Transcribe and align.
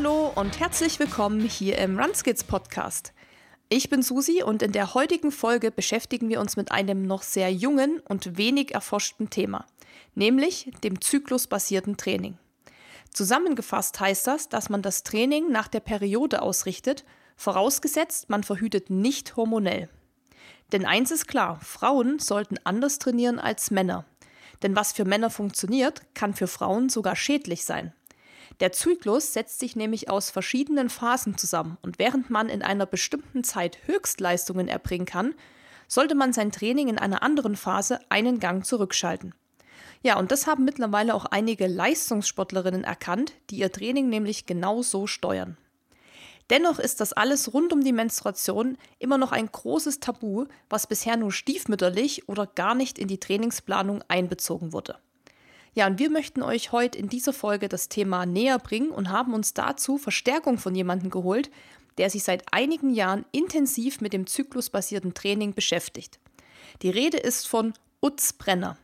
Hallo 0.00 0.30
und 0.36 0.60
herzlich 0.60 1.00
willkommen 1.00 1.40
hier 1.40 1.76
im 1.78 1.98
Runskids 1.98 2.44
Podcast. 2.44 3.12
Ich 3.68 3.90
bin 3.90 4.00
Susi 4.00 4.44
und 4.44 4.62
in 4.62 4.70
der 4.70 4.94
heutigen 4.94 5.32
Folge 5.32 5.72
beschäftigen 5.72 6.28
wir 6.28 6.38
uns 6.38 6.56
mit 6.56 6.70
einem 6.70 7.02
noch 7.02 7.24
sehr 7.24 7.52
jungen 7.52 7.98
und 8.08 8.38
wenig 8.38 8.72
erforschten 8.72 9.28
Thema, 9.28 9.66
nämlich 10.14 10.70
dem 10.84 11.00
zyklusbasierten 11.00 11.96
Training. 11.96 12.38
Zusammengefasst 13.12 13.98
heißt 13.98 14.28
das, 14.28 14.48
dass 14.48 14.68
man 14.68 14.82
das 14.82 15.02
Training 15.02 15.50
nach 15.50 15.66
der 15.66 15.80
Periode 15.80 16.42
ausrichtet, 16.42 17.04
vorausgesetzt 17.36 18.30
man 18.30 18.44
verhütet 18.44 18.90
nicht 18.90 19.34
hormonell. 19.34 19.88
Denn 20.70 20.86
eins 20.86 21.10
ist 21.10 21.26
klar, 21.26 21.58
Frauen 21.60 22.20
sollten 22.20 22.54
anders 22.62 23.00
trainieren 23.00 23.40
als 23.40 23.72
Männer. 23.72 24.04
Denn 24.62 24.76
was 24.76 24.92
für 24.92 25.04
Männer 25.04 25.30
funktioniert, 25.30 26.02
kann 26.14 26.34
für 26.34 26.46
Frauen 26.46 26.88
sogar 26.88 27.16
schädlich 27.16 27.64
sein. 27.64 27.92
Der 28.60 28.72
Zyklus 28.72 29.32
setzt 29.32 29.60
sich 29.60 29.76
nämlich 29.76 30.10
aus 30.10 30.30
verschiedenen 30.30 30.90
Phasen 30.90 31.38
zusammen 31.38 31.78
und 31.82 31.98
während 31.98 32.28
man 32.28 32.48
in 32.48 32.62
einer 32.62 32.86
bestimmten 32.86 33.44
Zeit 33.44 33.78
Höchstleistungen 33.86 34.66
erbringen 34.66 35.06
kann, 35.06 35.34
sollte 35.86 36.14
man 36.14 36.32
sein 36.32 36.50
Training 36.50 36.88
in 36.88 36.98
einer 36.98 37.22
anderen 37.22 37.56
Phase 37.56 38.00
einen 38.08 38.40
Gang 38.40 38.66
zurückschalten. 38.66 39.34
Ja, 40.02 40.18
und 40.18 40.30
das 40.32 40.46
haben 40.46 40.64
mittlerweile 40.64 41.14
auch 41.14 41.24
einige 41.24 41.66
Leistungssportlerinnen 41.66 42.84
erkannt, 42.84 43.32
die 43.50 43.58
ihr 43.58 43.72
Training 43.72 44.08
nämlich 44.08 44.46
genau 44.46 44.82
so 44.82 45.06
steuern. 45.06 45.56
Dennoch 46.50 46.78
ist 46.78 47.00
das 47.00 47.12
alles 47.12 47.52
rund 47.52 47.72
um 47.72 47.84
die 47.84 47.92
Menstruation 47.92 48.78
immer 48.98 49.18
noch 49.18 49.32
ein 49.32 49.50
großes 49.50 50.00
Tabu, 50.00 50.46
was 50.70 50.86
bisher 50.86 51.16
nur 51.16 51.30
stiefmütterlich 51.30 52.28
oder 52.28 52.46
gar 52.46 52.74
nicht 52.74 52.98
in 52.98 53.08
die 53.08 53.20
Trainingsplanung 53.20 54.02
einbezogen 54.08 54.72
wurde. 54.72 54.98
Ja, 55.78 55.86
und 55.86 56.00
wir 56.00 56.10
möchten 56.10 56.42
euch 56.42 56.72
heute 56.72 56.98
in 56.98 57.08
dieser 57.08 57.32
Folge 57.32 57.68
das 57.68 57.88
Thema 57.88 58.26
näher 58.26 58.58
bringen 58.58 58.90
und 58.90 59.10
haben 59.10 59.32
uns 59.32 59.54
dazu 59.54 59.96
Verstärkung 59.96 60.58
von 60.58 60.74
jemandem 60.74 61.08
geholt, 61.08 61.52
der 61.98 62.10
sich 62.10 62.24
seit 62.24 62.52
einigen 62.52 62.92
Jahren 62.92 63.24
intensiv 63.30 64.00
mit 64.00 64.12
dem 64.12 64.26
zyklusbasierten 64.26 65.14
Training 65.14 65.54
beschäftigt. 65.54 66.18
Die 66.82 66.90
Rede 66.90 67.18
ist 67.18 67.46
von 67.46 67.74
Utz 68.02 68.32
Brenner. 68.32 68.76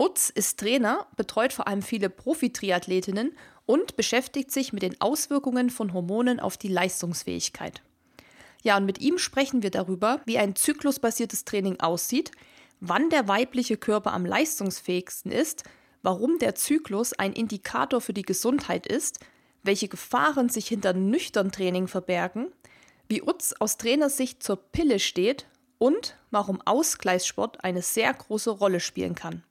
Utz 0.00 0.30
ist 0.30 0.58
Trainer, 0.58 1.06
betreut 1.16 1.52
vor 1.52 1.68
allem 1.68 1.80
viele 1.80 2.10
Profi-Triathletinnen 2.10 3.36
und 3.64 3.94
beschäftigt 3.94 4.50
sich 4.50 4.72
mit 4.72 4.82
den 4.82 5.00
Auswirkungen 5.00 5.70
von 5.70 5.92
Hormonen 5.92 6.40
auf 6.40 6.56
die 6.56 6.66
Leistungsfähigkeit. 6.66 7.82
Ja, 8.64 8.78
und 8.78 8.84
mit 8.84 9.00
ihm 9.00 9.18
sprechen 9.18 9.62
wir 9.62 9.70
darüber, 9.70 10.20
wie 10.24 10.38
ein 10.38 10.56
zyklusbasiertes 10.56 11.44
Training 11.44 11.78
aussieht, 11.78 12.32
wann 12.80 13.10
der 13.10 13.28
weibliche 13.28 13.76
Körper 13.76 14.12
am 14.12 14.26
leistungsfähigsten 14.26 15.30
ist 15.30 15.62
warum 16.02 16.38
der 16.38 16.54
Zyklus 16.54 17.12
ein 17.12 17.32
Indikator 17.32 18.00
für 18.00 18.12
die 18.12 18.22
Gesundheit 18.22 18.86
ist, 18.86 19.20
welche 19.62 19.88
Gefahren 19.88 20.48
sich 20.48 20.68
hinter 20.68 20.92
nüchtern 20.92 21.52
Training 21.52 21.88
verbergen, 21.88 22.52
wie 23.08 23.22
Utz 23.22 23.54
aus 23.58 23.76
Trainersicht 23.76 24.42
zur 24.42 24.56
Pille 24.56 24.98
steht 24.98 25.46
und 25.78 26.16
warum 26.30 26.60
Ausgleichssport 26.64 27.64
eine 27.64 27.82
sehr 27.82 28.12
große 28.12 28.50
Rolle 28.50 28.80
spielen 28.80 29.14
kann. 29.14 29.42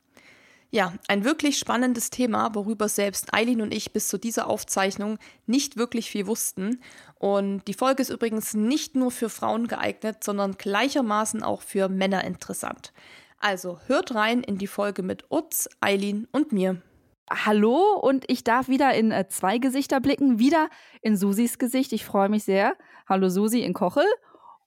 Ja, 0.74 0.94
ein 1.10 1.26
wirklich 1.26 1.60
spannendes 1.60 2.12
Thema, 2.12 2.56
worüber 2.56 2.88
selbst 2.88 3.34
Eileen 3.34 3.62
und 3.62 3.74
ich 3.74 3.92
bis 3.92 4.08
zu 4.08 4.18
dieser 4.18 4.48
Aufzeichnung 4.48 5.20
nicht 5.46 5.76
wirklich 5.76 6.10
viel 6.10 6.28
wussten. 6.28 6.80
Und 7.20 7.68
die 7.68 7.74
Folge 7.74 8.02
ist 8.02 8.10
übrigens 8.10 8.54
nicht 8.54 8.96
nur 8.96 9.12
für 9.12 9.30
Frauen 9.30 9.68
geeignet, 9.68 10.24
sondern 10.24 10.58
gleichermaßen 10.58 11.44
auch 11.44 11.62
für 11.62 11.90
Männer 11.90 12.24
interessant. 12.24 12.94
Also 13.42 13.80
hört 13.88 14.14
rein 14.14 14.44
in 14.44 14.60
die 14.60 14.68
Folge 14.68 15.02
mit 15.02 15.26
Utz, 15.32 15.68
Eileen 15.80 16.28
und 16.32 16.52
mir. 16.52 16.80
Hallo 17.28 17.98
und 18.00 18.24
ich 18.28 18.44
darf 18.44 18.68
wieder 18.68 18.94
in 18.94 19.12
äh, 19.12 19.28
zwei 19.30 19.58
Gesichter 19.58 20.00
blicken, 20.00 20.38
wieder 20.38 20.70
in 21.02 21.18
Susis 21.18 21.58
Gesicht. 21.58 21.92
Ich 21.92 22.06
freue 22.06 22.30
mich 22.30 22.44
sehr. 22.44 22.76
Hallo 23.10 23.30
Susi 23.30 23.62
in 23.62 23.74
Kochel. 23.74 24.06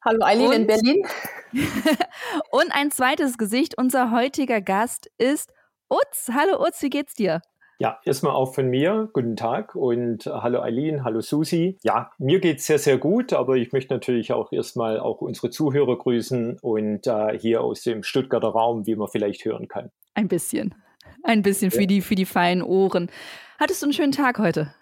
Hallo 0.04 0.24
Eileen 0.24 0.50
in 0.50 0.66
Berlin. 0.66 1.06
und 2.50 2.72
ein 2.72 2.90
zweites 2.90 3.38
Gesicht. 3.38 3.78
Unser 3.78 4.10
heutiger 4.10 4.60
Gast 4.60 5.08
ist 5.18 5.52
Utz. 5.88 6.30
Hallo 6.32 6.60
Utz, 6.60 6.82
wie 6.82 6.90
geht's 6.90 7.14
dir? 7.14 7.42
Ja, 7.78 7.98
erstmal 8.04 8.32
auch 8.32 8.54
von 8.54 8.68
mir. 8.68 9.08
Guten 9.12 9.34
Tag 9.34 9.74
und 9.74 10.26
äh, 10.26 10.30
hallo 10.30 10.60
Eileen, 10.60 11.02
hallo 11.02 11.20
Susi. 11.20 11.76
Ja, 11.82 12.12
mir 12.18 12.38
geht 12.38 12.58
es 12.58 12.66
sehr, 12.66 12.78
sehr 12.78 12.98
gut, 12.98 13.32
aber 13.32 13.56
ich 13.56 13.72
möchte 13.72 13.92
natürlich 13.92 14.32
auch 14.32 14.52
erstmal 14.52 15.00
auch 15.00 15.20
unsere 15.20 15.50
Zuhörer 15.50 15.98
grüßen 15.98 16.58
und 16.60 17.06
äh, 17.08 17.36
hier 17.36 17.62
aus 17.62 17.82
dem 17.82 18.04
Stuttgarter 18.04 18.48
Raum, 18.48 18.86
wie 18.86 18.94
man 18.94 19.08
vielleicht 19.08 19.44
hören 19.44 19.66
kann. 19.66 19.90
Ein 20.14 20.28
bisschen. 20.28 20.76
Ein 21.24 21.42
bisschen 21.42 21.70
ja. 21.72 21.80
für, 21.80 21.86
die, 21.88 22.00
für 22.00 22.14
die 22.14 22.26
feinen 22.26 22.62
Ohren. 22.62 23.10
Hattest 23.58 23.82
du 23.82 23.86
einen 23.86 23.92
schönen 23.92 24.12
Tag 24.12 24.38
heute? 24.38 24.72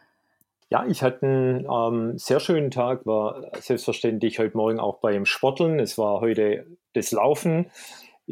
Ja, 0.69 0.85
ich 0.87 1.03
hatte 1.03 1.27
einen 1.27 1.67
ähm, 1.71 2.19
sehr 2.19 2.41
schönen 2.41 2.71
Tag, 2.71 3.07
war 3.07 3.51
selbstverständlich 3.59 4.39
heute 4.39 4.57
Morgen 4.57 4.81
auch 4.81 5.01
beim 5.01 5.25
Sporteln. 5.25 5.79
Es 5.79 5.97
war 5.97 6.21
heute 6.21 6.67
das 6.93 7.11
Laufen 7.13 7.71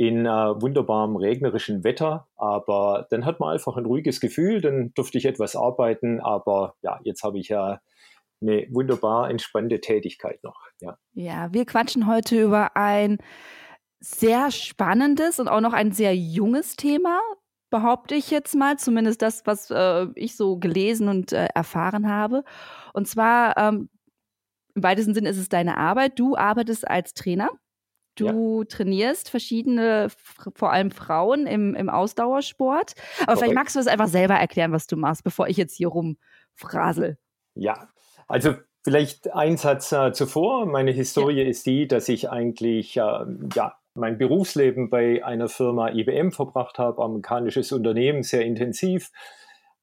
in 0.01 0.25
äh, 0.25 0.31
wunderbarem 0.31 1.15
regnerischen 1.17 1.85
Wetter. 1.85 2.27
Aber 2.37 3.07
dann 3.11 3.27
hat 3.27 3.39
man 3.39 3.53
einfach 3.53 3.77
ein 3.77 3.85
ruhiges 3.85 4.19
Gefühl, 4.19 4.63
dann 4.63 4.95
durfte 4.95 5.19
ich 5.19 5.27
etwas 5.27 5.55
arbeiten. 5.55 6.21
Aber 6.21 6.75
ja, 6.81 6.99
jetzt 7.05 7.23
habe 7.23 7.39
ich 7.39 7.51
ja 7.51 7.83
eine 8.41 8.67
wunderbar 8.71 9.29
entspannte 9.29 9.79
Tätigkeit 9.83 10.43
noch. 10.43 10.59
Ja. 10.81 10.97
ja, 11.13 11.53
wir 11.53 11.67
quatschen 11.67 12.07
heute 12.07 12.41
über 12.41 12.79
ein 12.79 13.19
sehr 14.01 14.51
spannendes 14.51 15.39
und 15.39 15.49
auch 15.49 15.61
noch 15.61 15.75
ein 15.75 15.93
sehr 15.93 16.17
junges 16.17 16.77
Thema, 16.77 17.21
behaupte 17.69 18.15
ich 18.15 18.31
jetzt 18.31 18.55
mal, 18.55 18.79
zumindest 18.79 19.21
das, 19.21 19.43
was 19.45 19.71
äh, 19.71 20.07
ich 20.15 20.35
so 20.35 20.57
gelesen 20.57 21.09
und 21.09 21.35
äh, 21.35 21.49
erfahren 21.55 22.09
habe. 22.09 22.43
Und 22.95 23.07
zwar, 23.07 23.55
ähm, 23.59 23.91
im 24.75 24.83
weitesten 24.83 25.13
Sinne 25.13 25.29
ist 25.29 25.37
es 25.37 25.51
deine 25.51 25.77
Arbeit. 25.77 26.19
Du 26.19 26.39
arbeitest 26.39 26.89
als 26.89 27.13
Trainer 27.13 27.51
Du 28.17 28.61
ja. 28.61 28.65
trainierst 28.69 29.31
verschiedene, 29.31 30.09
vor 30.55 30.73
allem 30.73 30.91
Frauen 30.91 31.47
im, 31.47 31.75
im 31.75 31.89
Ausdauersport. 31.89 32.95
Aber 33.21 33.27
Correct. 33.27 33.39
vielleicht 33.39 33.55
magst 33.55 33.77
du 33.77 33.81
es 33.81 33.87
einfach 33.87 34.09
selber 34.09 34.35
erklären, 34.35 34.73
was 34.73 34.87
du 34.87 34.97
machst, 34.97 35.25
bevor 35.25 35.49
ich 35.49 35.57
jetzt 35.57 35.77
hier 35.77 35.89
rumfrasel. 35.89 37.19
Ja, 37.55 37.89
also 38.27 38.55
vielleicht 38.83 39.33
ein 39.33 39.57
Satz 39.57 39.93
äh, 39.93 40.13
zuvor. 40.13 40.67
Meine 40.67 40.91
Historie 40.91 41.43
ja. 41.43 41.49
ist 41.49 41.67
die, 41.67 41.87
dass 41.87 42.09
ich 42.09 42.31
eigentlich 42.31 42.97
äh, 42.97 43.25
ja, 43.55 43.75
mein 43.95 44.19
Berufsleben 44.19 44.91
bei 44.91 45.25
einer 45.25 45.49
Firma 45.49 45.91
IBM 45.91 46.31
verbracht 46.33 46.79
habe, 46.79 47.03
amerikanisches 47.03 47.73
Unternehmen, 47.73 48.23
sehr 48.23 48.45
intensiv 48.45 49.11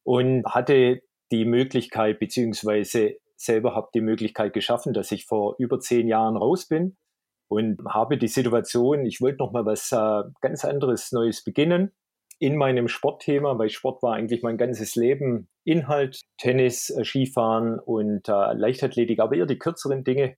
und 0.03 0.45
hatte 0.45 1.01
die 1.31 1.45
Möglichkeit, 1.45 2.19
beziehungsweise 2.19 3.17
selber 3.35 3.75
habe 3.75 3.89
die 3.93 4.01
Möglichkeit 4.01 4.53
geschaffen, 4.53 4.93
dass 4.93 5.11
ich 5.11 5.25
vor 5.25 5.55
über 5.59 5.79
zehn 5.79 6.07
Jahren 6.07 6.37
raus 6.37 6.67
bin 6.67 6.97
und 7.47 7.79
habe 7.87 8.17
die 8.17 8.27
Situation, 8.27 9.05
ich 9.05 9.21
wollte 9.21 9.37
noch 9.39 9.51
mal 9.51 9.65
was 9.65 9.91
äh, 9.91 10.23
ganz 10.41 10.65
anderes 10.65 11.11
Neues 11.11 11.43
beginnen 11.43 11.91
in 12.39 12.55
meinem 12.55 12.87
Sportthema, 12.87 13.57
weil 13.57 13.69
Sport 13.69 14.03
war 14.03 14.13
eigentlich 14.13 14.43
mein 14.43 14.57
ganzes 14.57 14.95
Leben 14.95 15.49
Inhalt, 15.63 16.21
Tennis, 16.37 16.89
äh, 16.89 17.03
Skifahren 17.03 17.79
und 17.79 18.27
äh, 18.29 18.53
Leichtathletik, 18.53 19.19
aber 19.19 19.35
eher 19.35 19.45
die 19.45 19.57
kürzeren 19.57 20.03
Dinge. 20.03 20.35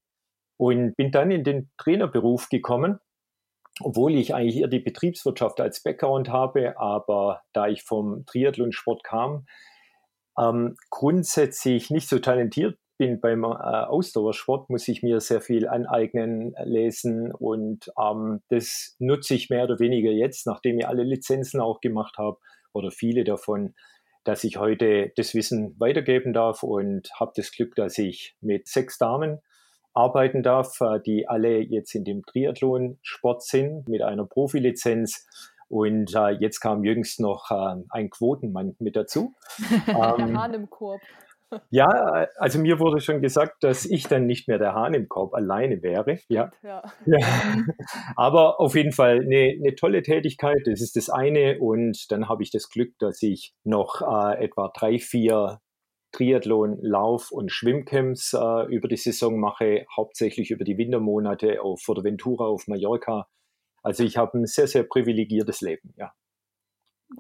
Und 0.58 0.96
bin 0.96 1.12
dann 1.12 1.31
in 1.31 1.44
den 1.44 1.69
Trainerberuf 1.78 2.50
gekommen, 2.50 3.00
obwohl 3.81 4.16
ich 4.16 4.36
eigentlich 4.36 4.58
eher 4.58 4.68
die 4.68 4.80
Betriebswirtschaft 4.80 5.62
als 5.62 5.81
Background 5.84 6.30
habe, 6.30 6.78
aber 6.78 7.42
da 7.53 7.68
ich 7.68 7.84
vom 7.84 8.25
Triathlonsport 8.25 9.03
kam, 9.03 9.46
ähm, 10.38 10.75
grundsätzlich 10.90 11.90
nicht 11.90 12.09
so 12.09 12.19
talentiert 12.19 12.78
bin 13.00 13.20
beim 13.20 13.44
äh, 13.44 13.48
Ausdauersport, 13.48 14.69
muss 14.69 14.88
ich 14.88 15.01
mir 15.01 15.19
sehr 15.22 15.42
viel 15.42 15.68
aneignen, 15.68 16.54
lesen 16.63 17.31
und 17.31 17.92
ähm, 18.00 18.42
das 18.50 18.96
nutze 19.00 19.34
ich 19.34 19.50
mehr 19.50 19.63
oder 19.63 19.80
weniger 19.80 20.12
jetzt, 20.12 20.46
nachdem 20.46 20.78
ich 20.78 20.88
alle 20.88 21.04
Lizenzen 21.04 21.62
auch 21.62 21.81
gemacht 21.81 22.19
habe 22.19 22.38
oder 22.74 22.92
viele 22.92 23.24
davon, 23.24 23.74
dass 24.25 24.44
ich 24.44 24.57
heute 24.57 25.12
das 25.16 25.34
Wissen 25.34 25.80
weitergeben 25.80 26.34
darf 26.34 26.62
und 26.62 27.10
habe 27.19 27.31
das 27.36 27.51
Glück, 27.51 27.74
dass 27.75 27.98
ich 27.98 28.36
mit 28.42 28.68
sechs 28.68 28.98
Damen 28.98 29.40
arbeiten 29.94 30.44
darf, 30.44 30.80
äh, 30.81 31.00
die 31.00 31.28
alle 31.28 31.60
jetzt 31.60 31.96
in 31.96 32.04
dem 32.04 32.24
Triathlon-Sport 32.25 33.44
sind 33.44 33.88
mit 33.88 34.01
einer 34.01 34.25
Profilizenz. 34.25 35.25
Und 35.68 36.16
äh, 36.16 36.31
jetzt 36.40 36.60
kam 36.60 36.84
jüngst 36.84 37.19
noch 37.19 37.51
äh, 37.51 37.81
ein 37.90 38.10
Quotenmann 38.10 38.75
mit 38.80 38.96
dazu. 38.96 39.34
Der 39.88 40.16
ähm, 40.19 40.38
Hahn 40.38 40.54
im 40.54 40.69
Korb. 40.69 41.01
Ja, 41.72 41.88
also 42.38 42.60
mir 42.60 42.80
wurde 42.80 43.01
schon 43.01 43.22
gesagt, 43.22 43.63
dass 43.63 43.86
ich 43.86 44.07
dann 44.07 44.25
nicht 44.25 44.48
mehr 44.48 44.60
der 44.60 44.74
Hahn 44.74 44.94
im 44.94 45.10
Korb 45.10 45.34
alleine 45.34 45.81
wäre. 45.81 46.19
Ja. 46.28 46.51
ja. 46.62 46.84
ja. 47.06 47.18
Aber 48.16 48.60
auf 48.60 48.75
jeden 48.75 48.92
Fall 48.92 49.22
eine, 49.22 49.56
eine, 49.60 49.75
tolle 49.75 50.04
Tätigkeit, 50.04 50.62
das 50.66 50.81
ist 50.81 50.96
das 50.96 51.10
eine. 51.10 51.60
Und 51.60 52.12
dann 52.12 52.30
habe 52.30 52.44
ich 52.44 52.51
das 52.51 52.69
Glück, 52.69 52.94
dass 53.00 53.22
ich 53.24 53.54
noch 53.63 54.01
äh, 54.01 54.44
etwa 54.44 54.72
drei, 54.75 55.00
vier 55.00 55.60
Triathlon, 56.12 56.80
Lauf- 56.81 57.31
und 57.31 57.51
Schwimmcamps 57.51 58.34
äh, 58.34 58.66
über 58.68 58.88
die 58.88 58.98
Saison 58.98 59.40
mache, 59.40 59.86
hauptsächlich 59.96 60.51
über 60.51 60.63
die 60.63 60.78
Wintermonate 60.78 61.62
auf 61.62 61.81
Fuerteventura 61.81 62.46
auf 62.46 62.68
Mallorca. 62.68 63.28
Also 63.84 64.04
ich 64.04 64.18
habe 64.18 64.40
ein 64.40 64.46
sehr, 64.46 64.68
sehr 64.68 64.84
privilegiertes 64.84 65.62
Leben, 65.62 65.94
ja. 65.98 66.12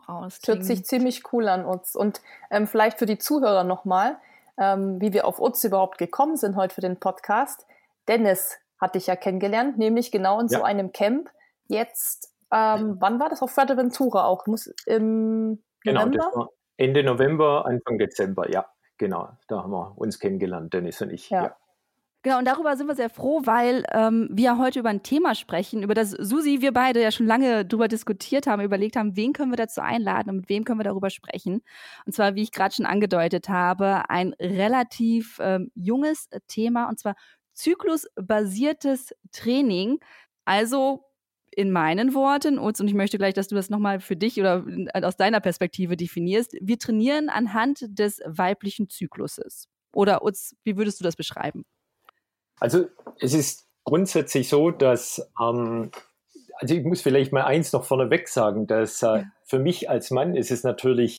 Wow, 0.07 0.23
das 0.25 0.39
hört 0.45 0.63
sich 0.63 0.85
ziemlich 0.85 1.33
cool 1.33 1.47
an 1.47 1.65
uns. 1.65 1.95
Und 1.95 2.21
ähm, 2.51 2.67
vielleicht 2.67 2.99
für 2.99 3.05
die 3.05 3.17
Zuhörer 3.17 3.63
nochmal, 3.63 4.17
ähm, 4.57 5.01
wie 5.01 5.13
wir 5.13 5.25
auf 5.25 5.39
uns 5.39 5.63
überhaupt 5.63 5.97
gekommen 5.97 6.37
sind 6.37 6.55
heute 6.55 6.75
für 6.75 6.81
den 6.81 6.99
Podcast. 6.99 7.65
Dennis 8.07 8.57
hatte 8.79 8.97
ich 8.97 9.07
ja 9.07 9.15
kennengelernt, 9.15 9.77
nämlich 9.77 10.11
genau 10.11 10.39
in 10.39 10.47
ja. 10.47 10.59
so 10.59 10.63
einem 10.63 10.91
Camp. 10.91 11.29
Jetzt, 11.67 12.33
ähm, 12.51 12.97
wann 12.99 13.19
war 13.19 13.29
das 13.29 13.41
auf 13.41 13.51
Fuerteventura 13.51 14.25
auch? 14.25 14.45
Muss 14.47 14.67
im 14.85 15.63
genau, 15.83 16.05
November? 16.05 16.25
Das 16.25 16.35
war 16.35 16.49
Ende 16.77 17.03
November, 17.03 17.65
Anfang 17.65 17.97
Dezember, 17.97 18.49
ja, 18.49 18.65
genau. 18.97 19.29
Da 19.47 19.63
haben 19.63 19.71
wir 19.71 19.97
uns 19.97 20.19
kennengelernt, 20.19 20.73
Dennis 20.73 21.01
und 21.01 21.11
ich. 21.11 21.29
ja. 21.29 21.43
ja. 21.43 21.55
Genau, 22.21 22.39
und 22.39 22.45
darüber 22.45 22.75
sind 22.75 22.87
wir 22.87 22.95
sehr 22.95 23.09
froh, 23.09 23.41
weil 23.45 23.85
ähm, 23.93 24.27
wir 24.29 24.57
heute 24.57 24.79
über 24.79 24.89
ein 24.89 25.03
Thema 25.03 25.35
sprechen, 25.35 25.83
über 25.83 25.93
das 25.93 26.11
Susi, 26.11 26.59
wir 26.59 26.73
beide 26.73 27.01
ja 27.01 27.11
schon 27.11 27.25
lange 27.25 27.65
drüber 27.65 27.87
diskutiert 27.87 28.45
haben, 28.45 28.61
überlegt 28.61 28.97
haben, 28.97 29.15
wen 29.15 29.31
können 29.31 29.53
wir 29.53 29.57
dazu 29.57 29.79
einladen 29.79 30.29
und 30.31 30.35
mit 30.37 30.49
wem 30.49 30.65
können 30.65 30.81
wir 30.81 30.83
darüber 30.83 31.09
sprechen. 31.11 31.61
Und 32.05 32.13
zwar, 32.13 32.35
wie 32.35 32.41
ich 32.41 32.51
gerade 32.51 32.75
schon 32.75 32.85
angedeutet 32.85 33.47
habe, 33.47 34.09
ein 34.09 34.33
relativ 34.33 35.39
ähm, 35.41 35.71
junges 35.75 36.27
Thema, 36.49 36.89
und 36.89 36.99
zwar 36.99 37.15
zyklusbasiertes 37.53 39.13
Training. 39.31 39.99
Also 40.43 41.05
in 41.51 41.71
meinen 41.71 42.13
Worten, 42.13 42.59
und 42.59 42.79
ich 42.81 42.93
möchte 42.93 43.17
gleich, 43.17 43.33
dass 43.33 43.47
du 43.47 43.55
das 43.55 43.69
nochmal 43.69 44.01
für 44.01 44.17
dich 44.17 44.39
oder 44.41 44.65
aus 44.93 45.15
deiner 45.15 45.39
Perspektive 45.39 45.95
definierst, 45.95 46.53
wir 46.61 46.79
trainieren 46.79 47.29
anhand 47.29 47.85
des 47.97 48.19
weiblichen 48.25 48.89
Zykluses. 48.89 49.69
Oder 49.93 50.23
Utz, 50.25 50.55
wie 50.65 50.75
würdest 50.75 50.99
du 50.99 51.03
das 51.05 51.15
beschreiben? 51.15 51.65
Also 52.59 52.85
es 53.19 53.33
ist 53.33 53.67
grundsätzlich 53.83 54.49
so, 54.49 54.71
dass, 54.71 55.31
ähm, 55.41 55.91
also 56.55 56.75
ich 56.75 56.83
muss 56.83 57.01
vielleicht 57.01 57.31
mal 57.31 57.43
eins 57.43 57.73
noch 57.73 57.83
vorneweg 57.83 58.27
sagen, 58.27 58.67
dass 58.67 59.01
äh, 59.01 59.05
ja. 59.05 59.23
für 59.43 59.59
mich 59.59 59.89
als 59.89 60.11
Mann 60.11 60.35
ist 60.35 60.51
es 60.51 60.63
natürlich 60.63 61.17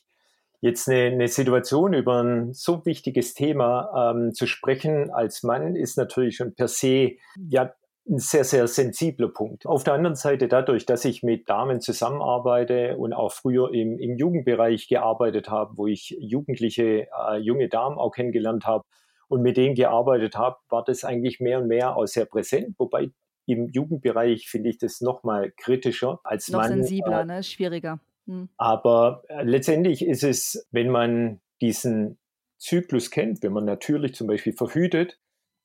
jetzt 0.61 0.87
eine, 0.87 1.05
eine 1.05 1.27
Situation 1.27 1.93
über 1.93 2.21
ein 2.21 2.53
so 2.53 2.85
wichtiges 2.85 3.33
Thema 3.33 4.13
ähm, 4.15 4.33
zu 4.33 4.45
sprechen 4.45 5.09
als 5.09 5.43
Mann 5.43 5.75
ist 5.75 5.97
natürlich 5.97 6.37
schon 6.37 6.53
per 6.53 6.67
se 6.67 7.13
ja 7.49 7.73
ein 8.09 8.19
sehr, 8.19 8.43
sehr 8.43 8.67
sensibler 8.67 9.29
Punkt. 9.29 9.65
Auf 9.65 9.83
der 9.83 9.93
anderen 9.93 10.15
Seite 10.15 10.47
dadurch, 10.47 10.85
dass 10.85 11.05
ich 11.05 11.23
mit 11.23 11.49
Damen 11.49 11.81
zusammenarbeite 11.81 12.97
und 12.97 13.13
auch 13.13 13.31
früher 13.31 13.73
im, 13.73 13.99
im 13.99 14.17
Jugendbereich 14.17 14.87
gearbeitet 14.87 15.49
habe, 15.49 15.77
wo 15.77 15.87
ich 15.87 16.15
jugendliche, 16.19 17.07
äh, 17.29 17.37
junge 17.37 17.69
Damen 17.69 17.97
auch 17.97 18.11
kennengelernt 18.11 18.65
habe, 18.65 18.85
und 19.31 19.41
mit 19.41 19.55
denen 19.55 19.75
gearbeitet 19.75 20.35
habe, 20.35 20.57
war 20.69 20.83
das 20.83 21.05
eigentlich 21.05 21.39
mehr 21.39 21.59
und 21.61 21.67
mehr 21.67 21.95
auch 21.95 22.05
sehr 22.05 22.25
präsent. 22.25 22.75
Wobei 22.77 23.11
im 23.45 23.69
Jugendbereich 23.69 24.49
finde 24.49 24.69
ich 24.69 24.77
das 24.77 24.99
noch 24.99 25.23
mal 25.23 25.51
kritischer 25.55 26.19
als 26.25 26.49
noch 26.49 26.59
Mann. 26.59 26.69
sensibler, 26.69 27.21
äh, 27.21 27.25
ne? 27.25 27.43
Schwieriger. 27.43 28.01
Hm. 28.27 28.49
Aber 28.57 29.23
äh, 29.29 29.43
letztendlich 29.43 30.05
ist 30.05 30.25
es, 30.25 30.67
wenn 30.71 30.89
man 30.89 31.39
diesen 31.61 32.19
Zyklus 32.57 33.09
kennt, 33.09 33.41
wenn 33.41 33.53
man 33.53 33.63
natürlich 33.63 34.15
zum 34.15 34.27
Beispiel 34.27 34.53
verhütet, 34.53 35.17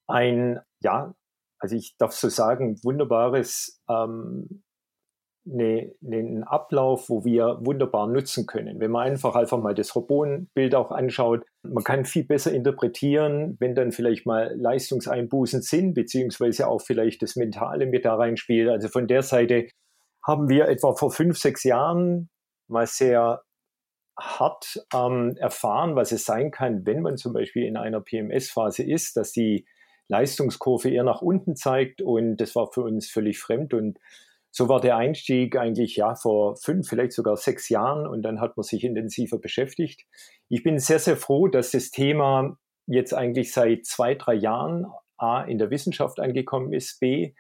ein, 0.07 0.61
ja, 0.81 1.17
also 1.59 1.75
ich 1.75 1.97
darf 1.99 2.13
so 2.13 2.29
sagen, 2.29 2.79
wunderbares 2.85 3.83
ähm, 3.91 4.63
eine, 5.51 5.93
einen 6.05 6.45
Ablauf, 6.45 7.09
wo 7.09 7.25
wir 7.25 7.59
wunderbar 7.61 8.07
nutzen 8.09 8.47
können. 8.47 8.81
Wenn 8.81 8.91
man 8.91 9.09
einfach 9.09 9.35
einfach 9.35 9.59
mal 9.59 9.75
das 9.75 9.95
Hormonbild 9.95 10.75
auch 10.75 10.91
anschaut, 10.91 11.45
man 11.63 11.85
kann 11.85 12.05
viel 12.05 12.25
besser 12.25 12.53
interpretieren, 12.53 13.57
wenn 13.61 13.75
dann 13.75 13.93
vielleicht 13.93 14.27
mal 14.27 14.55
Leistungseinbußen 14.57 15.63
sind, 15.63 15.95
beziehungsweise 15.95 16.69
auch 16.69 16.81
vielleicht 16.81 17.23
das 17.23 17.37
Mentale 17.37 17.87
mit 17.87 18.05
da 18.05 18.15
reinspielt. 18.15 18.69
Also 18.69 18.89
von 18.89 19.07
der 19.07 19.23
Seite 19.23 19.69
haben 20.25 20.49
wir 20.49 20.69
etwa 20.69 20.95
vor 20.95 21.13
fünf, 21.13 21.39
sechs 21.39 21.63
Jahren 21.63 22.29
mal 22.69 22.87
sehr 22.87 23.43
hart 24.19 24.87
ähm, 24.95 25.37
erfahren, 25.39 25.95
was 25.95 26.11
es 26.11 26.25
sein 26.25 26.51
kann, 26.51 26.87
wenn 26.87 27.03
man 27.03 27.17
zum 27.17 27.33
Beispiel 27.33 27.65
in 27.65 27.77
einer 27.77 28.01
PMS-Phase 28.01 28.83
ist, 28.83 29.17
dass 29.17 29.31
die 29.31 29.67
Leistungskurve 30.09 30.91
eher 30.91 31.05
nach 31.05 31.21
unten 31.21 31.57
zeigt 31.57 32.01
und 32.01 32.37
das 32.37 32.55
war 32.55 32.73
für 32.73 32.83
uns 32.83 33.11
völlig 33.11 33.39
fremd 33.39 33.75
und 33.75 33.99
so 34.57 34.71
war 34.71 34.81
der 34.81 34.97
Einstieg 34.97 35.55
eigentlich 35.55 35.97
ja 35.97 36.15
vor 36.15 36.57
fünf, 36.57 36.89
vielleicht 36.89 37.13
sogar 37.13 37.37
sechs 37.37 37.69
Jahren 37.69 38.07
und 38.07 38.23
dann 38.23 38.41
hat 38.41 38.57
man 38.57 38.65
sich 38.65 38.85
intensiver 38.85 39.39
beschäftigt. 39.39 40.07
Ich 40.49 40.63
bin 40.63 40.79
sehr, 40.79 40.99
sehr 40.99 41.19
froh, 41.19 41.47
dass 41.47 41.73
das 41.73 41.91
Thema 41.91 42.57
jetzt 42.87 43.13
eigentlich 43.13 43.53
seit 43.53 43.85
zwei, 43.85 44.15
drei 44.15 44.33
Jahren 44.33 44.87
A 45.19 45.43
in 45.43 45.59
der 45.59 45.69
Wissenschaft 45.69 46.21
angekommen 46.21 46.73
ist, 46.73 47.01
B, 47.01 47.35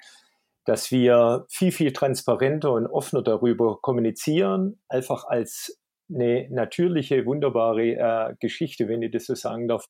dass 0.67 0.91
wir 0.91 1.47
viel, 1.49 1.73
viel 1.73 1.95
transparenter 1.95 2.73
und 2.73 2.87
offener 2.87 3.23
darüber 3.23 3.81
kommunizieren, 3.81 4.79
einfach 4.91 5.25
als 5.25 5.81
eine 6.15 6.51
natürliche, 6.51 7.25
wunderbare 7.25 7.93
äh, 7.93 8.35
Geschichte, 8.41 8.89
wenn 8.89 9.01
ich 9.01 9.13
das 9.13 9.25
so 9.25 9.35
sagen 9.35 9.69
darf. 9.69 9.87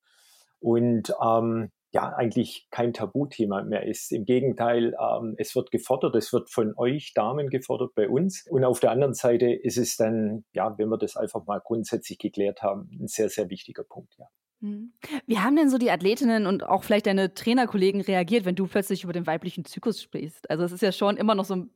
Und 0.60 1.12
ähm, 1.20 1.72
ja 1.96 2.12
eigentlich 2.14 2.68
kein 2.70 2.92
Tabuthema 2.92 3.62
mehr 3.62 3.86
ist. 3.86 4.12
Im 4.12 4.26
Gegenteil, 4.26 4.94
ähm, 5.00 5.34
es 5.38 5.56
wird 5.56 5.70
gefordert, 5.70 6.14
es 6.14 6.32
wird 6.32 6.50
von 6.50 6.74
euch 6.76 7.14
Damen 7.14 7.48
gefordert 7.48 7.94
bei 7.94 8.08
uns. 8.08 8.46
Und 8.48 8.64
auf 8.64 8.80
der 8.80 8.90
anderen 8.90 9.14
Seite 9.14 9.50
ist 9.50 9.78
es 9.78 9.96
dann, 9.96 10.44
ja, 10.52 10.76
wenn 10.76 10.90
wir 10.90 10.98
das 10.98 11.16
einfach 11.16 11.46
mal 11.46 11.60
grundsätzlich 11.64 12.18
geklärt 12.18 12.62
haben, 12.62 12.90
ein 13.00 13.08
sehr, 13.08 13.30
sehr 13.30 13.48
wichtiger 13.48 13.82
Punkt, 13.82 14.14
ja. 14.18 14.26
Mhm. 14.60 14.92
Wie 15.26 15.38
haben 15.38 15.56
denn 15.56 15.70
so 15.70 15.78
die 15.78 15.90
Athletinnen 15.90 16.46
und 16.46 16.64
auch 16.64 16.84
vielleicht 16.84 17.06
deine 17.06 17.34
Trainerkollegen 17.34 18.00
reagiert, 18.00 18.44
wenn 18.44 18.54
du 18.54 18.66
plötzlich 18.66 19.04
über 19.04 19.12
den 19.12 19.26
weiblichen 19.26 19.64
Zyklus 19.64 20.02
sprichst? 20.02 20.50
Also 20.50 20.64
es 20.64 20.72
ist 20.72 20.82
ja 20.82 20.92
schon 20.92 21.16
immer 21.16 21.34
noch 21.34 21.44
so 21.44 21.56
ein, 21.56 21.70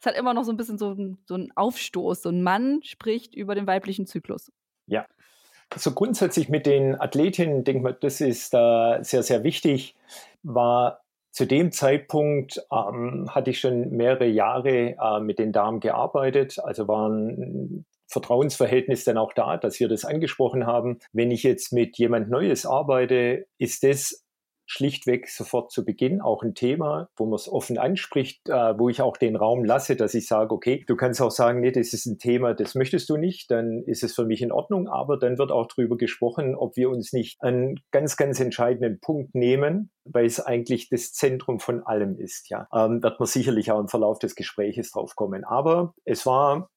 es 0.00 0.06
hat 0.06 0.16
immer 0.16 0.34
noch 0.34 0.44
so 0.44 0.52
ein 0.52 0.56
bisschen 0.56 0.78
so, 0.78 0.92
ein, 0.92 1.18
so 1.24 1.34
einen 1.34 1.52
Aufstoß. 1.54 2.22
So 2.22 2.28
ein 2.28 2.42
Mann 2.42 2.80
spricht 2.82 3.34
über 3.34 3.54
den 3.54 3.66
weiblichen 3.66 4.06
Zyklus. 4.06 4.52
Ja, 4.86 5.06
so 5.76 5.92
grundsätzlich 5.92 6.48
mit 6.48 6.66
den 6.66 7.00
Athletinnen, 7.00 7.64
denke 7.64 7.90
ich, 7.90 7.96
das 8.00 8.20
ist 8.20 8.54
äh, 8.54 9.02
sehr, 9.02 9.22
sehr 9.22 9.44
wichtig, 9.44 9.94
war 10.42 11.00
zu 11.30 11.46
dem 11.46 11.72
Zeitpunkt 11.72 12.62
ähm, 12.70 13.30
hatte 13.30 13.50
ich 13.50 13.60
schon 13.60 13.90
mehrere 13.90 14.26
Jahre 14.26 14.96
äh, 15.00 15.20
mit 15.20 15.38
den 15.38 15.52
Damen 15.52 15.80
gearbeitet, 15.80 16.58
also 16.62 16.88
war 16.88 17.08
ein 17.08 17.86
Vertrauensverhältnis 18.06 19.04
dann 19.04 19.16
auch 19.16 19.32
da, 19.32 19.56
dass 19.56 19.80
wir 19.80 19.88
das 19.88 20.04
angesprochen 20.04 20.66
haben. 20.66 20.98
Wenn 21.14 21.30
ich 21.30 21.42
jetzt 21.42 21.72
mit 21.72 21.96
jemand 21.96 22.28
Neues 22.28 22.66
arbeite, 22.66 23.46
ist 23.56 23.82
das 23.82 24.21
schlichtweg 24.72 25.28
sofort 25.28 25.70
zu 25.70 25.84
Beginn 25.84 26.22
auch 26.22 26.42
ein 26.42 26.54
Thema, 26.54 27.10
wo 27.16 27.26
man 27.26 27.34
es 27.34 27.46
offen 27.46 27.76
anspricht, 27.76 28.48
äh, 28.48 28.78
wo 28.78 28.88
ich 28.88 29.02
auch 29.02 29.18
den 29.18 29.36
Raum 29.36 29.64
lasse, 29.64 29.96
dass 29.96 30.14
ich 30.14 30.26
sage, 30.26 30.54
okay, 30.54 30.82
du 30.86 30.96
kannst 30.96 31.20
auch 31.20 31.30
sagen, 31.30 31.60
nee, 31.60 31.72
das 31.72 31.92
ist 31.92 32.06
ein 32.06 32.18
Thema, 32.18 32.54
das 32.54 32.74
möchtest 32.74 33.10
du 33.10 33.18
nicht, 33.18 33.50
dann 33.50 33.82
ist 33.84 34.02
es 34.02 34.14
für 34.14 34.24
mich 34.24 34.40
in 34.40 34.50
Ordnung, 34.50 34.88
aber 34.88 35.18
dann 35.18 35.36
wird 35.36 35.52
auch 35.52 35.66
darüber 35.66 35.98
gesprochen, 35.98 36.54
ob 36.54 36.76
wir 36.76 36.88
uns 36.88 37.12
nicht 37.12 37.42
einen 37.42 37.80
ganz, 37.90 38.16
ganz 38.16 38.40
entscheidenden 38.40 38.98
Punkt 38.98 39.34
nehmen, 39.34 39.90
weil 40.04 40.24
es 40.24 40.40
eigentlich 40.40 40.88
das 40.88 41.12
Zentrum 41.12 41.60
von 41.60 41.82
allem 41.82 42.18
ist. 42.18 42.48
Ja, 42.48 42.66
ähm, 42.72 43.02
wird 43.02 43.20
man 43.20 43.26
sicherlich 43.26 43.70
auch 43.70 43.80
im 43.80 43.88
Verlauf 43.88 44.18
des 44.18 44.34
Gespräches 44.34 44.90
drauf 44.90 45.16
kommen. 45.16 45.44
Aber 45.44 45.94
es 46.04 46.24
war 46.24 46.70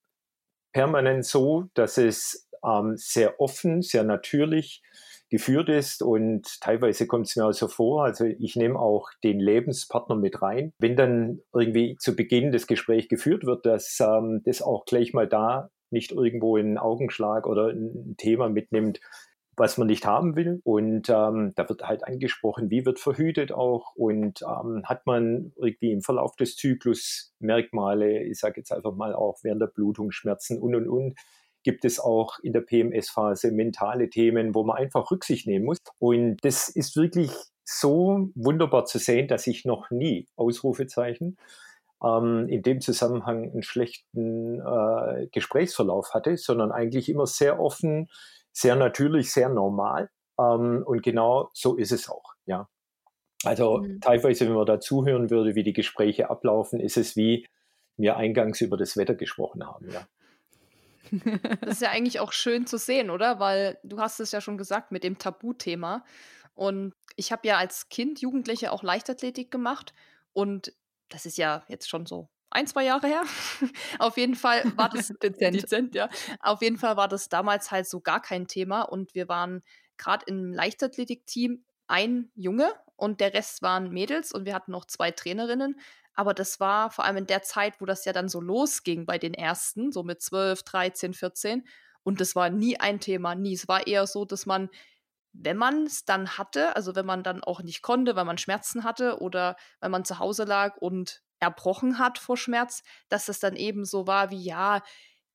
permanent 0.73 1.25
so, 1.25 1.65
dass 1.73 1.97
es 1.97 2.49
ähm, 2.65 2.97
sehr 2.97 3.39
offen, 3.39 3.81
sehr 3.81 4.03
natürlich 4.03 4.81
geführt 5.29 5.69
ist. 5.69 6.01
Und 6.01 6.59
teilweise 6.61 7.07
kommt 7.07 7.27
es 7.27 7.35
mir 7.35 7.45
auch 7.45 7.53
so 7.53 7.67
vor, 7.67 8.05
also 8.05 8.25
ich 8.25 8.55
nehme 8.55 8.79
auch 8.79 9.09
den 9.23 9.39
Lebenspartner 9.39 10.15
mit 10.15 10.41
rein. 10.41 10.73
Wenn 10.79 10.95
dann 10.95 11.39
irgendwie 11.53 11.95
zu 11.99 12.15
Beginn 12.15 12.51
das 12.51 12.67
Gespräch 12.67 13.09
geführt 13.09 13.45
wird, 13.45 13.65
dass 13.65 13.99
ähm, 13.99 14.41
das 14.45 14.61
auch 14.61 14.85
gleich 14.85 15.13
mal 15.13 15.27
da 15.27 15.69
nicht 15.91 16.11
irgendwo 16.11 16.57
einen 16.57 16.77
Augenschlag 16.77 17.47
oder 17.47 17.69
ein 17.69 18.15
Thema 18.17 18.49
mitnimmt, 18.49 18.99
was 19.57 19.77
man 19.77 19.87
nicht 19.87 20.05
haben 20.05 20.35
will. 20.35 20.61
Und 20.63 21.09
ähm, 21.09 21.53
da 21.55 21.69
wird 21.69 21.83
halt 21.83 22.03
angesprochen, 22.03 22.69
wie 22.69 22.85
wird 22.85 22.99
verhütet 22.99 23.51
auch 23.51 23.95
und 23.95 24.41
ähm, 24.41 24.83
hat 24.85 25.05
man 25.05 25.53
irgendwie 25.55 25.91
im 25.91 26.01
Verlauf 26.01 26.35
des 26.35 26.55
Zyklus 26.55 27.33
Merkmale, 27.39 28.23
ich 28.23 28.39
sage 28.39 28.55
jetzt 28.57 28.71
einfach 28.71 28.93
mal 28.95 29.15
auch 29.15 29.39
während 29.43 29.61
der 29.61 29.67
Blutung 29.67 30.11
Schmerzen 30.11 30.59
und 30.61 30.75
und 30.75 30.87
und 30.87 31.15
gibt 31.65 31.83
es 31.83 31.99
auch 31.99 32.37
in 32.43 32.53
der 32.53 32.61
PMS-Phase 32.61 33.51
mentale 33.51 34.09
Themen, 34.09 34.53
wo 34.53 34.63
man 34.63 34.77
einfach 34.77 35.09
Rücksicht 35.09 35.47
nehmen 35.47 35.65
muss. 35.65 35.79
Und 35.97 36.37
das 36.43 36.69
ist 36.69 36.95
wirklich 36.95 37.31
so 37.65 38.29
wunderbar 38.35 38.85
zu 38.85 38.99
sehen, 38.99 39.27
dass 39.27 39.47
ich 39.47 39.65
noch 39.65 39.89
nie 39.89 40.27
Ausrufezeichen 40.35 41.37
ähm, 42.03 42.47
in 42.47 42.61
dem 42.61 42.81
Zusammenhang 42.81 43.51
einen 43.51 43.63
schlechten 43.63 44.61
äh, 44.61 45.27
Gesprächsverlauf 45.31 46.13
hatte, 46.13 46.37
sondern 46.37 46.71
eigentlich 46.71 47.09
immer 47.09 47.25
sehr 47.25 47.59
offen, 47.59 48.09
sehr 48.51 48.75
natürlich, 48.75 49.33
sehr 49.33 49.49
normal. 49.49 50.11
Ähm, 50.39 50.83
und 50.85 51.01
genau 51.01 51.49
so 51.53 51.75
ist 51.75 51.91
es 51.91 52.07
auch, 52.07 52.35
ja. 52.45 52.69
Also 53.43 53.79
mhm. 53.79 53.99
teilweise, 54.01 54.45
wenn 54.45 54.53
man 54.53 54.67
da 54.67 54.79
zuhören 54.79 55.31
würde, 55.31 55.55
wie 55.55 55.63
die 55.63 55.73
Gespräche 55.73 56.29
ablaufen, 56.29 56.79
ist 56.79 56.97
es 56.97 57.15
wie 57.15 57.47
wir 57.97 58.17
eingangs 58.17 58.61
über 58.61 58.77
das 58.77 58.97
Wetter 58.97 59.15
gesprochen 59.15 59.65
haben, 59.65 59.89
ja. 59.89 60.05
Das 61.61 61.75
ist 61.75 61.81
ja 61.81 61.89
eigentlich 61.91 62.19
auch 62.19 62.31
schön 62.31 62.67
zu 62.67 62.77
sehen, 62.77 63.09
oder? 63.09 63.39
Weil 63.39 63.79
du 63.83 63.99
hast 63.99 64.19
es 64.19 64.31
ja 64.31 64.41
schon 64.41 64.57
gesagt 64.57 64.91
mit 64.91 65.03
dem 65.03 65.17
Tabuthema. 65.17 66.03
Und 66.53 66.93
ich 67.15 67.31
habe 67.31 67.47
ja 67.47 67.57
als 67.57 67.89
Kind, 67.89 68.21
Jugendliche 68.21 68.71
auch 68.71 68.83
Leichtathletik 68.83 69.51
gemacht. 69.51 69.93
Und 70.33 70.73
das 71.09 71.25
ist 71.25 71.37
ja 71.37 71.63
jetzt 71.67 71.89
schon 71.89 72.05
so 72.05 72.29
ein, 72.49 72.67
zwei 72.67 72.85
Jahre 72.85 73.07
her. 73.07 73.23
Auf 73.99 74.17
jeden 74.17 74.35
Fall 74.35 74.63
war 74.77 74.89
das 74.89 75.07
dezent. 75.23 75.55
dezent, 75.55 75.95
ja. 75.95 76.09
Auf 76.39 76.61
jeden 76.61 76.77
Fall 76.77 76.97
war 76.97 77.07
das 77.07 77.29
damals 77.29 77.71
halt 77.71 77.87
so 77.87 77.99
gar 77.99 78.21
kein 78.21 78.47
Thema. 78.47 78.83
Und 78.83 79.13
wir 79.13 79.27
waren 79.27 79.61
gerade 79.97 80.25
im 80.27 80.53
Leichtathletik-Team 80.53 81.65
ein 81.87 82.31
Junge 82.35 82.73
und 82.95 83.19
der 83.19 83.33
Rest 83.33 83.61
waren 83.61 83.91
Mädels 83.91 84.31
und 84.31 84.45
wir 84.45 84.55
hatten 84.55 84.71
noch 84.71 84.85
zwei 84.85 85.11
Trainerinnen. 85.11 85.79
Aber 86.15 86.33
das 86.33 86.59
war 86.59 86.91
vor 86.91 87.05
allem 87.05 87.17
in 87.17 87.27
der 87.27 87.43
Zeit, 87.43 87.81
wo 87.81 87.85
das 87.85 88.05
ja 88.05 88.13
dann 88.13 88.29
so 88.29 88.39
losging 88.41 89.05
bei 89.05 89.17
den 89.17 89.33
ersten, 89.33 89.91
so 89.91 90.03
mit 90.03 90.21
12, 90.21 90.63
13, 90.63 91.13
14. 91.13 91.67
Und 92.03 92.21
das 92.21 92.35
war 92.35 92.49
nie 92.49 92.79
ein 92.79 92.99
Thema, 92.99 93.35
nie. 93.35 93.53
Es 93.53 93.67
war 93.67 93.87
eher 93.87 94.07
so, 94.07 94.25
dass 94.25 94.45
man, 94.45 94.69
wenn 95.33 95.57
man 95.57 95.83
es 95.83 96.05
dann 96.05 96.37
hatte, 96.37 96.75
also 96.75 96.95
wenn 96.95 97.05
man 97.05 97.23
dann 97.23 97.43
auch 97.43 97.61
nicht 97.61 97.81
konnte, 97.81 98.15
weil 98.15 98.25
man 98.25 98.37
Schmerzen 98.37 98.83
hatte 98.83 99.19
oder 99.19 99.57
weil 99.79 99.89
man 99.89 100.05
zu 100.05 100.19
Hause 100.19 100.45
lag 100.45 100.77
und 100.77 101.21
erbrochen 101.39 101.99
hat 101.99 102.17
vor 102.17 102.37
Schmerz, 102.37 102.83
dass 103.09 103.27
es 103.27 103.39
dann 103.39 103.55
eben 103.55 103.85
so 103.85 104.07
war 104.07 104.31
wie, 104.31 104.41
ja, 104.41 104.81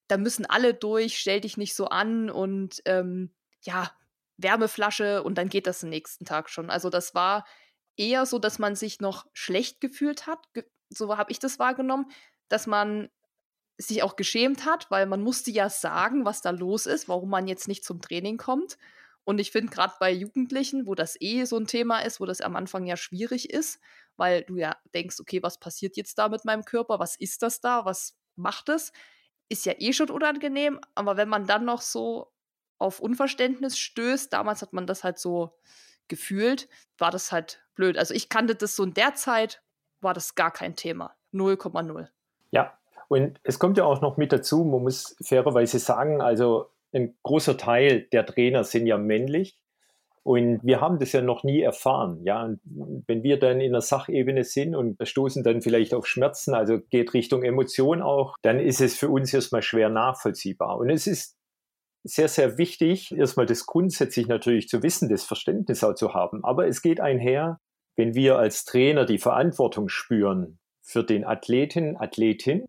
da 0.09 0.17
müssen 0.17 0.47
alle 0.47 0.75
durch, 0.75 1.19
stell 1.19 1.41
dich 1.41 1.57
nicht 1.57 1.75
so 1.75 1.87
an 1.87 2.31
und 2.31 2.83
ähm, 2.87 3.35
ja, 3.63 3.91
Wärmeflasche 4.39 5.23
und 5.23 5.37
dann 5.37 5.49
geht 5.49 5.67
das 5.67 5.81
den 5.81 5.91
nächsten 5.91 6.25
Tag 6.25 6.49
schon. 6.49 6.71
Also 6.71 6.91
das 6.91 7.15
war 7.15 7.45
eher 7.97 8.27
so, 8.27 8.39
dass 8.39 8.59
man 8.59 8.77
sich 8.77 9.01
noch 9.01 9.27
schlecht 9.33 9.81
gefühlt 9.81 10.27
hat, 10.27 10.47
so 10.91 11.17
habe 11.17 11.31
ich 11.33 11.39
das 11.39 11.59
wahrgenommen, 11.59 12.11
dass 12.49 12.67
man 12.67 13.11
sich 13.79 14.03
auch 14.03 14.17
geschämt 14.17 14.67
hat, 14.67 14.91
weil 14.91 15.07
man 15.07 15.23
musste 15.23 15.51
ja 15.51 15.71
sagen, 15.71 16.25
was 16.25 16.43
da 16.43 16.51
los 16.51 16.87
ist, 16.87 17.09
warum 17.09 17.31
man 17.31 17.49
jetzt 17.49 17.69
nicht 17.69 17.85
zum 17.85 18.01
Training 18.01 18.37
kommt. 18.37 18.77
Und 19.25 19.39
ich 19.39 19.51
finde 19.51 19.73
gerade 19.73 19.95
bei 20.01 20.11
Jugendlichen, 20.11 20.87
wo 20.87 20.95
das 20.95 21.17
eh 21.21 21.45
so 21.45 21.57
ein 21.57 21.67
Thema 21.67 22.01
ist, 22.01 22.21
wo 22.21 22.27
das 22.27 22.41
am 22.41 22.57
Anfang 22.57 22.87
ja 22.87 22.97
schwierig 22.97 23.51
ist, 23.51 23.81
weil 24.17 24.43
du 24.43 24.57
ja 24.57 24.77
denkst, 24.95 25.21
okay, 25.21 25.43
was 25.43 25.59
passiert 25.59 25.97
jetzt 25.97 26.19
da 26.19 26.29
mit 26.29 26.45
meinem 26.45 26.65
Körper? 26.65 26.99
Was 26.99 27.17
ist 27.17 27.43
das 27.43 27.61
da? 27.61 27.85
Was 27.85 28.17
macht 28.37 28.69
es? 28.69 28.93
Ist 29.49 29.67
ja 29.67 29.75
eh 29.79 29.93
schon 29.93 30.11
unangenehm, 30.11 30.81
aber 30.95 31.17
wenn 31.17 31.29
man 31.29 31.47
dann 31.47 31.65
noch 31.65 31.81
so 31.81 32.33
auf 32.79 33.01
Unverständnis 33.01 33.79
stößt, 33.79 34.33
damals 34.33 34.63
hat 34.63 34.73
man 34.73 34.87
das 34.87 35.05
halt 35.05 35.19
so 35.19 35.59
gefühlt, 36.09 36.69
war 36.99 37.11
das 37.11 37.31
halt 37.33 37.63
blöd. 37.81 37.97
Also 37.97 38.15
ich 38.15 38.29
kannte 38.29 38.55
das 38.55 38.77
so 38.77 38.85
in 38.85 38.95
der 38.95 39.15
Zeit, 39.15 39.63
war 40.01 40.13
das 40.13 40.35
gar 40.35 40.53
kein 40.53 40.77
Thema. 40.77 41.15
0,0. 41.33 42.09
Ja, 42.51 42.79
und 43.09 43.41
es 43.43 43.59
kommt 43.59 43.79
ja 43.79 43.85
auch 43.85 44.03
noch 44.03 44.19
mit 44.19 44.33
dazu, 44.33 44.65
man 44.65 44.83
muss 44.83 45.17
fairerweise 45.25 45.79
sagen, 45.79 46.21
also 46.21 46.67
ein 46.93 47.17
großer 47.23 47.57
Teil 47.57 48.03
der 48.13 48.27
Trainer 48.27 48.65
sind 48.65 48.87
ja 48.87 48.99
männlich. 48.99 49.57
Und 50.23 50.61
wir 50.63 50.83
haben 50.83 50.99
das 50.99 51.13
ja 51.13 51.23
noch 51.23 51.45
nie 51.45 51.63
erfahren. 51.63 52.23
Ja, 52.25 52.45
und 52.45 52.61
wenn 53.07 53.23
wir 53.23 53.39
dann 53.39 53.61
in 53.63 53.73
der 53.73 53.81
Sachebene 53.81 54.45
sind 54.45 54.77
und 54.77 54.99
stoßen 55.03 55.43
dann 55.43 55.63
vielleicht 55.63 55.95
auf 55.95 56.07
Schmerzen, 56.07 56.53
also 56.53 56.79
geht 56.79 57.15
Richtung 57.15 57.43
Emotion 57.43 58.03
auch, 58.03 58.37
dann 58.43 58.61
ist 58.61 58.83
es 58.83 58.99
für 58.99 59.09
uns 59.09 59.33
erstmal 59.33 59.63
schwer 59.63 59.89
nachvollziehbar. 59.89 60.77
Und 60.77 60.91
es 60.91 61.07
ist 61.07 61.39
sehr, 62.05 62.29
sehr 62.29 62.59
wichtig, 62.59 63.13
erstmal 63.17 63.47
das 63.47 63.65
grundsätzlich 63.65 64.29
natürlich 64.29 64.69
zu 64.69 64.83
wissen, 64.83 65.09
das 65.09 65.25
Verständnis 65.25 65.83
auch 65.83 65.95
zu 65.95 66.13
haben. 66.13 66.45
Aber 66.45 66.67
es 66.67 66.83
geht 66.83 67.01
einher, 67.01 67.59
wenn 67.97 68.15
wir 68.15 68.39
als 68.39 68.65
Trainer 68.65 69.05
die 69.05 69.19
Verantwortung 69.19 69.89
spüren 69.89 70.59
für 70.83 71.05
den 71.05 71.25
Athleten, 71.25 71.97
Athletin, 71.97 72.67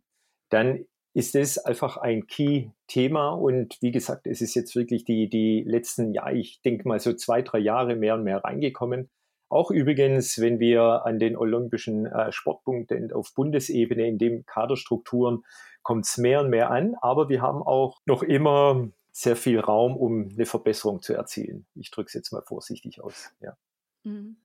dann 0.50 0.86
ist 1.14 1.36
es 1.36 1.58
einfach 1.58 1.98
ein 1.98 2.28
Key-Thema. 2.28 3.30
Und 3.32 3.78
wie 3.82 3.92
gesagt, 3.92 4.28
es 4.28 4.42
ist 4.42 4.56
jetzt 4.56 4.76
wirklich 4.76 5.04
die, 5.04 5.30
die 5.30 5.64
letzten, 5.66 6.14
ja, 6.14 6.30
ich 6.32 6.62
denke 6.62 6.88
mal 6.88 7.00
so 7.00 7.14
zwei, 7.14 7.42
drei 7.42 7.60
Jahre 7.60 7.96
mehr 7.96 8.16
und 8.16 8.24
mehr 8.24 8.44
reingekommen. 8.44 9.10
Auch 9.50 9.70
übrigens, 9.72 10.40
wenn 10.40 10.60
wir 10.60 11.06
an 11.06 11.20
den 11.20 11.36
Olympischen 11.36 12.06
äh, 12.06 12.32
Sportpunkt 12.32 12.94
auf 13.14 13.34
Bundesebene 13.36 14.08
in 14.08 14.18
den 14.18 14.46
Kaderstrukturen 14.46 15.44
kommt 15.84 16.06
es 16.06 16.18
mehr 16.18 16.42
und 16.42 16.50
mehr 16.50 16.72
an. 16.72 16.96
Aber 17.02 17.28
wir 17.28 17.42
haben 17.42 17.62
auch 17.62 18.00
noch 18.06 18.24
immer 18.24 18.88
sehr 19.12 19.36
viel 19.36 19.60
Raum, 19.60 19.98
um 19.98 20.30
eine 20.30 20.46
Verbesserung 20.46 21.02
zu 21.02 21.14
erzielen. 21.14 21.66
Ich 21.76 21.92
drücke 21.92 22.08
es 22.08 22.14
jetzt 22.14 22.32
mal 22.32 22.44
vorsichtig 22.44 23.02
aus. 23.02 23.34
Ja. 23.42 23.58
Mhm. 24.04 24.38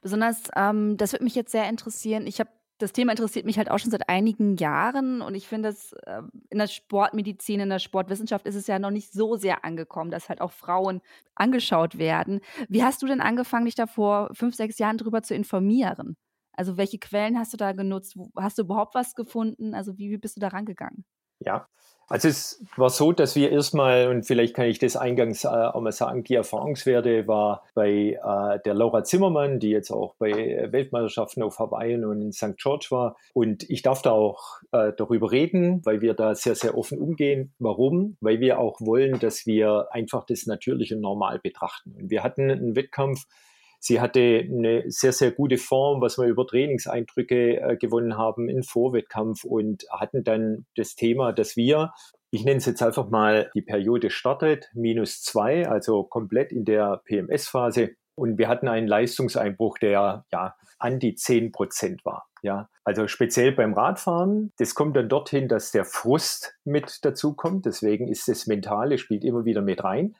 Besonders, 0.00 0.44
ähm, 0.56 0.96
das 0.96 1.12
würde 1.12 1.24
mich 1.24 1.34
jetzt 1.34 1.52
sehr 1.52 1.68
interessieren. 1.68 2.26
Ich 2.26 2.40
habe 2.40 2.50
das 2.78 2.92
Thema 2.92 3.10
interessiert 3.10 3.44
mich 3.44 3.58
halt 3.58 3.70
auch 3.70 3.78
schon 3.78 3.90
seit 3.90 4.08
einigen 4.08 4.56
Jahren 4.56 5.20
und 5.20 5.34
ich 5.34 5.48
finde, 5.48 5.68
dass 5.68 5.92
äh, 6.04 6.22
in 6.48 6.58
der 6.58 6.68
Sportmedizin, 6.68 7.60
in 7.60 7.70
der 7.70 7.80
Sportwissenschaft 7.80 8.46
ist 8.46 8.54
es 8.54 8.68
ja 8.68 8.78
noch 8.78 8.92
nicht 8.92 9.12
so 9.12 9.36
sehr 9.36 9.64
angekommen, 9.64 10.12
dass 10.12 10.28
halt 10.28 10.40
auch 10.40 10.52
Frauen 10.52 11.00
angeschaut 11.34 11.98
werden. 11.98 12.40
Wie 12.68 12.84
hast 12.84 13.02
du 13.02 13.06
denn 13.06 13.20
angefangen, 13.20 13.64
dich 13.64 13.74
da 13.74 13.86
vor 13.86 14.30
fünf, 14.32 14.54
sechs 14.54 14.78
Jahren 14.78 14.96
darüber 14.96 15.22
zu 15.22 15.34
informieren? 15.34 16.16
Also 16.52 16.76
welche 16.76 16.98
Quellen 16.98 17.38
hast 17.38 17.52
du 17.52 17.56
da 17.56 17.72
genutzt? 17.72 18.16
Hast 18.36 18.58
du 18.58 18.62
überhaupt 18.62 18.94
was 18.94 19.14
gefunden? 19.14 19.74
Also 19.74 19.98
wie, 19.98 20.10
wie 20.10 20.18
bist 20.18 20.36
du 20.36 20.40
da 20.40 20.48
rangegangen? 20.48 21.04
Ja, 21.40 21.68
also 22.08 22.28
es 22.28 22.64
war 22.76 22.88
so, 22.88 23.12
dass 23.12 23.36
wir 23.36 23.50
erstmal, 23.50 24.08
und 24.08 24.24
vielleicht 24.24 24.54
kann 24.54 24.66
ich 24.66 24.78
das 24.78 24.96
eingangs 24.96 25.44
äh, 25.44 25.48
auch 25.48 25.80
mal 25.80 25.92
sagen, 25.92 26.24
die 26.24 26.34
Erfahrungswerte 26.34 27.26
war 27.28 27.64
bei 27.74 28.18
äh, 28.22 28.58
der 28.64 28.74
Laura 28.74 29.04
Zimmermann, 29.04 29.60
die 29.60 29.70
jetzt 29.70 29.90
auch 29.90 30.14
bei 30.18 30.68
Weltmeisterschaften 30.70 31.42
auf 31.42 31.58
Hawaii 31.58 32.02
und 32.02 32.22
in 32.22 32.32
St. 32.32 32.56
George 32.56 32.86
war. 32.90 33.16
Und 33.34 33.68
ich 33.68 33.82
darf 33.82 34.00
da 34.00 34.12
auch 34.12 34.60
äh, 34.72 34.92
darüber 34.96 35.30
reden, 35.30 35.84
weil 35.84 36.00
wir 36.00 36.14
da 36.14 36.34
sehr, 36.34 36.54
sehr 36.54 36.78
offen 36.78 36.98
umgehen. 36.98 37.52
Warum? 37.58 38.16
Weil 38.20 38.40
wir 38.40 38.58
auch 38.58 38.80
wollen, 38.80 39.18
dass 39.18 39.46
wir 39.46 39.88
einfach 39.90 40.24
das 40.24 40.46
Natürliche 40.46 40.96
normal 40.96 41.38
betrachten. 41.38 41.94
Und 41.98 42.10
wir 42.10 42.22
hatten 42.22 42.50
einen 42.50 42.74
Wettkampf, 42.74 43.26
Sie 43.80 44.00
hatte 44.00 44.20
eine 44.20 44.84
sehr, 44.88 45.12
sehr 45.12 45.30
gute 45.30 45.56
Form, 45.56 46.00
was 46.00 46.18
wir 46.18 46.26
über 46.26 46.46
Trainingseindrücke 46.46 47.60
äh, 47.60 47.76
gewonnen 47.76 48.16
haben 48.16 48.48
im 48.48 48.62
Vorwettkampf 48.62 49.44
und 49.44 49.84
hatten 49.90 50.24
dann 50.24 50.66
das 50.76 50.94
Thema, 50.94 51.32
dass 51.32 51.56
wir, 51.56 51.92
ich 52.30 52.44
nenne 52.44 52.58
es 52.58 52.66
jetzt 52.66 52.82
einfach 52.82 53.08
mal, 53.08 53.50
die 53.54 53.62
Periode 53.62 54.10
startet, 54.10 54.68
minus 54.74 55.22
zwei, 55.22 55.68
also 55.68 56.02
komplett 56.02 56.52
in 56.52 56.64
der 56.64 57.02
PMS-Phase. 57.04 57.90
Und 58.14 58.36
wir 58.36 58.48
hatten 58.48 58.66
einen 58.66 58.88
Leistungseinbruch, 58.88 59.78
der 59.78 60.24
ja 60.32 60.56
an 60.78 60.98
die 60.98 61.14
zehn 61.14 61.52
Prozent 61.52 62.04
war. 62.04 62.26
Ja, 62.42 62.68
also 62.84 63.08
speziell 63.08 63.52
beim 63.52 63.74
Radfahren, 63.74 64.52
das 64.58 64.74
kommt 64.74 64.96
dann 64.96 65.08
dorthin, 65.08 65.48
dass 65.48 65.72
der 65.72 65.84
Frust 65.84 66.54
mit 66.64 67.04
dazu 67.04 67.34
kommt. 67.34 67.66
Deswegen 67.66 68.08
ist 68.08 68.28
das 68.28 68.46
Mentale 68.46 68.98
spielt 68.98 69.24
immer 69.24 69.44
wieder 69.44 69.62
mit 69.62 69.82
rein. 69.82 70.14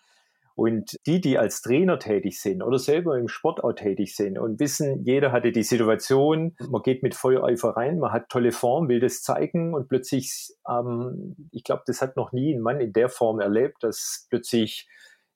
Und 0.58 0.96
die, 1.06 1.20
die 1.20 1.38
als 1.38 1.62
Trainer 1.62 2.00
tätig 2.00 2.40
sind 2.40 2.64
oder 2.64 2.80
selber 2.80 3.16
im 3.16 3.28
Sport 3.28 3.62
auch 3.62 3.74
tätig 3.74 4.16
sind 4.16 4.40
und 4.40 4.58
wissen, 4.58 5.04
jeder 5.04 5.30
hatte 5.30 5.52
die 5.52 5.62
Situation, 5.62 6.56
man 6.68 6.82
geht 6.82 7.04
mit 7.04 7.14
Feuereifer 7.14 7.76
rein, 7.76 8.00
man 8.00 8.10
hat 8.10 8.28
tolle 8.28 8.50
Form, 8.50 8.88
will 8.88 8.98
das 8.98 9.22
zeigen 9.22 9.72
und 9.72 9.88
plötzlich, 9.88 10.52
ähm, 10.68 11.36
ich 11.52 11.62
glaube, 11.62 11.84
das 11.86 12.02
hat 12.02 12.16
noch 12.16 12.32
nie 12.32 12.52
ein 12.52 12.60
Mann 12.60 12.80
in 12.80 12.92
der 12.92 13.08
Form 13.08 13.38
erlebt, 13.38 13.84
dass 13.84 14.26
plötzlich 14.30 14.88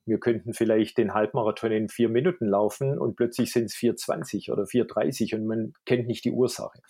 wir 0.06 0.18
könnten 0.18 0.54
vielleicht 0.54 0.98
den 0.98 1.14
Halbmarathon 1.14 1.70
in 1.70 1.88
vier 1.88 2.08
Minuten 2.08 2.48
laufen 2.48 2.98
und 2.98 3.14
plötzlich 3.14 3.52
sind 3.52 3.66
es 3.66 3.76
4,20 3.76 4.50
oder 4.50 4.64
4,30 4.64 5.36
und 5.36 5.46
man 5.46 5.72
kennt 5.86 6.08
nicht 6.08 6.24
die 6.24 6.32
Ursache. 6.32 6.80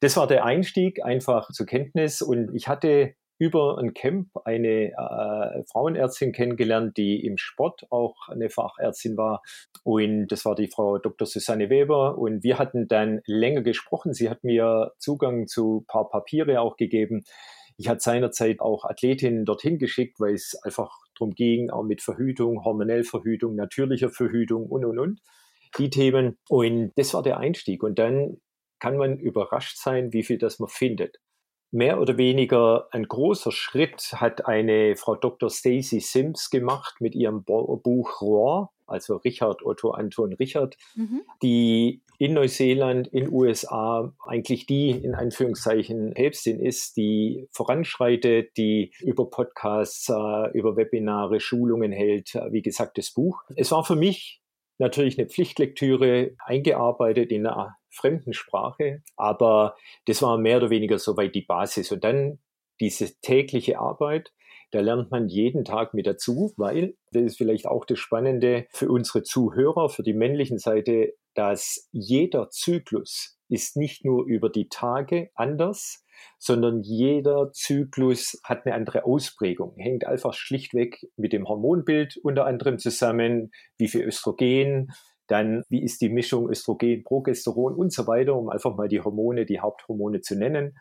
Das 0.00 0.14
war 0.18 0.26
der 0.26 0.44
Einstieg 0.44 1.02
einfach 1.02 1.50
zur 1.52 1.64
Kenntnis 1.64 2.20
und 2.20 2.54
ich 2.54 2.68
hatte 2.68 3.14
über 3.38 3.78
ein 3.78 3.94
Camp 3.94 4.30
eine 4.44 4.92
äh, 4.92 5.64
Frauenärztin 5.70 6.32
kennengelernt, 6.32 6.96
die 6.96 7.24
im 7.24 7.38
Sport 7.38 7.86
auch 7.90 8.28
eine 8.28 8.50
Fachärztin 8.50 9.16
war. 9.16 9.42
Und 9.84 10.28
das 10.28 10.44
war 10.44 10.56
die 10.56 10.68
Frau 10.68 10.98
Dr. 10.98 11.26
Susanne 11.26 11.70
Weber. 11.70 12.18
Und 12.18 12.42
wir 12.42 12.58
hatten 12.58 12.88
dann 12.88 13.20
länger 13.26 13.62
gesprochen. 13.62 14.12
Sie 14.12 14.28
hat 14.28 14.42
mir 14.42 14.92
Zugang 14.98 15.46
zu 15.46 15.84
paar 15.86 16.08
Papiere 16.08 16.60
auch 16.60 16.76
gegeben. 16.76 17.24
Ich 17.76 17.88
hatte 17.88 18.00
seinerzeit 18.00 18.60
auch 18.60 18.84
Athletinnen 18.84 19.44
dorthin 19.44 19.78
geschickt, 19.78 20.18
weil 20.18 20.34
es 20.34 20.60
einfach 20.64 20.90
darum 21.14 21.34
ging, 21.34 21.70
auch 21.70 21.84
mit 21.84 22.02
Verhütung, 22.02 22.64
hormonell 22.64 23.04
Verhütung, 23.04 23.54
natürlicher 23.54 24.10
Verhütung 24.10 24.66
und, 24.66 24.84
und, 24.84 24.98
und. 24.98 25.20
Die 25.78 25.90
Themen. 25.90 26.38
Und 26.48 26.92
das 26.96 27.14
war 27.14 27.22
der 27.22 27.38
Einstieg. 27.38 27.84
Und 27.84 28.00
dann 28.00 28.38
kann 28.80 28.96
man 28.96 29.18
überrascht 29.18 29.76
sein, 29.76 30.12
wie 30.12 30.24
viel 30.24 30.38
das 30.38 30.58
man 30.58 30.68
findet 30.68 31.18
mehr 31.70 32.00
oder 32.00 32.16
weniger 32.16 32.88
ein 32.92 33.04
großer 33.06 33.52
Schritt 33.52 34.12
hat 34.14 34.46
eine 34.46 34.96
Frau 34.96 35.14
Dr. 35.16 35.50
Stacy 35.50 36.00
Sims 36.00 36.50
gemacht 36.50 36.96
mit 37.00 37.14
ihrem 37.14 37.44
Buch 37.44 38.22
Roar, 38.22 38.72
also 38.86 39.16
Richard 39.16 39.64
Otto 39.64 39.90
Anton 39.90 40.32
Richard, 40.32 40.76
mhm. 40.94 41.22
die 41.42 42.02
in 42.18 42.34
Neuseeland, 42.34 43.06
in 43.08 43.32
USA 43.32 44.12
eigentlich 44.26 44.66
die 44.66 44.90
in 44.90 45.14
Anführungszeichen 45.14 46.14
Päpstin 46.14 46.58
ist, 46.58 46.96
die 46.96 47.46
voranschreitet, 47.52 48.56
die 48.56 48.92
über 49.00 49.30
Podcasts, 49.30 50.08
äh, 50.08 50.50
über 50.52 50.76
Webinare, 50.76 51.38
Schulungen 51.38 51.92
hält, 51.92 52.34
äh, 52.34 52.50
wie 52.50 52.62
gesagt, 52.62 52.98
das 52.98 53.12
Buch. 53.12 53.42
Es 53.54 53.70
war 53.70 53.84
für 53.84 53.94
mich 53.94 54.40
natürlich 54.78 55.18
eine 55.18 55.28
Pflichtlektüre 55.28 56.32
eingearbeitet 56.44 57.30
in 57.30 57.46
einer 57.46 57.76
fremden 57.98 58.32
Sprache, 58.32 59.02
aber 59.16 59.76
das 60.06 60.22
war 60.22 60.38
mehr 60.38 60.58
oder 60.58 60.70
weniger 60.70 60.98
soweit 60.98 61.34
die 61.34 61.42
Basis. 61.42 61.92
Und 61.92 62.04
dann 62.04 62.38
diese 62.80 63.20
tägliche 63.20 63.78
Arbeit, 63.78 64.32
da 64.70 64.80
lernt 64.80 65.10
man 65.10 65.28
jeden 65.28 65.64
Tag 65.64 65.94
mit 65.94 66.06
dazu, 66.06 66.52
weil, 66.56 66.94
das 67.12 67.22
ist 67.22 67.38
vielleicht 67.38 67.66
auch 67.66 67.84
das 67.84 67.98
Spannende 67.98 68.66
für 68.70 68.88
unsere 68.90 69.22
Zuhörer, 69.22 69.88
für 69.88 70.02
die 70.02 70.12
männlichen 70.12 70.58
Seite, 70.58 71.14
dass 71.34 71.88
jeder 71.92 72.50
Zyklus 72.50 73.38
ist 73.48 73.76
nicht 73.76 74.04
nur 74.04 74.26
über 74.26 74.50
die 74.50 74.68
Tage 74.68 75.30
anders, 75.34 76.04
sondern 76.38 76.82
jeder 76.82 77.52
Zyklus 77.52 78.38
hat 78.44 78.66
eine 78.66 78.74
andere 78.74 79.04
Ausprägung, 79.04 79.74
hängt 79.78 80.06
einfach 80.06 80.34
schlichtweg 80.34 81.06
mit 81.16 81.32
dem 81.32 81.48
Hormonbild 81.48 82.18
unter 82.22 82.44
anderem 82.44 82.78
zusammen, 82.78 83.50
wie 83.78 83.88
viel 83.88 84.02
Östrogen, 84.02 84.92
dann 85.28 85.62
wie 85.68 85.82
ist 85.82 86.00
die 86.00 86.08
Mischung 86.08 86.48
Östrogen, 86.48 87.04
Progesteron 87.04 87.74
und 87.74 87.92
so 87.92 88.06
weiter, 88.06 88.34
um 88.34 88.48
einfach 88.48 88.74
mal 88.76 88.88
die 88.88 89.00
Hormone, 89.00 89.46
die 89.46 89.60
Haupthormone 89.60 90.20
zu 90.20 90.36
nennen. 90.36 90.78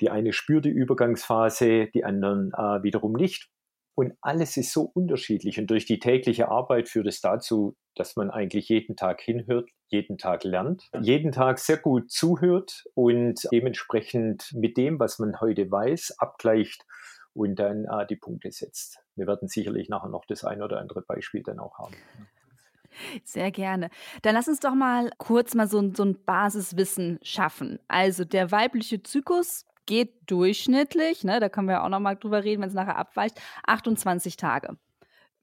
Die 0.00 0.10
eine 0.10 0.32
spürt 0.32 0.64
die 0.64 0.70
Übergangsphase, 0.70 1.88
die 1.94 2.04
anderen 2.04 2.52
äh, 2.52 2.82
wiederum 2.82 3.12
nicht. 3.12 3.48
Und 3.94 4.12
alles 4.20 4.58
ist 4.58 4.72
so 4.72 4.90
unterschiedlich. 4.92 5.58
Und 5.58 5.68
durch 5.68 5.86
die 5.86 5.98
tägliche 5.98 6.48
Arbeit 6.48 6.88
führt 6.88 7.06
es 7.06 7.22
dazu, 7.22 7.76
dass 7.94 8.14
man 8.14 8.30
eigentlich 8.30 8.68
jeden 8.68 8.94
Tag 8.94 9.22
hinhört, 9.22 9.70
jeden 9.88 10.18
Tag 10.18 10.44
lernt, 10.44 10.90
jeden 11.00 11.32
Tag 11.32 11.58
sehr 11.58 11.78
gut 11.78 12.10
zuhört 12.10 12.84
und 12.94 13.40
dementsprechend 13.50 14.52
mit 14.52 14.76
dem, 14.76 14.98
was 15.00 15.18
man 15.18 15.40
heute 15.40 15.70
weiß, 15.70 16.16
abgleicht 16.18 16.84
und 17.32 17.58
dann 17.58 17.86
äh, 17.86 18.06
die 18.06 18.16
Punkte 18.16 18.50
setzt. 18.50 18.98
Wir 19.14 19.26
werden 19.26 19.48
sicherlich 19.48 19.88
nachher 19.88 20.10
noch 20.10 20.26
das 20.26 20.44
ein 20.44 20.62
oder 20.62 20.78
andere 20.78 21.00
Beispiel 21.00 21.42
dann 21.42 21.58
auch 21.58 21.78
haben. 21.78 21.94
Sehr 23.24 23.50
gerne. 23.50 23.90
Dann 24.22 24.34
lass 24.34 24.48
uns 24.48 24.60
doch 24.60 24.74
mal 24.74 25.10
kurz 25.18 25.54
mal 25.54 25.68
so, 25.68 25.92
so 25.94 26.04
ein 26.04 26.16
Basiswissen 26.24 27.18
schaffen. 27.22 27.78
Also 27.88 28.24
der 28.24 28.50
weibliche 28.50 29.02
Zyklus 29.02 29.64
geht 29.86 30.30
durchschnittlich, 30.30 31.24
ne, 31.24 31.38
da 31.40 31.48
können 31.48 31.68
wir 31.68 31.84
auch 31.84 31.88
noch 31.88 32.00
mal 32.00 32.16
drüber 32.16 32.42
reden, 32.42 32.60
wenn 32.60 32.68
es 32.68 32.74
nachher 32.74 32.96
abweicht, 32.96 33.40
28 33.66 34.36
Tage. 34.36 34.76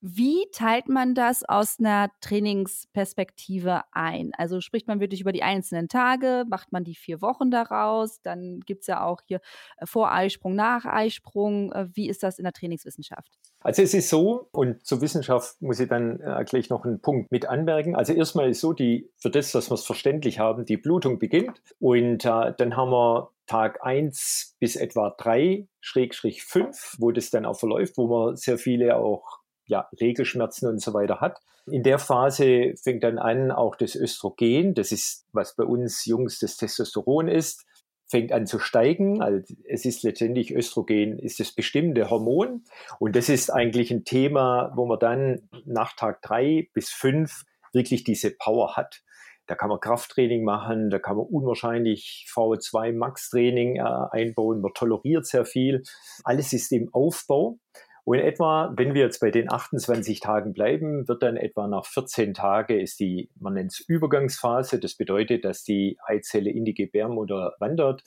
Wie 0.06 0.48
teilt 0.52 0.90
man 0.90 1.16
das 1.16 1.46
aus 1.46 1.80
einer 1.80 2.12
Trainingsperspektive 2.20 3.84
ein? 3.94 4.34
Also 4.38 4.60
spricht 4.60 4.86
man 4.86 5.00
wirklich 5.00 5.22
über 5.22 5.32
die 5.32 5.44
einzelnen 5.44 5.88
Tage, 5.88 6.44
macht 6.50 6.74
man 6.74 6.84
die 6.84 6.94
vier 6.94 7.22
Wochen 7.22 7.52
daraus, 7.52 8.22
dann 8.22 8.60
gibt 8.60 8.82
es 8.82 8.88
ja 8.88 9.06
auch 9.06 9.22
hier 9.26 9.40
äh, 9.78 9.86
Voreisprung, 9.86 10.56
Nacheisprung. 10.56 11.72
Äh, 11.72 11.88
wie 11.94 12.10
ist 12.10 12.22
das 12.22 12.38
in 12.38 12.44
der 12.44 12.52
Trainingswissenschaft? 12.52 13.32
Also 13.62 13.82
es 13.82 13.94
ist 13.94 14.10
so, 14.10 14.50
und 14.52 14.86
zur 14.86 15.00
Wissenschaft 15.00 15.62
muss 15.62 15.80
ich 15.80 15.88
dann 15.88 16.20
äh, 16.20 16.44
gleich 16.44 16.70
noch 16.70 16.84
einen 16.84 17.00
Punkt 17.00 17.32
mit 17.32 17.46
anmerken. 17.46 17.96
Also 17.96 18.12
erstmal 18.12 18.50
ist 18.50 18.60
so, 18.60 18.74
die, 18.74 19.10
für 19.16 19.30
das, 19.30 19.54
dass 19.54 19.72
wir 19.72 19.76
es 19.76 19.86
verständlich 19.86 20.38
haben, 20.38 20.66
die 20.66 20.76
Blutung 20.76 21.18
beginnt 21.18 21.62
und 21.80 22.26
äh, 22.26 22.54
dann 22.58 22.76
haben 22.76 22.92
wir 22.92 23.30
Tag 23.46 23.86
1 23.86 24.58
bis 24.60 24.76
etwa 24.76 25.16
3, 25.18 25.66
Schrägstrich 25.80 26.44
5, 26.44 26.98
wo 27.00 27.12
das 27.12 27.30
dann 27.30 27.46
auch 27.46 27.58
verläuft, 27.58 27.96
wo 27.96 28.08
man 28.08 28.36
sehr 28.36 28.58
viele 28.58 28.98
auch 28.98 29.43
ja, 29.66 29.90
Regelschmerzen 30.00 30.70
und 30.70 30.82
so 30.82 30.94
weiter 30.94 31.22
hat. 31.22 31.40
In 31.66 31.84
der 31.84 32.00
Phase 32.00 32.74
fängt 32.82 33.04
dann 33.04 33.18
an, 33.18 33.52
auch 33.52 33.76
das 33.76 33.96
Östrogen, 33.96 34.74
das 34.74 34.92
ist, 34.92 35.26
was 35.32 35.56
bei 35.56 35.64
uns 35.64 36.06
Jungs 36.06 36.40
das 36.40 36.58
Testosteron 36.58 37.30
ist, 37.30 37.66
fängt 38.08 38.32
an 38.32 38.46
zu 38.46 38.60
steigen. 38.60 39.22
Also 39.22 39.42
es 39.68 39.86
ist 39.86 40.04
letztendlich 40.04 40.54
Östrogen, 40.54 41.18
ist 41.18 41.40
das 41.40 41.54
bestimmende 41.54 42.10
Hormon. 42.10 42.64
Und 43.00 43.16
das 43.16 43.30
ist 43.30 43.50
eigentlich 43.50 43.92
ein 43.92 44.04
Thema, 44.04 44.72
wo 44.76 44.86
man 44.86 45.00
dann 45.00 45.50
nach 45.66 45.96
Tag 45.96 46.22
drei 46.22 46.70
bis 46.74 46.90
fünf 46.90 47.44
wirklich 47.72 48.04
diese 48.04 48.32
Power 48.32 48.76
hat. 48.76 49.02
Da 49.48 49.56
kann 49.56 49.70
man 49.70 49.80
Krafttraining 49.80 50.44
machen, 50.44 50.90
da 50.90 51.00
kann 51.00 51.18
man 51.18 51.26
unwahrscheinlich 51.26 52.28
VO2 52.34 52.94
Max 52.94 53.30
Training 53.30 53.78
äh, 53.78 53.82
einbauen, 54.12 54.62
man 54.62 54.74
toleriert 54.74 55.26
sehr 55.26 55.46
viel. 55.46 55.84
Alles 56.24 56.54
ist 56.54 56.72
im 56.72 56.94
Aufbau. 56.94 57.58
Und 58.06 58.20
etwa, 58.20 58.74
wenn 58.76 58.94
wir 58.94 59.04
jetzt 59.04 59.20
bei 59.20 59.32
den 59.32 59.50
28 59.52 60.20
Tagen 60.20 60.54
bleiben, 60.54 61.08
wird 61.08 61.24
dann 61.24 61.38
etwa 61.38 61.68
nach 61.68 61.86
14 61.86 62.34
Tagen 62.34 62.80
ist 62.80 63.00
die, 63.00 63.30
man 63.40 63.54
nennt 63.54 63.72
es 63.72 63.80
Übergangsphase. 63.80 64.80
Das 64.80 64.96
bedeutet, 64.96 65.46
dass 65.46 65.64
die 65.64 65.98
Eizelle 66.06 66.52
in 66.52 66.66
die 66.66 66.74
Gebärmutter 66.74 67.54
wandert. 67.60 68.04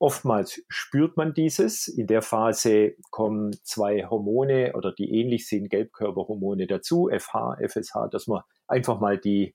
Oftmals 0.00 0.62
spürt 0.68 1.16
man 1.16 1.34
dieses. 1.34 1.86
In 1.86 2.06
der 2.06 2.22
Phase 2.22 2.94
kommen 3.10 3.52
zwei 3.62 4.06
Hormone 4.06 4.72
oder 4.74 4.92
die 4.92 5.20
ähnlich 5.20 5.48
sind, 5.48 5.70
Gelbkörperhormone 5.70 6.66
dazu, 6.66 7.08
FH, 7.12 7.58
FSH, 7.60 8.08
dass 8.10 8.26
man 8.26 8.42
einfach 8.66 9.00
mal 9.00 9.18
die 9.18 9.54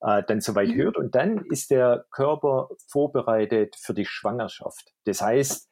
äh, 0.00 0.22
dann 0.26 0.40
soweit 0.40 0.68
mhm. 0.68 0.74
hört. 0.76 0.96
Und 0.96 1.14
dann 1.14 1.44
ist 1.50 1.70
der 1.70 2.06
Körper 2.10 2.68
vorbereitet 2.88 3.76
für 3.78 3.94
die 3.94 4.06
Schwangerschaft. 4.06 4.92
Das 5.04 5.22
heißt, 5.22 5.68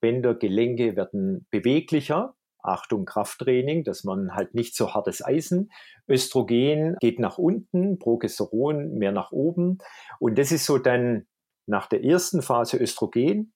Bänder, 0.00 0.34
Gelenke 0.34 0.96
werden 0.96 1.46
beweglicher. 1.50 2.34
Achtung, 2.62 3.04
Krafttraining, 3.04 3.84
dass 3.84 4.04
man 4.04 4.34
halt 4.34 4.54
nicht 4.54 4.76
so 4.76 4.94
hartes 4.94 5.24
Eisen. 5.24 5.70
Östrogen 6.08 6.96
geht 7.00 7.18
nach 7.18 7.38
unten, 7.38 7.98
Progesteron 7.98 8.94
mehr 8.94 9.12
nach 9.12 9.32
oben. 9.32 9.78
Und 10.18 10.38
das 10.38 10.52
ist 10.52 10.66
so 10.66 10.78
dann 10.78 11.26
nach 11.66 11.86
der 11.86 12.04
ersten 12.04 12.42
Phase 12.42 12.76
Östrogen, 12.76 13.52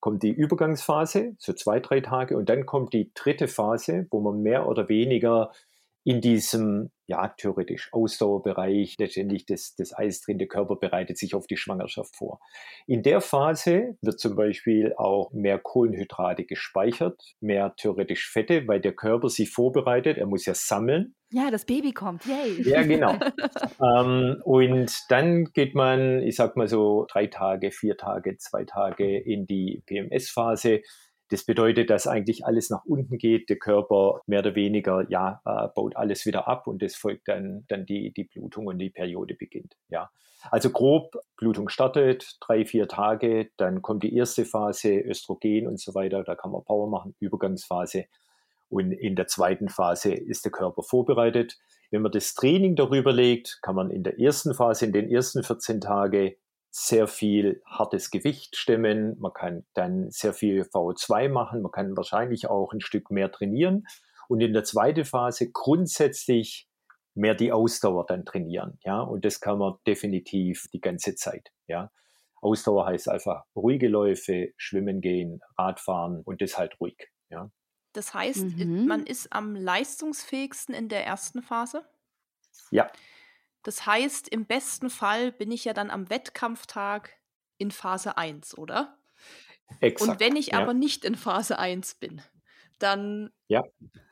kommt 0.00 0.22
die 0.22 0.30
Übergangsphase, 0.30 1.34
so 1.38 1.52
zwei, 1.52 1.80
drei 1.80 2.00
Tage, 2.00 2.36
und 2.36 2.48
dann 2.48 2.66
kommt 2.66 2.92
die 2.92 3.12
dritte 3.14 3.48
Phase, 3.48 4.06
wo 4.10 4.20
man 4.20 4.42
mehr 4.42 4.68
oder 4.68 4.88
weniger 4.88 5.52
in 6.04 6.20
diesem, 6.20 6.90
ja, 7.06 7.28
theoretisch 7.36 7.92
Ausdauerbereich, 7.92 8.96
letztendlich 8.98 9.46
das, 9.46 9.74
das 9.76 9.96
Eis 9.96 10.20
drin, 10.20 10.38
der 10.38 10.48
Körper 10.48 10.76
bereitet 10.76 11.18
sich 11.18 11.34
auf 11.34 11.46
die 11.46 11.56
Schwangerschaft 11.56 12.16
vor. 12.16 12.40
In 12.86 13.02
der 13.02 13.20
Phase 13.20 13.96
wird 14.00 14.18
zum 14.18 14.36
Beispiel 14.36 14.94
auch 14.96 15.30
mehr 15.32 15.58
Kohlenhydrate 15.58 16.44
gespeichert, 16.44 17.20
mehr 17.40 17.74
theoretisch 17.76 18.30
Fette, 18.30 18.66
weil 18.68 18.80
der 18.80 18.94
Körper 18.94 19.28
sich 19.28 19.50
vorbereitet, 19.50 20.18
er 20.18 20.26
muss 20.26 20.46
ja 20.46 20.54
sammeln. 20.54 21.14
Ja, 21.30 21.50
das 21.50 21.66
Baby 21.66 21.92
kommt, 21.92 22.24
yay. 22.24 22.62
Ja, 22.62 22.82
genau. 22.82 23.18
ähm, 23.98 24.40
und 24.44 24.90
dann 25.10 25.44
geht 25.52 25.74
man, 25.74 26.22
ich 26.22 26.36
sag 26.36 26.56
mal 26.56 26.68
so, 26.68 27.06
drei 27.10 27.26
Tage, 27.26 27.70
vier 27.70 27.98
Tage, 27.98 28.38
zwei 28.38 28.64
Tage 28.64 29.18
in 29.18 29.46
die 29.46 29.82
PMS-Phase 29.86 30.80
das 31.30 31.44
bedeutet, 31.44 31.90
dass 31.90 32.06
eigentlich 32.06 32.46
alles 32.46 32.70
nach 32.70 32.84
unten 32.84 33.18
geht. 33.18 33.48
Der 33.50 33.58
Körper 33.58 34.20
mehr 34.26 34.40
oder 34.40 34.54
weniger, 34.54 35.06
ja, 35.10 35.40
äh, 35.44 35.68
baut 35.74 35.96
alles 35.96 36.24
wieder 36.26 36.48
ab 36.48 36.66
und 36.66 36.82
das 36.82 36.96
folgt 36.96 37.28
dann, 37.28 37.64
dann 37.68 37.84
die, 37.86 38.12
die 38.12 38.24
Blutung 38.24 38.66
und 38.66 38.78
die 38.78 38.90
Periode 38.90 39.34
beginnt. 39.34 39.76
Ja. 39.88 40.10
Also 40.50 40.70
grob, 40.70 41.16
Blutung 41.36 41.68
startet, 41.68 42.36
drei, 42.40 42.64
vier 42.64 42.88
Tage, 42.88 43.50
dann 43.56 43.82
kommt 43.82 44.04
die 44.04 44.14
erste 44.14 44.44
Phase, 44.44 45.00
Östrogen 45.00 45.66
und 45.66 45.80
so 45.80 45.94
weiter, 45.94 46.22
da 46.22 46.34
kann 46.36 46.52
man 46.52 46.64
Power 46.64 46.88
machen, 46.88 47.14
Übergangsphase. 47.18 48.06
Und 48.70 48.92
in 48.92 49.16
der 49.16 49.26
zweiten 49.26 49.68
Phase 49.68 50.12
ist 50.12 50.44
der 50.44 50.52
Körper 50.52 50.82
vorbereitet. 50.82 51.58
Wenn 51.90 52.02
man 52.02 52.12
das 52.12 52.34
Training 52.34 52.76
darüber 52.76 53.12
legt, 53.12 53.58
kann 53.62 53.74
man 53.74 53.90
in 53.90 54.02
der 54.04 54.20
ersten 54.20 54.54
Phase, 54.54 54.84
in 54.86 54.92
den 54.92 55.10
ersten 55.10 55.42
14 55.42 55.80
Tagen 55.80 56.34
sehr 56.70 57.06
viel 57.06 57.62
hartes 57.66 58.10
Gewicht 58.10 58.56
stemmen, 58.56 59.18
man 59.18 59.32
kann 59.32 59.66
dann 59.74 60.10
sehr 60.10 60.34
viel 60.34 60.62
VO2 60.62 61.28
machen, 61.28 61.62
man 61.62 61.72
kann 61.72 61.96
wahrscheinlich 61.96 62.48
auch 62.48 62.72
ein 62.72 62.80
Stück 62.80 63.10
mehr 63.10 63.32
trainieren 63.32 63.86
und 64.28 64.40
in 64.40 64.52
der 64.52 64.64
zweiten 64.64 65.04
Phase 65.04 65.50
grundsätzlich 65.50 66.68
mehr 67.14 67.34
die 67.34 67.52
Ausdauer 67.52 68.06
dann 68.06 68.24
trainieren, 68.24 68.78
ja, 68.84 69.00
und 69.00 69.24
das 69.24 69.40
kann 69.40 69.58
man 69.58 69.74
definitiv 69.86 70.66
die 70.72 70.80
ganze 70.80 71.14
Zeit, 71.14 71.50
ja. 71.66 71.90
Ausdauer 72.40 72.86
heißt 72.86 73.08
einfach 73.08 73.44
ruhige 73.56 73.88
Läufe, 73.88 74.52
schwimmen 74.56 75.00
gehen, 75.00 75.40
Radfahren 75.56 76.22
und 76.22 76.40
das 76.40 76.58
halt 76.58 76.80
ruhig, 76.80 77.10
ja. 77.30 77.50
Das 77.94 78.14
heißt, 78.14 78.58
mhm. 78.58 78.86
man 78.86 79.06
ist 79.06 79.32
am 79.32 79.56
leistungsfähigsten 79.56 80.74
in 80.74 80.88
der 80.88 81.04
ersten 81.06 81.42
Phase? 81.42 81.84
Ja, 82.70 82.90
das 83.62 83.86
heißt, 83.86 84.28
im 84.28 84.46
besten 84.46 84.90
Fall 84.90 85.32
bin 85.32 85.50
ich 85.50 85.64
ja 85.64 85.72
dann 85.72 85.90
am 85.90 86.10
Wettkampftag 86.10 87.12
in 87.58 87.70
Phase 87.70 88.16
1, 88.16 88.56
oder? 88.56 88.98
Exakt, 89.80 90.10
Und 90.10 90.20
wenn 90.20 90.36
ich 90.36 90.48
ja. 90.48 90.60
aber 90.60 90.74
nicht 90.74 91.04
in 91.04 91.16
Phase 91.16 91.58
1 91.58 91.96
bin, 91.96 92.22
dann 92.78 93.30
ja. 93.48 93.64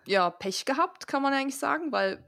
ja, 0.05 0.31
Pech 0.31 0.65
gehabt, 0.65 1.07
kann 1.07 1.23
man 1.23 1.33
eigentlich 1.33 1.59
sagen, 1.59 1.93
weil 1.93 2.25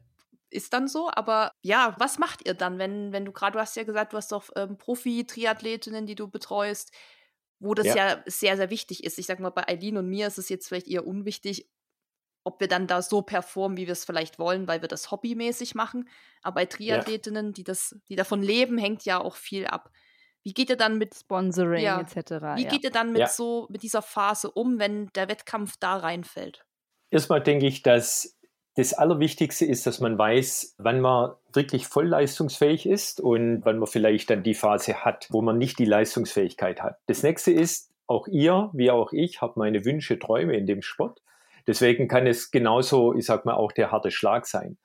ist 0.51 0.73
dann 0.73 0.89
so. 0.89 1.11
Aber 1.13 1.53
ja, 1.63 1.95
was 1.99 2.19
macht 2.19 2.47
ihr 2.47 2.55
dann, 2.55 2.79
wenn, 2.79 3.13
wenn 3.13 3.25
du 3.25 3.33
gerade, 3.33 3.53
du 3.53 3.59
hast 3.59 3.77
ja 3.77 3.85
gesagt, 3.85 4.13
du 4.13 4.17
hast 4.17 4.33
doch 4.33 4.49
ähm, 4.57 4.79
Profi-Triathletinnen, 4.79 6.07
die 6.07 6.15
du 6.15 6.29
betreust, 6.29 6.93
wo 7.61 7.75
das 7.75 7.87
ja. 7.87 7.97
ja. 7.97 8.23
sehr, 8.27 8.57
sehr 8.57 8.71
wichtig 8.71 9.05
ist. 9.05 9.19
Ich 9.19 9.27
sag 9.27 9.41
mal, 9.41 9.51
bei 9.51 9.69
Eileen 9.69 9.99
und 9.99 10.09
mir 10.09 10.27
ist 10.27 10.39
es 10.39 10.49
jetzt 10.49 10.69
vielleicht 10.69 10.89
eher 10.89 11.07
unwichtig, 11.07 11.69
ob 12.49 12.61
wir 12.61 12.69
dann 12.69 12.87
da 12.87 13.03
so 13.03 13.21
performen, 13.21 13.77
wie 13.77 13.87
wir 13.87 13.93
es 13.93 14.07
vielleicht 14.07 14.39
wollen, 14.39 14.67
weil 14.67 14.81
wir 14.81 14.89
das 14.89 15.11
hobbymäßig 15.11 15.75
machen. 15.75 16.09
Aber 16.43 16.57
bei 16.57 16.67
Triathletinnen, 16.67 17.47
ja. 17.47 17.53
die, 17.53 17.65
das, 17.65 17.95
die 18.09 18.17
davon 18.17 18.43
leben, 18.43 18.79
hängt 18.79 19.05
ja 19.05 19.21
auch 19.21 19.37
viel 19.37 19.67
ab. 19.67 19.91
Wie 20.43 20.55
geht 20.55 20.71
ihr 20.71 20.77
dann 20.77 20.97
mit 20.97 21.15
Sponsoring 21.15 21.85
ja, 21.85 22.01
etc.? 22.01 22.31
Wie 22.57 22.63
ja. 22.63 22.71
geht 22.71 22.85
ihr 22.85 22.91
dann 22.91 23.13
mit 23.13 23.29
so 23.29 23.67
mit 23.69 23.83
dieser 23.83 24.01
Phase 24.01 24.51
um, 24.51 24.79
wenn 24.79 25.09
der 25.09 25.29
Wettkampf 25.29 25.77
da 25.79 25.97
reinfällt? 25.97 26.65
Erstmal 27.11 27.43
denke 27.43 27.67
ich, 27.67 27.83
dass 27.83 28.39
das 28.75 28.95
Allerwichtigste 28.95 29.67
ist, 29.67 29.87
dass 29.87 30.01
man 30.01 30.17
weiß, 30.17 30.77
wann 30.79 31.03
man 31.03 31.33
wirklich 31.53 31.87
voll 31.87 32.07
leistungsfähig 32.07 32.87
ist 32.87 33.21
und 33.21 33.63
wann 33.65 33.79
man 33.79 33.89
vielleicht 33.89 34.31
dann 34.31 34.43
die 34.43 34.55
Phase 34.55 35.05
hat, 35.05 35.27
wo 35.31 35.43
man 35.43 35.59
nicht 35.59 35.79
die 35.79 35.85
Leistungsfähigkeit 35.85 36.81
hat. 36.81 36.99
Das 37.07 37.23
nächste 37.23 37.51
ist, 37.51 37.93
auch 38.07 38.27
ihr, 38.27 38.71
wie 38.73 38.91
auch 38.91 39.13
ich, 39.13 39.43
habt 39.43 39.59
meine 39.59 39.85
Wünsche, 39.85 40.19
Träume 40.19 40.57
in 40.57 40.67
dem 40.67 40.81
Sport. 40.81 41.21
Deswegen 41.69 42.09
kann 42.09 42.27
es 42.27 42.51
genauso, 42.51 43.15
ich 43.15 43.27
sag 43.27 43.45
mal, 43.45 43.55
auch 43.55 43.73
der 43.73 43.93
harte 43.93 44.11
Schlag 44.11 44.47
sein. 44.47 44.79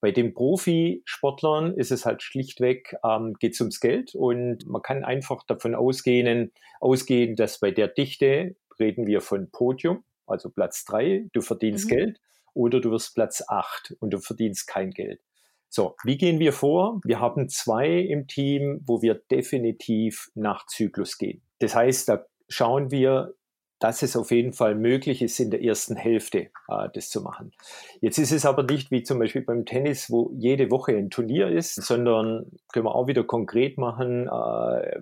Bei 0.00 0.10
den 0.10 0.32
Profisportlern 0.32 1.74
ist 1.74 1.92
es 1.92 2.06
halt 2.06 2.22
schlichtweg, 2.22 2.96
ähm, 3.04 3.34
geht 3.38 3.52
es 3.52 3.60
ums 3.60 3.80
Geld 3.80 4.14
und 4.14 4.66
man 4.66 4.80
kann 4.80 5.04
einfach 5.04 5.44
davon 5.46 5.74
ausgehen, 5.74 6.50
ausgehen, 6.80 7.36
dass 7.36 7.60
bei 7.60 7.70
der 7.70 7.88
Dichte 7.88 8.56
reden 8.80 9.06
wir 9.06 9.20
von 9.20 9.50
Podium, 9.50 10.02
also 10.26 10.48
Platz 10.48 10.86
drei, 10.86 11.26
du 11.34 11.42
verdienst 11.42 11.84
mhm. 11.90 11.94
Geld 11.94 12.20
oder 12.54 12.80
du 12.80 12.90
wirst 12.90 13.14
Platz 13.14 13.44
acht 13.46 13.94
und 14.00 14.14
du 14.14 14.18
verdienst 14.18 14.66
kein 14.66 14.92
Geld. 14.92 15.20
So, 15.68 15.94
wie 16.02 16.16
gehen 16.16 16.40
wir 16.40 16.54
vor? 16.54 17.00
Wir 17.04 17.20
haben 17.20 17.50
zwei 17.50 17.90
im 17.90 18.26
Team, 18.26 18.80
wo 18.86 19.02
wir 19.02 19.14
definitiv 19.14 20.30
nach 20.34 20.64
Zyklus 20.66 21.18
gehen. 21.18 21.42
Das 21.58 21.74
heißt, 21.74 22.08
da 22.08 22.24
schauen 22.48 22.90
wir, 22.90 23.34
dass 23.80 24.02
es 24.02 24.14
auf 24.14 24.30
jeden 24.30 24.52
Fall 24.52 24.74
möglich 24.74 25.22
ist, 25.22 25.40
in 25.40 25.50
der 25.50 25.64
ersten 25.64 25.96
Hälfte 25.96 26.50
äh, 26.68 26.88
das 26.92 27.08
zu 27.08 27.22
machen. 27.22 27.52
Jetzt 28.00 28.18
ist 28.18 28.30
es 28.30 28.46
aber 28.46 28.62
nicht 28.62 28.90
wie 28.90 29.02
zum 29.02 29.18
Beispiel 29.18 29.42
beim 29.42 29.64
Tennis, 29.64 30.10
wo 30.10 30.30
jede 30.36 30.70
Woche 30.70 30.92
ein 30.92 31.10
Turnier 31.10 31.48
ist, 31.48 31.74
sondern 31.74 32.46
können 32.72 32.84
wir 32.84 32.94
auch 32.94 33.06
wieder 33.06 33.24
konkret 33.24 33.78
machen, 33.78 34.26
äh, 34.26 34.30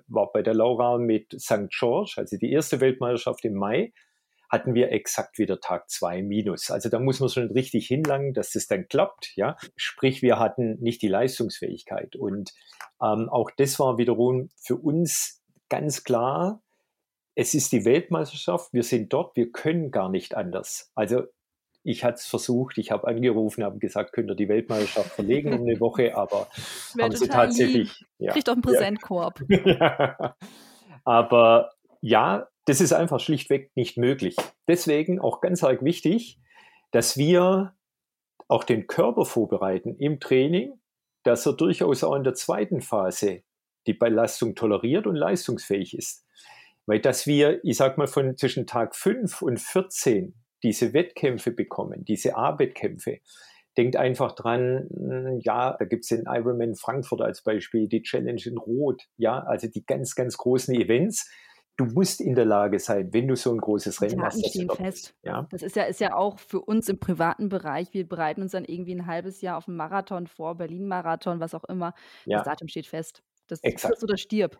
war 0.07 0.31
bei 0.33 0.41
der 0.41 0.53
Laura 0.53 0.97
mit 0.97 1.39
St. 1.39 1.69
George, 1.69 2.13
also 2.17 2.37
die 2.37 2.51
erste 2.51 2.79
Weltmeisterschaft 2.79 3.45
im 3.45 3.55
Mai, 3.55 3.91
hatten 4.49 4.73
wir 4.73 4.91
exakt 4.91 5.37
wieder 5.37 5.59
Tag 5.59 5.89
zwei 5.89 6.23
minus. 6.23 6.71
Also 6.71 6.89
da 6.89 6.99
muss 6.99 7.19
man 7.19 7.29
schon 7.29 7.51
richtig 7.51 7.85
hinlangen, 7.87 8.33
dass 8.33 8.53
das 8.53 8.65
dann 8.65 8.87
klappt. 8.87 9.33
Ja, 9.35 9.57
sprich, 9.75 10.21
wir 10.21 10.39
hatten 10.39 10.79
nicht 10.79 11.01
die 11.01 11.07
Leistungsfähigkeit 11.07 12.15
und 12.15 12.53
ähm, 13.01 13.29
auch 13.29 13.51
das 13.55 13.77
war 13.79 13.97
wiederum 13.97 14.49
für 14.57 14.75
uns 14.75 15.43
ganz 15.69 16.03
klar 16.03 16.61
es 17.35 17.53
ist 17.53 17.71
die 17.71 17.85
Weltmeisterschaft, 17.85 18.73
wir 18.73 18.83
sind 18.83 19.13
dort, 19.13 19.35
wir 19.35 19.51
können 19.51 19.91
gar 19.91 20.09
nicht 20.09 20.35
anders. 20.35 20.91
Also 20.95 21.23
ich 21.83 22.03
hatte 22.03 22.15
es 22.15 22.25
versucht, 22.25 22.77
ich 22.77 22.91
habe 22.91 23.07
angerufen, 23.07 23.63
habe 23.63 23.79
gesagt, 23.79 24.13
könnt 24.13 24.29
ihr 24.29 24.35
die 24.35 24.49
Weltmeisterschaft 24.49 25.11
verlegen 25.11 25.53
um 25.53 25.61
eine 25.61 25.79
Woche, 25.79 26.15
aber 26.15 26.47
haben 26.99 27.15
sie 27.15 27.27
tatsächlich. 27.27 28.05
Ja, 28.17 28.33
Kriegt 28.33 28.47
doch 28.47 28.53
einen 28.53 28.61
Präsentkorb. 28.61 29.41
Ja. 29.47 30.35
aber 31.05 31.71
ja, 32.01 32.47
das 32.65 32.81
ist 32.81 32.93
einfach 32.93 33.19
schlichtweg 33.19 33.71
nicht 33.75 33.97
möglich. 33.97 34.35
Deswegen 34.67 35.19
auch 35.19 35.41
ganz 35.41 35.63
arg 35.63 35.83
wichtig, 35.83 36.39
dass 36.91 37.17
wir 37.17 37.75
auch 38.47 38.63
den 38.63 38.87
Körper 38.87 39.25
vorbereiten 39.25 39.95
im 39.95 40.19
Training, 40.19 40.73
dass 41.23 41.45
er 41.45 41.53
durchaus 41.53 42.03
auch 42.03 42.15
in 42.15 42.23
der 42.23 42.33
zweiten 42.33 42.81
Phase 42.81 43.43
die 43.87 43.93
Belastung 43.93 44.55
toleriert 44.55 45.07
und 45.07 45.15
leistungsfähig 45.15 45.97
ist. 45.97 46.25
Weil 46.89 46.99
dass 46.99 47.27
wir, 47.27 47.63
ich 47.63 47.77
sag 47.77 47.99
mal, 47.99 48.07
von 48.07 48.35
zwischen 48.35 48.65
Tag 48.65 48.95
5 48.95 49.43
und 49.43 49.59
14 49.59 50.33
diese 50.63 50.91
Wettkämpfe 50.91 51.51
bekommen, 51.51 52.03
diese 52.03 52.35
A-Wettkämpfe, 52.35 53.19
denkt 53.77 53.95
einfach 53.95 54.31
dran, 54.31 54.89
hm, 54.91 55.39
ja, 55.43 55.77
da 55.77 55.85
gibt 55.85 56.05
es 56.05 56.09
den 56.09 56.23
Ironman 56.25 56.73
Frankfurt 56.73 57.21
als 57.21 57.43
Beispiel, 57.43 57.87
die 57.87 58.01
Challenge 58.01 58.41
in 58.43 58.57
Rot, 58.57 59.03
ja, 59.17 59.37
also 59.37 59.67
die 59.67 59.85
ganz, 59.85 60.15
ganz 60.15 60.35
großen 60.37 60.73
Events. 60.73 61.29
Du 61.77 61.85
musst 61.85 62.21
in 62.21 62.33
der 62.33 62.45
Lage 62.45 62.79
sein, 62.79 63.13
wenn 63.13 63.27
du 63.27 63.35
so 63.35 63.51
ein 63.51 63.59
großes 63.59 64.01
Rennen 64.01 64.17
machst. 64.17 64.43
Stehen 64.49 64.71
fest. 64.71 65.13
Ja? 65.21 65.47
Das 65.51 65.61
ist 65.61 65.75
ja, 65.75 65.83
ist 65.83 65.99
ja 65.99 66.15
auch 66.15 66.39
für 66.39 66.59
uns 66.59 66.89
im 66.89 66.99
privaten 66.99 67.49
Bereich. 67.49 67.93
Wir 67.93 68.09
bereiten 68.09 68.41
uns 68.41 68.53
dann 68.53 68.65
irgendwie 68.65 68.95
ein 68.95 69.05
halbes 69.05 69.41
Jahr 69.41 69.57
auf 69.57 69.67
einen 69.67 69.77
Marathon 69.77 70.25
vor, 70.25 70.55
Berlin-Marathon, 70.55 71.39
was 71.39 71.53
auch 71.53 71.65
immer. 71.65 71.93
Ja. 72.25 72.39
Das 72.39 72.45
Datum 72.45 72.67
steht 72.67 72.87
fest. 72.87 73.21
Das 73.45 73.59
ist 73.61 74.03
oder 74.03 74.17
stirb. 74.17 74.57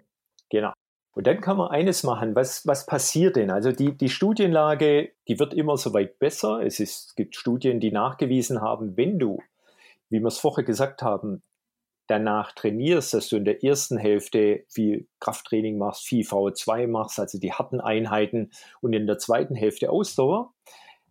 Genau. 0.52 0.74
Und 1.20 1.28
dann 1.28 1.42
kann 1.42 1.58
man 1.58 1.68
eines 1.68 2.04
machen. 2.04 2.34
Was, 2.34 2.66
was 2.66 2.86
passiert 2.86 3.36
denn? 3.36 3.52
Also 3.52 3.74
die, 3.74 3.92
die 3.92 4.08
Studienlage, 4.08 5.12
die 5.28 5.38
wird 5.38 5.54
immer 5.54 5.76
so 5.76 5.94
weit 5.94 6.18
besser. 6.18 6.62
Es, 6.66 6.80
ist, 6.80 7.08
es 7.08 7.16
gibt 7.16 7.36
Studien, 7.36 7.82
die 7.82 7.92
nachgewiesen 7.92 8.62
haben, 8.62 8.96
wenn 8.96 9.20
du, 9.20 9.44
wie 10.10 10.22
wir 10.22 10.28
es 10.28 10.38
vorher 10.38 10.64
gesagt 10.64 11.02
haben, 11.02 11.44
danach 12.08 12.54
trainierst, 12.54 13.14
dass 13.14 13.28
du 13.28 13.36
in 13.36 13.44
der 13.44 13.66
ersten 13.66 13.98
Hälfte 13.98 14.64
viel 14.70 15.10
Krafttraining 15.20 15.78
machst, 15.78 16.06
viel 16.06 16.26
VO2 16.26 16.88
machst, 16.88 17.20
also 17.20 17.38
die 17.38 17.52
harten 17.52 17.82
Einheiten, 17.82 18.52
und 18.80 18.94
in 18.94 19.06
der 19.06 19.18
zweiten 19.18 19.56
Hälfte 19.56 19.90
Ausdauer, 19.90 20.54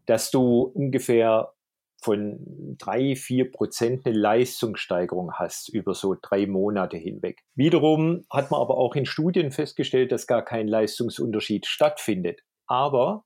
dass 0.07 0.31
du 0.31 0.62
ungefähr 0.62 1.53
von 2.00 2.76
drei, 2.78 3.16
vier 3.16 3.50
Prozent 3.50 4.06
eine 4.06 4.16
Leistungssteigerung 4.16 5.32
hast 5.34 5.68
über 5.68 5.94
so 5.94 6.16
drei 6.20 6.46
Monate 6.46 6.96
hinweg. 6.96 7.42
Wiederum 7.54 8.24
hat 8.30 8.50
man 8.50 8.61
aber 8.61 8.76
auch 8.78 8.94
in 8.94 9.04
Studien 9.04 9.50
festgestellt, 9.50 10.12
dass 10.12 10.26
gar 10.26 10.44
kein 10.44 10.68
Leistungsunterschied 10.68 11.66
stattfindet. 11.66 12.42
Aber 12.66 13.24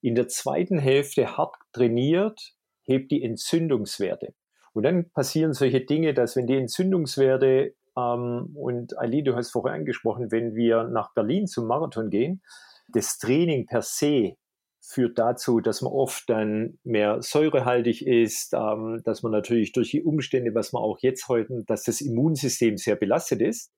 in 0.00 0.14
der 0.14 0.28
zweiten 0.28 0.78
Hälfte 0.78 1.36
hart 1.36 1.56
trainiert, 1.72 2.54
hebt 2.82 3.10
die 3.10 3.22
Entzündungswerte. 3.22 4.34
Und 4.72 4.84
dann 4.84 5.10
passieren 5.10 5.52
solche 5.52 5.80
Dinge, 5.80 6.14
dass 6.14 6.36
wenn 6.36 6.46
die 6.46 6.56
Entzündungswerte, 6.56 7.74
ähm, 7.96 8.50
und 8.54 8.98
Ali, 8.98 9.22
du 9.22 9.36
hast 9.36 9.50
vorher 9.50 9.74
angesprochen, 9.74 10.32
wenn 10.32 10.54
wir 10.54 10.84
nach 10.84 11.14
Berlin 11.14 11.46
zum 11.46 11.66
Marathon 11.66 12.10
gehen, 12.10 12.42
das 12.88 13.18
Training 13.18 13.66
per 13.66 13.82
se 13.82 14.36
führt 14.86 15.18
dazu, 15.18 15.60
dass 15.60 15.82
man 15.82 15.92
oft 15.92 16.28
dann 16.28 16.78
mehr 16.84 17.22
säurehaltig 17.22 18.06
ist, 18.06 18.54
ähm, 18.54 19.00
dass 19.04 19.22
man 19.22 19.32
natürlich 19.32 19.72
durch 19.72 19.90
die 19.90 20.02
Umstände, 20.02 20.54
was 20.54 20.72
man 20.72 20.82
auch 20.82 20.98
jetzt 21.00 21.28
heute, 21.28 21.64
dass 21.66 21.84
das 21.84 22.00
Immunsystem 22.00 22.76
sehr 22.76 22.96
belastet 22.96 23.40
ist. 23.40 23.72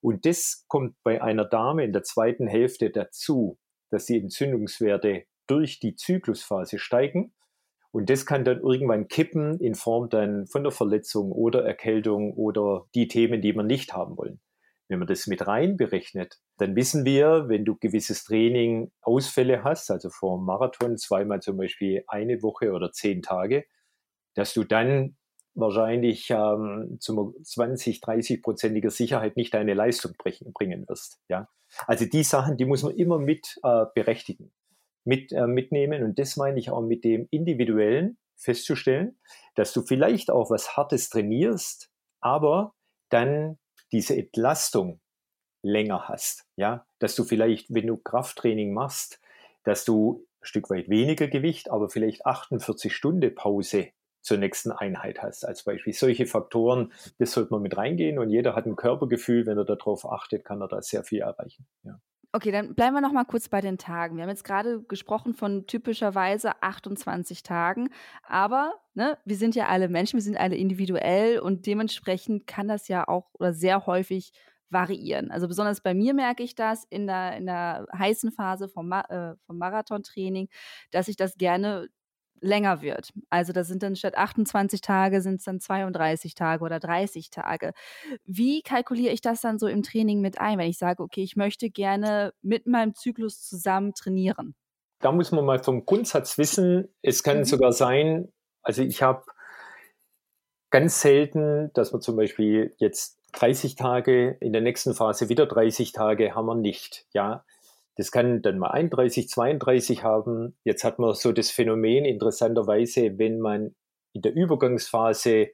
Und 0.00 0.24
das 0.24 0.64
kommt 0.68 0.94
bei 1.02 1.22
einer 1.22 1.44
Dame 1.44 1.84
in 1.84 1.92
der 1.92 2.02
zweiten 2.02 2.46
Hälfte 2.46 2.90
dazu, 2.90 3.58
dass 3.90 4.06
die 4.06 4.18
Entzündungswerte 4.18 5.24
durch 5.46 5.78
die 5.78 5.94
Zyklusphase 5.94 6.78
steigen. 6.78 7.34
Und 7.92 8.10
das 8.10 8.26
kann 8.26 8.44
dann 8.44 8.60
irgendwann 8.60 9.08
kippen 9.08 9.58
in 9.60 9.74
Form 9.74 10.08
dann 10.08 10.46
von 10.46 10.62
der 10.62 10.72
Verletzung 10.72 11.32
oder 11.32 11.64
Erkältung 11.64 12.32
oder 12.34 12.86
die 12.94 13.08
Themen, 13.08 13.40
die 13.40 13.54
wir 13.54 13.62
nicht 13.62 13.94
haben 13.94 14.16
wollen. 14.16 14.40
Wenn 14.88 15.00
man 15.00 15.08
das 15.08 15.26
mit 15.26 15.46
rein 15.46 15.76
berechnet, 15.76 16.38
dann 16.58 16.76
wissen 16.76 17.04
wir, 17.04 17.48
wenn 17.48 17.64
du 17.64 17.76
gewisses 17.76 18.24
Training 18.24 18.92
Ausfälle 19.02 19.64
hast, 19.64 19.90
also 19.90 20.10
vor 20.10 20.38
dem 20.38 20.44
Marathon 20.44 20.96
zweimal 20.96 21.40
zum 21.40 21.56
Beispiel 21.56 22.04
eine 22.06 22.42
Woche 22.42 22.72
oder 22.72 22.92
zehn 22.92 23.22
Tage, 23.22 23.64
dass 24.34 24.54
du 24.54 24.64
dann 24.64 25.16
wahrscheinlich 25.56 26.30
ähm, 26.30 26.98
zu 27.00 27.34
20, 27.42 28.00
30 28.00 28.42
prozentiger 28.42 28.90
Sicherheit 28.90 29.36
nicht 29.36 29.54
deine 29.54 29.74
Leistung 29.74 30.12
brechen, 30.16 30.52
bringen 30.52 30.86
wirst. 30.88 31.18
Ja? 31.28 31.48
Also 31.86 32.04
die 32.04 32.22
Sachen, 32.22 32.56
die 32.56 32.66
muss 32.66 32.82
man 32.82 32.94
immer 32.94 33.18
mit 33.18 33.58
äh, 33.62 33.86
berechtigen, 33.94 34.52
mit, 35.04 35.32
äh, 35.32 35.46
mitnehmen. 35.46 36.04
Und 36.04 36.18
das 36.18 36.36
meine 36.36 36.58
ich 36.58 36.70
auch 36.70 36.82
mit 36.82 37.04
dem 37.04 37.26
Individuellen 37.30 38.18
festzustellen, 38.36 39.18
dass 39.54 39.72
du 39.72 39.82
vielleicht 39.82 40.30
auch 40.30 40.50
was 40.50 40.76
Hartes 40.76 41.08
trainierst, 41.08 41.90
aber 42.20 42.74
dann 43.08 43.58
diese 43.92 44.16
Entlastung 44.16 45.00
länger 45.62 46.08
hast. 46.08 46.46
Ja, 46.56 46.86
dass 46.98 47.14
du 47.16 47.24
vielleicht, 47.24 47.72
wenn 47.72 47.86
du 47.86 47.96
Krafttraining 47.96 48.72
machst, 48.72 49.20
dass 49.64 49.84
du 49.84 50.26
ein 50.40 50.46
Stück 50.46 50.70
weit 50.70 50.88
weniger 50.88 51.28
Gewicht, 51.28 51.70
aber 51.70 51.88
vielleicht 51.88 52.24
48 52.24 52.94
Stunden 52.94 53.34
Pause 53.34 53.88
zur 54.22 54.38
nächsten 54.38 54.72
Einheit 54.72 55.22
hast. 55.22 55.44
Als 55.44 55.62
Beispiel 55.62 55.92
solche 55.92 56.26
Faktoren, 56.26 56.92
das 57.18 57.32
sollte 57.32 57.52
man 57.52 57.62
mit 57.62 57.76
reingehen 57.76 58.18
und 58.18 58.30
jeder 58.30 58.56
hat 58.56 58.66
ein 58.66 58.76
Körpergefühl, 58.76 59.46
wenn 59.46 59.58
er 59.58 59.64
darauf 59.64 60.04
achtet, 60.10 60.44
kann 60.44 60.60
er 60.60 60.68
da 60.68 60.82
sehr 60.82 61.04
viel 61.04 61.20
erreichen. 61.20 61.66
Ja. 61.84 62.00
Okay, 62.36 62.52
dann 62.52 62.74
bleiben 62.74 62.94
wir 62.94 63.00
noch 63.00 63.12
mal 63.12 63.24
kurz 63.24 63.48
bei 63.48 63.62
den 63.62 63.78
Tagen. 63.78 64.16
Wir 64.16 64.24
haben 64.24 64.28
jetzt 64.28 64.44
gerade 64.44 64.82
gesprochen 64.82 65.32
von 65.32 65.66
typischerweise 65.66 66.62
28 66.62 67.42
Tagen, 67.42 67.88
aber 68.24 68.74
ne, 68.92 69.16
wir 69.24 69.36
sind 69.36 69.54
ja 69.54 69.68
alle 69.68 69.88
Menschen, 69.88 70.18
wir 70.18 70.22
sind 70.22 70.36
alle 70.36 70.54
individuell 70.54 71.38
und 71.38 71.64
dementsprechend 71.64 72.46
kann 72.46 72.68
das 72.68 72.88
ja 72.88 73.08
auch 73.08 73.30
oder 73.38 73.54
sehr 73.54 73.86
häufig 73.86 74.32
variieren. 74.68 75.30
Also 75.30 75.48
besonders 75.48 75.80
bei 75.80 75.94
mir 75.94 76.12
merke 76.12 76.42
ich 76.42 76.54
das 76.54 76.84
in 76.90 77.06
der, 77.06 77.38
in 77.38 77.46
der 77.46 77.86
heißen 77.96 78.30
Phase 78.32 78.68
vom, 78.68 78.88
Ma 78.88 79.00
äh, 79.08 79.36
vom 79.46 79.56
Marathontraining, 79.56 80.50
dass 80.90 81.08
ich 81.08 81.16
das 81.16 81.38
gerne 81.38 81.88
länger 82.40 82.82
wird. 82.82 83.12
Also 83.30 83.52
da 83.52 83.64
sind 83.64 83.82
dann 83.82 83.96
statt 83.96 84.16
28 84.16 84.80
Tage 84.80 85.20
sind 85.20 85.36
es 85.36 85.44
dann 85.44 85.60
32 85.60 86.34
Tage 86.34 86.64
oder 86.64 86.78
30 86.78 87.30
Tage. 87.30 87.72
Wie 88.24 88.62
kalkuliere 88.62 89.12
ich 89.12 89.20
das 89.20 89.40
dann 89.40 89.58
so 89.58 89.66
im 89.66 89.82
Training 89.82 90.20
mit 90.20 90.40
ein, 90.40 90.58
wenn 90.58 90.70
ich 90.70 90.78
sage, 90.78 91.02
okay, 91.02 91.22
ich 91.22 91.36
möchte 91.36 91.70
gerne 91.70 92.32
mit 92.42 92.66
meinem 92.66 92.94
Zyklus 92.94 93.42
zusammen 93.42 93.94
trainieren? 93.94 94.54
Da 95.00 95.12
muss 95.12 95.32
man 95.32 95.44
mal 95.44 95.62
vom 95.62 95.84
Grundsatz 95.84 96.38
wissen, 96.38 96.88
es 97.02 97.22
kann 97.22 97.38
mhm. 97.38 97.44
sogar 97.44 97.72
sein, 97.72 98.32
also 98.62 98.82
ich 98.82 99.02
habe 99.02 99.24
ganz 100.70 101.00
selten, 101.00 101.70
dass 101.74 101.92
man 101.92 102.00
zum 102.00 102.16
Beispiel 102.16 102.74
jetzt 102.78 103.18
30 103.32 103.76
Tage, 103.76 104.36
in 104.40 104.52
der 104.52 104.62
nächsten 104.62 104.94
Phase 104.94 105.28
wieder 105.28 105.46
30 105.46 105.92
Tage 105.92 106.34
haben 106.34 106.46
wir 106.46 106.54
nicht. 106.54 107.06
Ja, 107.12 107.44
das 107.96 108.10
kann 108.10 108.42
dann 108.42 108.58
mal 108.58 108.70
31, 108.70 109.28
32 109.28 110.02
haben. 110.02 110.56
Jetzt 110.64 110.84
hat 110.84 110.98
man 110.98 111.14
so 111.14 111.32
das 111.32 111.50
Phänomen 111.50 112.04
interessanterweise, 112.04 113.18
wenn 113.18 113.40
man 113.40 113.74
in 114.12 114.22
der 114.22 114.34
Übergangsphase 114.34 115.48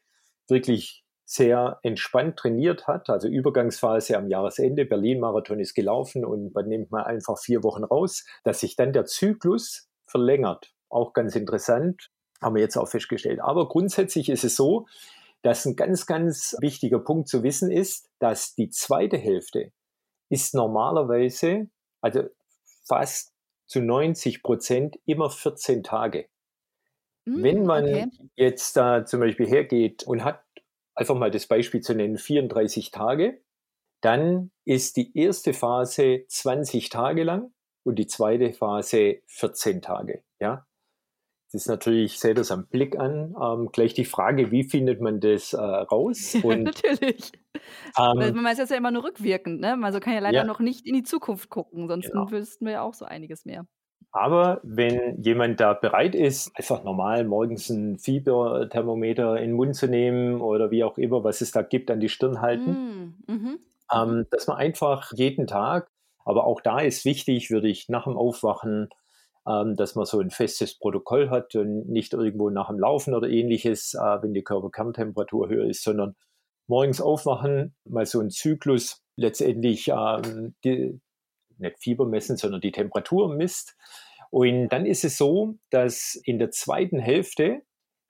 wirklich 0.49 1.05
sehr 1.25 1.79
entspannt 1.83 2.37
trainiert 2.37 2.87
hat, 2.87 3.09
also 3.09 3.29
Übergangsphase 3.29 4.19
am 4.19 4.29
Jahresende, 4.29 4.85
Berlin-Marathon 4.85 5.61
ist 5.61 5.75
gelaufen 5.75 6.25
und 6.25 6.55
man 6.55 6.69
nimmt 6.69 6.91
mal 6.91 7.05
einfach 7.05 7.39
vier 7.39 7.63
Wochen 7.63 7.85
raus, 7.85 8.27
dass 8.45 8.61
sich 8.61 8.77
dann 8.77 8.93
der 8.93 9.07
Zyklus 9.07 9.89
verlängert. 10.05 10.75
Auch 10.91 11.13
ganz 11.13 11.35
interessant, 11.37 12.11
haben 12.43 12.57
wir 12.57 12.63
jetzt 12.63 12.77
auch 12.77 12.89
festgestellt. 12.89 13.41
Aber 13.41 13.69
grundsätzlich 13.69 14.29
ist 14.29 14.45
es 14.45 14.57
so, 14.57 14.87
dass 15.43 15.65
ein 15.65 15.77
ganz, 15.77 16.07
ganz 16.07 16.57
wichtiger 16.61 16.99
Punkt 16.99 17.29
zu 17.29 17.43
wissen 17.43 17.71
ist, 17.71 18.11
dass 18.19 18.55
die 18.55 18.69
zweite 18.69 19.17
Hälfte 19.17 19.73
ist 20.29 20.55
normalerweise, 20.55 21.69
also 22.03 22.29
fast 22.85 23.33
zu 23.67 23.81
90 23.81 24.43
Prozent 24.43 24.99
immer 25.07 25.31
14 25.31 25.83
Tage. 25.83 26.29
Mm, 27.25 27.43
Wenn 27.43 27.65
man 27.65 27.85
okay. 27.85 28.11
jetzt 28.37 28.77
da 28.77 29.07
zum 29.07 29.21
Beispiel 29.21 29.47
hergeht 29.47 30.03
und 30.05 30.25
hat, 30.25 30.45
einfach 30.95 31.15
mal 31.15 31.31
das 31.31 31.47
Beispiel 31.47 31.81
zu 31.81 31.95
nennen, 31.95 32.19
34 32.19 32.91
Tage, 32.91 33.41
dann 34.03 34.51
ist 34.65 34.97
die 34.97 35.17
erste 35.17 35.55
Phase 35.55 36.25
20 36.29 36.91
Tage 36.91 37.23
lang 37.23 37.55
und 37.85 37.99
die 37.99 38.07
zweite 38.07 38.53
Phase 38.53 39.23
14 39.27 39.81
Tage. 39.81 40.23
Ja, 40.39 40.67
das 41.53 41.63
ist 41.63 41.69
natürlich, 41.69 42.19
seht 42.19 42.39
das 42.39 42.51
am 42.51 42.67
Blick 42.67 42.99
an. 42.99 43.35
Ähm, 43.41 43.69
gleich 43.73 43.93
die 43.93 44.07
Frage, 44.07 44.51
wie 44.51 44.65
findet 44.65 45.03
man 45.03 45.21
das 45.21 45.53
äh, 45.53 45.61
raus? 45.61 46.35
Und, 46.43 46.65
natürlich. 46.65 47.31
Ähm, 47.99 48.17
Weil 48.17 48.33
man 48.33 48.45
weiß 48.45 48.57
das 48.57 48.71
ja 48.71 48.77
immer 48.77 48.91
nur 48.91 49.05
rückwirkend, 49.05 49.61
ne? 49.61 49.79
Also 49.83 50.01
kann 50.01 50.15
ja 50.15 50.21
leider 50.21 50.39
ja. 50.39 50.45
noch 50.45 50.61
nicht 50.61 50.87
in 50.87 50.95
die 50.95 51.03
Zukunft 51.03 51.51
gucken, 51.51 51.89
sonst 51.89 52.11
genau. 52.11 52.31
wüssten 52.31 52.65
wir 52.65 52.73
ja 52.73 52.83
auch 52.83 52.95
so 52.95 53.05
einiges 53.05 53.45
mehr. 53.45 53.67
Aber 54.13 54.61
wenn 54.63 55.23
jemand 55.23 55.61
da 55.61 55.75
bereit 55.75 56.15
ist, 56.15 56.57
einfach 56.57 56.85
normal 56.85 57.25
morgens 57.25 57.71
ein 57.71 57.99
Fieberthermometer 57.99 59.37
in 59.37 59.51
den 59.51 59.57
Mund 59.57 59.75
zu 59.75 59.89
nehmen 59.89 60.41
oder 60.41 60.71
wie 60.71 60.85
auch 60.85 60.99
immer, 60.99 61.25
was 61.25 61.41
es 61.41 61.51
da 61.51 61.63
gibt, 61.63 61.91
an 61.91 62.01
die 62.01 62.11
Stirn 62.11 62.41
halten, 62.41 63.15
mm, 63.27 63.33
mhm. 63.33 63.59
ähm, 63.95 64.27
dass 64.31 64.47
man 64.47 64.59
einfach 64.59 65.13
jeden 65.15 65.47
Tag, 65.47 65.91
aber 66.25 66.47
auch 66.47 66.61
da 66.61 66.81
ist 66.81 67.05
wichtig, 67.05 67.51
würde 67.51 67.69
ich 67.69 67.89
nach 67.89 68.05
dem 68.05 68.17
Aufwachen 68.17 68.91
ähm, 69.49 69.77
dass 69.77 69.95
man 69.95 70.05
so 70.05 70.21
ein 70.21 70.31
festes 70.31 70.79
Protokoll 70.79 71.31
hat 71.31 71.55
und 71.55 71.89
nicht 71.89 72.13
irgendwo 72.13 72.51
nach 72.51 72.69
dem 72.69 72.79
Laufen 72.79 73.15
oder 73.15 73.29
ähnliches, 73.29 73.95
äh, 73.95 74.23
wenn 74.23 74.35
die 74.35 74.45
Körperkerntemperatur 74.45 75.49
höher 75.49 75.67
ist, 75.67 75.83
sondern 75.83 76.15
morgens 76.69 77.01
aufwachen, 77.01 77.75
mal 77.85 78.07
so 78.07 78.21
ein 78.21 78.31
Zyklus 78.31 79.03
letztendlich 79.17 79.89
ähm, 79.89 80.55
die, 80.65 81.01
nicht 81.59 81.79
Fieber 81.81 82.07
messen, 82.07 82.37
sondern 82.37 82.61
die 82.61 82.73
Temperatur 82.73 83.35
misst. 83.35 83.77
Und 84.31 84.71
dann 84.71 84.87
ist 84.87 85.05
es 85.05 85.19
so, 85.19 85.57
dass 85.71 86.15
in 86.25 86.39
der 86.39 86.51
zweiten 86.51 86.99
Hälfte 86.99 87.63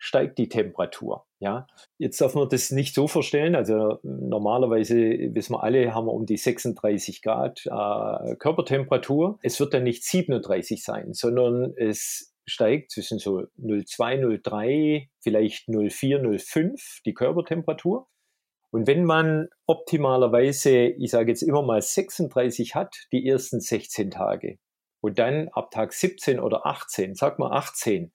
steigt 0.03 0.37
die 0.39 0.49
Temperatur. 0.49 1.27
Ja, 1.39 1.69
jetzt 1.97 2.21
darf 2.21 2.35
man 2.35 2.49
das 2.49 2.73
nicht 2.73 2.93
so 2.93 3.07
vorstellen. 3.07 3.55
Also 3.55 4.01
normalerweise 4.03 4.97
wissen 4.97 5.53
wir 5.55 5.63
alle, 5.63 5.95
haben 5.95 6.07
wir 6.07 6.13
um 6.13 6.27
die 6.27 6.37
36 6.37 7.23
Grad 7.23 7.65
äh, 7.67 8.35
Körpertemperatur. 8.35 9.39
Es 9.43 9.61
wird 9.61 9.75
dann 9.75 9.85
nicht 9.85 10.03
37 10.05 10.83
sein, 10.83 11.13
sondern 11.13 11.73
es 11.77 12.35
steigt 12.47 12.91
zwischen 12.91 13.21
so 13.21 13.45
0,2, 13.61 14.43
0,3, 14.43 15.07
vielleicht 15.21 15.69
0,4, 15.69 16.21
0,5 16.21 17.03
die 17.07 17.15
Körpertemperatur. 17.15 18.09
Und 18.73 18.89
wenn 18.89 19.05
man 19.05 19.51
optimalerweise, 19.67 20.89
ich 20.89 21.13
sage 21.13 21.31
jetzt 21.31 21.43
immer 21.43 21.63
mal 21.63 21.81
36 21.81 22.75
hat, 22.75 23.07
die 23.13 23.25
ersten 23.25 23.61
16 23.61 24.11
Tage 24.11 24.59
und 25.01 25.21
dann 25.21 25.49
ab 25.53 25.71
Tag 25.71 25.93
17 25.93 26.41
oder 26.41 26.67
18, 26.67 27.15
sag 27.15 27.39
mal 27.39 27.53
18, 27.53 28.13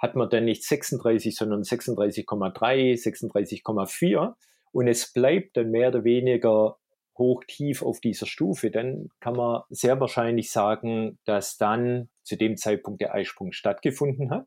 hat 0.00 0.16
man 0.16 0.28
dann 0.30 0.46
nicht 0.46 0.64
36, 0.64 1.36
sondern 1.36 1.62
36,3, 1.62 2.94
36,4 2.94 4.34
und 4.72 4.88
es 4.88 5.12
bleibt 5.12 5.56
dann 5.56 5.70
mehr 5.70 5.88
oder 5.88 6.04
weniger 6.04 6.76
hoch 7.18 7.44
tief 7.46 7.82
auf 7.82 8.00
dieser 8.00 8.26
Stufe, 8.26 8.70
dann 8.70 9.10
kann 9.20 9.36
man 9.36 9.62
sehr 9.68 10.00
wahrscheinlich 10.00 10.50
sagen, 10.50 11.18
dass 11.26 11.58
dann 11.58 12.08
zu 12.22 12.36
dem 12.36 12.56
Zeitpunkt 12.56 13.02
der 13.02 13.14
Eisprung 13.14 13.52
stattgefunden 13.52 14.30
hat. 14.30 14.46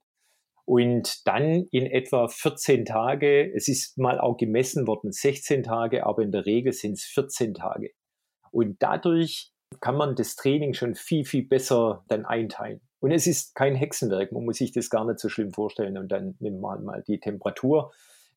Und 0.65 1.27
dann 1.27 1.67
in 1.71 1.85
etwa 1.85 2.27
14 2.29 2.85
Tage, 2.85 3.53
es 3.53 3.67
ist 3.67 3.97
mal 3.97 4.19
auch 4.19 4.37
gemessen 4.37 4.87
worden, 4.87 5.11
16 5.11 5.63
Tage, 5.63 6.05
aber 6.05 6.23
in 6.23 6.31
der 6.31 6.45
Regel 6.45 6.71
sind 6.73 6.93
es 6.93 7.03
14 7.03 7.53
Tage. 7.53 7.91
Und 8.49 8.81
dadurch 8.81 9.51
kann 9.81 9.97
man 9.97 10.15
das 10.15 10.35
Training 10.35 10.73
schon 10.73 10.95
viel, 10.95 11.25
viel 11.25 11.45
besser 11.45 12.05
dann 12.07 12.25
einteilen. 12.25 12.81
Und 13.03 13.11
es 13.11 13.27
ist 13.27 13.53
kein 13.53 13.75
Hexenwerk, 13.75 14.31
man 14.31 14.45
muss 14.45 14.59
sich 14.59 14.71
das 14.71 14.89
gar 14.89 15.03
nicht 15.03 15.19
so 15.19 15.27
schlimm 15.27 15.51
vorstellen. 15.51 15.97
Und 15.97 16.09
dann 16.09 16.37
nimmt 16.39 16.61
man 16.61 16.85
mal 16.85 17.03
die 17.05 17.19
Temperatur. 17.19 17.91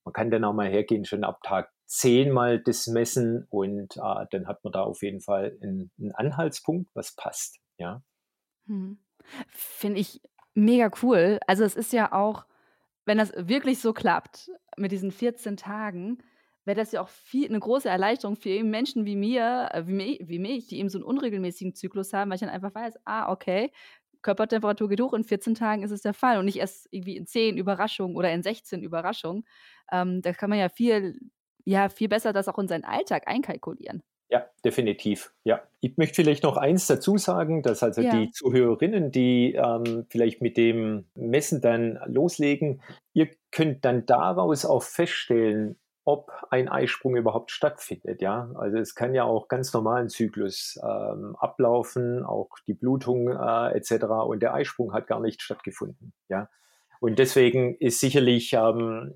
Man 0.05 0.13
kann 0.13 0.29
dann 0.29 0.43
auch 0.43 0.55
mal 0.55 0.69
hergehen, 0.69 1.05
schon 1.05 1.23
ab 1.23 1.41
Tag 1.45 1.71
10 1.85 2.33
mal 2.33 2.59
das 2.59 2.89
messen 2.89 3.47
und 3.49 3.97
äh, 3.97 4.27
dann 4.29 4.49
hat 4.49 4.65
man 4.65 4.73
da 4.73 4.83
auf 4.83 5.05
jeden 5.05 5.21
Fall 5.21 5.57
einen, 5.63 5.93
einen 6.01 6.11
Anhaltspunkt, 6.11 6.91
was 6.95 7.15
passt. 7.15 7.61
Ja. 7.79 8.03
Hm. 8.67 8.99
Finde 9.51 10.01
ich 10.01 10.21
mega 10.55 10.91
cool. 11.01 11.39
Also 11.47 11.63
es 11.63 11.77
ist 11.77 11.93
ja 11.93 12.11
auch, 12.13 12.45
wenn 13.05 13.19
das 13.19 13.33
wirklich 13.37 13.79
so 13.79 13.93
klappt 13.93 14.51
mit 14.77 14.91
diesen 14.91 15.13
14 15.13 15.57
Tagen, 15.57 16.19
wäre 16.65 16.77
das 16.77 16.91
ja 16.91 17.03
auch 17.03 17.09
viel, 17.09 17.49
eine 17.49 17.61
große 17.61 17.89
Erleichterung 17.89 18.35
für 18.35 18.65
Menschen 18.65 19.05
wie 19.05 19.15
mir, 19.15 19.69
äh, 19.73 19.87
wie, 19.87 19.93
mich, 19.93 20.21
wie 20.25 20.41
mich, 20.41 20.67
die 20.67 20.81
eben 20.81 20.89
so 20.89 20.99
einen 20.99 21.05
unregelmäßigen 21.05 21.77
Zyklus 21.77 22.13
haben, 22.13 22.31
weil 22.31 22.35
ich 22.35 22.41
dann 22.41 22.51
einfach 22.51 22.75
weiß, 22.75 22.95
ah, 23.05 23.31
okay, 23.31 23.71
Körpertemperatur 24.23 24.89
geht 24.89 25.01
hoch, 25.01 25.13
in 25.15 25.25
14 25.25 25.55
Tagen 25.55 25.83
ist 25.83 25.91
es 25.91 26.03
der 26.03 26.15
Fall 26.15 26.39
und 26.39 26.45
nicht 26.45 26.59
erst 26.59 26.89
irgendwie 26.91 27.17
in 27.17 27.27
10 27.27 27.57
Überraschungen 27.57 28.17
oder 28.17 28.33
in 28.33 28.43
16 28.43 28.83
Überraschungen. 28.83 29.45
Ähm, 29.93 30.23
da 30.23 30.33
kann 30.33 30.51
man 30.51 30.59
ja 30.59 30.69
viel, 30.69 31.19
ja, 31.65 31.89
viel 31.89 32.09
besser 32.09 32.33
das 32.33 32.49
auch 32.49 32.59
in 32.59 32.69
seinen 32.69 32.85
Alltag 32.85 33.27
einkalkulieren. 33.27 34.03
Ja, 34.29 34.45
definitiv. 34.65 35.33
Ja, 35.45 35.63
ich 35.81 35.97
möchte 35.97 36.17
vielleicht 36.17 36.43
noch 36.43 36.57
eins 36.57 36.89
dazu 36.89 37.17
sagen, 37.17 37.63
dass 37.63 37.85
also 37.85 38.01
ja. 38.01 38.11
die 38.11 38.31
Zuhörerinnen, 38.33 39.13
die 39.13 39.55
ähm, 39.55 40.07
vielleicht 40.11 40.43
mit 40.43 40.57
dem 40.57 41.05
Messen 41.15 41.61
dann 41.61 42.01
loslegen, 42.07 42.83
ihr 43.13 43.29
könnt 43.53 43.85
dann 43.85 44.05
daraus 44.05 44.65
auch 44.65 44.83
feststellen, 44.83 45.79
ob 46.07 46.31
ein 46.51 46.69
Eisprung 46.69 47.17
überhaupt 47.17 47.51
stattfindet. 47.51 48.23
Ja, 48.23 48.49
also 48.55 48.79
es 48.79 48.95
kann 48.95 49.13
ja 49.13 49.25
auch 49.25 49.49
ganz 49.49 49.73
normalen 49.75 50.09
Zyklus 50.09 50.79
ähm, 50.83 51.35
ablaufen, 51.37 52.23
auch 52.25 52.51
die 52.67 52.75
Blutung 52.75 53.29
äh, 53.29 53.77
etc. 53.77 54.05
Und 54.27 54.41
der 54.41 54.55
Eisprung 54.55 54.93
hat 54.93 55.09
gar 55.09 55.21
nicht 55.21 55.43
stattgefunden. 55.43 56.13
Ja, 56.29 56.49
und 57.01 57.19
deswegen 57.19 57.75
ist 57.75 57.99
sicherlich 57.99 58.53
ähm, 58.53 59.15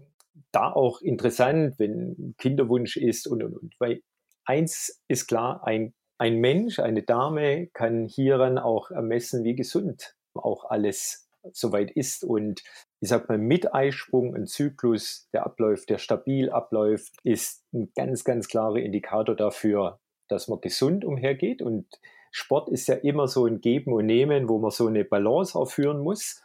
da 0.51 0.73
auch 0.73 1.01
interessant, 1.01 1.79
wenn 1.79 2.35
Kinderwunsch 2.39 2.97
ist 2.97 3.29
und 3.29 3.45
und 3.45 3.57
und. 3.57 3.75
Weil 3.79 4.03
eins 4.45 5.01
ist 5.07 5.29
klar, 5.29 5.65
ein 5.65 5.95
ein 6.19 6.37
Mensch, 6.37 6.81
eine 6.81 7.03
Dame 7.03 7.69
kann 7.69 8.05
hieran 8.05 8.59
auch 8.59 8.91
ermessen, 8.91 9.43
wie 9.43 9.55
gesund 9.55 10.17
auch 10.35 10.67
alles 10.69 11.30
soweit 11.53 11.91
ist. 11.91 12.25
Und 12.25 12.63
ich 13.01 13.09
sag 13.09 13.29
mal, 13.29 13.39
mit 13.39 13.75
Eisprung 13.75 14.35
ein 14.35 14.47
Zyklus, 14.47 15.29
der 15.33 15.45
abläuft, 15.45 15.91
der 15.91 15.99
stabil 15.99 16.51
abläuft, 16.51 17.15
ist 17.23 17.65
ein 17.73 17.91
ganz, 17.95 18.25
ganz 18.25 18.49
klarer 18.49 18.77
Indikator 18.77 19.35
dafür, 19.35 20.01
dass 20.29 20.49
man 20.49 20.61
gesund 20.61 21.05
umhergeht. 21.05 21.63
Und 21.63 21.87
Sport 22.31 22.69
ist 22.71 22.87
ja 22.87 22.95
immer 22.95 23.27
so 23.27 23.47
ein 23.47 23.61
Geben 23.61 23.93
und 23.93 24.07
Nehmen, 24.07 24.49
wo 24.49 24.59
man 24.59 24.71
so 24.71 24.87
eine 24.87 25.05
Balance 25.05 25.59
aufführen 25.59 26.01
muss. 26.01 26.43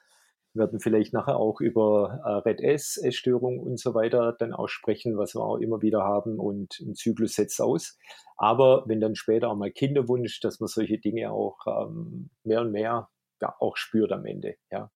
Wir 0.53 0.62
werden 0.62 0.79
vielleicht 0.79 1.12
nachher 1.12 1.38
auch 1.38 1.60
über 1.60 2.21
äh, 2.23 2.49
Red 2.49 2.62
S, 2.62 2.97
Essstörung 2.97 3.60
und 3.60 3.77
so 3.77 3.93
weiter 3.93 4.34
dann 4.39 4.53
auch 4.53 4.69
sprechen, 4.69 5.17
was 5.17 5.36
wir 5.36 5.41
auch 5.41 5.58
immer 5.58 5.81
wieder 5.81 6.03
haben 6.03 6.39
und 6.39 6.79
ein 6.79 6.95
Zyklus 6.95 7.36
setzt 7.36 7.62
aus. 7.62 7.97
Aber 8.38 8.84
wenn 8.88 9.01
dann 9.01 9.15
später 9.15 9.49
auch 9.49 9.58
mal 9.58 9.71
Kinderwunsch, 9.71 10.39
dass 10.39 10.62
man 10.62 10.67
solche 10.67 10.97
Dinge 10.97 11.31
auch 11.31 11.58
ähm, 11.67 12.29
mehr 12.45 12.62
und 12.62 12.71
mehr 12.71 13.10
ja, 13.41 13.56
auch 13.60 13.78
spürt 13.78 14.12
am 14.12 14.26
Ende. 14.26 14.56
Ja 14.71 14.91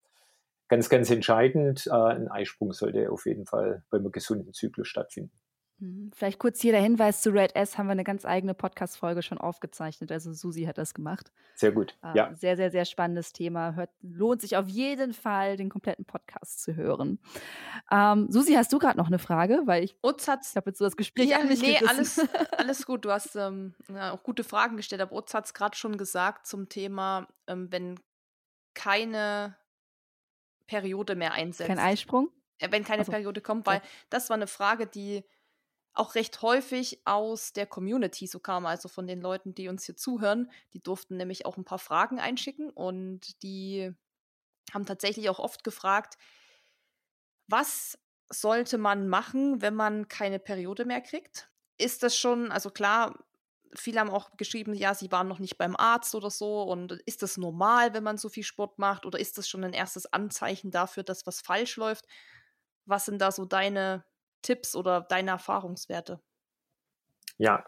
ganz, 0.69 0.87
ganz 0.87 1.09
entscheidend. 1.09 1.87
Äh, 1.87 1.91
ein 1.91 2.29
Eisprung 2.29 2.71
sollte 2.71 3.11
auf 3.11 3.25
jeden 3.25 3.45
Fall 3.45 3.83
beim 3.89 4.09
gesunden 4.11 4.53
Zyklus 4.53 4.87
stattfinden. 4.87 5.37
Mhm. 5.79 6.11
Vielleicht 6.13 6.39
kurz 6.39 6.61
hier 6.61 6.73
der 6.73 6.81
Hinweis 6.81 7.21
zu 7.21 7.29
Red 7.29 7.55
S 7.55 7.77
haben 7.77 7.87
wir 7.87 7.93
eine 7.93 8.03
ganz 8.03 8.25
eigene 8.25 8.53
Podcast-Folge 8.53 9.21
schon 9.21 9.37
aufgezeichnet. 9.37 10.11
Also 10.11 10.33
Susi 10.33 10.63
hat 10.63 10.77
das 10.77 10.93
gemacht. 10.93 11.31
Sehr 11.55 11.71
gut. 11.71 11.97
Äh, 12.03 12.17
ja. 12.17 12.35
Sehr, 12.35 12.57
sehr, 12.57 12.69
sehr 12.69 12.83
spannendes 12.85 13.31
Thema. 13.31 13.75
Hört, 13.75 13.89
lohnt 14.01 14.41
sich 14.41 14.57
auf 14.57 14.67
jeden 14.67 15.13
Fall, 15.13 15.55
den 15.55 15.69
kompletten 15.69 16.05
Podcast 16.05 16.61
zu 16.61 16.75
hören. 16.75 17.19
Ähm, 17.91 18.27
Susi, 18.29 18.53
hast 18.53 18.73
du 18.73 18.77
gerade 18.77 18.97
noch 18.97 19.07
eine 19.07 19.19
Frage? 19.19 19.61
Weil 19.65 19.83
ich, 19.83 19.97
Utz 20.03 20.23
ich 20.23 20.55
habe 20.55 20.69
jetzt 20.69 20.79
so 20.79 20.85
das 20.85 20.97
Gespräch 20.97 21.29
ja, 21.29 21.43
Nee, 21.43 21.79
alles, 21.87 22.19
alles 22.57 22.85
gut. 22.85 23.05
Du 23.05 23.11
hast 23.11 23.35
ähm, 23.37 23.73
ja, 23.87 24.11
auch 24.11 24.21
gute 24.21 24.43
Fragen 24.43 24.75
gestellt. 24.75 25.01
Aber 25.01 25.15
Utz 25.15 25.33
hat 25.33 25.45
es 25.45 25.53
gerade 25.53 25.77
schon 25.77 25.97
gesagt 25.97 26.45
zum 26.45 26.67
Thema, 26.67 27.27
ähm, 27.47 27.71
wenn 27.71 27.95
keine 28.79 29.57
Periode 30.65 31.15
mehr 31.15 31.33
einsetzt. 31.33 31.67
Kein 31.67 31.79
Eisprung? 31.79 32.31
Wenn 32.59 32.85
keine 32.85 33.03
so. 33.03 33.11
Periode 33.11 33.41
kommt, 33.41 33.67
weil 33.67 33.81
das 34.09 34.29
war 34.29 34.35
eine 34.35 34.47
Frage, 34.47 34.87
die 34.87 35.25
auch 35.93 36.15
recht 36.15 36.41
häufig 36.41 37.01
aus 37.05 37.51
der 37.51 37.65
Community 37.65 38.25
so 38.25 38.39
kam, 38.39 38.65
also 38.65 38.87
von 38.87 39.05
den 39.05 39.19
Leuten, 39.19 39.53
die 39.53 39.67
uns 39.67 39.85
hier 39.85 39.97
zuhören. 39.97 40.49
Die 40.73 40.81
durften 40.81 41.17
nämlich 41.17 41.45
auch 41.45 41.57
ein 41.57 41.65
paar 41.65 41.79
Fragen 41.79 42.19
einschicken 42.19 42.69
und 42.69 43.43
die 43.43 43.91
haben 44.73 44.85
tatsächlich 44.85 45.29
auch 45.29 45.39
oft 45.39 45.65
gefragt, 45.65 46.17
was 47.47 47.99
sollte 48.29 48.77
man 48.77 49.09
machen, 49.09 49.61
wenn 49.61 49.75
man 49.75 50.07
keine 50.07 50.39
Periode 50.39 50.85
mehr 50.85 51.01
kriegt? 51.01 51.49
Ist 51.77 52.03
das 52.03 52.15
schon, 52.15 52.49
also 52.49 52.69
klar, 52.69 53.25
viele 53.75 53.99
haben 53.99 54.09
auch 54.09 54.35
geschrieben, 54.37 54.73
ja, 54.73 54.93
sie 54.93 55.11
waren 55.11 55.27
noch 55.27 55.39
nicht 55.39 55.57
beim 55.57 55.75
Arzt 55.75 56.15
oder 56.15 56.29
so. 56.29 56.63
Und 56.63 56.93
ist 57.05 57.23
das 57.23 57.37
normal, 57.37 57.93
wenn 57.93 58.03
man 58.03 58.17
so 58.17 58.29
viel 58.29 58.43
Sport 58.43 58.79
macht? 58.79 59.05
Oder 59.05 59.19
ist 59.19 59.37
das 59.37 59.47
schon 59.47 59.63
ein 59.63 59.73
erstes 59.73 60.11
Anzeichen 60.11 60.71
dafür, 60.71 61.03
dass 61.03 61.27
was 61.27 61.41
falsch 61.41 61.77
läuft? 61.77 62.05
Was 62.85 63.05
sind 63.05 63.21
da 63.21 63.31
so 63.31 63.45
deine 63.45 64.03
Tipps 64.41 64.75
oder 64.75 65.01
deine 65.01 65.31
Erfahrungswerte? 65.31 66.19
Ja, 67.37 67.65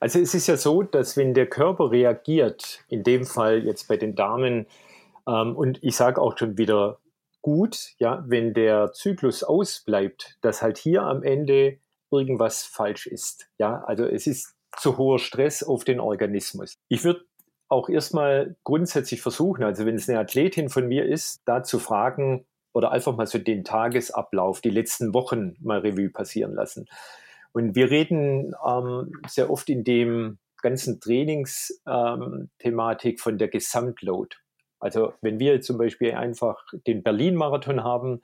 also 0.00 0.20
es 0.20 0.34
ist 0.34 0.46
ja 0.46 0.56
so, 0.56 0.82
dass 0.82 1.16
wenn 1.16 1.34
der 1.34 1.48
Körper 1.48 1.90
reagiert, 1.90 2.84
in 2.88 3.02
dem 3.02 3.24
Fall 3.24 3.64
jetzt 3.64 3.88
bei 3.88 3.96
den 3.96 4.14
Damen, 4.14 4.66
ähm, 5.26 5.56
und 5.56 5.82
ich 5.82 5.96
sage 5.96 6.20
auch 6.20 6.36
schon 6.38 6.56
wieder 6.56 7.00
gut, 7.42 7.94
ja, 7.98 8.24
wenn 8.26 8.54
der 8.54 8.92
Zyklus 8.92 9.42
ausbleibt, 9.42 10.38
dass 10.40 10.62
halt 10.62 10.78
hier 10.78 11.02
am 11.02 11.22
Ende 11.22 11.78
irgendwas 12.10 12.64
falsch 12.64 13.06
ist. 13.06 13.48
Ja, 13.58 13.82
also 13.84 14.04
es 14.04 14.26
ist 14.26 14.57
zu 14.76 14.98
hoher 14.98 15.18
Stress 15.18 15.62
auf 15.62 15.84
den 15.84 16.00
Organismus. 16.00 16.74
Ich 16.88 17.04
würde 17.04 17.24
auch 17.68 17.88
erstmal 17.88 18.56
grundsätzlich 18.64 19.20
versuchen, 19.20 19.64
also 19.64 19.86
wenn 19.86 19.94
es 19.94 20.08
eine 20.08 20.18
Athletin 20.18 20.70
von 20.70 20.88
mir 20.88 21.04
ist, 21.04 21.42
da 21.44 21.62
zu 21.62 21.78
fragen 21.78 22.46
oder 22.72 22.92
einfach 22.92 23.16
mal 23.16 23.26
so 23.26 23.38
den 23.38 23.64
Tagesablauf, 23.64 24.60
die 24.60 24.70
letzten 24.70 25.14
Wochen 25.14 25.56
mal 25.60 25.80
Revue 25.80 26.10
passieren 26.10 26.54
lassen. 26.54 26.86
Und 27.52 27.74
wir 27.74 27.90
reden 27.90 28.54
ähm, 28.66 29.12
sehr 29.26 29.50
oft 29.50 29.68
in 29.68 29.84
dem 29.84 30.38
ganzen 30.62 31.00
Trainingsthematik 31.00 33.14
ähm, 33.14 33.18
von 33.18 33.38
der 33.38 33.48
Gesamtload. 33.48 34.36
Also 34.80 35.12
wenn 35.22 35.40
wir 35.40 35.60
zum 35.60 35.78
Beispiel 35.78 36.12
einfach 36.12 36.62
den 36.86 37.02
Berlin-Marathon 37.02 37.84
haben, 37.84 38.22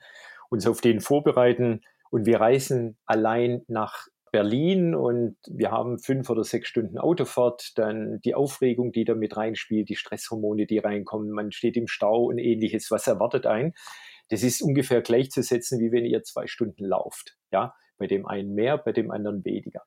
uns 0.49 0.67
auf 0.67 0.81
den 0.81 1.01
vorbereiten 1.01 1.81
und 2.11 2.25
wir 2.25 2.39
reisen 2.39 2.97
allein 3.05 3.63
nach 3.67 4.07
Berlin 4.35 4.95
und 4.95 5.37
wir 5.47 5.71
haben 5.71 5.97
fünf 5.97 6.29
oder 6.29 6.43
sechs 6.43 6.67
Stunden 6.67 6.97
Autofahrt, 6.97 7.71
dann 7.77 8.19
die 8.25 8.35
Aufregung, 8.35 8.91
die 8.91 9.05
da 9.05 9.15
mit 9.15 9.37
reinspielt, 9.37 9.87
die 9.87 9.95
Stresshormone, 9.95 10.65
die 10.65 10.77
reinkommen, 10.77 11.31
man 11.31 11.53
steht 11.53 11.77
im 11.77 11.87
Stau 11.87 12.25
und 12.25 12.37
ähnliches, 12.37 12.91
was 12.91 13.07
erwartet 13.07 13.45
ein. 13.45 13.73
Das 14.27 14.43
ist 14.43 14.61
ungefähr 14.61 15.01
gleichzusetzen, 15.01 15.79
wie 15.79 15.93
wenn 15.93 16.03
ihr 16.03 16.21
zwei 16.23 16.47
Stunden 16.47 16.83
lauft. 16.83 17.37
Ja, 17.49 17.75
bei 17.97 18.07
dem 18.07 18.25
einen 18.25 18.53
mehr, 18.53 18.77
bei 18.77 18.91
dem 18.91 19.09
anderen 19.09 19.45
weniger. 19.45 19.83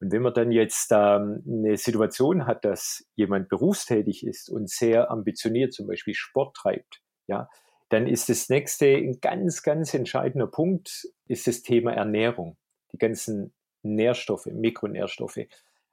Und 0.00 0.10
wenn 0.10 0.22
man 0.22 0.34
dann 0.34 0.50
jetzt 0.50 0.90
ähm, 0.90 1.44
eine 1.46 1.76
Situation 1.76 2.48
hat, 2.48 2.64
dass 2.64 3.06
jemand 3.14 3.48
berufstätig 3.48 4.26
ist 4.26 4.50
und 4.50 4.68
sehr 4.68 5.08
ambitioniert 5.08 5.72
zum 5.72 5.86
Beispiel 5.86 6.14
Sport 6.14 6.56
treibt, 6.56 7.00
ja, 7.28 7.48
dann 7.90 8.08
ist 8.08 8.28
das 8.28 8.48
nächste 8.48 8.86
ein 8.86 9.20
ganz, 9.20 9.62
ganz 9.62 9.94
entscheidender 9.94 10.48
Punkt, 10.48 11.06
ist 11.28 11.46
das 11.46 11.62
Thema 11.62 11.92
Ernährung. 11.92 12.56
Die 12.90 12.98
ganzen 12.98 13.54
Nährstoffe, 13.84 14.46
Mikronährstoffe, 14.46 15.36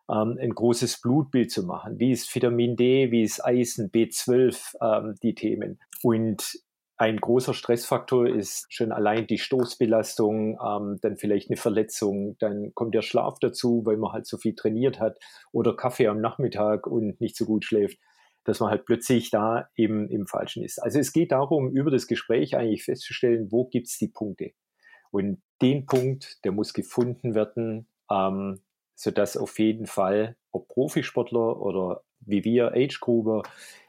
ähm, 0.09 0.37
ein 0.39 0.51
großes 0.51 1.01
Blutbild 1.01 1.51
zu 1.51 1.63
machen. 1.63 1.99
Wie 1.99 2.11
ist 2.11 2.33
Vitamin 2.33 2.75
D, 2.75 3.11
wie 3.11 3.23
ist 3.23 3.43
Eisen, 3.43 3.91
B12, 3.91 4.75
ähm, 4.81 5.15
die 5.21 5.35
Themen. 5.35 5.79
Und 6.03 6.63
ein 7.01 7.17
großer 7.17 7.55
Stressfaktor 7.55 8.27
ist 8.27 8.71
schon 8.71 8.91
allein 8.91 9.25
die 9.25 9.39
Stoßbelastung, 9.39 10.59
ähm, 10.63 10.99
dann 11.01 11.17
vielleicht 11.17 11.49
eine 11.49 11.57
Verletzung, 11.57 12.37
dann 12.37 12.75
kommt 12.75 12.93
der 12.93 13.01
Schlaf 13.01 13.39
dazu, 13.39 13.81
weil 13.85 13.97
man 13.97 14.11
halt 14.11 14.27
so 14.27 14.37
viel 14.37 14.53
trainiert 14.53 14.99
hat 14.99 15.17
oder 15.51 15.75
Kaffee 15.75 16.07
am 16.07 16.21
Nachmittag 16.21 16.85
und 16.85 17.19
nicht 17.19 17.35
so 17.35 17.45
gut 17.45 17.65
schläft, 17.65 17.97
dass 18.43 18.59
man 18.59 18.69
halt 18.69 18.85
plötzlich 18.85 19.31
da 19.31 19.67
eben 19.75 20.09
im 20.09 20.27
Falschen 20.27 20.63
ist. 20.63 20.77
Also 20.77 20.99
es 20.99 21.11
geht 21.11 21.31
darum, 21.31 21.71
über 21.71 21.89
das 21.89 22.05
Gespräch 22.05 22.55
eigentlich 22.55 22.83
festzustellen, 22.83 23.51
wo 23.51 23.65
gibt 23.65 23.87
es 23.87 23.97
die 23.97 24.09
Punkte. 24.09 24.51
Und 25.09 25.41
den 25.61 25.85
Punkt, 25.85 26.43
der 26.43 26.51
muss 26.51 26.73
gefunden 26.73 27.35
werden, 27.35 27.87
ähm, 28.09 28.61
sodass 28.95 29.37
auf 29.37 29.59
jeden 29.59 29.87
Fall, 29.87 30.35
ob 30.51 30.67
Profisportler 30.67 31.59
oder 31.59 32.03
wie 32.19 32.43
wir, 32.43 32.73
Age-Gruber, 32.73 33.43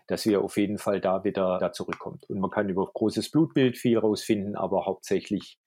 dass 0.07 0.27
wir 0.27 0.43
auf 0.43 0.57
jeden 0.57 0.79
Fall 0.79 1.01
da 1.01 1.25
wieder 1.25 1.59
da 1.59 1.73
zurückkommt. 1.73 2.29
Und 2.29 2.39
man 2.39 2.51
kann 2.51 2.69
über 2.69 2.87
großes 2.87 3.31
Blutbild 3.31 3.77
viel 3.77 3.99
rausfinden, 3.99 4.57
aber 4.57 4.87
hauptsächlich 4.87 5.59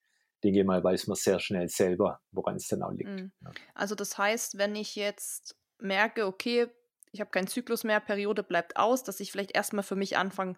denke 0.44 0.60
ich 0.60 0.66
mal, 0.66 0.84
weiß 0.84 1.08
man 1.08 1.16
sehr 1.16 1.40
schnell 1.40 1.68
selber, 1.70 2.22
woran 2.32 2.56
es 2.56 2.68
dann 2.68 2.84
auch 2.84 2.92
liegt. 2.92 3.10
Mhm. 3.10 3.32
Also 3.74 3.96
das 3.96 4.18
heißt, 4.18 4.58
wenn 4.58 4.76
ich 4.76 4.96
jetzt 4.96 5.58
merke, 5.80 6.28
okay, 6.28 6.68
ich 7.12 7.22
habe 7.22 7.32
keinen 7.32 7.48
Zyklus 7.48 7.84
mehr, 7.84 8.00
Periode 8.00 8.44
bleibt 8.44 8.78
aus, 8.78 9.04
dass 9.04 9.20
ich 9.20 9.32
vielleicht 9.32 9.56
erstmal 9.56 9.84
für 9.84 9.96
mich 9.96 10.18
anfange, 10.18 10.56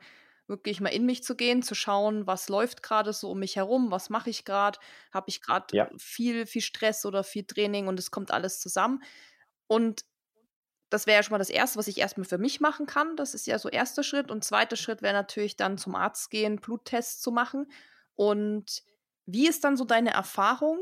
wirklich 0.47 0.79
mal 0.81 0.89
in 0.89 1.05
mich 1.05 1.23
zu 1.23 1.35
gehen, 1.35 1.61
zu 1.61 1.75
schauen, 1.75 2.25
was 2.25 2.49
läuft 2.49 2.83
gerade 2.83 3.13
so 3.13 3.31
um 3.31 3.39
mich 3.39 3.55
herum, 3.55 3.91
was 3.91 4.09
mache 4.09 4.29
ich 4.29 4.45
gerade, 4.45 4.79
habe 5.11 5.29
ich 5.29 5.41
gerade 5.41 5.75
ja. 5.75 5.89
viel, 5.97 6.45
viel 6.45 6.61
Stress 6.61 7.05
oder 7.05 7.23
viel 7.23 7.43
Training 7.43 7.87
und 7.87 7.99
es 7.99 8.11
kommt 8.11 8.31
alles 8.31 8.59
zusammen. 8.59 9.03
Und 9.67 10.05
das 10.89 11.05
wäre 11.05 11.17
ja 11.17 11.23
schon 11.23 11.33
mal 11.33 11.37
das 11.39 11.49
Erste, 11.49 11.77
was 11.77 11.87
ich 11.87 11.97
erstmal 11.97 12.25
für 12.25 12.37
mich 12.37 12.61
machen 12.61 12.85
kann. 12.85 13.17
Das 13.17 13.33
ist 13.33 13.45
ja 13.45 13.59
so 13.59 13.69
erster 13.69 14.03
Schritt. 14.03 14.31
Und 14.31 14.45
zweiter 14.45 14.77
Schritt 14.77 15.01
wäre 15.01 15.13
natürlich 15.13 15.57
dann 15.57 15.77
zum 15.77 15.95
Arzt 15.95 16.29
gehen, 16.29 16.57
Bluttests 16.57 17.21
zu 17.21 17.31
machen. 17.31 17.69
Und 18.15 18.83
wie 19.25 19.47
ist 19.47 19.65
dann 19.65 19.75
so 19.75 19.83
deine 19.83 20.11
Erfahrung? 20.11 20.79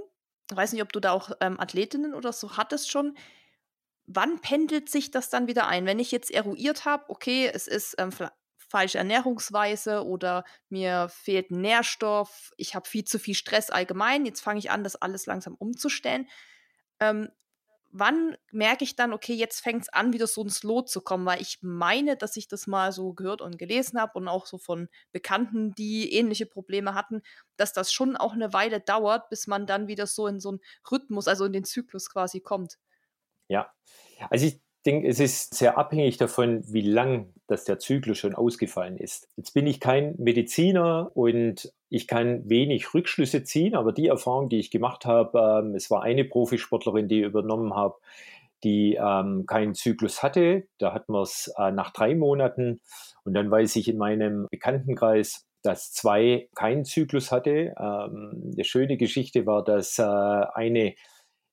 Ich 0.49 0.55
weiß 0.55 0.73
nicht, 0.73 0.83
ob 0.83 0.93
du 0.93 0.99
da 0.99 1.11
auch 1.11 1.31
ähm, 1.41 1.59
Athletinnen 1.59 2.13
oder 2.13 2.31
so 2.33 2.55
hattest 2.55 2.91
schon. 2.91 3.17
Wann 4.05 4.39
pendelt 4.41 4.89
sich 4.89 5.09
das 5.09 5.31
dann 5.31 5.47
wieder 5.47 5.67
ein? 5.67 5.87
Wenn 5.87 5.97
ich 5.97 6.11
jetzt 6.11 6.29
eruiert 6.29 6.85
habe, 6.85 7.09
okay, 7.09 7.49
es 7.51 7.67
ist 7.67 7.95
ähm, 7.97 8.11
falsche 8.75 8.97
Ernährungsweise 8.97 10.05
oder 10.05 10.43
mir 10.67 11.07
fehlt 11.07 11.49
Nährstoff, 11.49 12.51
ich 12.57 12.75
habe 12.75 12.85
viel 12.89 13.05
zu 13.05 13.19
viel 13.19 13.33
Stress 13.33 13.69
allgemein, 13.69 14.25
jetzt 14.25 14.41
fange 14.41 14.59
ich 14.59 14.69
an, 14.69 14.83
das 14.83 14.97
alles 14.97 15.27
langsam 15.27 15.55
umzustellen. 15.55 16.27
Ähm, 16.99 17.29
wann 17.91 18.35
merke 18.51 18.83
ich 18.83 18.97
dann, 18.97 19.13
okay, 19.13 19.33
jetzt 19.33 19.61
fängt 19.61 19.83
es 19.83 19.89
an, 19.89 20.11
wieder 20.11 20.27
so 20.27 20.43
ins 20.43 20.63
Lot 20.63 20.89
zu 20.89 20.99
kommen? 20.99 21.25
Weil 21.25 21.41
ich 21.41 21.59
meine, 21.61 22.17
dass 22.17 22.35
ich 22.35 22.49
das 22.49 22.67
mal 22.67 22.91
so 22.91 23.13
gehört 23.13 23.41
und 23.41 23.57
gelesen 23.57 23.97
habe 23.97 24.19
und 24.19 24.27
auch 24.27 24.45
so 24.45 24.57
von 24.57 24.89
Bekannten, 25.13 25.73
die 25.73 26.11
ähnliche 26.11 26.45
Probleme 26.45 26.95
hatten, 26.95 27.21
dass 27.55 27.71
das 27.71 27.93
schon 27.93 28.17
auch 28.17 28.33
eine 28.33 28.51
Weile 28.51 28.81
dauert, 28.81 29.29
bis 29.29 29.47
man 29.47 29.65
dann 29.67 29.87
wieder 29.87 30.05
so 30.05 30.27
in 30.27 30.41
so 30.41 30.49
einen 30.49 30.59
Rhythmus, 30.91 31.29
also 31.29 31.45
in 31.45 31.53
den 31.53 31.63
Zyklus 31.63 32.09
quasi 32.09 32.41
kommt. 32.41 32.77
Ja, 33.47 33.71
also 34.29 34.47
ich 34.47 34.64
denke, 34.85 35.07
es 35.07 35.19
ist 35.19 35.53
sehr 35.53 35.77
abhängig 35.77 36.17
davon, 36.17 36.63
wie 36.67 36.81
lang 36.81 37.33
dass 37.47 37.65
der 37.65 37.79
Zyklus 37.79 38.17
schon 38.17 38.35
ausgefallen 38.35 38.97
ist. 38.97 39.29
Jetzt 39.35 39.53
bin 39.53 39.67
ich 39.67 39.79
kein 39.79 40.15
Mediziner 40.17 41.11
und 41.13 41.71
ich 41.89 42.07
kann 42.07 42.49
wenig 42.49 42.93
Rückschlüsse 42.93 43.43
ziehen, 43.43 43.75
aber 43.75 43.91
die 43.91 44.07
Erfahrung, 44.07 44.49
die 44.49 44.59
ich 44.59 44.71
gemacht 44.71 45.05
habe, 45.05 45.63
ähm, 45.63 45.75
es 45.75 45.91
war 45.91 46.03
eine 46.03 46.25
Profisportlerin, 46.25 47.07
die 47.07 47.21
übernommen 47.21 47.75
habe, 47.75 47.95
die 48.63 48.95
ähm, 48.95 49.45
keinen 49.45 49.75
Zyklus 49.75 50.23
hatte. 50.23 50.67
Da 50.79 50.93
hatten 50.93 51.13
wir 51.13 51.21
es 51.21 51.53
äh, 51.57 51.71
nach 51.71 51.91
drei 51.91 52.15
Monaten. 52.15 52.81
Und 53.23 53.33
dann 53.33 53.51
weiß 53.51 53.75
ich 53.75 53.87
in 53.87 53.97
meinem 53.97 54.47
Bekanntenkreis, 54.49 55.45
dass 55.61 55.91
zwei 55.91 56.49
keinen 56.55 56.85
Zyklus 56.85 57.31
hatte. 57.31 57.75
Ähm, 57.79 58.51
eine 58.53 58.63
schöne 58.63 58.97
Geschichte 58.97 59.45
war, 59.45 59.63
dass 59.63 59.99
äh, 59.99 60.03
eine 60.03 60.95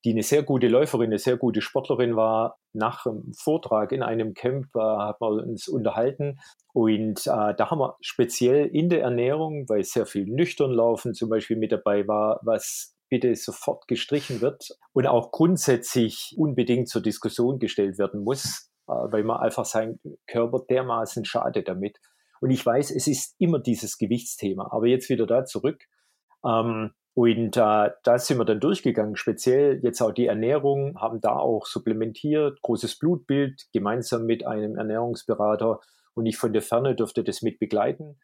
die 0.05 0.11
eine 0.11 0.23
sehr 0.23 0.43
gute 0.43 0.69
Läuferin, 0.69 1.11
eine 1.11 1.19
sehr 1.19 1.37
gute 1.37 1.61
Sportlerin 1.61 2.17
war. 2.17 2.59
Nach 2.73 3.05
dem 3.05 3.33
Vortrag 3.35 3.93
in 3.93 4.03
einem 4.03 4.35
Camp 4.35 4.67
äh, 4.75 4.81
haben 4.81 5.19
wir 5.21 5.43
uns 5.45 5.69
unterhalten 5.69 6.39
und 6.73 7.27
äh, 7.27 7.55
da 7.55 7.71
haben 7.71 7.79
wir 7.79 7.97
speziell 8.01 8.67
in 8.67 8.89
der 8.89 9.03
Ernährung, 9.03 9.69
weil 9.69 9.85
sehr 9.85 10.07
viel 10.07 10.27
nüchtern 10.27 10.73
laufen 10.73 11.15
zum 11.15 11.29
Beispiel 11.29 11.57
mit 11.57 11.73
dabei 11.73 12.07
war, 12.09 12.41
was 12.43 12.97
bitte 13.09 13.35
sofort 13.35 13.87
gestrichen 13.89 14.41
wird 14.41 14.71
und 14.95 15.07
auch 15.07 15.33
grundsätzlich 15.33 16.35
unbedingt 16.39 16.89
zur 16.89 17.03
Diskussion 17.03 17.59
gestellt 17.59 17.99
werden 17.99 18.25
muss, 18.25 18.71
äh, 18.89 18.93
weil 18.93 19.23
man 19.23 19.41
einfach 19.41 19.67
seinen 19.67 20.01
Körper 20.27 20.61
dermaßen 20.69 21.25
schadet 21.25 21.69
damit. 21.69 21.99
Und 22.41 22.51
ich 22.51 22.65
weiß, 22.67 22.91
es 22.91 23.07
ist 23.07 23.37
immer 23.39 23.61
dieses 23.61 23.99
Gewichtsthema. 23.99 24.69
Aber 24.73 24.87
jetzt 24.87 25.09
wieder 25.09 25.27
da 25.27 25.45
zurück. 25.45 25.85
Ähm, 26.45 26.93
und 27.15 27.57
äh, 27.59 27.91
da 28.03 28.19
sind 28.19 28.39
wir 28.39 28.45
dann 28.45 28.61
durchgegangen, 28.61 29.17
speziell 29.17 29.81
jetzt 29.83 30.01
auch 30.01 30.13
die 30.13 30.27
Ernährung, 30.27 30.99
haben 30.99 31.21
da 31.21 31.37
auch 31.37 31.67
supplementiert, 31.67 32.63
großes 32.63 32.99
Blutbild, 32.99 33.67
gemeinsam 33.73 34.25
mit 34.25 34.47
einem 34.47 34.77
Ernährungsberater. 34.77 35.81
Und 36.15 36.27
ich 36.27 36.39
von 36.39 36.53
der 36.53 36.63
Ferne 36.63 36.95
durfte 36.95 37.23
das 37.23 37.43
mit 37.43 37.59
begleiten. 37.59 38.19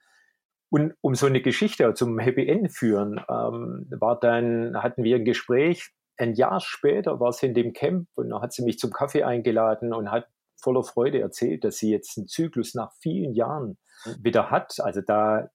Und 0.71 0.95
um 1.03 1.15
so 1.15 1.27
eine 1.27 1.43
Geschichte 1.43 1.93
zum 1.95 2.19
Happy 2.19 2.47
End 2.47 2.73
führen, 2.73 3.21
ähm, 3.29 3.87
war 3.91 4.19
dann, 4.19 4.83
hatten 4.83 5.05
wir 5.05 5.17
ein 5.17 5.25
Gespräch, 5.25 5.91
ein 6.17 6.35
Jahr 6.35 6.61
später 6.61 7.21
war 7.21 7.33
sie 7.33 7.47
in 7.47 7.55
dem 7.55 7.73
Camp 7.73 8.09
und 8.15 8.31
da 8.31 8.41
hat 8.41 8.53
sie 8.53 8.65
mich 8.65 8.79
zum 8.79 8.91
Kaffee 8.91 9.23
eingeladen 9.23 9.93
und 9.93 10.11
hat 10.11 10.27
voller 10.61 10.83
Freude 10.83 11.21
erzählt, 11.21 11.63
dass 11.63 11.77
sie 11.77 11.91
jetzt 11.91 12.19
einen 12.19 12.27
Zyklus 12.27 12.75
nach 12.75 12.93
vielen 13.01 13.35
Jahren 13.35 13.79
wieder 14.21 14.51
hat. 14.51 14.81
Also 14.81 15.01
da 15.01 15.49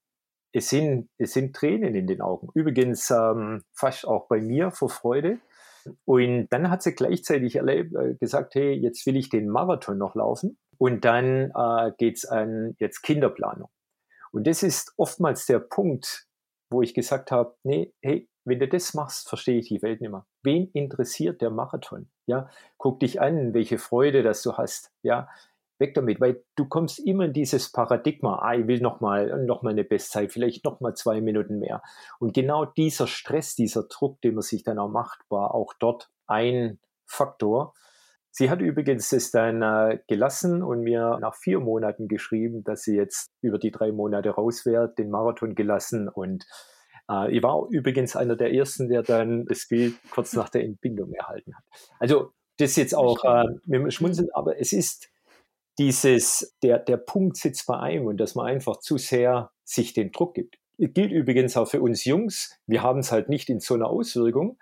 es 0.54 0.70
sind, 0.70 1.10
es 1.18 1.34
sind 1.34 1.56
Tränen 1.56 1.96
in 1.96 2.08
den 2.08 2.22
Augen. 2.22 2.50
Übrigens 2.54 3.10
ähm, 3.10 3.64
fast 3.74 4.08
auch 4.08 4.28
bei 4.28 4.40
mir 4.40 4.72
vor 4.72 4.90
Freude. 4.90 5.40
Und 6.06 6.48
dann 6.50 6.70
hat 6.70 6.84
sie 6.84 6.94
gleichzeitig 6.94 7.58
erlebt, 7.58 7.94
äh, 7.96 8.14
gesagt, 8.16 8.56
hey, 8.56 8.74
jetzt 8.74 9.06
will 9.06 9.18
ich 9.18 9.30
den 9.30 9.50
Marathon 9.50 9.98
noch 9.98 10.16
laufen. 10.16 10.58
Und 10.78 11.04
dann 11.06 11.52
äh, 11.56 11.92
geht 11.98 12.18
es 12.18 12.26
an 12.26 12.76
jetzt 12.80 13.02
Kinderplanung. 13.02 13.70
Und 14.32 14.48
das 14.48 14.64
ist 14.64 14.94
oftmals 14.98 15.46
der 15.48 15.60
Punkt, 15.60 16.28
wo 16.70 16.82
ich 16.82 16.94
gesagt 16.94 17.32
habe, 17.32 17.56
nee, 17.64 17.94
hey, 18.02 18.30
wenn 18.46 18.60
du 18.60 18.68
das 18.68 18.94
machst, 18.94 19.30
verstehe 19.30 19.60
ich 19.60 19.70
die 19.70 19.82
Welt 19.82 20.02
nicht 20.02 20.12
mehr. 20.12 20.26
Wen 20.44 20.70
interessiert 20.74 21.42
der 21.42 21.50
Marathon? 21.50 22.10
Ja, 22.26 22.50
guck 22.78 23.00
dich 23.00 23.22
an, 23.22 23.54
welche 23.54 23.78
Freude, 23.78 24.22
dass 24.22 24.42
du 24.44 24.54
hast. 24.54 24.92
Ja, 25.02 25.30
weg 25.80 25.94
damit, 25.94 26.22
weil 26.22 26.44
du 26.56 26.68
kommst 26.68 27.00
immer 27.00 27.26
in 27.26 27.34
dieses 27.34 27.72
Paradigma, 27.72 28.40
ah, 28.40 28.56
ich 28.56 28.68
will 28.68 28.80
nochmal 28.80 29.46
noch 29.46 29.64
mal 29.64 29.72
eine 29.72 29.84
Bestzeit, 29.84 30.32
vielleicht 30.32 30.66
nochmal 30.66 30.96
zwei 30.96 31.22
Minuten 31.22 31.60
mehr. 31.60 31.82
Und 32.20 32.34
genau 32.34 32.66
dieser 32.66 33.08
Stress, 33.08 33.56
dieser 33.56 33.84
Druck, 33.84 34.22
den 34.22 34.36
man 34.36 34.42
sich 34.42 34.64
dann 34.64 34.80
auch 34.80 34.90
macht, 34.90 35.20
war 35.30 35.54
auch 35.54 35.74
dort 35.80 36.10
ein 36.28 36.80
Faktor. 37.06 37.74
Sie 38.32 38.50
hat 38.50 38.62
übrigens 38.62 39.10
das 39.10 39.30
dann 39.30 39.62
äh, 39.62 40.00
gelassen 40.08 40.64
und 40.64 40.82
mir 40.82 41.20
nach 41.22 41.36
vier 41.36 41.60
Monaten 41.60 42.08
geschrieben, 42.08 42.64
dass 42.64 42.82
sie 42.82 42.96
jetzt 42.96 43.32
über 43.42 43.60
die 43.60 43.72
drei 43.72 43.92
Monate 43.92 44.32
raus 44.32 44.66
wäre, 44.66 44.92
den 44.92 45.12
Marathon 45.12 45.54
gelassen 45.54 46.10
und 46.10 46.46
äh, 47.10 47.36
ich 47.36 47.44
war 47.44 47.68
übrigens 47.70 48.16
einer 48.16 48.36
der 48.36 48.54
ersten, 48.54 48.90
der 48.90 49.04
dann 49.04 49.46
das 49.46 49.68
Bild 49.68 49.96
kurz 50.12 50.34
nach 50.34 50.50
der 50.50 50.64
Entbindung 50.64 51.14
erhalten 51.14 51.56
hat. 51.56 51.64
Also 52.00 52.32
das 52.58 52.76
jetzt 52.76 52.96
auch 52.96 53.24
äh, 53.24 53.46
mit 53.66 53.82
dem 53.82 53.92
Schmunzeln, 53.92 54.30
aber 54.34 54.60
es 54.60 54.74
ist 54.74 55.10
dieses, 55.78 56.56
der, 56.62 56.80
der 56.80 56.98
Punkt 56.98 57.38
sitzt 57.38 57.66
bei 57.68 57.78
einem 57.80 58.06
und 58.06 58.18
dass 58.18 58.36
man 58.36 58.48
einfach 58.48 58.78
zu 58.80 58.98
sehr 58.98 59.52
sich 59.64 59.94
den 59.94 60.12
Druck 60.12 60.36
gibt. 60.36 60.58
Gilt 60.78 61.12
übrigens 61.12 61.56
auch 61.56 61.68
für 61.68 61.82
uns 61.82 62.04
Jungs. 62.06 62.60
Wir 62.68 62.82
haben 62.82 63.00
es 63.00 63.12
halt 63.12 63.30
nicht 63.30 63.50
in 63.50 63.60
so 63.60 63.76
einer 63.76 63.88
Auswirkung, 63.88 64.58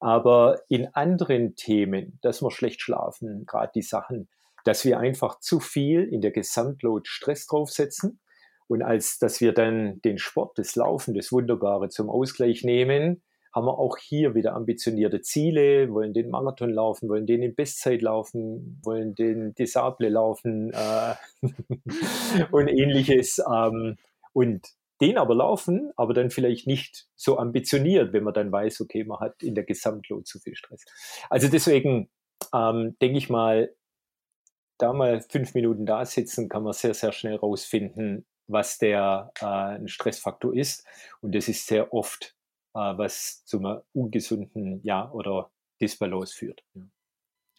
aber 0.00 0.60
in 0.68 0.88
anderen 0.94 1.56
Themen, 1.56 2.18
dass 2.22 2.42
wir 2.42 2.50
schlecht 2.50 2.80
schlafen, 2.80 3.44
gerade 3.46 3.72
die 3.74 3.82
Sachen, 3.82 4.28
dass 4.64 4.84
wir 4.84 4.98
einfach 4.98 5.38
zu 5.40 5.60
viel 5.60 6.02
in 6.02 6.20
der 6.20 6.32
Gesamtload 6.32 7.08
Stress 7.08 7.46
draufsetzen 7.46 8.20
und 8.68 8.82
als 8.82 9.18
dass 9.18 9.40
wir 9.40 9.52
dann 9.52 10.00
den 10.02 10.18
Sport, 10.18 10.58
das 10.58 10.74
Laufen, 10.74 11.14
das 11.14 11.30
Wunderbare 11.30 11.88
zum 11.88 12.10
Ausgleich 12.10 12.64
nehmen, 12.64 13.22
haben 13.56 13.66
wir 13.66 13.78
auch 13.78 13.96
hier 13.96 14.34
wieder 14.34 14.54
ambitionierte 14.54 15.22
Ziele, 15.22 15.90
wollen 15.90 16.12
den 16.12 16.28
Marathon 16.28 16.68
laufen, 16.68 17.08
wollen 17.08 17.24
den 17.24 17.42
in 17.42 17.54
Bestzeit 17.54 18.02
laufen, 18.02 18.78
wollen 18.84 19.14
den 19.14 19.54
Desable 19.54 20.10
laufen 20.10 20.74
äh, 20.74 21.14
und 22.50 22.68
ähnliches. 22.68 23.40
Ähm, 23.50 23.96
und 24.34 24.66
den 25.00 25.16
aber 25.16 25.34
laufen, 25.34 25.90
aber 25.96 26.12
dann 26.12 26.30
vielleicht 26.30 26.66
nicht 26.66 27.08
so 27.14 27.38
ambitioniert, 27.38 28.12
wenn 28.12 28.24
man 28.24 28.34
dann 28.34 28.52
weiß, 28.52 28.82
okay, 28.82 29.04
man 29.04 29.20
hat 29.20 29.42
in 29.42 29.54
der 29.54 29.64
Gesamtload 29.64 30.24
zu 30.24 30.38
viel 30.38 30.54
Stress. 30.54 30.84
Also 31.30 31.48
deswegen 31.48 32.10
ähm, 32.54 32.96
denke 33.00 33.16
ich 33.16 33.30
mal, 33.30 33.74
da 34.76 34.92
mal 34.92 35.22
fünf 35.22 35.54
Minuten 35.54 35.86
da 35.86 36.04
sitzen, 36.04 36.50
kann 36.50 36.62
man 36.62 36.74
sehr, 36.74 36.92
sehr 36.92 37.12
schnell 37.12 37.36
rausfinden, 37.36 38.26
was 38.48 38.76
der 38.76 39.32
äh, 39.40 39.46
ein 39.46 39.88
Stressfaktor 39.88 40.54
ist. 40.54 40.86
Und 41.22 41.34
das 41.34 41.48
ist 41.48 41.66
sehr 41.66 41.94
oft 41.94 42.35
äh, 42.76 42.98
was 42.98 43.44
zum 43.44 43.80
ungesunden 43.92 44.80
ja, 44.82 45.10
oder 45.10 45.50
Disbalance 45.80 46.34
führt. 46.34 46.62
Ja. 46.74 46.82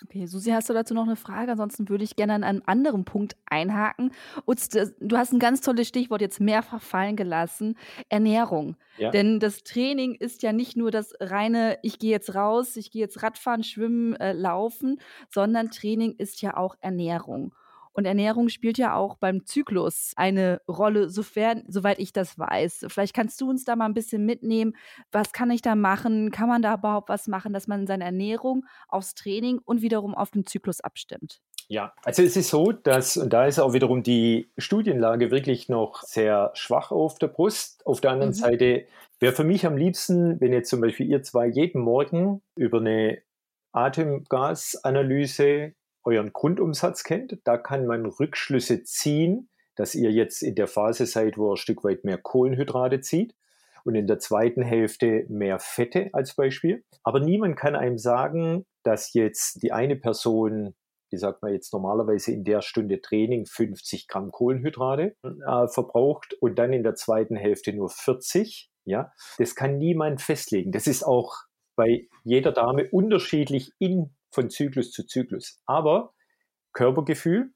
Okay, 0.03 0.27
Susi, 0.27 0.51
hast 0.51 0.69
du 0.69 0.73
dazu 0.73 0.93
noch 0.93 1.05
eine 1.05 1.15
Frage? 1.15 1.51
Ansonsten 1.51 1.89
würde 1.89 2.03
ich 2.03 2.15
gerne 2.15 2.35
an 2.35 2.43
einem 2.43 2.61
anderen 2.67 3.03
Punkt 3.03 3.35
einhaken. 3.47 4.11
Und 4.45 4.59
du 4.99 5.17
hast 5.17 5.33
ein 5.33 5.39
ganz 5.39 5.61
tolles 5.61 5.87
Stichwort 5.87 6.21
jetzt 6.21 6.39
mehrfach 6.39 6.83
fallen 6.83 7.15
gelassen: 7.15 7.75
Ernährung. 8.07 8.75
Ja. 8.97 9.09
Denn 9.09 9.39
das 9.39 9.63
Training 9.63 10.13
ist 10.13 10.43
ja 10.43 10.53
nicht 10.53 10.77
nur 10.77 10.91
das 10.91 11.15
reine, 11.19 11.79
ich 11.81 11.97
gehe 11.97 12.11
jetzt 12.11 12.35
raus, 12.35 12.77
ich 12.77 12.91
gehe 12.91 13.01
jetzt 13.01 13.23
Radfahren, 13.23 13.63
Schwimmen, 13.63 14.15
äh, 14.17 14.33
Laufen, 14.33 14.99
sondern 15.31 15.71
Training 15.71 16.13
ist 16.19 16.43
ja 16.43 16.55
auch 16.57 16.75
Ernährung. 16.79 17.55
Und 17.97 18.05
Ernährung 18.05 18.47
spielt 18.49 18.77
ja 18.77 18.95
auch 18.95 19.17
beim 19.17 19.47
Zyklus 19.47 20.13
eine 20.17 20.61
Rolle, 20.67 21.09
sofern, 21.09 21.63
soweit 21.67 21.97
ich 21.97 22.13
das 22.13 22.37
weiß. 22.37 22.85
Vielleicht 22.89 23.15
kannst 23.15 23.41
du 23.41 23.49
uns 23.49 23.63
da 23.63 23.75
mal 23.75 23.85
ein 23.85 23.95
bisschen 23.95 24.23
mitnehmen. 24.23 24.75
Was 25.11 25.33
kann 25.33 25.49
ich 25.49 25.63
da 25.63 25.73
machen? 25.73 26.29
Kann 26.29 26.47
man 26.47 26.61
da 26.61 26.75
überhaupt 26.75 27.09
was 27.09 27.25
machen, 27.25 27.53
dass 27.53 27.67
man 27.67 27.87
seine 27.87 28.03
Ernährung 28.03 28.65
aufs 28.87 29.15
Training 29.15 29.59
und 29.65 29.81
wiederum 29.81 30.13
auf 30.13 30.29
den 30.29 30.45
Zyklus 30.45 30.79
abstimmt? 30.79 31.41
Ja, 31.69 31.91
also 32.03 32.21
es 32.21 32.37
ist 32.37 32.49
so, 32.49 32.71
dass, 32.71 33.17
und 33.17 33.33
da 33.33 33.47
ist 33.47 33.57
auch 33.57 33.73
wiederum 33.73 34.03
die 34.03 34.51
Studienlage 34.59 35.31
wirklich 35.31 35.67
noch 35.67 36.03
sehr 36.03 36.51
schwach 36.53 36.91
auf 36.91 37.17
der 37.17 37.29
Brust. 37.29 37.83
Auf 37.87 37.99
der 37.99 38.11
anderen 38.11 38.33
mhm. 38.33 38.35
Seite 38.35 38.85
wäre 39.19 39.33
für 39.33 39.43
mich 39.43 39.65
am 39.65 39.75
liebsten, 39.75 40.39
wenn 40.39 40.53
jetzt 40.53 40.69
zum 40.69 40.81
Beispiel 40.81 41.07
ihr 41.07 41.23
zwei 41.23 41.47
jeden 41.47 41.81
Morgen 41.81 42.43
über 42.55 42.77
eine 42.77 43.23
Atemgasanalyse 43.71 45.73
euren 46.07 46.31
Grundumsatz 46.31 47.03
kennt. 47.03 47.37
Da 47.43 47.57
kann 47.57 47.85
man 47.85 48.05
Rückschlüsse 48.05 48.83
ziehen, 48.83 49.49
dass 49.75 49.93
ihr 49.93 50.11
jetzt 50.11 50.41
in 50.41 50.55
der 50.55 50.67
Phase 50.67 51.05
seid, 51.05 51.37
wo 51.37 51.49
ihr 51.49 51.53
ein 51.53 51.57
Stück 51.57 51.83
weit 51.83 52.03
mehr 52.03 52.17
Kohlenhydrate 52.17 53.01
zieht 53.01 53.35
und 53.83 53.95
in 53.95 54.07
der 54.07 54.19
zweiten 54.19 54.61
Hälfte 54.61 55.25
mehr 55.29 55.59
Fette 55.59 56.09
als 56.13 56.33
Beispiel. 56.33 56.83
Aber 57.03 57.19
niemand 57.19 57.57
kann 57.57 57.75
einem 57.75 57.97
sagen, 57.97 58.65
dass 58.83 59.13
jetzt 59.13 59.61
die 59.61 59.71
eine 59.71 59.97
Person, 59.97 60.75
wie 61.11 61.17
sagt 61.17 61.41
man 61.41 61.53
jetzt 61.53 61.73
normalerweise 61.73 62.31
in 62.31 62.43
der 62.43 62.61
Stunde 62.61 63.01
Training 63.01 63.45
50 63.45 64.07
Gramm 64.07 64.31
Kohlenhydrate 64.31 65.15
äh, 65.23 65.67
verbraucht 65.67 66.35
und 66.39 66.57
dann 66.57 66.73
in 66.73 66.83
der 66.83 66.95
zweiten 66.95 67.35
Hälfte 67.35 67.73
nur 67.73 67.89
40. 67.89 68.69
Ja, 68.85 69.11
das 69.37 69.55
kann 69.55 69.77
niemand 69.77 70.21
festlegen. 70.21 70.71
Das 70.71 70.87
ist 70.87 71.03
auch 71.03 71.35
bei 71.75 72.07
jeder 72.23 72.53
Dame 72.53 72.89
unterschiedlich 72.89 73.71
in 73.77 74.16
von 74.37 74.51
Zyklus 74.51 74.91
zu 74.91 75.03
Zyklus. 75.03 75.59
Aber 75.65 76.13
Körpergefühl, 76.71 77.53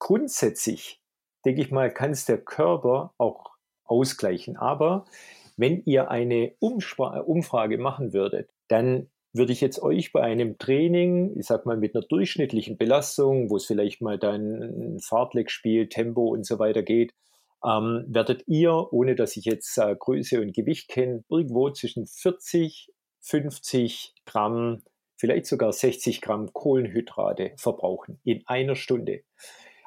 grundsätzlich, 0.00 1.00
denke 1.44 1.60
ich 1.60 1.70
mal, 1.70 1.94
kann 1.94 2.10
es 2.10 2.24
der 2.24 2.38
Körper 2.38 3.14
auch 3.18 3.52
ausgleichen. 3.84 4.56
Aber 4.56 5.04
wenn 5.56 5.84
ihr 5.84 6.10
eine 6.10 6.56
Umspra 6.58 7.20
Umfrage 7.20 7.78
machen 7.78 8.12
würdet, 8.12 8.50
dann 8.66 9.10
würde 9.32 9.52
ich 9.52 9.60
jetzt 9.60 9.80
euch 9.80 10.12
bei 10.12 10.22
einem 10.22 10.58
Training, 10.58 11.38
ich 11.38 11.46
sag 11.46 11.66
mal 11.66 11.76
mit 11.76 11.94
einer 11.94 12.04
durchschnittlichen 12.04 12.76
Belastung, 12.78 13.48
wo 13.48 13.56
es 13.56 13.66
vielleicht 13.66 14.02
mal 14.02 14.18
dann 14.18 14.98
Fahrtleckspiel, 15.00 15.88
Tempo 15.88 16.26
und 16.28 16.44
so 16.44 16.58
weiter 16.58 16.82
geht, 16.82 17.14
ähm, 17.64 18.04
werdet 18.08 18.42
ihr, 18.48 18.92
ohne 18.92 19.14
dass 19.14 19.36
ich 19.36 19.44
jetzt 19.44 19.78
äh, 19.78 19.94
Größe 19.96 20.40
und 20.40 20.52
Gewicht 20.52 20.88
kenne, 20.88 21.22
irgendwo 21.28 21.70
zwischen 21.70 22.06
40, 22.06 22.90
50 23.20 24.14
Gramm 24.26 24.82
vielleicht 25.24 25.46
sogar 25.46 25.72
60 25.72 26.20
Gramm 26.20 26.52
Kohlenhydrate 26.52 27.52
verbrauchen 27.56 28.20
in 28.24 28.42
einer 28.44 28.76
Stunde. 28.76 29.22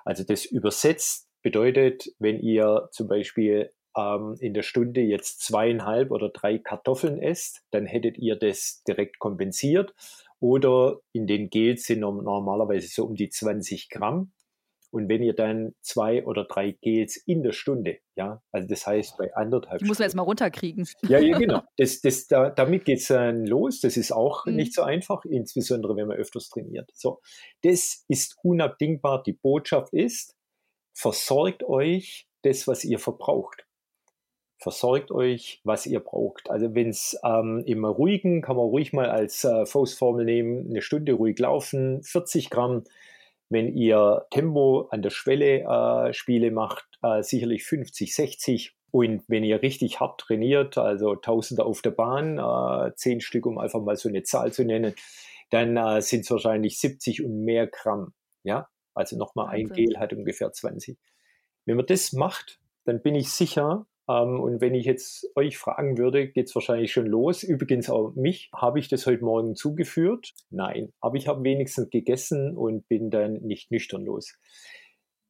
Also 0.03 0.23
das 0.23 0.45
übersetzt 0.45 1.29
bedeutet, 1.43 2.11
wenn 2.17 2.39
ihr 2.39 2.89
zum 2.91 3.07
Beispiel 3.07 3.71
ähm, 3.95 4.35
in 4.39 4.55
der 4.55 4.63
Stunde 4.63 5.01
jetzt 5.01 5.41
zweieinhalb 5.41 6.09
oder 6.09 6.29
drei 6.29 6.57
Kartoffeln 6.57 7.21
esst, 7.21 7.61
dann 7.69 7.85
hättet 7.85 8.17
ihr 8.17 8.35
das 8.35 8.81
direkt 8.87 9.19
kompensiert. 9.19 9.93
Oder 10.39 11.01
in 11.11 11.27
den 11.27 11.51
Gels 11.51 11.83
sind 11.83 11.99
normalerweise 11.99 12.87
so 12.87 13.05
um 13.05 13.13
die 13.13 13.29
20 13.29 13.91
Gramm. 13.91 14.31
Und 14.89 15.09
wenn 15.09 15.21
ihr 15.21 15.33
dann 15.33 15.75
zwei 15.81 16.25
oder 16.25 16.45
drei 16.45 16.71
Gels 16.71 17.17
in 17.17 17.43
der 17.43 17.51
Stunde, 17.51 17.97
ja, 18.15 18.41
also 18.51 18.67
das 18.67 18.87
heißt 18.87 19.17
bei 19.17 19.35
anderthalb. 19.35 19.79
Die 19.79 19.85
muss 19.85 19.99
man 19.99 20.05
jetzt 20.05 20.15
mal 20.15 20.23
runterkriegen. 20.23 20.87
Ja, 21.03 21.19
ja, 21.19 21.37
genau. 21.39 21.61
Das, 21.77 21.99
das, 22.01 22.27
da, 22.27 22.49
damit 22.49 22.85
geht 22.85 22.99
es 22.99 23.07
dann 23.07 23.45
los. 23.45 23.81
Das 23.81 23.97
ist 23.97 24.11
auch 24.11 24.45
mhm. 24.45 24.55
nicht 24.55 24.73
so 24.73 24.83
einfach, 24.83 25.25
insbesondere 25.25 25.95
wenn 25.97 26.07
man 26.07 26.17
öfters 26.17 26.49
trainiert. 26.49 26.89
So, 26.93 27.19
das 27.63 28.05
ist 28.07 28.37
unabdingbar. 28.43 29.23
Die 29.23 29.33
Botschaft 29.33 29.93
ist, 29.93 30.35
versorgt 30.93 31.63
euch 31.63 32.27
das, 32.43 32.67
was 32.67 32.85
ihr 32.85 32.99
verbraucht. 32.99 33.65
Versorgt 34.59 35.11
euch, 35.11 35.61
was 35.63 35.85
ihr 35.85 35.99
braucht. 35.99 36.49
Also 36.49 36.73
wenn 36.73 36.89
es 36.89 37.19
ähm, 37.23 37.61
im 37.67 37.85
Ruhigen, 37.85 38.41
kann 38.41 38.55
man 38.55 38.65
ruhig 38.65 38.91
mal 38.93 39.09
als 39.09 39.43
äh, 39.43 39.65
Faustformel 39.67 40.25
nehmen, 40.25 40.69
eine 40.69 40.81
Stunde 40.81 41.13
ruhig 41.13 41.37
laufen, 41.37 42.01
40 42.01 42.49
Gramm 42.49 42.83
wenn 43.49 43.67
ihr 43.67 44.25
Tempo 44.31 44.87
an 44.91 45.01
der 45.01 45.09
Schwelle 45.09 45.61
äh, 45.61 46.13
Spiele 46.13 46.51
macht, 46.51 46.85
äh, 47.01 47.23
sicherlich 47.23 47.63
50, 47.63 48.13
60. 48.13 48.75
Und 48.91 49.23
wenn 49.27 49.43
ihr 49.43 49.61
richtig 49.61 49.99
hart 49.99 50.19
trainiert, 50.19 50.77
also 50.77 51.15
Tausende 51.15 51.65
auf 51.65 51.81
der 51.81 51.91
Bahn, 51.91 52.37
äh, 52.37 52.93
zehn 52.95 53.21
Stück, 53.21 53.45
um 53.45 53.57
einfach 53.57 53.81
mal 53.81 53.95
so 53.95 54.09
eine 54.09 54.23
Zahl 54.23 54.51
zu 54.51 54.63
nennen, 54.63 54.95
dann 55.49 55.77
äh, 55.77 56.01
sind 56.01 56.21
es 56.21 56.31
wahrscheinlich 56.31 56.79
70 56.79 57.23
und 57.23 57.43
mehr 57.43 57.67
Gramm. 57.67 58.13
Ja, 58.43 58.69
also 58.93 59.17
nochmal 59.17 59.49
ein 59.49 59.69
Gel 59.69 59.97
hat 59.97 60.13
ungefähr 60.13 60.51
20. 60.51 60.97
Wenn 61.65 61.77
man 61.77 61.85
das 61.85 62.13
macht, 62.13 62.59
dann 62.85 63.01
bin 63.01 63.15
ich 63.15 63.29
sicher, 63.29 63.85
ähm, 64.09 64.39
und 64.39 64.61
wenn 64.61 64.73
ich 64.73 64.85
jetzt 64.85 65.29
euch 65.35 65.57
fragen 65.57 65.97
würde, 65.97 66.27
geht 66.27 66.47
es 66.47 66.55
wahrscheinlich 66.55 66.91
schon 66.91 67.07
los. 67.07 67.43
Übrigens 67.43 67.89
auch 67.89 68.13
mich. 68.15 68.49
Habe 68.55 68.79
ich 68.79 68.87
das 68.87 69.05
heute 69.05 69.23
Morgen 69.23 69.55
zugeführt? 69.55 70.33
Nein. 70.49 70.93
Aber 70.99 71.17
ich 71.17 71.27
habe 71.27 71.43
wenigstens 71.43 71.89
gegessen 71.89 72.55
und 72.55 72.87
bin 72.87 73.09
dann 73.09 73.33
nicht 73.41 73.71
nüchtern 73.71 74.05
los. 74.05 74.37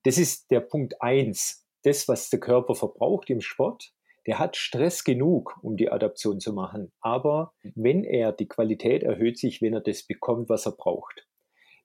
Das 0.03 0.17
ist 0.17 0.51
der 0.51 0.61
Punkt 0.61 1.01
eins. 1.01 1.65
Das, 1.83 2.07
was 2.07 2.29
der 2.29 2.39
Körper 2.39 2.75
verbraucht 2.75 3.29
im 3.29 3.41
Sport, 3.41 3.91
der 4.27 4.39
hat 4.39 4.57
Stress 4.57 5.03
genug, 5.03 5.57
um 5.61 5.77
die 5.77 5.89
Adaption 5.89 6.39
zu 6.39 6.53
machen. 6.53 6.91
Aber 6.99 7.53
wenn 7.75 8.03
er, 8.03 8.33
die 8.33 8.47
Qualität 8.47 9.03
erhöht 9.03 9.37
sich, 9.37 9.61
wenn 9.61 9.73
er 9.73 9.81
das 9.81 10.03
bekommt, 10.03 10.49
was 10.49 10.65
er 10.65 10.73
braucht. 10.73 11.27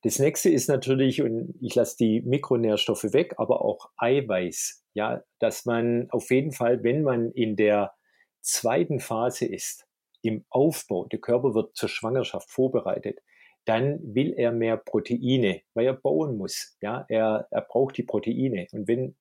Das 0.02 0.18
nächste 0.18 0.50
ist 0.50 0.68
natürlich, 0.68 1.22
und 1.22 1.54
ich 1.60 1.74
lasse 1.74 1.96
die 1.96 2.22
Mikronährstoffe 2.22 3.12
weg, 3.12 3.34
aber 3.38 3.64
auch 3.64 3.90
Eiweiß. 3.96 4.84
Ja, 4.94 5.22
dass 5.38 5.64
man 5.64 6.08
auf 6.10 6.30
jeden 6.30 6.52
Fall, 6.52 6.82
wenn 6.82 7.02
man 7.02 7.30
in 7.30 7.56
der 7.56 7.94
zweiten 8.40 9.00
Phase 9.00 9.46
ist, 9.46 9.86
im 10.22 10.44
Aufbau, 10.50 11.06
der 11.06 11.20
Körper 11.20 11.54
wird 11.54 11.76
zur 11.76 11.88
Schwangerschaft 11.88 12.50
vorbereitet, 12.50 13.20
dann 13.64 14.00
will 14.02 14.34
er 14.36 14.52
mehr 14.52 14.76
Proteine, 14.76 15.62
weil 15.74 15.86
er 15.86 15.94
bauen 15.94 16.36
muss. 16.36 16.76
Ja, 16.80 17.04
er, 17.08 17.46
er 17.50 17.62
braucht 17.62 17.96
die 17.96 18.02
Proteine. 18.02 18.66
Und 18.72 18.88
wenn, 18.88 19.16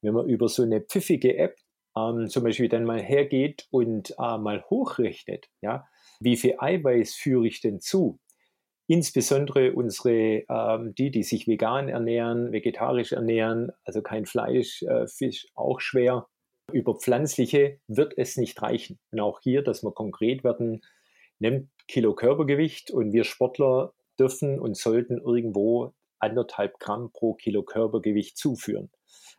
wenn 0.00 0.14
man 0.14 0.28
über 0.28 0.48
so 0.48 0.62
eine 0.62 0.80
pfiffige 0.80 1.36
App 1.36 1.56
ähm, 1.96 2.28
zum 2.28 2.44
Beispiel 2.44 2.68
dann 2.68 2.84
mal 2.84 3.02
hergeht 3.02 3.66
und 3.70 4.14
äh, 4.18 4.38
mal 4.38 4.64
hochrechnet, 4.70 5.48
ja, 5.60 5.86
wie 6.20 6.36
viel 6.36 6.54
Eiweiß 6.58 7.14
führe 7.14 7.46
ich 7.46 7.60
denn 7.60 7.80
zu? 7.80 8.18
Insbesondere 8.86 9.72
unsere, 9.72 10.44
ähm, 10.48 10.94
die, 10.94 11.10
die 11.10 11.22
sich 11.22 11.46
vegan 11.46 11.88
ernähren, 11.88 12.52
vegetarisch 12.52 13.12
ernähren, 13.12 13.72
also 13.84 14.02
kein 14.02 14.26
Fleisch, 14.26 14.82
äh, 14.82 15.06
Fisch, 15.06 15.48
auch 15.54 15.80
schwer. 15.80 16.26
Über 16.72 16.94
pflanzliche 16.94 17.78
wird 17.86 18.14
es 18.16 18.36
nicht 18.36 18.60
reichen. 18.60 18.98
Und 19.10 19.20
auch 19.20 19.40
hier, 19.40 19.62
dass 19.62 19.82
wir 19.82 19.92
konkret 19.92 20.42
werden, 20.44 20.82
nimmt 21.38 21.68
Kilo 21.88 22.14
Körpergewicht 22.14 22.90
und 22.90 23.12
wir 23.12 23.24
Sportler 23.24 23.94
dürfen 24.18 24.58
und 24.58 24.76
sollten 24.76 25.18
irgendwo 25.18 25.92
anderthalb 26.18 26.78
Gramm 26.78 27.10
pro 27.12 27.34
Kilo 27.34 27.62
Körpergewicht 27.62 28.36
zuführen. 28.36 28.90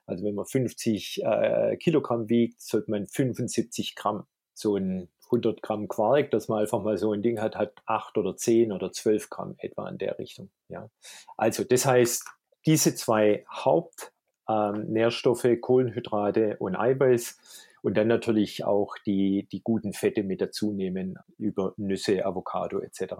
Also 0.05 0.25
wenn 0.25 0.35
man 0.35 0.45
50 0.45 1.21
äh, 1.23 1.77
Kilogramm 1.77 2.29
wiegt, 2.29 2.61
sollte 2.61 2.91
man 2.91 3.07
75 3.07 3.95
Gramm. 3.95 4.25
So 4.53 4.75
ein 4.75 5.09
100 5.33 5.61
Gramm 5.61 5.87
Quark, 5.87 6.31
dass 6.31 6.47
man 6.47 6.59
einfach 6.61 6.81
mal 6.83 6.97
so 6.97 7.11
ein 7.11 7.21
Ding 7.21 7.41
hat, 7.41 7.55
hat 7.55 7.73
8 7.85 8.17
oder 8.17 8.35
10 8.35 8.71
oder 8.71 8.91
12 8.91 9.29
Gramm 9.29 9.55
etwa 9.57 9.89
in 9.89 9.97
der 9.97 10.19
Richtung. 10.19 10.49
Ja. 10.69 10.89
Also 11.37 11.63
das 11.63 11.85
heißt, 11.85 12.25
diese 12.65 12.95
zwei 12.95 13.45
Hauptnährstoffe, 13.49 15.45
ähm, 15.45 15.61
Kohlenhydrate 15.61 16.57
und 16.59 16.75
Eiweiß 16.75 17.37
und 17.81 17.97
dann 17.97 18.07
natürlich 18.07 18.63
auch 18.63 18.95
die, 19.05 19.47
die 19.51 19.61
guten 19.61 19.93
Fette 19.93 20.23
mit 20.23 20.39
dazu 20.41 20.71
nehmen 20.71 21.17
über 21.37 21.73
Nüsse, 21.77 22.25
Avocado 22.25 22.79
etc. 22.79 23.15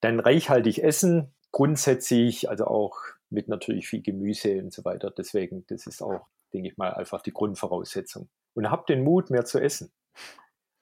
Dann 0.00 0.20
reichhaltig 0.20 0.82
essen, 0.82 1.34
grundsätzlich, 1.50 2.48
also 2.48 2.66
auch 2.66 2.96
mit 3.30 3.48
natürlich 3.48 3.88
viel 3.88 4.02
Gemüse 4.02 4.62
und 4.62 4.72
so 4.72 4.84
weiter. 4.84 5.10
Deswegen, 5.10 5.64
das 5.66 5.86
ist 5.86 6.02
auch, 6.02 6.26
denke 6.52 6.68
ich 6.68 6.76
mal, 6.76 6.94
einfach 6.94 7.22
die 7.22 7.32
Grundvoraussetzung. 7.32 8.28
Und 8.54 8.70
habt 8.70 8.88
den 8.88 9.02
Mut, 9.02 9.30
mehr 9.30 9.44
zu 9.44 9.58
essen. 9.60 9.92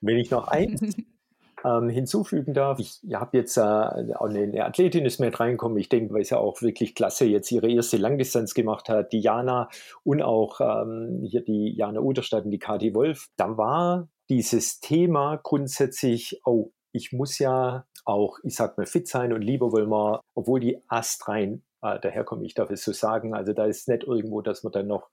Wenn 0.02 0.18
ich 0.18 0.30
noch 0.30 0.48
eins 0.48 0.80
ähm, 1.64 1.88
hinzufügen 1.88 2.52
darf, 2.52 2.78
ich 2.78 3.00
habe 3.14 3.38
jetzt 3.38 3.56
äh, 3.56 3.60
eine 3.60 4.64
Athletin 4.64 5.06
ist 5.06 5.20
mit 5.20 5.38
reinkommen. 5.38 5.78
Ich 5.78 5.88
denke, 5.88 6.12
weil 6.12 6.24
sie 6.24 6.38
auch 6.38 6.60
wirklich 6.60 6.94
klasse 6.94 7.24
jetzt 7.24 7.50
ihre 7.52 7.70
erste 7.70 7.96
Langdistanz 7.96 8.52
gemacht 8.52 8.88
hat, 8.88 9.12
die 9.12 9.20
Jana 9.20 9.68
und 10.02 10.22
auch 10.22 10.60
ähm, 10.60 11.22
hier 11.24 11.42
die 11.42 11.74
Jana 11.74 12.00
Uderstadt 12.00 12.44
und 12.44 12.50
die 12.50 12.58
Kati 12.58 12.94
Wolf. 12.94 13.28
Da 13.36 13.56
war 13.56 14.08
dieses 14.28 14.80
Thema 14.80 15.36
grundsätzlich, 15.42 16.40
oh, 16.44 16.72
ich 16.92 17.12
muss 17.12 17.38
ja 17.38 17.86
auch, 18.04 18.38
ich 18.42 18.56
sag 18.56 18.76
mal, 18.76 18.86
fit 18.86 19.06
sein 19.08 19.32
und 19.32 19.42
lieber 19.42 19.72
wollen 19.72 19.88
wir, 19.88 20.20
obwohl 20.34 20.60
die 20.60 20.82
astrein 20.88 21.62
äh, 21.80 22.00
daherkommen, 22.00 22.44
ich 22.44 22.54
darf 22.54 22.70
es 22.70 22.84
so 22.84 22.92
sagen, 22.92 23.34
also 23.34 23.52
da 23.52 23.66
ist 23.66 23.88
nicht 23.88 24.04
irgendwo, 24.04 24.40
dass 24.40 24.62
man 24.62 24.72
dann 24.72 24.88
noch 24.88 25.10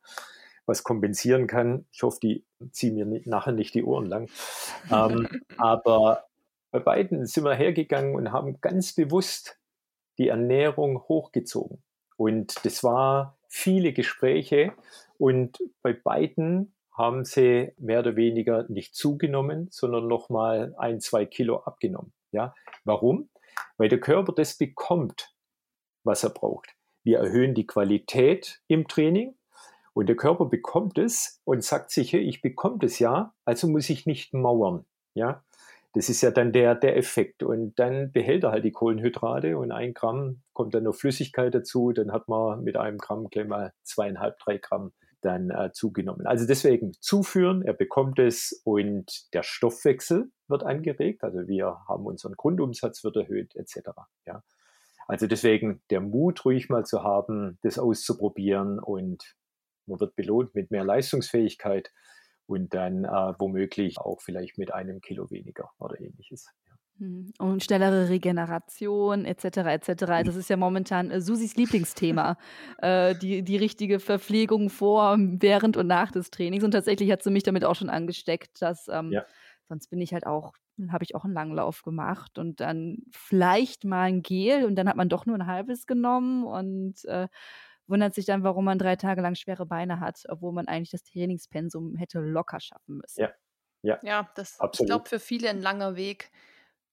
was 0.69 0.83
kompensieren 0.83 1.47
kann. 1.47 1.85
Ich 1.91 2.03
hoffe, 2.03 2.19
die 2.21 2.45
ziehen 2.71 2.95
mir 2.95 3.05
nicht, 3.05 3.27
nachher 3.27 3.51
nicht 3.51 3.73
die 3.73 3.83
Ohren 3.83 4.05
lang. 4.05 4.29
ähm, 4.91 5.27
aber 5.57 6.25
bei 6.71 6.79
beiden 6.79 7.25
sind 7.25 7.43
wir 7.43 7.55
hergegangen 7.55 8.15
und 8.15 8.31
haben 8.31 8.61
ganz 8.61 8.93
bewusst 8.93 9.57
die 10.17 10.29
Ernährung 10.29 11.01
hochgezogen. 11.09 11.81
Und 12.15 12.63
das 12.63 12.83
war 12.83 13.37
viele 13.47 13.93
Gespräche 13.93 14.73
und 15.17 15.57
bei 15.81 15.93
beiden 15.93 16.73
haben 16.93 17.23
sie 17.23 17.71
mehr 17.77 17.99
oder 17.99 18.15
weniger 18.15 18.65
nicht 18.67 18.93
zugenommen, 18.93 19.69
sondern 19.71 20.07
nochmal 20.07 20.75
ein, 20.77 20.99
zwei 20.99 21.25
Kilo 21.25 21.57
abgenommen. 21.59 22.13
Ja, 22.31 22.53
warum? 22.83 23.29
Weil 23.77 23.87
der 23.87 24.01
Körper 24.01 24.33
das 24.33 24.57
bekommt, 24.57 25.33
was 26.03 26.23
er 26.23 26.29
braucht. 26.29 26.75
Wir 27.03 27.19
erhöhen 27.19 27.55
die 27.55 27.65
Qualität 27.65 28.61
im 28.67 28.87
Training 28.87 29.38
und 29.99 30.07
der 30.07 30.15
Körper 30.15 30.45
bekommt 30.45 30.97
es 30.97 31.41
und 31.43 31.61
sagt 31.61 31.91
sich, 31.91 32.13
hey, 32.13 32.21
ich 32.21 32.41
bekomme 32.41 32.77
das 32.79 32.99
ja, 32.99 33.33
also 33.43 33.67
muss 33.67 33.89
ich 33.89 34.05
nicht 34.05 34.33
mauern. 34.33 34.85
Ja, 35.13 35.43
das 35.91 36.07
ist 36.07 36.21
ja 36.21 36.31
dann 36.31 36.53
der, 36.53 36.73
der 36.73 36.95
Effekt. 36.95 37.43
Und 37.43 37.77
dann 37.77 38.13
behält 38.13 38.45
er 38.45 38.51
halt 38.51 38.63
die 38.63 38.71
Kohlenhydrate 38.71 39.57
und 39.57 39.73
ein 39.73 39.93
Gramm 39.93 40.41
kommt 40.53 40.73
dann 40.73 40.83
noch 40.83 40.95
Flüssigkeit 40.95 41.53
dazu. 41.53 41.91
Dann 41.91 42.13
hat 42.13 42.29
man 42.29 42.63
mit 42.63 42.77
einem 42.77 42.97
Gramm 42.97 43.27
gleich 43.27 43.45
mal 43.45 43.73
zweieinhalb, 43.83 44.39
drei 44.39 44.57
Gramm 44.57 44.93
dann 45.19 45.49
äh, 45.49 45.73
zugenommen. 45.73 46.25
Also 46.25 46.47
deswegen 46.47 46.93
zuführen, 47.01 47.61
er 47.61 47.73
bekommt 47.73 48.19
es 48.19 48.61
und 48.63 49.33
der 49.33 49.43
Stoffwechsel 49.43 50.31
wird 50.47 50.63
angeregt. 50.63 51.25
Also 51.25 51.45
wir 51.49 51.77
haben 51.89 52.05
unseren 52.05 52.35
Grundumsatz 52.37 53.03
wird 53.03 53.17
erhöht 53.17 53.53
etc. 53.57 53.89
Ja. 54.25 54.43
Also 55.09 55.27
deswegen 55.27 55.81
der 55.89 55.99
Mut 55.99 56.45
ruhig 56.45 56.69
mal 56.69 56.85
zu 56.85 57.03
haben, 57.03 57.59
das 57.63 57.77
auszuprobieren 57.77 58.79
und 58.79 59.35
man 59.89 59.99
wird 59.99 60.15
belohnt 60.15 60.55
mit 60.55 60.71
mehr 60.71 60.83
Leistungsfähigkeit 60.83 61.91
und 62.45 62.73
dann 62.73 63.05
äh, 63.05 63.33
womöglich 63.37 63.99
auch 63.99 64.21
vielleicht 64.21 64.57
mit 64.57 64.73
einem 64.73 65.01
Kilo 65.01 65.29
weniger 65.29 65.69
oder 65.79 65.99
ähnliches. 65.99 66.47
Hm, 66.99 67.31
und 67.39 67.63
schnellere 67.63 68.09
Regeneration 68.09 69.23
etc. 69.23 69.45
etc. 69.45 70.05
Das 70.25 70.35
ist 70.35 70.49
ja 70.49 70.57
momentan 70.57 71.11
äh, 71.11 71.21
Susis 71.21 71.55
Lieblingsthema. 71.55 72.37
äh, 72.79 73.15
die, 73.15 73.41
die 73.43 73.57
richtige 73.57 73.99
Verpflegung 73.99 74.69
vor, 74.69 75.15
während 75.17 75.77
und 75.77 75.87
nach 75.87 76.11
des 76.11 76.29
Trainings. 76.29 76.63
Und 76.63 76.71
tatsächlich 76.71 77.09
hat 77.11 77.23
sie 77.23 77.31
mich 77.31 77.43
damit 77.43 77.63
auch 77.63 77.75
schon 77.75 77.89
angesteckt, 77.89 78.61
dass 78.61 78.87
ähm, 78.89 79.11
ja. 79.11 79.25
sonst 79.69 79.89
bin 79.89 80.01
ich 80.01 80.11
halt 80.11 80.25
auch, 80.25 80.53
habe 80.89 81.05
ich 81.05 81.15
auch 81.15 81.23
einen 81.23 81.33
Langlauf 81.33 81.83
gemacht 81.83 82.37
und 82.37 82.59
dann 82.59 82.97
vielleicht 83.11 83.85
mal 83.85 84.03
ein 84.03 84.21
Gel 84.21 84.65
und 84.65 84.75
dann 84.75 84.89
hat 84.89 84.97
man 84.97 85.09
doch 85.09 85.25
nur 85.25 85.35
ein 85.35 85.47
halbes 85.47 85.85
genommen 85.85 86.43
und 86.43 87.05
äh, 87.05 87.27
wundert 87.89 88.13
sich 88.13 88.25
dann, 88.25 88.43
warum 88.43 88.65
man 88.65 88.79
drei 88.79 88.95
Tage 88.95 89.21
lang 89.21 89.35
schwere 89.35 89.65
Beine 89.65 89.99
hat, 89.99 90.23
obwohl 90.29 90.53
man 90.53 90.67
eigentlich 90.67 90.91
das 90.91 91.03
Trainingspensum 91.03 91.95
hätte 91.95 92.19
locker 92.19 92.59
schaffen 92.59 92.97
müssen. 92.97 93.21
Ja, 93.21 93.31
ja, 93.81 93.99
ja 94.03 94.29
das 94.35 94.51
ist, 94.51 94.79
ich 94.79 94.85
glaube, 94.85 95.09
für 95.09 95.19
viele 95.19 95.49
ein 95.49 95.61
langer 95.61 95.95
Weg, 95.95 96.31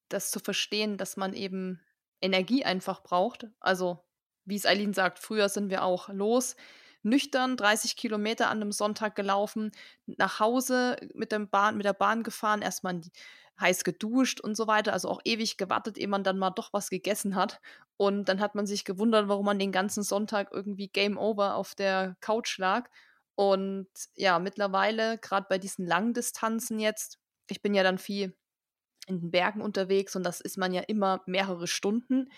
das 0.08 0.30
zu 0.30 0.40
verstehen, 0.40 0.96
dass 0.96 1.16
man 1.16 1.34
eben 1.34 1.80
Energie 2.20 2.64
einfach 2.64 3.02
braucht. 3.02 3.46
Also, 3.60 4.04
wie 4.44 4.56
es 4.56 4.66
Eileen 4.66 4.94
sagt, 4.94 5.18
früher 5.18 5.48
sind 5.48 5.70
wir 5.70 5.84
auch 5.84 6.08
los, 6.08 6.56
nüchtern 7.02 7.56
30 7.56 7.96
Kilometer 7.96 8.48
an 8.48 8.60
einem 8.60 8.72
Sonntag 8.72 9.14
gelaufen, 9.14 9.72
nach 10.06 10.40
Hause 10.40 10.96
mit, 11.14 11.32
dem 11.32 11.48
Bahn, 11.48 11.76
mit 11.76 11.86
der 11.86 11.92
Bahn 11.92 12.22
gefahren, 12.22 12.62
erstmal 12.62 13.00
heiß 13.60 13.84
geduscht 13.84 14.40
und 14.40 14.56
so 14.56 14.66
weiter, 14.66 14.92
also 14.92 15.08
auch 15.08 15.20
ewig 15.24 15.56
gewartet, 15.56 15.98
ehe 15.98 16.08
man 16.08 16.24
dann 16.24 16.38
mal 16.38 16.50
doch 16.50 16.72
was 16.72 16.90
gegessen 16.90 17.34
hat. 17.36 17.60
Und 17.96 18.28
dann 18.28 18.40
hat 18.40 18.54
man 18.54 18.66
sich 18.66 18.84
gewundert, 18.84 19.28
warum 19.28 19.46
man 19.46 19.58
den 19.58 19.72
ganzen 19.72 20.02
Sonntag 20.02 20.50
irgendwie 20.52 20.88
Game 20.88 21.16
Over 21.16 21.54
auf 21.54 21.74
der 21.74 22.16
Couch 22.20 22.58
lag. 22.58 22.90
Und 23.34 23.88
ja, 24.14 24.38
mittlerweile, 24.38 25.18
gerade 25.18 25.46
bei 25.48 25.58
diesen 25.58 25.86
langen 25.86 26.14
Distanzen 26.14 26.78
jetzt, 26.78 27.18
ich 27.48 27.62
bin 27.62 27.74
ja 27.74 27.82
dann 27.82 27.98
viel 27.98 28.36
in 29.06 29.20
den 29.20 29.30
Bergen 29.30 29.60
unterwegs 29.60 30.16
und 30.16 30.24
das 30.24 30.40
ist 30.40 30.58
man 30.58 30.72
ja 30.74 30.82
immer 30.82 31.22
mehrere 31.26 31.66
Stunden. 31.66 32.28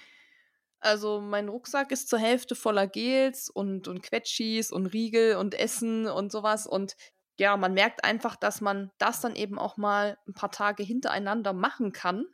Also 0.80 1.20
mein 1.20 1.48
Rucksack 1.48 1.90
ist 1.90 2.08
zur 2.08 2.18
Hälfte 2.18 2.54
voller 2.54 2.86
Gels 2.86 3.50
und, 3.50 3.88
und 3.88 4.02
Quetschis 4.02 4.70
und 4.70 4.86
Riegel 4.86 5.36
und 5.36 5.54
Essen 5.54 6.06
und 6.06 6.30
sowas. 6.30 6.66
Und 6.66 6.94
ja, 7.38 7.56
man 7.56 7.74
merkt 7.74 8.04
einfach, 8.04 8.36
dass 8.36 8.60
man 8.60 8.90
das 8.98 9.20
dann 9.20 9.36
eben 9.36 9.58
auch 9.58 9.76
mal 9.76 10.18
ein 10.26 10.34
paar 10.34 10.50
Tage 10.50 10.82
hintereinander 10.82 11.52
machen 11.52 11.92
kann. 11.92 12.26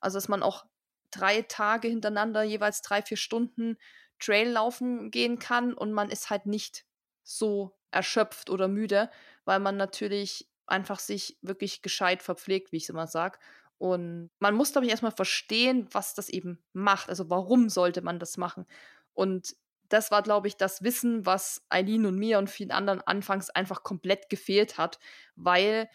Also 0.00 0.16
dass 0.16 0.28
man 0.28 0.42
auch 0.42 0.64
drei 1.10 1.42
Tage 1.42 1.88
hintereinander 1.88 2.42
jeweils 2.42 2.82
drei, 2.82 3.02
vier 3.02 3.16
Stunden 3.16 3.76
Trail 4.18 4.48
laufen 4.50 5.10
gehen 5.10 5.38
kann 5.38 5.74
und 5.74 5.92
man 5.92 6.10
ist 6.10 6.30
halt 6.30 6.46
nicht 6.46 6.84
so 7.22 7.76
erschöpft 7.90 8.50
oder 8.50 8.68
müde, 8.68 9.10
weil 9.44 9.60
man 9.60 9.76
natürlich 9.76 10.48
einfach 10.66 10.98
sich 10.98 11.38
wirklich 11.40 11.82
gescheit 11.82 12.22
verpflegt, 12.22 12.72
wie 12.72 12.76
ich 12.78 12.84
es 12.84 12.88
immer 12.88 13.06
sage. 13.06 13.38
Und 13.78 14.30
man 14.40 14.54
muss, 14.54 14.72
glaube 14.72 14.86
ich, 14.86 14.90
erstmal 14.90 15.12
verstehen, 15.12 15.86
was 15.92 16.14
das 16.14 16.28
eben 16.28 16.62
macht. 16.72 17.08
Also 17.08 17.30
warum 17.30 17.68
sollte 17.68 18.02
man 18.02 18.18
das 18.18 18.36
machen? 18.36 18.66
Und 19.12 19.54
das 19.88 20.10
war, 20.10 20.22
glaube 20.22 20.48
ich, 20.48 20.56
das 20.56 20.82
Wissen, 20.82 21.24
was 21.26 21.62
Eileen 21.68 22.06
und 22.06 22.18
mir 22.18 22.38
und 22.38 22.50
vielen 22.50 22.70
anderen 22.70 23.00
anfangs 23.00 23.50
einfach 23.50 23.82
komplett 23.82 24.28
gefehlt 24.28 24.78
hat, 24.78 24.98
weil 25.36 25.88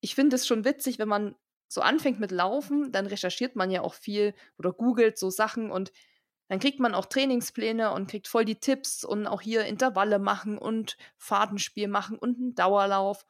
ich 0.00 0.14
finde 0.14 0.36
es 0.36 0.46
schon 0.46 0.64
witzig, 0.64 0.98
wenn 0.98 1.08
man 1.08 1.34
so 1.68 1.80
anfängt 1.82 2.18
mit 2.18 2.32
Laufen, 2.32 2.90
dann 2.90 3.06
recherchiert 3.06 3.54
man 3.54 3.70
ja 3.70 3.82
auch 3.82 3.94
viel 3.94 4.34
oder 4.58 4.72
googelt 4.72 5.18
so 5.18 5.30
Sachen 5.30 5.70
und 5.70 5.92
dann 6.48 6.58
kriegt 6.58 6.80
man 6.80 6.94
auch 6.94 7.06
Trainingspläne 7.06 7.92
und 7.92 8.10
kriegt 8.10 8.26
voll 8.26 8.44
die 8.44 8.58
Tipps 8.58 9.04
und 9.04 9.28
auch 9.28 9.40
hier 9.40 9.66
Intervalle 9.66 10.18
machen 10.18 10.58
und 10.58 10.96
Fadenspiel 11.16 11.86
machen 11.86 12.18
und 12.18 12.38
einen 12.38 12.56
Dauerlauf. 12.56 13.24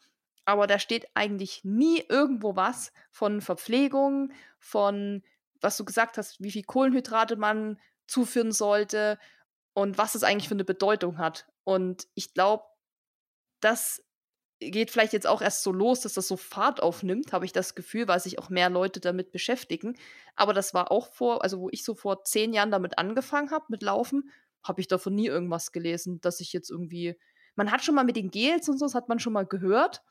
Aber 0.46 0.66
da 0.66 0.78
steht 0.78 1.06
eigentlich 1.12 1.60
nie 1.62 2.02
irgendwo 2.08 2.56
was 2.56 2.92
von 3.10 3.42
Verpflegung, 3.42 4.32
von 4.58 5.22
was 5.60 5.76
du 5.76 5.84
gesagt 5.84 6.16
hast, 6.16 6.40
wie 6.40 6.50
viel 6.50 6.64
Kohlenhydrate 6.64 7.36
man 7.36 7.78
zuführen 8.06 8.52
sollte 8.52 9.18
und 9.74 9.98
was 9.98 10.14
es 10.14 10.22
eigentlich 10.22 10.48
für 10.48 10.54
eine 10.54 10.64
Bedeutung 10.64 11.18
hat. 11.18 11.46
Und 11.64 12.08
ich 12.14 12.34
glaube, 12.34 12.64
das 13.60 14.04
geht 14.60 14.90
vielleicht 14.90 15.14
jetzt 15.14 15.26
auch 15.26 15.40
erst 15.40 15.62
so 15.62 15.72
los, 15.72 16.00
dass 16.00 16.14
das 16.14 16.28
so 16.28 16.36
Fahrt 16.36 16.82
aufnimmt, 16.82 17.32
habe 17.32 17.46
ich 17.46 17.52
das 17.52 17.74
Gefühl, 17.74 18.08
weil 18.08 18.20
sich 18.20 18.38
auch 18.38 18.50
mehr 18.50 18.68
Leute 18.68 19.00
damit 19.00 19.32
beschäftigen. 19.32 19.96
Aber 20.36 20.52
das 20.52 20.74
war 20.74 20.90
auch 20.90 21.06
vor, 21.12 21.42
also 21.42 21.60
wo 21.60 21.68
ich 21.70 21.82
so 21.82 21.94
vor 21.94 22.24
zehn 22.24 22.52
Jahren 22.52 22.70
damit 22.70 22.98
angefangen 22.98 23.50
habe, 23.50 23.66
mit 23.68 23.82
Laufen, 23.82 24.30
habe 24.62 24.80
ich 24.80 24.88
davon 24.88 25.14
nie 25.14 25.26
irgendwas 25.26 25.72
gelesen, 25.72 26.20
dass 26.20 26.40
ich 26.40 26.52
jetzt 26.52 26.70
irgendwie. 26.70 27.18
Man 27.56 27.70
hat 27.72 27.82
schon 27.82 27.94
mal 27.94 28.04
mit 28.04 28.16
den 28.16 28.30
Gels 28.30 28.68
und 28.68 28.78
so, 28.78 28.84
das 28.84 28.94
hat 28.94 29.08
man 29.08 29.18
schon 29.18 29.32
mal 29.32 29.46
gehört. 29.46 30.02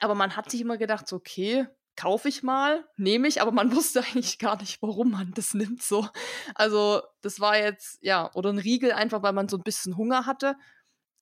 Aber 0.00 0.14
man 0.14 0.36
hat 0.36 0.50
sich 0.50 0.60
immer 0.60 0.76
gedacht, 0.76 1.06
so, 1.06 1.16
okay, 1.16 1.66
kaufe 2.00 2.30
ich 2.30 2.42
mal, 2.42 2.88
nehme 2.96 3.28
ich, 3.28 3.42
aber 3.42 3.52
man 3.52 3.72
wusste 3.76 4.00
eigentlich 4.00 4.38
gar 4.38 4.58
nicht, 4.58 4.80
warum 4.80 5.10
man 5.10 5.32
das 5.34 5.52
nimmt 5.52 5.82
so. 5.82 6.08
Also, 6.54 7.02
das 7.20 7.40
war 7.40 7.58
jetzt, 7.58 7.98
ja, 8.00 8.30
oder 8.34 8.50
ein 8.50 8.58
Riegel 8.58 8.92
einfach, 8.92 9.22
weil 9.22 9.34
man 9.34 9.48
so 9.48 9.58
ein 9.58 9.62
bisschen 9.62 9.96
Hunger 9.96 10.24
hatte. 10.24 10.56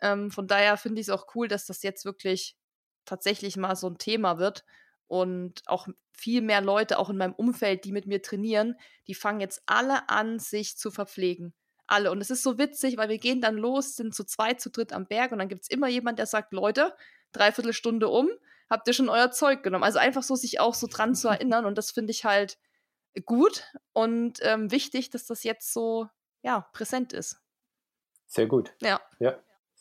Ähm, 0.01 0.31
von 0.31 0.47
daher 0.47 0.77
finde 0.77 1.01
ich 1.01 1.09
es 1.09 1.13
auch 1.13 1.35
cool, 1.35 1.49
dass 1.49 1.67
das 1.67 1.83
jetzt 1.83 2.05
wirklich 2.05 2.57
tatsächlich 3.05 3.57
mal 3.57 3.75
so 3.75 3.89
ein 3.89 3.99
Thema 3.99 4.39
wird 4.39 4.65
und 5.09 5.63
auch 5.67 5.89
viel 6.13 6.43
mehr 6.43 6.61
Leute, 6.61 6.99
auch 6.99 7.11
in 7.11 7.17
meinem 7.17 7.35
Umfeld, 7.35 7.85
die 7.85 7.93
mit 7.93 8.07
mir 8.07 8.23
trainieren, 8.23 8.77
die 9.09 9.15
fangen 9.15 9.41
jetzt 9.41 9.63
alle 9.67 10.09
an, 10.09 10.39
sich 10.39 10.77
zu 10.77 10.91
verpflegen. 10.91 11.55
Alle. 11.89 12.13
Und 12.13 12.21
es 12.21 12.31
ist 12.31 12.43
so 12.43 12.59
witzig, 12.59 12.99
weil 12.99 13.09
wir 13.09 13.19
gehen 13.19 13.41
dann 13.41 13.57
los, 13.57 13.97
sind 13.97 14.15
zu 14.15 14.25
zweit, 14.25 14.61
zu 14.61 14.71
dritt 14.71 14.93
am 14.93 15.07
Berg 15.07 15.33
und 15.33 15.39
dann 15.39 15.49
gibt 15.49 15.63
es 15.63 15.71
immer 15.71 15.89
jemand, 15.89 16.19
der 16.19 16.27
sagt, 16.27 16.53
Leute, 16.53 16.95
dreiviertel 17.33 17.73
Stunde 17.73 18.09
um, 18.09 18.29
habt 18.71 18.87
ihr 18.87 18.93
schon 18.93 19.09
euer 19.09 19.31
Zeug 19.31 19.63
genommen? 19.63 19.85
Also 19.85 19.99
einfach 19.99 20.23
so, 20.23 20.35
sich 20.35 20.61
auch 20.61 20.75
so 20.75 20.87
dran 20.91 21.15
zu 21.15 21.29
erinnern 21.29 21.65
und 21.65 21.79
das 21.79 21.91
finde 21.91 22.11
ich 22.11 22.25
halt 22.25 22.59
gut 23.25 23.65
und 23.93 24.39
ähm, 24.43 24.71
wichtig, 24.71 25.11
dass 25.11 25.27
das 25.27 25.43
jetzt 25.43 25.73
so, 25.73 26.07
ja, 26.43 26.67
präsent 26.73 27.13
ist. 27.13 27.41
Sehr 28.27 28.47
gut. 28.47 28.75
Ja. 28.81 29.01
Ja. 29.19 29.39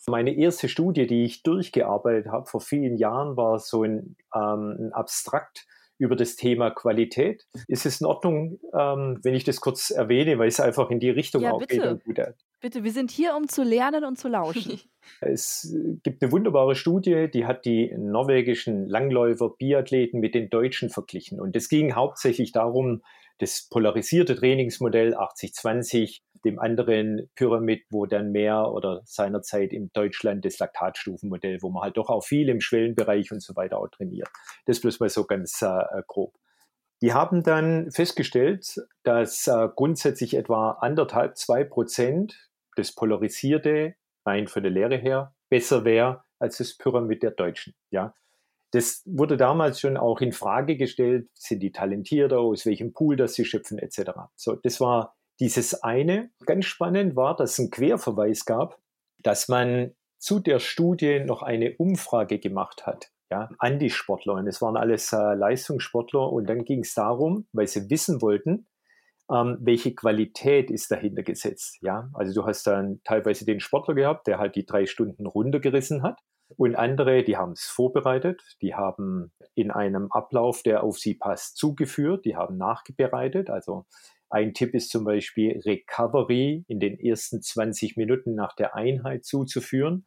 Meine 0.08 0.34
erste 0.36 0.70
Studie, 0.70 1.06
die 1.06 1.26
ich 1.26 1.44
durchgearbeitet 1.44 2.32
habe 2.32 2.46
vor 2.46 2.62
vielen 2.62 2.98
Jahren, 2.98 3.36
war 3.36 3.60
so 3.60 3.84
ein, 3.84 4.16
ähm, 4.34 4.78
ein 4.80 4.94
Abstrakt 4.94 5.68
über 5.98 6.16
das 6.16 6.36
Thema 6.36 6.70
Qualität. 6.72 7.46
Ist 7.68 7.86
es 7.86 8.00
in 8.00 8.08
Ordnung, 8.08 8.60
ähm, 8.74 9.20
wenn 9.24 9.34
ich 9.34 9.44
das 9.44 9.60
kurz 9.60 9.90
erwähne, 9.90 10.40
weil 10.40 10.48
es 10.48 10.60
einfach 10.60 10.90
in 10.92 11.00
die 11.00 11.10
Richtung 11.10 11.42
ja, 11.42 11.52
auch 11.52 11.60
bitte. 11.60 12.00
geht? 12.06 12.36
Bitte, 12.60 12.84
wir 12.84 12.92
sind 12.92 13.12
hier, 13.12 13.36
um 13.36 13.48
zu 13.48 13.64
lernen 13.64 14.04
und 14.04 14.18
zu 14.18 14.28
lauschen. 14.28 14.80
es 15.22 15.76
gibt 16.04 16.24
eine 16.24 16.32
wunderbare 16.32 16.76
Studie, 16.76 17.30
die 17.32 17.46
hat 17.46 17.66
die 17.66 17.94
norwegischen 17.96 18.88
Langläufer, 18.88 19.50
Biathleten 19.50 20.20
mit 20.20 20.34
den 20.34 20.50
Deutschen 20.50 20.90
verglichen. 20.90 21.40
Und 21.40 21.56
es 21.56 21.70
ging 21.70 21.94
hauptsächlich 21.94 22.52
darum, 22.52 23.04
das 23.38 23.68
polarisierte 23.70 24.36
Trainingsmodell 24.36 25.16
80-20 25.16 26.22
dem 26.46 26.60
anderen 26.60 27.30
Pyramid, 27.36 27.84
wo 27.90 28.06
dann 28.06 28.32
mehr 28.32 28.72
oder 28.72 29.02
seinerzeit 29.06 29.74
in 29.74 29.92
Deutschland 29.94 30.46
das 30.46 30.60
Laktatstufenmodell, 30.60 31.62
wo 31.62 31.70
man 31.70 31.84
halt 31.84 31.98
doch 31.98 32.10
auch 32.10 32.24
viel 32.24 32.50
im 32.50 32.62
Schwellenbereich 32.62 33.32
und 33.32 33.42
so 33.42 33.56
weiter 33.56 33.78
auch 33.78 33.90
trainiert. 33.90 34.30
Das 34.66 34.82
bloß 34.82 35.00
mal 35.00 35.10
so 35.10 35.26
ganz 35.26 35.62
äh, 35.62 36.02
grob. 36.08 36.34
Die 37.02 37.14
haben 37.14 37.44
dann 37.44 37.92
festgestellt, 37.92 38.82
dass 39.04 39.48
äh, 39.48 39.70
grundsätzlich 39.76 40.36
etwa 40.36 40.72
anderthalb, 40.72 41.38
zwei 41.38 41.64
Prozent 41.64 42.50
das 42.76 42.92
Polarisierte 42.92 43.96
rein 44.26 44.48
von 44.48 44.64
der 44.64 44.72
Lehre 44.72 44.98
her 44.98 45.34
besser 45.50 45.86
wäre 45.86 46.24
als 46.40 46.58
das 46.58 46.76
Pyramid 46.76 47.24
der 47.24 47.32
Deutschen. 47.32 47.74
Ja, 47.92 48.14
das 48.72 49.04
wurde 49.06 49.38
damals 49.38 49.80
schon 49.80 49.98
auch 49.98 50.22
in 50.22 50.34
Frage 50.34 50.76
gestellt. 50.76 51.30
Sind 51.34 51.62
die 51.62 51.72
talentierter? 51.72 52.40
Aus 52.40 52.66
welchem 52.66 52.94
Pool 52.94 53.16
das 53.16 53.34
sie 53.34 53.46
schöpfen 53.46 53.80
etc. 53.80 54.12
So, 54.36 54.56
das 54.56 54.82
war 54.82 55.16
dieses 55.40 55.84
eine. 55.84 56.32
Ganz 56.46 56.66
spannend 56.66 57.16
war, 57.16 57.36
dass 57.36 57.54
es 57.54 57.60
einen 57.60 57.72
Querverweis 57.72 58.46
gab, 58.46 58.80
dass 59.20 59.48
man 59.48 59.94
zu 60.18 60.40
der 60.40 60.60
Studie 60.60 61.20
noch 61.20 61.44
eine 61.44 61.76
Umfrage 61.78 62.40
gemacht 62.40 62.86
hat. 62.86 63.12
Ja, 63.30 63.50
an 63.60 63.80
die 63.80 63.90
Sportler. 63.90 64.36
Und 64.36 64.48
es 64.48 64.62
waren 64.62 64.78
alles 64.78 65.12
äh, 65.12 65.18
Leistungssportler. 65.18 66.32
Und 66.32 66.50
dann 66.50 66.64
ging 66.64 66.82
es 66.82 66.94
darum, 66.94 67.48
weil 67.52 67.68
sie 67.68 67.90
wissen 67.90 68.22
wollten, 68.22 68.68
ähm, 69.30 69.58
welche 69.60 69.94
Qualität 69.94 70.72
ist 70.72 70.92
dahinter 70.92 71.24
gesetzt. 71.24 71.78
Ja, 71.82 72.10
also 72.14 72.34
du 72.34 72.48
hast 72.48 72.66
dann 72.68 73.02
teilweise 73.04 73.46
den 73.46 73.60
Sportler 73.60 73.96
gehabt, 73.96 74.28
der 74.28 74.38
halt 74.40 74.56
die 74.56 74.66
drei 74.66 74.86
Stunden 74.86 75.26
runtergerissen 75.26 76.04
hat. 76.04 76.20
Und 76.56 76.76
andere, 76.76 77.24
die 77.24 77.36
haben 77.36 77.52
es 77.52 77.66
vorbereitet, 77.66 78.42
die 78.62 78.74
haben 78.74 79.34
in 79.54 79.70
einem 79.70 80.08
Ablauf, 80.12 80.64
der 80.64 80.84
auf 80.84 80.98
sie 80.98 81.16
passt, 81.16 81.58
zugeführt, 81.58 82.24
die 82.24 82.38
haben 82.38 82.58
nachbereitet. 82.58 83.50
Also 83.50 83.86
ein 84.30 84.54
Tipp 84.54 84.74
ist 84.74 84.90
zum 84.90 85.04
Beispiel 85.04 85.62
Recovery 85.66 86.64
in 86.68 86.80
den 86.80 87.00
ersten 87.00 87.42
20 87.42 87.98
Minuten 87.98 88.36
nach 88.36 88.56
der 88.56 88.76
Einheit 88.76 89.26
zuzuführen, 89.26 90.06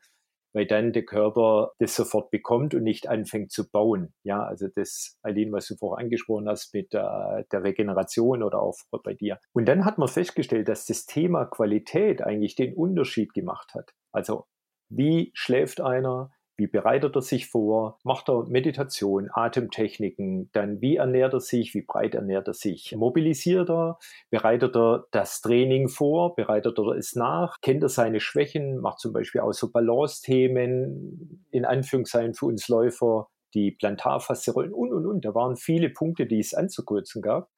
weil 0.53 0.67
dann 0.67 0.93
der 0.93 1.05
Körper 1.05 1.73
das 1.79 1.95
sofort 1.95 2.31
bekommt 2.31 2.75
und 2.75 2.83
nicht 2.83 3.09
anfängt 3.09 3.53
zu 3.53 3.71
bauen. 3.71 4.13
Ja, 4.23 4.43
also 4.43 4.69
das, 4.75 5.17
Aline, 5.23 5.53
was 5.53 5.67
du 5.67 5.77
vorher 5.77 6.03
angesprochen 6.05 6.49
hast 6.49 6.75
mit 6.75 6.95
äh, 6.95 7.45
der 7.53 7.63
Regeneration 7.65 8.43
oder 8.43 8.61
auch 8.61 8.77
bei 9.05 9.15
dir. 9.15 9.39
Und 9.53 9.67
dann 9.67 9.85
hat 9.85 9.99
man 9.99 10.09
festgestellt, 10.09 10.69
dass 10.69 10.87
das 10.87 11.07
Thema 11.07 11.45
Qualität 11.45 12.23
eigentlich 12.23 12.55
den 12.55 12.75
Unterschied 12.75 13.33
gemacht 13.35 13.75
hat. 13.75 13.93
Also 14.13 14.47
wie 14.89 15.31
schläft 15.35 15.81
einer? 15.81 16.31
Wie 16.61 16.67
bereitet 16.67 17.17
er 17.17 17.23
sich 17.23 17.49
vor? 17.49 17.99
Macht 18.05 18.29
er 18.29 18.45
Meditation, 18.47 19.31
Atemtechniken? 19.33 20.51
Dann 20.53 20.83
wie 20.83 20.97
ernährt 20.97 21.33
er 21.33 21.41
sich? 21.41 21.73
Wie 21.73 21.81
breit 21.81 22.15
ernährt 22.15 22.49
er 22.49 22.53
sich? 22.53 22.95
Mobilisiert 22.95 23.71
er? 23.71 23.99
Bereitet 24.29 24.77
er 24.77 25.07
das 25.11 25.41
Training 25.41 25.89
vor? 25.89 26.35
Bereitet 26.35 26.79
er 26.79 26.89
es 26.99 27.17
nach? 27.17 27.63
Kennt 27.63 27.83
er 27.83 27.89
seine 27.89 28.21
Schwächen? 28.21 28.79
Macht 28.79 28.99
zum 28.99 29.15
Beispiel 29.15 29.41
auch 29.41 29.55
so 29.55 29.73
Balance-Themen 29.73 31.47
in 31.51 31.65
Anführungszeichen 31.65 32.35
für 32.35 32.45
uns 32.45 32.69
Läufer, 32.69 33.31
die 33.55 33.71
Plantarfaszie-Rollen 33.71 34.75
und, 34.75 34.93
und, 34.93 35.07
und. 35.07 35.25
Da 35.25 35.35
waren 35.35 35.57
viele 35.57 35.89
Punkte, 35.89 36.27
die 36.27 36.41
es 36.41 36.53
anzukürzen 36.53 37.23
gab. 37.23 37.49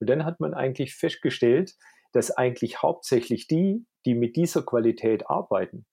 Und 0.00 0.10
dann 0.10 0.26
hat 0.26 0.38
man 0.38 0.52
eigentlich 0.52 0.94
festgestellt, 0.94 1.76
dass 2.12 2.30
eigentlich 2.30 2.82
hauptsächlich 2.82 3.46
die, 3.46 3.86
die 4.04 4.14
mit 4.14 4.36
dieser 4.36 4.62
Qualität 4.62 5.30
arbeiten, 5.30 5.86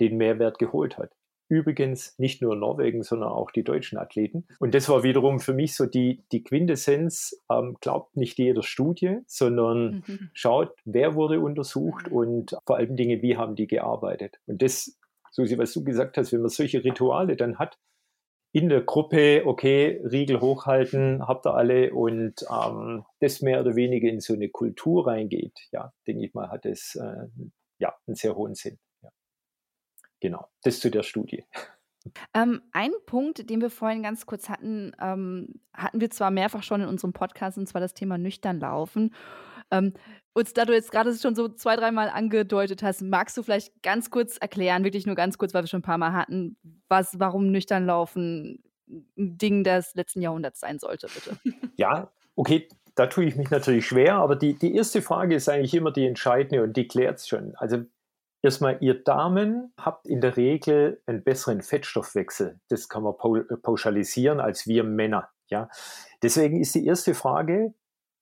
den 0.00 0.16
Mehrwert 0.16 0.58
geholt 0.58 0.98
hat. 0.98 1.12
Übrigens 1.48 2.18
nicht 2.18 2.42
nur 2.42 2.56
Norwegen, 2.56 3.02
sondern 3.02 3.30
auch 3.30 3.50
die 3.50 3.64
deutschen 3.64 3.98
Athleten. 3.98 4.46
Und 4.58 4.74
das 4.74 4.88
war 4.88 5.02
wiederum 5.02 5.40
für 5.40 5.54
mich 5.54 5.74
so 5.74 5.86
die, 5.86 6.22
die 6.30 6.44
Quintessenz, 6.44 7.42
ähm, 7.50 7.76
glaubt 7.80 8.16
nicht 8.16 8.38
jeder 8.38 8.62
Studie, 8.62 9.18
sondern 9.26 10.04
mhm. 10.06 10.30
schaut, 10.34 10.74
wer 10.84 11.14
wurde 11.14 11.40
untersucht 11.40 12.08
und 12.08 12.54
vor 12.66 12.76
allem 12.76 12.96
Dinge, 12.96 13.22
wie 13.22 13.36
haben 13.36 13.56
die 13.56 13.66
gearbeitet. 13.66 14.38
Und 14.46 14.60
das, 14.60 14.98
Susi, 15.30 15.56
was 15.56 15.72
du 15.72 15.82
gesagt 15.82 16.18
hast, 16.18 16.32
wenn 16.32 16.40
man 16.40 16.50
solche 16.50 16.84
Rituale 16.84 17.36
dann 17.36 17.58
hat, 17.58 17.78
in 18.52 18.68
der 18.68 18.80
Gruppe, 18.80 19.42
okay, 19.44 20.00
Riegel 20.04 20.40
hochhalten, 20.40 21.26
habt 21.26 21.46
ihr 21.46 21.54
alle 21.54 21.92
und 21.92 22.44
ähm, 22.50 23.04
das 23.20 23.42
mehr 23.42 23.60
oder 23.60 23.76
weniger 23.76 24.08
in 24.08 24.20
so 24.20 24.34
eine 24.34 24.48
Kultur 24.48 25.06
reingeht, 25.06 25.68
ja, 25.70 25.92
denke 26.06 26.24
ich 26.24 26.34
mal, 26.34 26.48
hat 26.48 26.64
es 26.64 26.94
äh, 26.94 27.26
ja, 27.78 27.94
einen 28.06 28.16
sehr 28.16 28.36
hohen 28.36 28.54
Sinn. 28.54 28.78
Genau, 30.20 30.48
das 30.62 30.80
zu 30.80 30.90
der 30.90 31.02
Studie. 31.02 31.44
Ähm, 32.34 32.62
ein 32.72 32.92
Punkt, 33.06 33.50
den 33.50 33.60
wir 33.60 33.70
vorhin 33.70 34.02
ganz 34.02 34.26
kurz 34.26 34.48
hatten, 34.48 34.92
ähm, 35.00 35.60
hatten 35.74 36.00
wir 36.00 36.10
zwar 36.10 36.30
mehrfach 36.30 36.62
schon 36.62 36.80
in 36.80 36.88
unserem 36.88 37.12
Podcast, 37.12 37.58
und 37.58 37.68
zwar 37.68 37.80
das 37.80 37.94
Thema 37.94 38.18
nüchtern 38.18 38.60
laufen. 38.60 39.14
Ähm, 39.70 39.92
und 40.32 40.56
da 40.56 40.64
du 40.64 40.72
jetzt 40.72 40.92
gerade 40.92 41.14
schon 41.14 41.34
so 41.34 41.48
zwei, 41.48 41.76
dreimal 41.76 42.08
angedeutet 42.08 42.82
hast, 42.82 43.02
magst 43.02 43.36
du 43.36 43.42
vielleicht 43.42 43.82
ganz 43.82 44.10
kurz 44.10 44.38
erklären, 44.38 44.84
wirklich 44.84 45.06
nur 45.06 45.16
ganz 45.16 45.36
kurz, 45.36 45.52
weil 45.52 45.64
wir 45.64 45.68
schon 45.68 45.80
ein 45.80 45.82
paar 45.82 45.98
Mal 45.98 46.12
hatten, 46.12 46.56
was, 46.88 47.18
warum 47.18 47.50
nüchtern 47.50 47.84
laufen 47.84 48.62
ein 48.88 49.36
Ding 49.36 49.64
des 49.64 49.94
letzten 49.94 50.22
Jahrhunderts 50.22 50.60
sein 50.60 50.78
sollte, 50.78 51.08
bitte? 51.08 51.38
Ja, 51.76 52.10
okay, 52.34 52.68
da 52.94 53.06
tue 53.06 53.26
ich 53.26 53.36
mich 53.36 53.50
natürlich 53.50 53.86
schwer, 53.86 54.14
aber 54.16 54.34
die, 54.34 54.54
die 54.54 54.74
erste 54.74 55.02
Frage 55.02 55.36
ist 55.36 55.48
eigentlich 55.48 55.74
immer 55.74 55.92
die 55.92 56.06
entscheidende 56.06 56.64
und 56.64 56.76
die 56.76 56.88
klärt 56.88 57.18
es 57.18 57.28
schon. 57.28 57.54
Also 57.56 57.84
Erstmal, 58.40 58.78
ihr 58.80 59.02
Damen 59.02 59.72
habt 59.76 60.06
in 60.06 60.20
der 60.20 60.36
Regel 60.36 61.02
einen 61.06 61.24
besseren 61.24 61.60
Fettstoffwechsel. 61.60 62.60
Das 62.68 62.88
kann 62.88 63.02
man 63.02 63.14
äh, 63.14 63.56
pauschalisieren 63.56 64.40
als 64.40 64.66
wir 64.66 64.84
Männer. 64.84 65.28
Ja, 65.48 65.68
deswegen 66.22 66.60
ist 66.60 66.74
die 66.74 66.86
erste 66.86 67.14
Frage: 67.14 67.74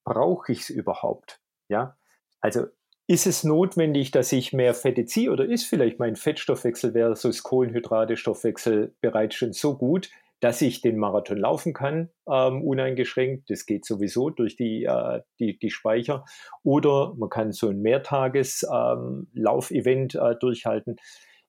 Brauche 0.04 0.52
ich 0.52 0.60
es 0.60 0.70
überhaupt? 0.70 1.40
Ja, 1.68 1.96
also 2.40 2.66
ist 3.08 3.26
es 3.26 3.44
notwendig, 3.44 4.10
dass 4.10 4.32
ich 4.32 4.52
mehr 4.52 4.74
Fette 4.74 5.04
ziehe 5.04 5.30
oder 5.30 5.44
ist 5.44 5.64
vielleicht 5.64 5.98
mein 5.98 6.16
Fettstoffwechsel 6.16 6.92
versus 6.92 7.42
Kohlenhydrate-Stoffwechsel 7.42 8.94
bereits 9.00 9.36
schon 9.36 9.52
so 9.52 9.76
gut, 9.76 10.10
dass 10.40 10.60
ich 10.60 10.82
den 10.82 10.98
Marathon 10.98 11.38
laufen 11.38 11.72
kann, 11.72 12.10
ähm, 12.30 12.62
uneingeschränkt. 12.62 13.50
Das 13.50 13.66
geht 13.66 13.84
sowieso 13.84 14.30
durch 14.30 14.54
die, 14.56 14.84
äh, 14.84 15.22
die, 15.38 15.58
die 15.58 15.70
Speicher. 15.70 16.24
Oder 16.62 17.14
man 17.16 17.28
kann 17.30 17.50
so 17.52 17.68
ein 17.68 17.80
Mehrtages-Laufevent 17.80 20.14
ähm, 20.14 20.20
äh, 20.20 20.36
durchhalten. 20.36 20.96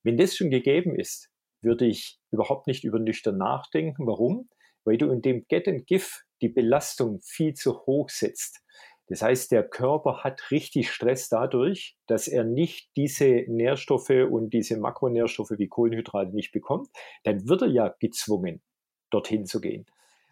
Wenn 0.03 0.17
das 0.17 0.35
schon 0.35 0.49
gegeben 0.49 0.95
ist, 0.95 1.29
würde 1.61 1.85
ich 1.85 2.19
überhaupt 2.31 2.65
nicht 2.67 2.83
über 2.83 2.99
nüchtern 2.99 3.37
nachdenken. 3.37 4.07
Warum? 4.07 4.49
Weil 4.85 4.97
du 4.97 5.11
in 5.11 5.21
dem 5.21 5.45
Get 5.47 5.67
and 5.67 5.85
Give 5.85 6.07
die 6.41 6.49
Belastung 6.49 7.19
viel 7.23 7.53
zu 7.55 7.85
hoch 7.85 8.09
setzt. 8.09 8.61
Das 9.09 9.21
heißt, 9.21 9.51
der 9.51 9.63
Körper 9.63 10.23
hat 10.23 10.51
richtig 10.51 10.91
Stress 10.91 11.29
dadurch, 11.29 11.97
dass 12.07 12.27
er 12.27 12.43
nicht 12.43 12.89
diese 12.97 13.45
Nährstoffe 13.47 14.09
und 14.09 14.49
diese 14.49 14.77
Makronährstoffe 14.77 15.53
wie 15.57 15.69
Kohlenhydrate 15.69 16.35
nicht 16.35 16.51
bekommt. 16.51 16.89
Dann 17.23 17.47
wird 17.47 17.61
er 17.61 17.69
ja 17.69 17.95
gezwungen, 17.99 18.61
dorthin 19.09 19.45
zu 19.45 19.61
gehen. 19.61 19.85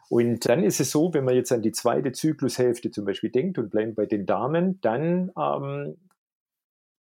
Und 0.10 0.48
dann 0.48 0.64
ist 0.64 0.80
es 0.80 0.92
so, 0.92 1.14
wenn 1.14 1.26
man 1.26 1.36
jetzt 1.36 1.52
an 1.52 1.62
die 1.62 1.72
zweite 1.72 2.12
Zyklushälfte 2.12 2.92
zum 2.92 3.06
Beispiel 3.06 3.32
denkt 3.32 3.58
und 3.58 3.72
bleiben 3.72 3.96
bei 3.96 4.06
den 4.06 4.26
Damen, 4.26 4.80
dann, 4.82 5.32
ähm, 5.38 5.98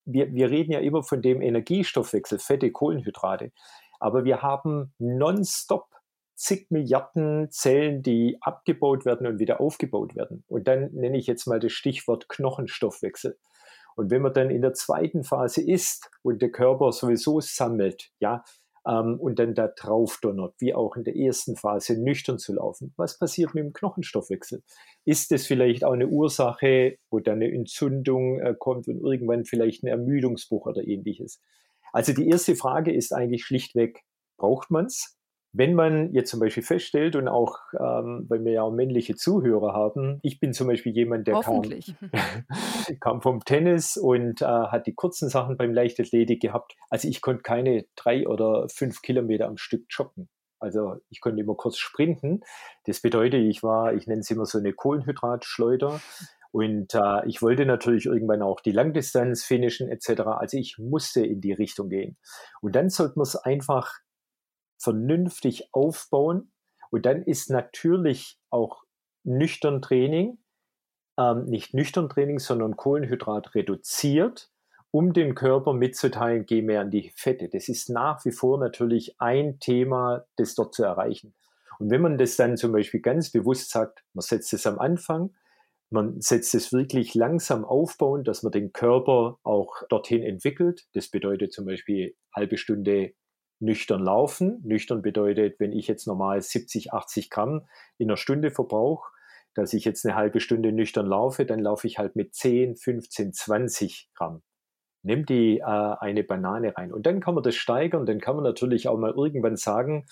wir, 0.05 0.33
wir 0.33 0.49
reden 0.49 0.71
ja 0.71 0.79
immer 0.79 1.03
von 1.03 1.21
dem 1.21 1.41
Energiestoffwechsel, 1.41 2.39
Fette, 2.39 2.71
Kohlenhydrate. 2.71 3.51
Aber 3.99 4.23
wir 4.23 4.41
haben 4.41 4.93
nonstop 4.99 5.87
zig 6.35 6.67
Milliarden 6.71 7.51
Zellen, 7.51 8.01
die 8.01 8.37
abgebaut 8.41 9.05
werden 9.05 9.27
und 9.27 9.39
wieder 9.39 9.59
aufgebaut 9.61 10.15
werden. 10.15 10.43
Und 10.47 10.67
dann 10.67 10.91
nenne 10.93 11.17
ich 11.17 11.27
jetzt 11.27 11.45
mal 11.45 11.59
das 11.59 11.71
Stichwort 11.71 12.27
Knochenstoffwechsel. 12.29 13.37
Und 13.95 14.09
wenn 14.09 14.21
man 14.21 14.33
dann 14.33 14.49
in 14.49 14.61
der 14.61 14.73
zweiten 14.73 15.23
Phase 15.23 15.61
ist 15.61 16.09
und 16.23 16.41
der 16.41 16.51
Körper 16.51 16.91
sowieso 16.91 17.39
sammelt, 17.39 18.11
ja, 18.19 18.43
ähm, 18.87 19.19
und 19.19 19.39
dann 19.39 19.53
da 19.53 19.67
drauf 19.67 20.19
donnert, 20.21 20.55
wie 20.59 20.73
auch 20.73 20.95
in 20.95 21.03
der 21.03 21.15
ersten 21.15 21.55
Phase 21.55 22.01
nüchtern 22.01 22.39
zu 22.39 22.53
laufen, 22.53 22.93
was 22.97 23.17
passiert 23.17 23.53
mit 23.53 23.63
dem 23.63 23.73
Knochenstoffwechsel? 23.73 24.63
Ist 25.05 25.31
das 25.31 25.45
vielleicht 25.45 25.83
auch 25.83 25.93
eine 25.93 26.07
Ursache, 26.07 26.97
wo 27.09 27.19
dann 27.19 27.35
eine 27.35 27.51
Entzündung 27.51 28.39
äh, 28.39 28.55
kommt 28.57 28.87
und 28.87 28.99
irgendwann 28.99 29.45
vielleicht 29.45 29.83
ein 29.83 29.87
Ermüdungsbruch 29.87 30.65
oder 30.65 30.83
ähnliches? 30.85 31.41
Also 31.91 32.13
die 32.13 32.27
erste 32.27 32.55
Frage 32.55 32.93
ist 32.93 33.13
eigentlich 33.13 33.45
schlichtweg, 33.45 34.03
braucht 34.37 34.71
man 34.71 34.85
es? 34.85 35.17
Wenn 35.55 35.75
man 35.75 36.11
jetzt 36.13 36.31
zum 36.31 36.39
Beispiel 36.39 36.63
feststellt 36.63 37.15
und 37.15 37.27
auch, 37.27 37.59
ähm, 37.79 38.25
weil 38.27 38.43
wir 38.43 38.53
ja 38.53 38.63
auch 38.63 38.71
männliche 38.71 39.15
Zuhörer 39.15 39.73
haben, 39.73 40.19
ich 40.23 40.39
bin 40.39 40.51
zum 40.51 40.67
Beispiel 40.67 40.93
jemand, 40.93 41.27
der 41.27 41.41
kam, 41.41 41.61
kam 42.99 43.21
vom 43.21 43.45
Tennis 43.45 43.95
und 43.95 44.41
äh, 44.41 44.45
hat 44.45 44.87
die 44.87 44.95
kurzen 44.95 45.29
Sachen 45.29 45.55
beim 45.55 45.71
Leichtathletik 45.71 46.41
gehabt. 46.41 46.75
Also 46.89 47.07
ich 47.07 47.21
konnte 47.21 47.43
keine 47.43 47.85
drei 47.95 48.27
oder 48.27 48.67
fünf 48.67 49.03
Kilometer 49.03 49.47
am 49.47 49.57
Stück 49.57 49.85
joggen. 49.89 50.27
Also 50.59 50.95
ich 51.09 51.21
konnte 51.21 51.41
immer 51.41 51.55
kurz 51.55 51.77
sprinten. 51.77 52.41
Das 52.85 53.01
bedeutet, 53.01 53.41
ich 53.41 53.63
war, 53.63 53.93
ich 53.93 54.07
nenne 54.07 54.21
es 54.21 54.31
immer 54.31 54.45
so 54.45 54.57
eine 54.57 54.73
Kohlenhydratschleuder. 54.73 55.99
Und 56.51 56.93
äh, 56.93 57.27
ich 57.27 57.41
wollte 57.41 57.65
natürlich 57.65 58.05
irgendwann 58.05 58.41
auch 58.41 58.61
die 58.61 58.71
Langdistanz 58.71 59.43
finishen 59.43 59.89
etc. 59.89 60.21
Also 60.21 60.57
ich 60.57 60.77
musste 60.77 61.25
in 61.25 61.41
die 61.41 61.51
Richtung 61.51 61.89
gehen. 61.89 62.15
Und 62.61 62.75
dann 62.75 62.89
sollte 62.89 63.15
man 63.17 63.23
es 63.23 63.35
einfach 63.35 63.91
vernünftig 64.83 65.69
aufbauen. 65.71 66.51
Und 66.91 67.05
dann 67.05 67.23
ist 67.23 67.49
natürlich 67.49 68.39
auch 68.49 68.83
nüchtern 69.23 69.81
Training, 69.81 70.37
ähm, 71.17 71.45
nicht 71.45 71.73
nüchtern 71.73 72.09
Training, 72.09 72.39
sondern 72.39 72.75
Kohlenhydrat 72.75 73.55
reduziert, 73.55 74.51
um 74.91 75.13
dem 75.13 75.33
Körper 75.33 75.73
mitzuteilen, 75.73 76.45
geh 76.45 76.61
mehr 76.61 76.81
an 76.81 76.91
die 76.91 77.11
Fette. 77.15 77.49
Das 77.49 77.67
ist 77.67 77.89
nach 77.89 78.23
wie 78.25 78.31
vor 78.31 78.59
natürlich 78.59 79.19
ein 79.19 79.59
Thema, 79.59 80.25
das 80.35 80.53
dort 80.53 80.75
zu 80.75 80.83
erreichen. 80.83 81.33
Und 81.79 81.89
wenn 81.89 82.01
man 82.01 82.17
das 82.17 82.35
dann 82.35 82.57
zum 82.57 82.71
Beispiel 82.71 83.01
ganz 83.01 83.31
bewusst 83.31 83.71
sagt, 83.71 84.03
man 84.13 84.21
setzt 84.21 84.53
es 84.53 84.67
am 84.67 84.77
Anfang, 84.77 85.33
man 85.89 86.21
setzt 86.21 86.55
es 86.55 86.73
wirklich 86.73 87.13
langsam 87.13 87.65
aufbauen, 87.65 88.23
dass 88.23 88.43
man 88.43 88.51
den 88.51 88.73
Körper 88.73 89.39
auch 89.43 89.83
dorthin 89.89 90.23
entwickelt. 90.23 90.87
Das 90.93 91.09
bedeutet 91.09 91.53
zum 91.53 91.65
Beispiel 91.65 92.15
halbe 92.35 92.57
Stunde 92.57 93.13
nüchtern 93.59 94.01
laufen. 94.01 94.61
Nüchtern 94.63 95.01
bedeutet, 95.01 95.59
wenn 95.59 95.71
ich 95.71 95.87
jetzt 95.87 96.07
normal 96.07 96.41
70, 96.41 96.93
80 96.93 97.29
Gramm 97.29 97.67
in 97.97 98.09
einer 98.09 98.17
Stunde 98.17 98.51
verbrauche, 98.51 99.11
dass 99.53 99.73
ich 99.73 99.85
jetzt 99.85 100.05
eine 100.05 100.15
halbe 100.15 100.39
Stunde 100.39 100.71
nüchtern 100.71 101.05
laufe, 101.05 101.45
dann 101.45 101.59
laufe 101.59 101.87
ich 101.87 101.99
halt 101.99 102.15
mit 102.15 102.33
10, 102.33 102.75
15, 102.75 103.33
20 103.33 104.09
Gramm. 104.15 104.41
Nimm 105.03 105.25
die 105.25 105.59
äh, 105.59 105.63
eine 105.63 106.23
Banane 106.23 106.75
rein. 106.77 106.93
Und 106.93 107.05
dann 107.05 107.19
kann 107.19 107.35
man 107.35 107.43
das 107.43 107.55
steigern. 107.55 108.05
Dann 108.05 108.19
kann 108.19 108.35
man 108.35 108.43
natürlich 108.43 108.87
auch 108.87 108.97
mal 108.97 109.11
irgendwann 109.11 109.57
sagen, 109.57 110.05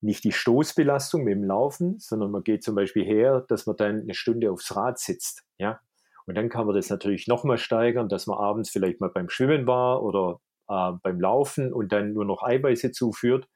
nicht 0.00 0.24
die 0.24 0.32
Stoßbelastung 0.32 1.24
mit 1.24 1.34
dem 1.34 1.44
Laufen, 1.44 1.98
sondern 1.98 2.30
man 2.30 2.42
geht 2.42 2.62
zum 2.62 2.74
Beispiel 2.74 3.04
her, 3.04 3.44
dass 3.48 3.66
man 3.66 3.76
dann 3.76 4.00
eine 4.00 4.14
Stunde 4.14 4.50
aufs 4.50 4.74
Rad 4.74 4.98
sitzt. 4.98 5.44
Ja? 5.58 5.80
Und 6.26 6.36
dann 6.36 6.48
kann 6.48 6.66
man 6.66 6.74
das 6.74 6.90
natürlich 6.90 7.28
nochmal 7.28 7.58
steigern, 7.58 8.08
dass 8.08 8.26
man 8.26 8.38
abends 8.38 8.70
vielleicht 8.70 9.00
mal 9.00 9.10
beim 9.10 9.28
Schwimmen 9.28 9.66
war 9.66 10.02
oder 10.02 10.40
äh, 10.68 10.92
beim 11.02 11.20
Laufen 11.20 11.72
und 11.72 11.92
dann 11.92 12.12
nur 12.12 12.24
noch 12.24 12.42
Eiweiße 12.42 12.92
zuführt, 12.92 13.48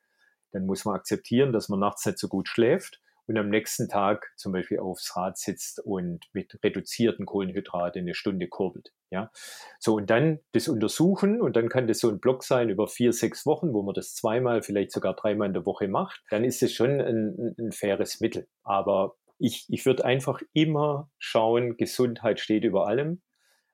dann 0.52 0.66
muss 0.66 0.84
man 0.84 0.96
akzeptieren, 0.96 1.52
dass 1.52 1.68
man 1.68 1.80
nachts 1.80 2.06
nicht 2.06 2.18
so 2.18 2.28
gut 2.28 2.48
schläft 2.48 3.00
und 3.30 3.38
am 3.38 3.48
nächsten 3.48 3.88
Tag 3.88 4.32
zum 4.36 4.50
Beispiel 4.50 4.80
aufs 4.80 5.16
Rad 5.16 5.38
sitzt 5.38 5.78
und 5.78 6.26
mit 6.32 6.58
reduzierten 6.64 7.26
Kohlenhydraten 7.26 8.02
eine 8.02 8.14
Stunde 8.14 8.48
kurbelt. 8.48 8.92
Ja, 9.10 9.30
so 9.78 9.94
und 9.94 10.10
dann 10.10 10.40
das 10.52 10.66
untersuchen 10.66 11.40
und 11.40 11.54
dann 11.54 11.68
kann 11.68 11.86
das 11.86 12.00
so 12.00 12.08
ein 12.08 12.18
Block 12.18 12.42
sein 12.42 12.70
über 12.70 12.88
vier, 12.88 13.12
sechs 13.12 13.46
Wochen, 13.46 13.72
wo 13.72 13.82
man 13.82 13.94
das 13.94 14.14
zweimal, 14.14 14.62
vielleicht 14.62 14.90
sogar 14.90 15.14
dreimal 15.14 15.46
in 15.46 15.54
der 15.54 15.64
Woche 15.64 15.86
macht. 15.86 16.22
Dann 16.30 16.42
ist 16.42 16.62
es 16.62 16.72
schon 16.72 17.00
ein, 17.00 17.54
ein 17.56 17.70
faires 17.70 18.20
Mittel. 18.20 18.48
Aber 18.64 19.14
ich, 19.38 19.64
ich 19.68 19.86
würde 19.86 20.04
einfach 20.04 20.42
immer 20.52 21.08
schauen, 21.18 21.76
Gesundheit 21.76 22.40
steht 22.40 22.64
über 22.64 22.88
allem. 22.88 23.22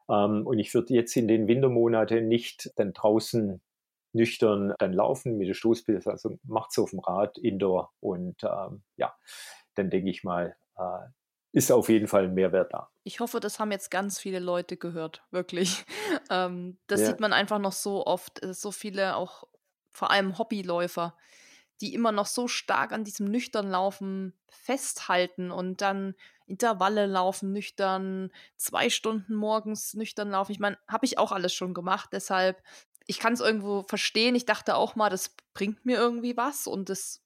Ähm, 0.08 0.46
und 0.46 0.58
ich 0.58 0.72
würde 0.74 0.94
jetzt 0.94 1.16
in 1.16 1.28
den 1.28 1.48
Wintermonaten 1.48 2.28
nicht 2.28 2.70
dann 2.76 2.92
draußen 2.92 3.60
nüchtern 4.12 4.74
dann 4.78 4.92
laufen 4.92 5.36
mit 5.36 5.48
der 5.48 5.54
Stoßpilze, 5.54 6.10
also 6.10 6.38
macht 6.44 6.70
es 6.72 6.78
auf 6.78 6.90
dem 6.90 7.00
Rad, 7.00 7.38
Indoor 7.38 7.92
und 8.00 8.42
ähm, 8.42 8.82
ja, 8.96 9.14
dann 9.74 9.90
denke 9.90 10.10
ich 10.10 10.24
mal, 10.24 10.56
äh, 10.76 11.08
ist 11.52 11.70
auf 11.70 11.88
jeden 11.88 12.08
Fall 12.08 12.24
ein 12.24 12.34
Mehrwert 12.34 12.72
da. 12.72 12.90
Ich 13.04 13.20
hoffe, 13.20 13.40
das 13.40 13.58
haben 13.58 13.70
jetzt 13.72 13.90
ganz 13.90 14.18
viele 14.18 14.40
Leute 14.40 14.76
gehört, 14.76 15.24
wirklich. 15.30 15.84
Ähm, 16.28 16.76
das 16.88 17.02
ja. 17.02 17.06
sieht 17.06 17.20
man 17.20 17.32
einfach 17.32 17.60
noch 17.60 17.72
so 17.72 18.04
oft, 18.04 18.42
äh, 18.42 18.52
so 18.52 18.72
viele 18.72 19.14
auch 19.14 19.44
vor 19.92 20.10
allem 20.10 20.38
Hobbyläufer, 20.38 21.16
die 21.80 21.94
immer 21.94 22.10
noch 22.10 22.26
so 22.26 22.48
stark 22.48 22.90
an 22.92 23.04
diesem 23.04 23.30
nüchtern 23.30 23.70
Laufen 23.70 24.32
festhalten 24.48 25.52
und 25.52 25.82
dann 25.82 26.16
Intervalle 26.46 27.06
laufen 27.06 27.52
nüchtern, 27.52 28.30
zwei 28.56 28.88
Stunden 28.88 29.34
morgens 29.34 29.94
nüchtern 29.94 30.30
laufen. 30.30 30.52
Ich 30.52 30.60
meine, 30.60 30.78
habe 30.88 31.04
ich 31.04 31.18
auch 31.18 31.32
alles 31.32 31.52
schon 31.52 31.74
gemacht, 31.74 32.10
deshalb, 32.12 32.62
ich 33.06 33.18
kann 33.18 33.32
es 33.32 33.40
irgendwo 33.40 33.82
verstehen. 33.82 34.34
Ich 34.34 34.46
dachte 34.46 34.76
auch 34.76 34.96
mal, 34.96 35.10
das 35.10 35.34
bringt 35.54 35.84
mir 35.84 35.96
irgendwie 35.96 36.36
was 36.36 36.66
und 36.66 36.88
das. 36.88 37.22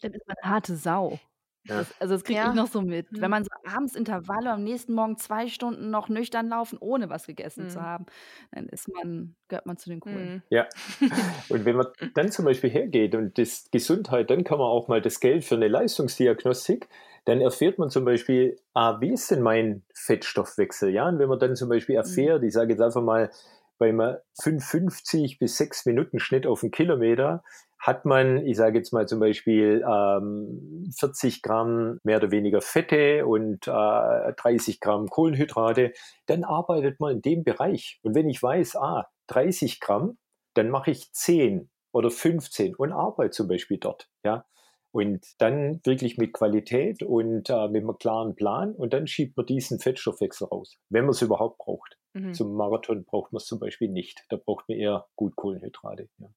Dann 0.00 0.12
ist 0.12 0.26
man 0.26 0.36
eine 0.42 0.52
harte 0.52 0.76
Sau. 0.76 1.18
Das, 1.66 1.94
also 1.98 2.14
das 2.14 2.24
kriege 2.24 2.40
ja. 2.40 2.50
ich 2.50 2.54
noch 2.54 2.66
so 2.66 2.82
mit. 2.82 3.10
Mhm. 3.10 3.22
Wenn 3.22 3.30
man 3.30 3.44
so 3.44 3.50
abends 3.66 3.94
Intervalle 3.94 4.50
am 4.50 4.64
nächsten 4.64 4.92
Morgen 4.92 5.16
zwei 5.16 5.48
Stunden 5.48 5.90
noch 5.90 6.08
nüchtern 6.08 6.48
laufen, 6.48 6.76
ohne 6.78 7.08
was 7.08 7.26
gegessen 7.26 7.64
mhm. 7.64 7.70
zu 7.70 7.80
haben, 7.82 8.06
dann 8.52 8.68
ist 8.68 8.88
man, 8.92 9.34
gehört 9.48 9.64
man 9.64 9.78
zu 9.78 9.88
den 9.88 10.00
Coolen. 10.00 10.34
Mhm. 10.34 10.42
Ja. 10.50 10.68
und 11.48 11.64
wenn 11.64 11.76
man 11.76 11.86
dann 12.14 12.30
zum 12.30 12.44
Beispiel 12.44 12.70
hergeht 12.70 13.14
und 13.14 13.38
das 13.38 13.70
Gesundheit, 13.70 14.30
dann 14.30 14.44
kann 14.44 14.58
man 14.58 14.66
auch 14.66 14.88
mal 14.88 15.00
das 15.00 15.20
Geld 15.20 15.44
für 15.44 15.54
eine 15.54 15.68
Leistungsdiagnostik, 15.68 16.88
dann 17.24 17.40
erfährt 17.40 17.78
man 17.78 17.90
zum 17.90 18.04
Beispiel, 18.04 18.56
ah, 18.74 19.00
wie 19.00 19.12
ist 19.12 19.30
denn 19.30 19.42
mein 19.42 19.82
Fettstoffwechsel? 19.94 20.90
Ja, 20.90 21.08
und 21.08 21.18
wenn 21.18 21.28
man 21.28 21.38
dann 21.38 21.56
zum 21.56 21.68
Beispiel 21.68 21.94
mhm. 21.94 22.02
erfährt, 22.02 22.42
ich 22.42 22.52
sage 22.52 22.72
jetzt 22.72 22.82
einfach 22.82 23.02
mal, 23.02 23.30
beim 23.78 24.00
5,50 24.00 25.38
bis 25.38 25.56
6 25.56 25.86
Minuten 25.86 26.20
Schnitt 26.20 26.46
auf 26.46 26.62
einen 26.62 26.70
Kilometer, 26.70 27.42
hat 27.78 28.06
man, 28.06 28.46
ich 28.46 28.56
sage 28.56 28.78
jetzt 28.78 28.92
mal 28.92 29.06
zum 29.06 29.20
Beispiel 29.20 29.84
ähm, 29.86 30.90
40 30.98 31.42
Gramm 31.42 31.98
mehr 32.02 32.16
oder 32.16 32.30
weniger 32.30 32.62
Fette 32.62 33.26
und 33.26 33.66
äh, 33.66 34.32
30 34.32 34.80
Gramm 34.80 35.08
Kohlenhydrate, 35.08 35.92
dann 36.26 36.44
arbeitet 36.44 36.98
man 36.98 37.16
in 37.16 37.22
dem 37.22 37.44
Bereich. 37.44 38.00
Und 38.02 38.14
wenn 38.14 38.28
ich 38.28 38.42
weiß, 38.42 38.76
ah, 38.76 39.06
30 39.26 39.80
Gramm, 39.80 40.16
dann 40.54 40.70
mache 40.70 40.92
ich 40.92 41.12
10 41.12 41.68
oder 41.92 42.10
15 42.10 42.74
und 42.74 42.92
arbeite 42.92 43.30
zum 43.30 43.48
Beispiel 43.48 43.78
dort. 43.78 44.08
Ja. 44.24 44.46
Und 44.94 45.26
dann 45.38 45.80
wirklich 45.82 46.18
mit 46.18 46.32
Qualität 46.32 47.02
und 47.02 47.50
äh, 47.50 47.66
mit 47.66 47.82
einem 47.82 47.98
klaren 47.98 48.36
Plan 48.36 48.72
und 48.76 48.92
dann 48.92 49.08
schiebt 49.08 49.36
man 49.36 49.44
diesen 49.44 49.80
Fettstoffwechsel 49.80 50.46
raus, 50.46 50.78
wenn 50.88 51.04
man 51.04 51.10
es 51.10 51.20
überhaupt 51.20 51.58
braucht. 51.58 51.98
Mhm. 52.12 52.32
Zum 52.32 52.54
Marathon 52.54 53.04
braucht 53.04 53.32
man 53.32 53.38
es 53.38 53.46
zum 53.46 53.58
Beispiel 53.58 53.88
nicht. 53.88 54.24
Da 54.28 54.36
braucht 54.36 54.68
man 54.68 54.78
eher 54.78 55.08
gut 55.16 55.34
Kohlenhydrate. 55.34 56.08
Ja. 56.18 56.28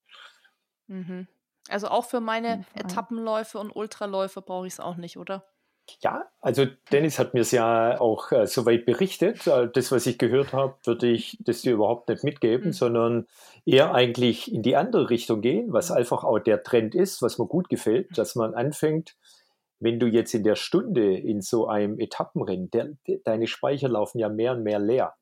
Mhm. 0.88 1.28
Also 1.70 1.90
auch 1.90 2.06
für 2.06 2.20
meine 2.20 2.66
Etappenläufe 2.74 3.60
und 3.60 3.76
Ultraläufe 3.76 4.42
brauche 4.42 4.66
ich 4.66 4.74
es 4.74 4.80
auch 4.80 4.96
nicht, 4.96 5.18
oder? 5.18 5.46
Ja, 6.02 6.26
also 6.42 6.66
Dennis 6.92 7.18
hat 7.18 7.34
mir 7.34 7.42
es 7.42 7.52
ja 7.52 8.00
auch 8.00 8.32
äh, 8.32 8.46
soweit 8.46 8.86
berichtet. 8.86 9.48
Äh, 9.48 9.70
das, 9.72 9.92
was 9.92 10.06
ich 10.06 10.18
gehört 10.18 10.54
habe, 10.54 10.76
würde 10.84 11.08
ich 11.08 11.38
das 11.40 11.62
dir 11.62 11.74
überhaupt 11.74 12.10
nicht 12.10 12.24
mitgeben, 12.24 12.68
mhm. 12.68 12.74
sondern 12.74 13.28
eher 13.66 13.94
eigentlich 13.94 14.54
in 14.54 14.64
die 14.64 14.76
andere 14.76 15.10
Richtung 15.10 15.42
gehen, 15.42 15.72
was 15.74 15.92
einfach 15.92 16.24
auch 16.24 16.40
der 16.40 16.64
Trend 16.64 16.96
ist, 16.96 17.22
was 17.22 17.38
mir 17.38 17.48
gut 17.48 17.70
gefällt, 17.70 18.18
dass 18.18 18.36
man 18.36 18.54
anfängt, 18.54 19.16
wenn 19.80 20.00
du 20.00 20.08
jetzt 20.08 20.34
in 20.34 20.44
der 20.44 20.56
Stunde 20.56 21.18
in 21.18 21.42
so 21.42 21.68
einem 21.68 22.00
Etappenrennen, 22.00 22.72
der, 22.72 22.90
de, 23.08 23.22
deine 23.24 23.48
Speicher 23.48 23.90
laufen 23.90 24.20
ja 24.20 24.30
mehr 24.30 24.54
und 24.54 24.64
mehr 24.64 24.80
leer, 24.80 25.16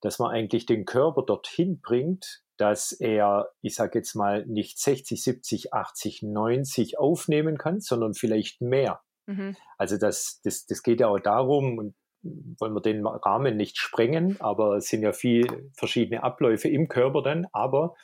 dass 0.00 0.18
man 0.18 0.30
eigentlich 0.30 0.66
den 0.66 0.84
Körper 0.86 1.22
dorthin 1.22 1.80
bringt, 1.80 2.42
dass 2.56 2.92
er, 2.92 3.50
ich 3.62 3.74
sage 3.74 3.98
jetzt 3.98 4.14
mal, 4.14 4.44
nicht 4.46 4.78
60, 4.78 5.22
70, 5.22 5.72
80, 5.72 6.22
90 6.22 6.98
aufnehmen 6.98 7.58
kann, 7.58 7.80
sondern 7.80 8.14
vielleicht 8.14 8.60
mehr. 8.60 9.00
Mhm. 9.30 9.56
Also 9.78 9.96
das, 9.96 10.40
das, 10.42 10.66
das 10.66 10.82
geht 10.82 11.00
ja 11.00 11.08
auch 11.08 11.20
darum, 11.20 11.78
und 11.78 11.94
wollen 12.22 12.74
wir 12.74 12.82
den 12.82 13.06
Rahmen 13.06 13.56
nicht 13.56 13.78
sprengen, 13.78 14.36
aber 14.40 14.76
es 14.76 14.88
sind 14.88 15.02
ja 15.02 15.12
viele 15.12 15.70
verschiedene 15.74 16.22
Abläufe 16.22 16.68
im 16.68 16.88
Körper 16.88 17.22
dann, 17.22 17.46
aber 17.52 17.94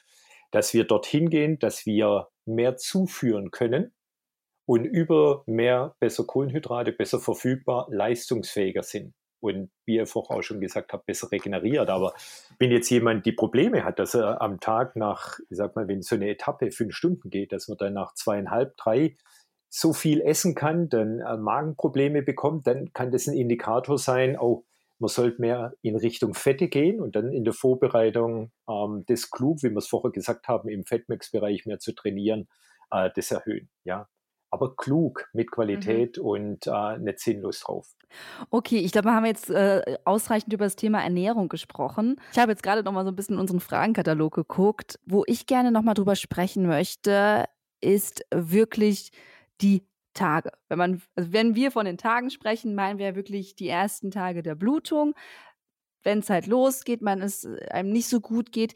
dass 0.51 0.73
wir 0.73 0.85
dorthin 0.85 1.29
gehen, 1.29 1.59
dass 1.59 1.87
wir 1.87 2.29
mehr 2.47 2.77
zuführen 2.77 3.51
können 3.51 3.93
und 4.65 4.85
über 4.85 5.43
mehr 5.47 5.97
besser 6.01 6.25
Kohlenhydrate, 6.25 6.93
besser 6.93 7.21
verfügbar, 7.21 7.89
leistungsfähiger 7.91 8.83
sind. 8.83 9.15
Und 9.41 9.71
wie 9.85 9.97
ihr 9.97 10.07
vorher 10.07 10.39
auch 10.39 10.43
schon 10.43 10.61
gesagt 10.61 10.93
habt, 10.93 11.07
besser 11.07 11.31
regeneriert. 11.31 11.91
Aber 11.91 12.15
wenn 12.59 12.73
jetzt 12.73 12.89
jemand 12.89 13.27
die 13.27 13.33
Probleme 13.33 13.85
hat, 13.85 13.99
dass 13.99 14.15
er 14.15 14.41
am 14.41 14.61
Tag 14.61 14.97
nach, 14.97 15.39
ich 15.51 15.59
sag 15.59 15.77
mal, 15.77 15.87
wenn 15.89 16.01
so 16.01 16.17
eine 16.17 16.31
Etappe 16.31 16.71
fünf 16.71 16.95
Stunden 16.95 17.29
geht, 17.29 17.53
dass 17.53 17.69
man 17.69 17.77
dann 17.77 17.93
nach 17.93 18.15
zweieinhalb, 18.15 18.77
drei 18.77 19.17
so 19.79 19.93
viel 19.93 20.23
essen 20.23 20.55
kann, 20.55 20.89
dann 20.89 21.21
äh, 21.21 21.37
Magenprobleme 21.37 22.23
bekommt, 22.23 22.67
dann 22.67 22.95
kann 22.95 23.11
das 23.11 23.27
ein 23.27 23.35
Indikator 23.35 23.99
sein, 23.99 24.39
oh, 24.41 24.65
man 24.99 25.09
sollte 25.09 25.43
mehr 25.43 25.75
in 25.83 25.97
Richtung 25.97 26.33
Fette 26.33 26.69
gehen 26.69 26.99
und 26.99 27.15
dann 27.15 27.31
in 27.31 27.45
der 27.45 27.53
Vorbereitung 27.53 28.53
ähm, 28.71 29.05
das 29.07 29.31
klug, 29.31 29.63
wie 29.63 29.69
wir 29.69 29.77
es 29.77 29.87
vorher 29.87 30.13
gesagt 30.13 30.49
haben, 30.49 30.71
im 30.71 30.87
Fettmax-Bereich 30.87 31.67
mehr 31.67 31.79
zu 31.79 31.93
trainieren, 31.93 32.49
äh, 32.91 33.11
das 33.15 33.31
erhöhen. 33.31 33.69
Ja, 33.85 34.09
aber 34.51 34.75
klug, 34.77 35.29
mit 35.35 35.51
Qualität 35.51 36.17
mhm. 36.17 36.25
und 36.25 36.67
äh, 36.67 36.97
nicht 36.97 37.21
sinnlos 37.21 37.61
drauf. 37.61 37.95
Okay, 38.49 38.79
ich 38.79 38.93
glaube, 38.93 39.09
wir 39.09 39.15
haben 39.15 39.27
jetzt 39.27 39.51
äh, 39.51 39.99
ausreichend 40.07 40.55
über 40.55 40.65
das 40.65 40.77
Thema 40.77 41.03
Ernährung 41.03 41.51
gesprochen. 41.51 42.19
Ich 42.33 42.39
habe 42.39 42.53
jetzt 42.53 42.63
gerade 42.63 42.83
noch 42.83 42.93
mal 42.93 43.05
so 43.05 43.11
ein 43.11 43.17
bisschen 43.17 43.35
in 43.35 43.41
unseren 43.41 43.61
Fragenkatalog 43.61 44.35
geguckt. 44.35 44.99
Wo 45.05 45.25
ich 45.27 45.45
gerne 45.45 45.71
noch 45.71 45.83
mal 45.83 45.93
drüber 45.93 46.17
sprechen 46.17 46.67
möchte, 46.67 47.45
ist 47.83 48.25
wirklich 48.33 49.11
die 49.61 49.87
Tage. 50.15 50.51
Wenn 50.69 50.79
man, 50.79 51.03
also 51.15 51.33
wenn 51.33 51.55
wir 51.55 51.71
von 51.71 51.87
den 51.87 51.99
Tagen 51.99 52.31
sprechen, 52.31 52.75
meinen 52.75 52.99
wir 52.99 53.15
wirklich 53.15 53.55
die 53.55 53.69
ersten 53.69 54.11
Tage 54.11 54.43
der 54.43 54.55
Blutung. 54.55 55.15
Wenn 56.03 56.21
es 56.21 56.31
halt 56.31 56.47
losgeht, 56.47 57.03
man 57.03 57.21
es 57.21 57.45
äh, 57.45 57.69
einem 57.71 57.91
nicht 57.91 58.09
so 58.09 58.21
gut 58.21 58.53
geht, 58.53 58.75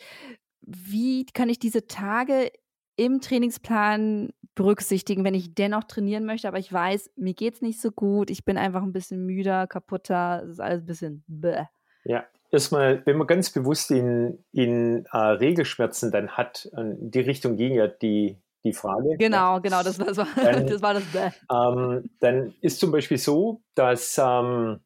wie 0.60 1.24
kann 1.26 1.48
ich 1.48 1.58
diese 1.58 1.86
Tage 1.86 2.52
im 2.96 3.20
Trainingsplan 3.20 4.30
berücksichtigen, 4.54 5.24
wenn 5.24 5.34
ich 5.34 5.54
dennoch 5.54 5.84
trainieren 5.84 6.26
möchte, 6.26 6.48
aber 6.48 6.58
ich 6.58 6.70
weiß, 6.70 7.12
mir 7.16 7.32
geht 7.32 7.54
es 7.54 7.62
nicht 7.62 7.80
so 7.80 7.90
gut, 7.90 8.30
ich 8.30 8.44
bin 8.44 8.58
einfach 8.58 8.82
ein 8.82 8.92
bisschen 8.92 9.24
müder, 9.24 9.66
kaputter, 9.66 10.42
es 10.44 10.50
ist 10.50 10.60
alles 10.60 10.82
ein 10.82 10.86
bisschen 10.86 11.24
bäh. 11.26 11.64
Ja, 12.04 12.26
erstmal, 12.50 13.04
wenn 13.06 13.16
man 13.16 13.26
ganz 13.26 13.50
bewusst 13.50 13.90
in, 13.90 14.44
in 14.52 15.06
äh, 15.12 15.16
Regelschmerzen 15.16 16.10
dann 16.10 16.30
hat, 16.36 16.68
in 16.76 17.10
die 17.10 17.20
Richtung 17.20 17.56
ging 17.56 17.74
ja 17.74 17.86
die, 17.86 18.36
die 18.64 18.72
Frage. 18.72 19.16
Genau, 19.18 19.54
ja. 19.54 19.58
genau, 19.58 19.82
das, 19.82 19.98
das, 19.98 20.16
war, 20.16 20.26
dann, 20.36 20.66
das 20.66 20.82
war 20.82 20.94
das. 20.94 21.04
Ähm, 21.50 22.11
dann 22.20 22.54
ist 22.61 22.80
zum 22.80 22.92
Beispiel 22.92 23.18
so, 23.18 23.62
dass 23.74 24.20
ähm, 24.22 24.80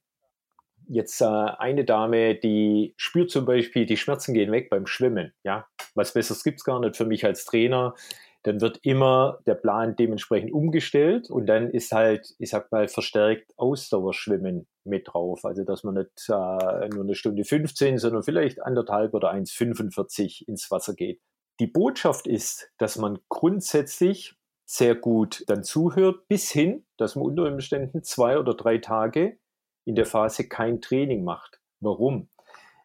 jetzt 0.88 1.20
äh, 1.20 1.24
eine 1.24 1.84
Dame, 1.84 2.34
die 2.34 2.94
spürt 2.96 3.30
zum 3.30 3.44
Beispiel, 3.44 3.86
die 3.86 3.96
Schmerzen 3.96 4.34
gehen 4.34 4.52
weg 4.52 4.70
beim 4.70 4.86
Schwimmen. 4.86 5.32
Ja, 5.42 5.66
was 5.94 6.14
Besseres 6.14 6.44
gibt 6.44 6.60
es 6.60 6.64
gar 6.64 6.80
nicht 6.80 6.96
für 6.96 7.06
mich 7.06 7.24
als 7.24 7.44
Trainer. 7.44 7.94
Dann 8.42 8.60
wird 8.60 8.78
immer 8.82 9.38
der 9.46 9.54
Plan 9.54 9.96
dementsprechend 9.96 10.52
umgestellt 10.52 11.30
und 11.30 11.46
dann 11.46 11.70
ist 11.70 11.92
halt, 11.92 12.34
ich 12.38 12.50
sag 12.50 12.70
mal, 12.70 12.88
verstärkt 12.88 13.54
Ausdauerschwimmen 13.56 14.66
mit 14.84 15.08
drauf. 15.08 15.46
Also, 15.46 15.64
dass 15.64 15.82
man 15.82 15.94
nicht 15.94 16.28
äh, 16.28 16.88
nur 16.88 17.04
eine 17.04 17.14
Stunde 17.14 17.44
15, 17.44 17.96
sondern 17.96 18.22
vielleicht 18.22 18.60
anderthalb 18.60 19.14
oder 19.14 19.32
1,45 19.32 20.46
ins 20.46 20.70
Wasser 20.70 20.94
geht. 20.94 21.22
Die 21.60 21.66
Botschaft 21.66 22.26
ist, 22.26 22.70
dass 22.78 22.96
man 22.96 23.18
grundsätzlich 23.28 24.36
sehr 24.64 24.94
gut 24.94 25.44
dann 25.46 25.62
zuhört, 25.62 26.26
bis 26.26 26.50
hin, 26.50 26.84
dass 26.96 27.16
man 27.16 27.26
unter 27.26 27.44
Umständen 27.44 28.02
zwei 28.02 28.38
oder 28.38 28.54
drei 28.54 28.78
Tage 28.78 29.38
in 29.84 29.94
der 29.94 30.06
Phase 30.06 30.48
kein 30.48 30.80
Training 30.80 31.22
macht. 31.22 31.60
Warum? 31.80 32.28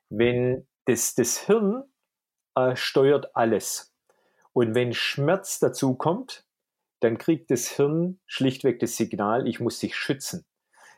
Wenn 0.10 0.68
das, 0.86 1.16
das 1.16 1.38
Hirn 1.46 1.84
äh, 2.56 2.76
steuert 2.76 3.36
alles. 3.36 3.94
Und 4.54 4.76
wenn 4.76 4.94
Schmerz 4.94 5.60
dazu 5.60 5.96
kommt, 5.96 6.46
dann 7.00 7.18
kriegt 7.18 7.50
das 7.50 7.70
Hirn 7.70 8.20
schlichtweg 8.26 8.80
das 8.80 8.98
Signal, 8.98 9.48
ich 9.48 9.60
muss 9.60 9.80
dich 9.80 9.96
schützen. 9.96 10.46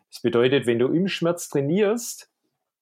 Das 0.10 0.22
bedeutet, 0.22 0.66
wenn 0.66 0.80
du 0.80 0.88
im 0.88 1.08
Schmerz 1.08 1.48
trainierst, 1.50 2.32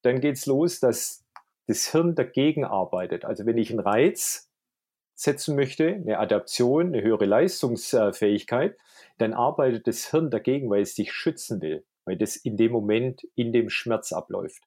dann 0.02 0.22
geht 0.22 0.38
es 0.38 0.46
los, 0.46 0.80
dass 0.80 1.26
das 1.68 1.92
Hirn 1.92 2.16
dagegen 2.16 2.64
arbeitet. 2.64 3.26
Also 3.26 3.46
wenn 3.46 3.58
ich 3.58 3.70
einen 3.70 3.82
Reiz 3.82 4.49
setzen 5.20 5.58
möchte, 5.58 5.88
eine 5.88 6.18
Adaption, 6.18 6.88
eine 6.88 7.02
höhere 7.02 7.26
Leistungsfähigkeit, 7.26 8.78
dann 9.18 9.34
arbeitet 9.34 9.86
das 9.86 10.10
Hirn 10.10 10.32
dagegen, 10.32 10.70
weil 10.70 10.82
es 10.82 10.96
dich 10.96 11.12
schützen 11.12 11.62
will, 11.62 11.84
weil 12.06 12.18
das 12.18 12.38
in 12.38 12.56
dem 12.56 12.72
Moment 12.72 13.28
in 13.36 13.52
dem 13.52 13.70
Schmerz 13.70 14.14
abläuft. 14.14 14.64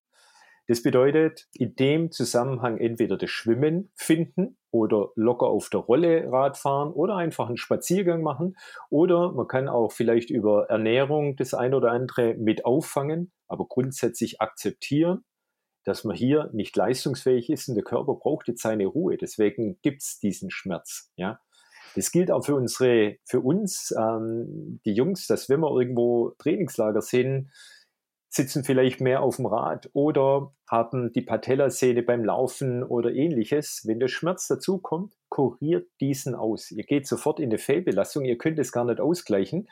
Das 0.68 0.82
bedeutet, 0.82 1.48
in 1.54 1.74
dem 1.74 2.10
Zusammenhang 2.12 2.76
entweder 2.76 3.16
das 3.16 3.30
Schwimmen 3.30 3.90
finden 3.96 4.58
oder 4.70 5.08
locker 5.16 5.46
auf 5.46 5.70
der 5.70 5.80
Rolle 5.80 6.30
Radfahren 6.30 6.92
oder 6.92 7.16
einfach 7.16 7.48
einen 7.48 7.56
Spaziergang 7.56 8.22
machen 8.22 8.56
oder 8.90 9.32
man 9.32 9.48
kann 9.48 9.70
auch 9.70 9.90
vielleicht 9.90 10.28
über 10.28 10.68
Ernährung 10.68 11.34
das 11.36 11.54
ein 11.54 11.72
oder 11.72 11.92
andere 11.92 12.34
mit 12.34 12.66
auffangen, 12.66 13.32
aber 13.48 13.66
grundsätzlich 13.66 14.42
akzeptieren, 14.42 15.24
dass 15.84 16.04
man 16.04 16.16
hier 16.16 16.50
nicht 16.52 16.76
leistungsfähig 16.76 17.50
ist 17.50 17.68
und 17.68 17.74
der 17.74 17.84
Körper 17.84 18.14
braucht 18.14 18.48
jetzt 18.48 18.62
seine 18.62 18.86
Ruhe. 18.86 19.16
Deswegen 19.16 19.78
gibt 19.82 20.02
es 20.02 20.18
diesen 20.18 20.50
Schmerz. 20.50 21.10
Ja. 21.16 21.40
Das 21.94 22.10
gilt 22.10 22.30
auch 22.30 22.44
für 22.44 22.54
unsere, 22.54 23.16
für 23.24 23.40
uns, 23.40 23.94
ähm, 23.98 24.80
die 24.84 24.94
Jungs, 24.94 25.26
dass 25.26 25.48
wenn 25.48 25.60
wir 25.60 25.70
irgendwo 25.70 26.30
Trainingslager 26.38 27.02
sind, 27.02 27.50
sitzen 28.30 28.64
vielleicht 28.64 29.00
mehr 29.02 29.22
auf 29.22 29.36
dem 29.36 29.44
Rad 29.44 29.90
oder 29.92 30.54
haben 30.66 31.12
die 31.12 31.20
Patellasehne 31.20 32.02
beim 32.02 32.24
Laufen 32.24 32.82
oder 32.82 33.12
ähnliches. 33.12 33.82
Wenn 33.84 34.00
der 34.00 34.08
Schmerz 34.08 34.48
dazukommt, 34.48 35.14
kuriert 35.28 35.86
diesen 36.00 36.34
aus. 36.34 36.70
Ihr 36.70 36.84
geht 36.84 37.06
sofort 37.06 37.40
in 37.40 37.50
eine 37.50 37.58
Fehlbelastung, 37.58 38.24
ihr 38.24 38.38
könnt 38.38 38.58
es 38.58 38.72
gar 38.72 38.86
nicht 38.86 39.00
ausgleichen. 39.00 39.68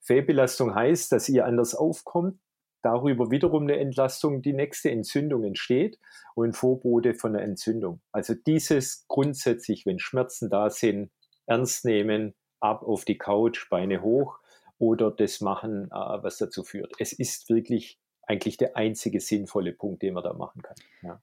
Fehlbelastung 0.00 0.74
heißt, 0.74 1.10
dass 1.10 1.28
ihr 1.28 1.44
anders 1.44 1.74
aufkommt, 1.74 2.38
darüber 2.84 3.30
wiederum 3.30 3.64
eine 3.64 3.78
Entlastung, 3.78 4.42
die 4.42 4.52
nächste 4.52 4.90
Entzündung 4.90 5.44
entsteht 5.44 5.98
und 6.34 6.54
Vorbote 6.54 7.14
von 7.14 7.34
einer 7.34 7.44
Entzündung. 7.44 8.00
Also 8.12 8.34
dieses 8.34 9.06
grundsätzlich, 9.08 9.86
wenn 9.86 9.98
Schmerzen 9.98 10.50
da 10.50 10.68
sind, 10.70 11.10
ernst 11.46 11.84
nehmen, 11.84 12.34
ab 12.60 12.82
auf 12.82 13.04
die 13.04 13.18
Couch, 13.18 13.68
Beine 13.70 14.02
hoch 14.02 14.38
oder 14.78 15.10
das 15.10 15.40
machen, 15.40 15.86
äh, 15.86 15.94
was 15.94 16.38
dazu 16.38 16.62
führt. 16.62 16.92
Es 16.98 17.12
ist 17.12 17.48
wirklich 17.48 17.98
eigentlich 18.22 18.56
der 18.56 18.76
einzige 18.76 19.20
sinnvolle 19.20 19.72
Punkt, 19.72 20.02
den 20.02 20.14
man 20.14 20.24
da 20.24 20.32
machen 20.32 20.62
kann. 20.62 20.76
Ja. 21.02 21.22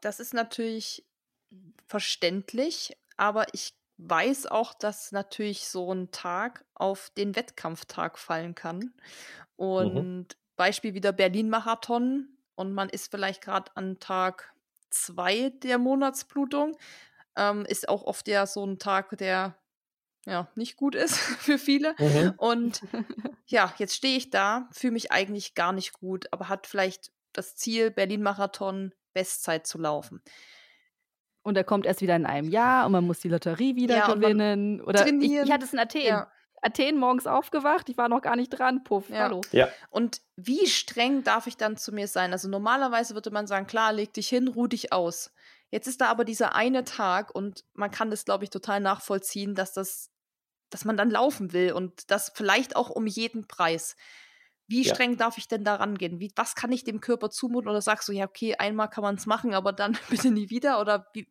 Das 0.00 0.20
ist 0.20 0.34
natürlich 0.34 1.06
verständlich, 1.86 2.96
aber 3.16 3.46
ich 3.52 3.74
weiß 3.98 4.46
auch, 4.46 4.74
dass 4.74 5.12
natürlich 5.12 5.66
so 5.68 5.92
ein 5.92 6.10
Tag 6.10 6.64
auf 6.74 7.10
den 7.16 7.34
Wettkampftag 7.34 8.18
fallen 8.18 8.54
kann. 8.54 8.78
Mhm. 8.78 8.92
Und 9.56 9.94
mhm. 9.94 10.26
Beispiel 10.58 10.92
wieder 10.92 11.12
Berlin-Marathon 11.12 12.28
und 12.54 12.72
man 12.74 12.90
ist 12.90 13.10
vielleicht 13.10 13.40
gerade 13.40 13.74
an 13.76 13.98
Tag 14.00 14.52
zwei 14.90 15.50
der 15.62 15.78
Monatsblutung. 15.78 16.76
Ähm, 17.36 17.64
ist 17.64 17.88
auch 17.88 18.02
oft 18.02 18.28
ja 18.28 18.46
so 18.46 18.66
ein 18.66 18.78
Tag, 18.78 19.16
der 19.16 19.56
ja 20.26 20.48
nicht 20.54 20.76
gut 20.76 20.94
ist 20.94 21.16
für 21.40 21.58
viele. 21.58 21.94
Mhm. 21.98 22.34
Und 22.36 22.82
ja, 23.46 23.72
jetzt 23.78 23.94
stehe 23.94 24.18
ich 24.18 24.30
da, 24.30 24.68
fühle 24.72 24.92
mich 24.92 25.12
eigentlich 25.12 25.54
gar 25.54 25.72
nicht 25.72 25.94
gut, 25.94 26.26
aber 26.32 26.48
hat 26.48 26.66
vielleicht 26.66 27.12
das 27.32 27.56
Ziel, 27.56 27.90
Berlin-Marathon 27.90 28.92
Bestzeit 29.14 29.66
zu 29.66 29.78
laufen. 29.78 30.20
Und 31.42 31.56
er 31.56 31.64
kommt 31.64 31.86
erst 31.86 32.02
wieder 32.02 32.16
in 32.16 32.26
einem 32.26 32.50
Jahr 32.50 32.84
und 32.84 32.92
man 32.92 33.06
muss 33.06 33.20
die 33.20 33.28
Lotterie 33.28 33.74
wieder 33.74 33.96
ja, 33.96 34.12
gewinnen. 34.12 34.82
Oder 34.82 35.06
ich, 35.06 35.22
ich, 35.22 35.50
hatte 35.50 35.64
es 35.64 35.72
in 35.72 35.78
Athen. 35.78 36.02
Ja. 36.02 36.30
Athen 36.62 36.98
morgens 36.98 37.26
aufgewacht, 37.26 37.88
ich 37.88 37.96
war 37.96 38.08
noch 38.08 38.22
gar 38.22 38.36
nicht 38.36 38.50
dran, 38.50 38.84
puff, 38.84 39.10
ja. 39.10 39.20
hallo. 39.20 39.40
Ja. 39.52 39.68
Und 39.90 40.20
wie 40.36 40.66
streng 40.66 41.24
darf 41.24 41.46
ich 41.46 41.56
dann 41.56 41.76
zu 41.76 41.92
mir 41.92 42.08
sein? 42.08 42.32
Also 42.32 42.48
normalerweise 42.48 43.14
würde 43.14 43.30
man 43.30 43.46
sagen, 43.46 43.66
klar, 43.66 43.92
leg 43.92 44.12
dich 44.12 44.28
hin, 44.28 44.48
ruh 44.48 44.66
dich 44.66 44.92
aus. 44.92 45.32
Jetzt 45.70 45.86
ist 45.86 46.00
da 46.00 46.08
aber 46.08 46.24
dieser 46.24 46.54
eine 46.54 46.84
Tag 46.84 47.34
und 47.34 47.64
man 47.74 47.90
kann 47.90 48.10
das, 48.10 48.24
glaube 48.24 48.44
ich, 48.44 48.50
total 48.50 48.80
nachvollziehen, 48.80 49.54
dass 49.54 49.72
das, 49.72 50.10
dass 50.70 50.84
man 50.84 50.96
dann 50.96 51.10
laufen 51.10 51.52
will 51.52 51.72
und 51.72 52.10
das 52.10 52.32
vielleicht 52.34 52.74
auch 52.76 52.90
um 52.90 53.06
jeden 53.06 53.46
Preis. 53.46 53.96
Wie 54.66 54.82
ja. 54.82 54.94
streng 54.94 55.16
darf 55.16 55.38
ich 55.38 55.48
denn 55.48 55.64
da 55.64 55.76
rangehen? 55.76 56.20
Wie, 56.20 56.32
was 56.36 56.54
kann 56.54 56.72
ich 56.72 56.84
dem 56.84 57.00
Körper 57.00 57.30
zumuten? 57.30 57.70
Oder 57.70 57.80
sagst 57.80 58.08
du, 58.08 58.12
ja, 58.12 58.26
okay, 58.26 58.54
einmal 58.56 58.88
kann 58.88 59.02
man 59.02 59.16
es 59.16 59.26
machen, 59.26 59.54
aber 59.54 59.72
dann 59.72 59.98
bitte 60.10 60.30
nie 60.30 60.50
wieder? 60.50 60.80
Oder 60.80 61.08
wie, 61.12 61.26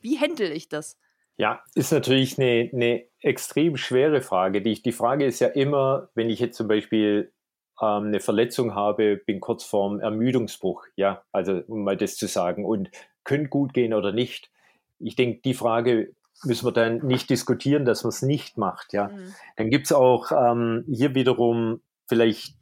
wie 0.00 0.18
handle 0.18 0.52
ich 0.52 0.68
das? 0.68 0.98
Ja, 1.38 1.62
ist 1.74 1.92
natürlich 1.92 2.36
eine, 2.38 2.68
eine 2.72 3.04
extrem 3.20 3.76
schwere 3.76 4.20
Frage. 4.20 4.60
Die, 4.60 4.82
die 4.82 4.92
Frage 4.92 5.24
ist 5.24 5.38
ja 5.38 5.48
immer, 5.48 6.08
wenn 6.14 6.30
ich 6.30 6.40
jetzt 6.40 6.56
zum 6.56 6.66
Beispiel 6.66 7.32
ähm, 7.80 8.06
eine 8.06 8.18
Verletzung 8.18 8.74
habe, 8.74 9.16
bin 9.16 9.40
kurz 9.40 9.62
vorm 9.62 10.00
Ermüdungsbruch, 10.00 10.84
ja, 10.96 11.22
also 11.32 11.62
um 11.68 11.84
mal 11.84 11.96
das 11.96 12.16
zu 12.16 12.26
sagen, 12.26 12.64
und 12.64 12.90
könnte 13.22 13.48
gut 13.50 13.72
gehen 13.72 13.94
oder 13.94 14.10
nicht. 14.12 14.50
Ich 14.98 15.14
denke, 15.14 15.40
die 15.44 15.54
Frage 15.54 16.12
müssen 16.42 16.66
wir 16.66 16.72
dann 16.72 16.98
nicht 17.06 17.30
diskutieren, 17.30 17.84
dass 17.84 18.02
man 18.02 18.08
es 18.08 18.22
nicht 18.22 18.58
macht, 18.58 18.92
ja. 18.92 19.08
Mhm. 19.08 19.34
Dann 19.56 19.70
gibt 19.70 19.86
es 19.86 19.92
auch 19.92 20.32
ähm, 20.32 20.84
hier 20.88 21.14
wiederum 21.14 21.82
vielleicht 22.08 22.54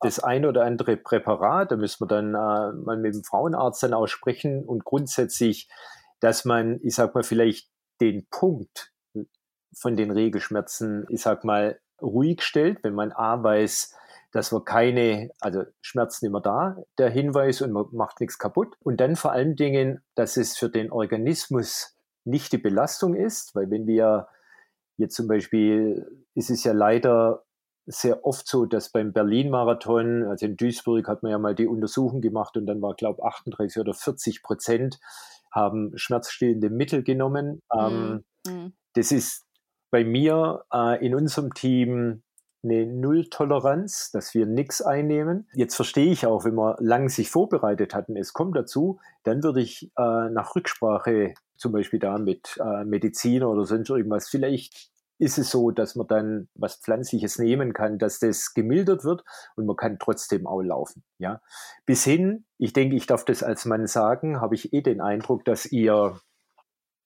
das 0.00 0.20
ein 0.20 0.46
oder 0.46 0.64
andere 0.64 0.96
Präparat, 0.96 1.72
da 1.72 1.76
müssen 1.76 2.02
wir 2.02 2.08
dann 2.08 2.28
äh, 2.28 2.72
mal 2.84 2.96
mit 2.96 3.14
dem 3.14 3.24
Frauenarzt 3.24 3.82
dann 3.82 3.94
auch 3.94 4.06
sprechen 4.06 4.64
und 4.64 4.84
grundsätzlich, 4.84 5.68
dass 6.20 6.44
man, 6.44 6.78
ich 6.82 6.94
sag 6.94 7.14
mal, 7.16 7.24
vielleicht 7.24 7.71
den 8.02 8.26
Punkt 8.30 8.92
von 9.72 9.96
den 9.96 10.10
Regelschmerzen, 10.10 11.06
ich 11.08 11.22
sag 11.22 11.44
mal, 11.44 11.78
ruhig 12.00 12.42
stellt, 12.42 12.82
wenn 12.82 12.94
man 12.94 13.12
A 13.12 13.42
weiß, 13.42 13.94
dass 14.32 14.50
man 14.50 14.64
keine, 14.64 15.30
also 15.40 15.62
Schmerzen 15.80 16.26
immer 16.26 16.40
da, 16.40 16.76
der 16.98 17.10
Hinweis 17.10 17.62
und 17.62 17.70
man 17.70 17.86
macht 17.92 18.20
nichts 18.20 18.38
kaputt. 18.38 18.76
Und 18.80 19.00
dann 19.00 19.14
vor 19.14 19.32
allen 19.32 19.56
Dingen, 19.56 20.02
dass 20.14 20.36
es 20.36 20.56
für 20.56 20.68
den 20.68 20.90
Organismus 20.90 21.96
nicht 22.24 22.52
die 22.52 22.58
Belastung 22.58 23.14
ist, 23.14 23.54
weil 23.54 23.70
wenn 23.70 23.86
wir 23.86 24.28
jetzt 24.96 25.14
zum 25.14 25.28
Beispiel, 25.28 26.24
ist 26.34 26.50
es 26.50 26.64
ja 26.64 26.72
leider 26.72 27.44
sehr 27.86 28.24
oft 28.24 28.46
so, 28.46 28.64
dass 28.64 28.90
beim 28.90 29.12
Berlin-Marathon, 29.12 30.24
also 30.24 30.46
in 30.46 30.56
Duisburg 30.56 31.08
hat 31.08 31.22
man 31.22 31.32
ja 31.32 31.38
mal 31.38 31.54
die 31.54 31.66
Untersuchung 31.66 32.20
gemacht 32.20 32.56
und 32.56 32.66
dann 32.66 32.80
war, 32.80 32.94
glaube 32.94 33.20
ich, 33.20 33.24
38 33.24 33.80
oder 33.80 33.94
40 33.94 34.42
Prozent 34.42 35.00
haben 35.52 35.96
schmerzstillende 35.96 36.70
Mittel 36.70 37.02
genommen. 37.02 37.60
Mhm. 37.72 38.24
Ähm, 38.46 38.72
das 38.94 39.12
ist 39.12 39.44
bei 39.90 40.04
mir 40.04 40.64
äh, 40.72 41.04
in 41.04 41.14
unserem 41.14 41.52
Team 41.54 42.22
eine 42.64 42.86
Nulltoleranz, 42.86 44.10
dass 44.12 44.34
wir 44.34 44.46
nichts 44.46 44.82
einnehmen. 44.82 45.48
Jetzt 45.52 45.74
verstehe 45.74 46.12
ich 46.12 46.26
auch, 46.26 46.44
wenn 46.44 46.54
man 46.54 46.76
lang 46.78 47.08
sich 47.08 47.28
vorbereitet 47.28 47.94
hat 47.94 48.08
und 48.08 48.16
es 48.16 48.32
kommt 48.32 48.56
dazu, 48.56 49.00
dann 49.24 49.42
würde 49.42 49.60
ich 49.60 49.90
äh, 49.98 50.30
nach 50.30 50.54
Rücksprache 50.54 51.34
zum 51.56 51.72
Beispiel 51.72 51.98
da 51.98 52.18
mit 52.18 52.58
äh, 52.64 52.84
Mediziner 52.84 53.48
oder 53.48 53.64
sonst 53.64 53.90
irgendwas, 53.90 54.28
vielleicht 54.28 54.91
ist 55.22 55.38
es 55.38 55.50
so, 55.50 55.70
dass 55.70 55.94
man 55.94 56.08
dann 56.08 56.48
was 56.54 56.76
Pflanzliches 56.76 57.38
nehmen 57.38 57.72
kann, 57.72 57.98
dass 57.98 58.18
das 58.18 58.54
gemildert 58.54 59.04
wird 59.04 59.22
und 59.54 59.66
man 59.66 59.76
kann 59.76 59.98
trotzdem 60.00 60.48
auch 60.48 60.60
laufen. 60.60 61.04
Ja. 61.18 61.40
Bis 61.86 62.04
hin, 62.04 62.44
ich 62.58 62.72
denke, 62.72 62.96
ich 62.96 63.06
darf 63.06 63.24
das 63.24 63.44
als 63.44 63.64
Mann 63.64 63.86
sagen, 63.86 64.40
habe 64.40 64.56
ich 64.56 64.72
eh 64.72 64.82
den 64.82 65.00
Eindruck, 65.00 65.44
dass 65.44 65.70
ihr 65.70 66.20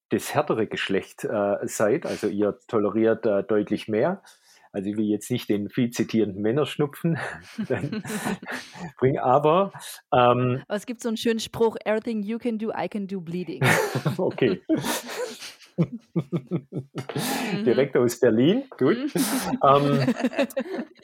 das 0.09 0.35
härtere 0.35 0.67
Geschlecht 0.67 1.25
äh, 1.25 1.57
seid, 1.65 2.07
also 2.07 2.29
ihr 2.29 2.59
toleriert 2.69 3.27
äh, 3.27 3.43
deutlich 3.43 3.87
mehr. 3.87 4.23
Also 4.73 4.91
ich 4.91 4.97
will 4.97 5.07
jetzt 5.07 5.31
nicht 5.31 5.49
den 5.49 5.69
viel 5.69 5.91
zitierenden 5.91 6.43
Männerschnupfen 6.43 7.19
bringen, 8.99 9.19
aber, 9.19 9.73
ähm, 10.13 10.63
aber 10.69 10.77
es 10.77 10.87
gibt 10.87 11.03
so 11.03 11.09
einen 11.09 11.17
schönen 11.17 11.41
Spruch, 11.41 11.77
everything 11.85 12.23
you 12.23 12.39
can 12.39 12.59
do, 12.59 12.71
I 12.71 12.89
can 12.89 13.07
do 13.07 13.21
bleeding. 13.21 13.63
okay. 14.19 14.63
Direkt 17.67 17.97
aus 17.97 18.19
Berlin, 18.19 18.65
gut. 18.79 18.97
ähm, 19.63 20.15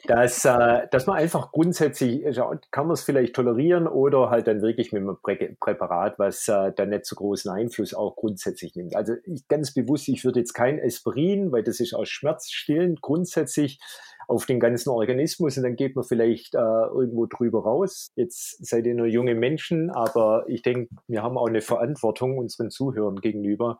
dass, 0.07 0.45
äh, 0.45 0.87
dass 0.91 1.05
man 1.05 1.17
einfach 1.17 1.51
grundsätzlich, 1.51 2.23
kann 2.71 2.87
man 2.87 2.93
es 2.93 3.03
vielleicht 3.03 3.35
tolerieren 3.35 3.87
oder 3.87 4.29
halt 4.29 4.47
dann 4.47 4.61
wirklich 4.61 4.91
mit 4.91 5.03
einem 5.03 5.17
Prä 5.21 5.55
Präparat, 5.59 6.17
was 6.19 6.47
äh, 6.47 6.71
dann 6.75 6.89
nicht 6.89 7.05
so 7.05 7.15
großen 7.15 7.51
Einfluss 7.51 7.93
auch 7.93 8.15
grundsätzlich 8.15 8.75
nimmt. 8.75 8.95
Also 8.95 9.13
ich, 9.25 9.47
ganz 9.47 9.73
bewusst, 9.73 10.07
ich 10.09 10.25
würde 10.25 10.39
jetzt 10.39 10.53
kein 10.53 10.81
Aspirin, 10.81 11.51
weil 11.51 11.63
das 11.63 11.79
ist 11.79 11.93
aus 11.93 12.09
schmerzstillend 12.09 13.01
grundsätzlich 13.01 13.79
auf 14.27 14.45
den 14.45 14.59
ganzen 14.59 14.89
Organismus 14.89 15.57
und 15.57 15.63
dann 15.63 15.75
geht 15.75 15.95
man 15.95 16.05
vielleicht 16.05 16.55
äh, 16.55 16.57
irgendwo 16.57 17.25
drüber 17.25 17.63
raus. 17.63 18.11
Jetzt 18.15 18.65
seid 18.65 18.85
ihr 18.85 18.95
nur 18.95 19.07
junge 19.07 19.35
Menschen, 19.35 19.89
aber 19.89 20.45
ich 20.47 20.61
denke, 20.61 20.95
wir 21.07 21.23
haben 21.23 21.37
auch 21.37 21.47
eine 21.47 21.61
Verantwortung 21.61 22.37
unseren 22.37 22.69
Zuhörern 22.69 23.17
gegenüber, 23.17 23.79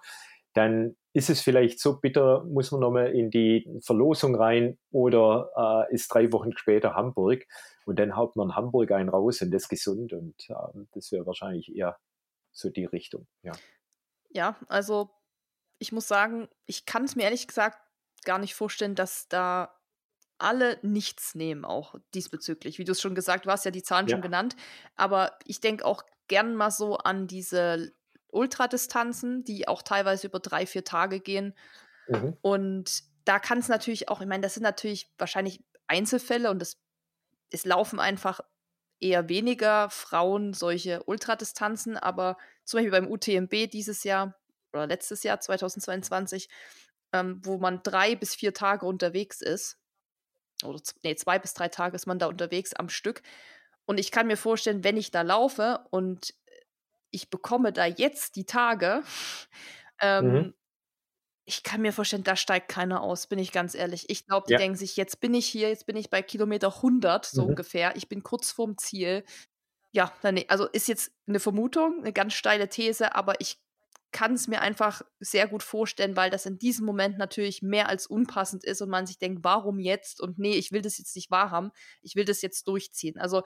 dann 0.54 0.96
ist 1.14 1.30
es 1.30 1.42
vielleicht 1.42 1.80
so 1.80 2.00
bitter, 2.00 2.44
muss 2.46 2.72
man 2.72 2.82
nochmal 2.82 3.12
in 3.12 3.30
die 3.30 3.70
Verlosung 3.82 4.36
rein 4.36 4.78
oder 4.92 5.88
äh, 5.90 5.94
ist 5.94 6.08
drei 6.14 6.32
Wochen 6.32 6.56
später 6.58 6.96
Hamburg 6.96 7.46
und 7.86 8.00
dann 8.00 8.16
haut 8.16 8.36
man 8.36 8.56
Hamburg 8.56 8.92
einen 8.92 9.10
raus 9.10 9.42
und 9.42 9.52
das 9.52 9.70
gesund 9.70 10.14
und 10.14 10.36
äh, 10.50 10.56
das 10.94 11.12
wäre 11.12 11.26
wahrscheinlich 11.26 11.76
eher 11.76 11.98
so 12.52 12.70
die 12.70 12.86
Richtung. 12.86 13.28
Ja, 13.44 13.54
ja 14.32 14.56
also 14.68 15.12
ich 15.80 15.92
muss 15.92 16.08
sagen, 16.08 16.48
ich 16.66 16.86
kann 16.86 17.04
es 17.04 17.16
mir 17.16 17.24
ehrlich 17.24 17.48
gesagt 17.48 17.78
gar 18.26 18.40
nicht 18.40 18.56
vorstellen, 18.56 18.96
dass 18.96 19.28
da 19.28 19.76
alle 20.40 20.80
nichts 20.82 21.36
nehmen, 21.36 21.64
auch 21.64 21.96
diesbezüglich. 22.14 22.80
Wie 22.80 22.86
du 22.86 22.92
es 22.92 23.02
schon 23.02 23.16
gesagt, 23.16 23.46
hast 23.46 23.66
ja 23.66 23.72
die 23.72 23.84
Zahlen 23.84 24.08
ja. 24.08 24.16
schon 24.16 24.22
genannt, 24.22 24.56
aber 24.96 25.38
ich 25.46 25.62
denke 25.62 25.86
auch 25.86 26.04
gern 26.28 26.56
mal 26.56 26.72
so 26.72 26.98
an 26.98 27.28
diese 27.28 27.94
Ultradistanzen, 28.34 29.44
die 29.44 29.68
auch 29.68 29.82
teilweise 29.82 30.28
über 30.28 30.40
drei, 30.40 30.66
vier 30.66 30.84
Tage 30.84 31.20
gehen. 31.20 31.56
Mhm. 32.08 32.38
Und 32.42 33.04
da 33.26 33.40
kann 33.40 33.60
es 33.60 33.68
natürlich 33.68 34.10
auch, 34.10 34.22
ich 34.22 34.28
meine, 34.28 34.42
das 34.42 34.56
sind 34.56 34.64
natürlich 34.64 35.12
wahrscheinlich 35.18 35.64
Einzelfälle 35.88 36.50
und 36.50 36.62
es, 36.62 36.82
es 37.52 37.66
laufen 37.66 38.00
einfach 38.00 38.42
eher 39.00 39.30
weniger 39.30 39.90
Frauen 39.90 40.54
solche 40.54 41.04
Ultradistanzen, 41.04 41.98
aber 41.98 42.38
zum 42.64 42.78
Beispiel 42.78 42.92
beim 42.92 43.12
UTMB 43.12 43.70
dieses 43.70 44.04
Jahr 44.04 44.36
oder 44.72 44.88
letztes 44.88 45.24
Jahr 45.24 45.40
2022, 45.40 46.50
ähm, 47.12 47.40
wo 47.44 47.58
man 47.58 47.84
drei 47.84 48.16
bis 48.16 48.34
vier 48.34 48.54
Tage 48.54 48.86
unterwegs 48.86 49.42
ist, 49.42 49.78
oder 50.64 50.80
nee, 51.04 51.16
zwei 51.16 51.40
bis 51.40 51.54
drei 51.54 51.68
Tage 51.68 51.96
ist 51.96 52.08
man 52.08 52.20
da 52.20 52.28
unterwegs 52.28 52.74
am 52.74 52.90
Stück. 52.90 53.22
Und 53.86 54.00
ich 54.00 54.12
kann 54.12 54.28
mir 54.28 54.38
vorstellen, 54.38 54.84
wenn 54.84 54.98
ich 54.98 55.12
da 55.12 55.22
laufe 55.22 55.86
und 55.92 56.34
ich 57.14 57.30
bekomme 57.30 57.72
da 57.72 57.86
jetzt 57.86 58.36
die 58.36 58.46
Tage. 58.46 59.04
Ähm, 60.02 60.26
mhm. 60.26 60.54
Ich 61.46 61.64
kann 61.64 61.82
mir 61.82 61.94
vorstellen, 61.94 62.24
da 62.24 62.36
steigt 62.36 62.68
keiner 62.68 63.02
aus, 63.02 63.28
bin 63.28 63.38
ich 63.38 63.52
ganz 63.54 63.76
ehrlich. 63.76 64.10
Ich 64.10 64.26
glaube, 64.26 64.48
die 64.48 64.54
ja. 64.54 64.58
denken 64.58 64.76
sich, 64.76 64.98
jetzt 64.98 65.22
bin 65.22 65.34
ich 65.34 65.46
hier, 65.46 65.70
jetzt 65.70 65.86
bin 65.86 65.96
ich 65.96 66.10
bei 66.10 66.22
Kilometer 66.22 66.76
100, 66.78 67.26
so 67.26 67.44
mhm. 67.44 67.50
ungefähr. 67.50 67.96
Ich 67.96 68.10
bin 68.10 68.24
kurz 68.24 68.52
vorm 68.52 68.78
Ziel. 68.78 69.24
Ja, 69.92 70.12
also 70.48 70.66
ist 70.68 70.88
jetzt 70.88 71.14
eine 71.28 71.40
Vermutung, 71.40 72.00
eine 72.00 72.12
ganz 72.12 72.34
steile 72.34 72.68
These, 72.68 73.16
aber 73.16 73.40
ich 73.40 73.62
kann 74.12 74.34
es 74.34 74.48
mir 74.48 74.62
einfach 74.62 75.04
sehr 75.20 75.48
gut 75.48 75.64
vorstellen, 75.64 76.16
weil 76.16 76.32
das 76.32 76.46
in 76.46 76.58
diesem 76.58 76.86
Moment 76.86 77.18
natürlich 77.18 77.62
mehr 77.62 77.88
als 77.88 78.08
unpassend 78.08 78.64
ist 78.64 78.82
und 78.82 78.90
man 78.90 79.06
sich 79.06 79.20
denkt, 79.20 79.44
warum 79.44 79.80
jetzt? 79.80 80.22
Und 80.22 80.40
nee, 80.40 80.56
ich 80.56 80.72
will 80.72 80.82
das 80.82 80.98
jetzt 80.98 81.16
nicht 81.16 81.32
wahrhaben, 81.32 81.72
ich 82.02 82.16
will 82.16 82.26
das 82.26 82.42
jetzt 82.42 82.68
durchziehen. 82.68 83.18
Also 83.18 83.44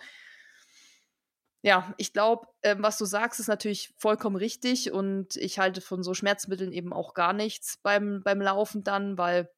ja, 1.64 1.94
ich 1.98 2.14
glaube, 2.14 2.48
ähm, 2.64 2.84
was 2.84 2.98
du 2.98 3.06
sagst, 3.06 3.40
ist 3.40 3.48
natürlich 3.48 3.94
vollkommen 3.98 4.36
richtig 4.36 4.92
und 4.92 5.36
ich 5.36 5.60
halte 5.60 5.82
von 5.82 6.04
so 6.04 6.14
Schmerzmitteln 6.14 6.72
eben 6.72 6.94
auch 6.94 7.14
gar 7.14 7.34
nichts 7.34 7.78
beim, 7.78 8.22
beim 8.24 8.42
Laufen 8.42 8.84
dann, 8.84 9.18
weil 9.18 9.50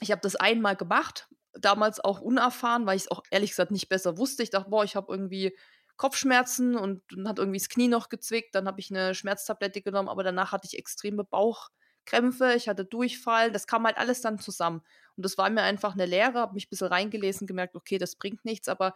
ich 0.00 0.10
habe 0.10 0.20
das 0.22 0.36
einmal 0.36 0.76
gemacht, 0.76 1.28
damals 1.52 2.00
auch 2.00 2.20
unerfahren, 2.20 2.86
weil 2.86 2.96
ich 2.96 3.02
es 3.02 3.10
auch 3.10 3.22
ehrlich 3.30 3.50
gesagt 3.50 3.72
nicht 3.72 3.88
besser 3.88 4.16
wusste. 4.16 4.42
Ich 4.42 4.50
dachte, 4.50 4.70
boah, 4.70 4.84
ich 4.84 4.96
habe 4.96 5.12
irgendwie 5.12 5.56
Kopfschmerzen 5.96 6.76
und 6.76 7.02
dann 7.10 7.28
hat 7.28 7.38
irgendwie 7.38 7.58
das 7.58 7.68
Knie 7.68 7.88
noch 7.88 8.08
gezwickt, 8.08 8.54
dann 8.54 8.66
habe 8.66 8.80
ich 8.80 8.90
eine 8.90 9.14
Schmerztablette 9.14 9.82
genommen, 9.82 10.08
aber 10.08 10.22
danach 10.22 10.52
hatte 10.52 10.66
ich 10.66 10.78
extreme 10.78 11.24
Bauchkrämpfe, 11.24 12.54
ich 12.54 12.68
hatte 12.68 12.86
Durchfall, 12.86 13.52
das 13.52 13.66
kam 13.66 13.84
halt 13.84 13.98
alles 13.98 14.22
dann 14.22 14.38
zusammen. 14.38 14.82
Und 15.16 15.24
das 15.26 15.36
war 15.36 15.50
mir 15.50 15.62
einfach 15.62 15.92
eine 15.92 16.06
Lehre, 16.06 16.38
habe 16.38 16.54
mich 16.54 16.66
ein 16.66 16.70
bisschen 16.70 16.86
reingelesen, 16.86 17.46
gemerkt, 17.46 17.76
okay, 17.76 17.98
das 17.98 18.16
bringt 18.16 18.44
nichts, 18.46 18.68
aber 18.68 18.94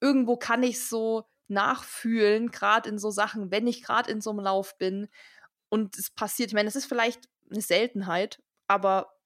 irgendwo 0.00 0.36
kann 0.36 0.64
ich 0.64 0.84
so 0.84 1.28
nachfühlen, 1.48 2.50
gerade 2.50 2.88
in 2.88 2.98
so 2.98 3.10
Sachen, 3.10 3.50
wenn 3.50 3.66
ich 3.66 3.82
gerade 3.82 4.10
in 4.10 4.20
so 4.20 4.30
einem 4.30 4.40
Lauf 4.40 4.78
bin 4.78 5.08
und 5.68 5.98
es 5.98 6.10
passiert. 6.10 6.50
Ich 6.50 6.54
meine, 6.54 6.66
das 6.66 6.76
ist 6.76 6.86
vielleicht 6.86 7.28
eine 7.50 7.60
Seltenheit, 7.60 8.42
aber 8.66 9.18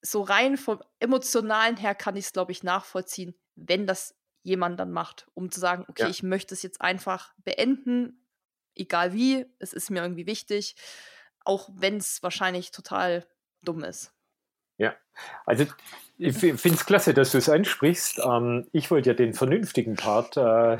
so 0.00 0.22
rein 0.22 0.56
vom 0.56 0.82
emotionalen 0.98 1.76
her 1.76 1.94
kann 1.94 2.16
ich 2.16 2.26
es, 2.26 2.32
glaube 2.32 2.52
ich, 2.52 2.62
nachvollziehen, 2.62 3.34
wenn 3.54 3.86
das 3.86 4.16
jemand 4.42 4.80
dann 4.80 4.90
macht, 4.90 5.28
um 5.34 5.50
zu 5.50 5.60
sagen, 5.60 5.84
okay, 5.88 6.02
ja. 6.02 6.08
ich 6.08 6.22
möchte 6.22 6.54
es 6.54 6.62
jetzt 6.62 6.80
einfach 6.80 7.32
beenden, 7.38 8.26
egal 8.74 9.12
wie, 9.12 9.46
es 9.58 9.72
ist 9.72 9.90
mir 9.90 10.02
irgendwie 10.02 10.26
wichtig, 10.26 10.74
auch 11.44 11.70
wenn 11.72 11.96
es 11.96 12.22
wahrscheinlich 12.22 12.72
total 12.72 13.26
dumm 13.62 13.84
ist. 13.84 14.12
Ja, 14.78 14.94
also 15.46 15.66
ich 16.18 16.36
finde 16.36 16.68
es 16.68 16.86
klasse, 16.86 17.14
dass 17.14 17.32
du 17.32 17.38
es 17.38 17.48
ansprichst. 17.48 18.20
Ähm, 18.24 18.68
ich 18.72 18.90
wollte 18.90 19.10
ja 19.10 19.14
den 19.14 19.34
vernünftigen 19.34 19.96
Part 19.96 20.36
äh, 20.36 20.78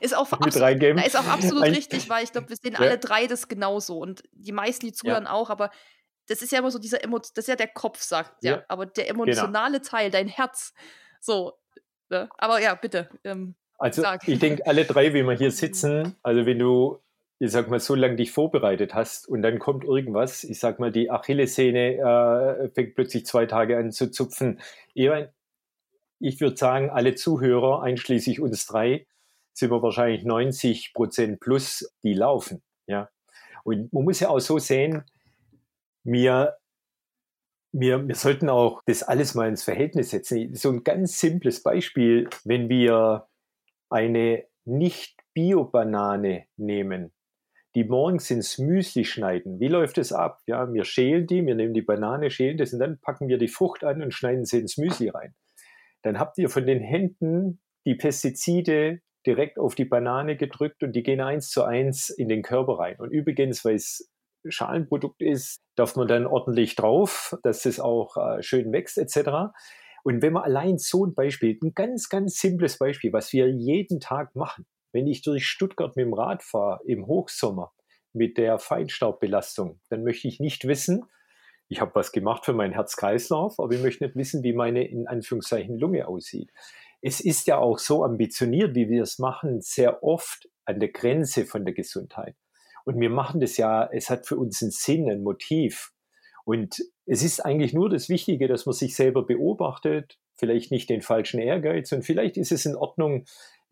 ist 0.00 0.16
auch 0.16 0.30
mit 0.44 0.60
reingeben. 0.60 1.02
Ist 1.02 1.16
auch 1.16 1.26
absolut 1.26 1.64
Ein, 1.64 1.74
richtig, 1.74 2.08
weil 2.08 2.24
ich 2.24 2.32
glaube, 2.32 2.48
wir 2.48 2.56
sehen 2.56 2.74
ja. 2.74 2.80
alle 2.80 2.98
drei 2.98 3.26
das 3.26 3.48
genauso 3.48 3.98
und 3.98 4.22
die 4.32 4.52
meisten, 4.52 4.86
die 4.86 4.92
zuhören, 4.92 5.24
ja. 5.24 5.30
auch, 5.30 5.50
aber 5.50 5.70
das 6.26 6.42
ist 6.42 6.52
ja 6.52 6.58
immer 6.58 6.70
so 6.70 6.78
dieser 6.78 7.02
Emo 7.02 7.18
das 7.18 7.32
ist 7.36 7.48
ja 7.48 7.56
der 7.56 7.68
Kopf, 7.68 8.00
sagt 8.00 8.42
ja, 8.42 8.56
ja. 8.56 8.64
aber 8.68 8.86
der 8.86 9.04
genau. 9.04 9.24
emotionale 9.24 9.78
genau. 9.78 9.90
Teil, 9.90 10.10
dein 10.10 10.28
Herz, 10.28 10.72
so. 11.20 11.54
Ne? 12.10 12.28
Aber 12.38 12.60
ja, 12.60 12.74
bitte. 12.74 13.08
Ähm, 13.24 13.54
also 13.78 14.02
sag. 14.02 14.26
ich 14.28 14.38
denke, 14.38 14.66
alle 14.66 14.84
drei, 14.84 15.12
wie 15.14 15.22
wir 15.22 15.36
hier 15.36 15.50
sitzen, 15.50 16.16
also 16.22 16.46
wenn 16.46 16.58
du 16.58 17.00
ich 17.38 17.50
sag 17.50 17.68
mal, 17.68 17.80
so 17.80 17.94
lange 17.94 18.16
dich 18.16 18.32
vorbereitet 18.32 18.94
hast 18.94 19.28
und 19.28 19.42
dann 19.42 19.58
kommt 19.58 19.84
irgendwas, 19.84 20.44
ich 20.44 20.58
sag 20.60 20.78
mal, 20.78 20.92
die 20.92 21.10
Achillessehne 21.10 21.96
äh, 21.96 22.70
fängt 22.70 22.94
plötzlich 22.94 23.26
zwei 23.26 23.46
Tage 23.46 23.76
an 23.76 23.90
zu 23.90 24.10
zupfen. 24.10 24.60
Ich 24.94 26.40
würde 26.40 26.56
sagen, 26.56 26.90
alle 26.90 27.14
Zuhörer, 27.14 27.82
einschließlich 27.82 28.40
uns 28.40 28.66
drei, 28.66 29.06
sind 29.52 29.70
wir 29.70 29.82
wahrscheinlich 29.82 30.24
90 30.24 30.94
Prozent 30.94 31.40
plus, 31.40 31.92
die 32.02 32.14
laufen. 32.14 32.62
Ja. 32.86 33.10
Und 33.64 33.92
man 33.92 34.04
muss 34.04 34.20
ja 34.20 34.28
auch 34.28 34.40
so 34.40 34.58
sehen, 34.58 35.04
wir, 36.04 36.56
wir, 37.72 38.06
wir 38.06 38.14
sollten 38.14 38.48
auch 38.48 38.82
das 38.86 39.02
alles 39.02 39.34
mal 39.34 39.48
ins 39.48 39.64
Verhältnis 39.64 40.10
setzen. 40.10 40.54
So 40.54 40.70
ein 40.70 40.84
ganz 40.84 41.18
simples 41.18 41.62
Beispiel, 41.62 42.28
wenn 42.44 42.68
wir 42.68 43.26
eine 43.90 44.44
nicht-Bio-Banane 44.64 46.46
nehmen, 46.56 47.13
die 47.74 47.84
morgens 47.84 48.30
ins 48.30 48.58
Müsli 48.58 49.04
schneiden. 49.04 49.58
Wie 49.58 49.68
läuft 49.68 49.98
es 49.98 50.12
ab? 50.12 50.40
Ja, 50.46 50.72
wir 50.72 50.84
schälen 50.84 51.26
die, 51.26 51.44
wir 51.44 51.54
nehmen 51.54 51.74
die 51.74 51.82
Banane, 51.82 52.30
schälen 52.30 52.56
das 52.56 52.72
und 52.72 52.78
dann 52.78 52.98
packen 53.00 53.28
wir 53.28 53.38
die 53.38 53.48
Frucht 53.48 53.82
an 53.82 54.02
und 54.02 54.14
schneiden 54.14 54.44
sie 54.44 54.60
ins 54.60 54.76
Müsli 54.76 55.08
rein. 55.08 55.34
Dann 56.02 56.18
habt 56.18 56.38
ihr 56.38 56.48
von 56.48 56.66
den 56.66 56.80
Händen 56.80 57.60
die 57.84 57.94
Pestizide 57.94 59.00
direkt 59.26 59.58
auf 59.58 59.74
die 59.74 59.86
Banane 59.86 60.36
gedrückt 60.36 60.82
und 60.82 60.92
die 60.92 61.02
gehen 61.02 61.20
eins 61.20 61.50
zu 61.50 61.64
eins 61.64 62.10
in 62.10 62.28
den 62.28 62.42
Körper 62.42 62.78
rein. 62.78 62.96
Und 62.98 63.10
übrigens, 63.10 63.64
weil 63.64 63.74
es 63.76 64.10
Schalenprodukt 64.46 65.22
ist, 65.22 65.62
darf 65.74 65.96
man 65.96 66.06
dann 66.06 66.26
ordentlich 66.26 66.76
drauf, 66.76 67.36
dass 67.42 67.64
es 67.64 67.80
auch 67.80 68.16
äh, 68.16 68.42
schön 68.42 68.72
wächst 68.72 68.98
etc. 68.98 69.54
Und 70.04 70.20
wenn 70.20 70.34
man 70.34 70.44
allein 70.44 70.76
so 70.76 71.06
ein 71.06 71.14
Beispiel, 71.14 71.58
ein 71.62 71.72
ganz, 71.74 72.10
ganz 72.10 72.38
simples 72.38 72.78
Beispiel, 72.78 73.12
was 73.12 73.32
wir 73.32 73.48
jeden 73.48 74.00
Tag 74.00 74.34
machen, 74.36 74.66
wenn 74.94 75.08
ich 75.08 75.22
durch 75.22 75.46
Stuttgart 75.46 75.96
mit 75.96 76.06
dem 76.06 76.14
Rad 76.14 76.42
fahre 76.42 76.80
im 76.86 77.06
Hochsommer 77.06 77.72
mit 78.12 78.38
der 78.38 78.58
Feinstaubbelastung, 78.60 79.80
dann 79.90 80.04
möchte 80.04 80.28
ich 80.28 80.38
nicht 80.38 80.66
wissen, 80.66 81.04
ich 81.68 81.80
habe 81.80 81.94
was 81.94 82.12
gemacht 82.12 82.44
für 82.44 82.52
meinen 82.52 82.72
Herz-Kreislauf, 82.72 83.58
aber 83.58 83.72
ich 83.74 83.82
möchte 83.82 84.04
nicht 84.04 84.16
wissen, 84.16 84.44
wie 84.44 84.52
meine 84.52 84.86
in 84.86 85.08
Anführungszeichen 85.08 85.78
Lunge 85.78 86.06
aussieht. 86.06 86.52
Es 87.00 87.20
ist 87.20 87.46
ja 87.48 87.58
auch 87.58 87.78
so 87.78 88.04
ambitioniert, 88.04 88.74
wie 88.74 88.88
wir 88.88 89.02
es 89.02 89.18
machen, 89.18 89.60
sehr 89.60 90.04
oft 90.04 90.48
an 90.64 90.78
der 90.78 90.90
Grenze 90.90 91.44
von 91.44 91.64
der 91.64 91.74
Gesundheit. 91.74 92.36
Und 92.84 93.00
wir 93.00 93.10
machen 93.10 93.40
das 93.40 93.56
ja, 93.56 93.88
es 93.90 94.10
hat 94.10 94.26
für 94.26 94.36
uns 94.36 94.62
einen 94.62 94.70
Sinn, 94.70 95.10
ein 95.10 95.22
Motiv. 95.22 95.92
Und 96.44 96.82
es 97.06 97.22
ist 97.22 97.44
eigentlich 97.44 97.72
nur 97.72 97.88
das 97.88 98.08
Wichtige, 98.08 98.46
dass 98.46 98.66
man 98.66 98.74
sich 98.74 98.94
selber 98.94 99.26
beobachtet, 99.26 100.18
vielleicht 100.34 100.70
nicht 100.70 100.90
den 100.90 101.00
falschen 101.00 101.40
Ehrgeiz. 101.40 101.92
Und 101.92 102.02
vielleicht 102.02 102.36
ist 102.36 102.52
es 102.52 102.66
in 102.66 102.76
Ordnung, 102.76 103.24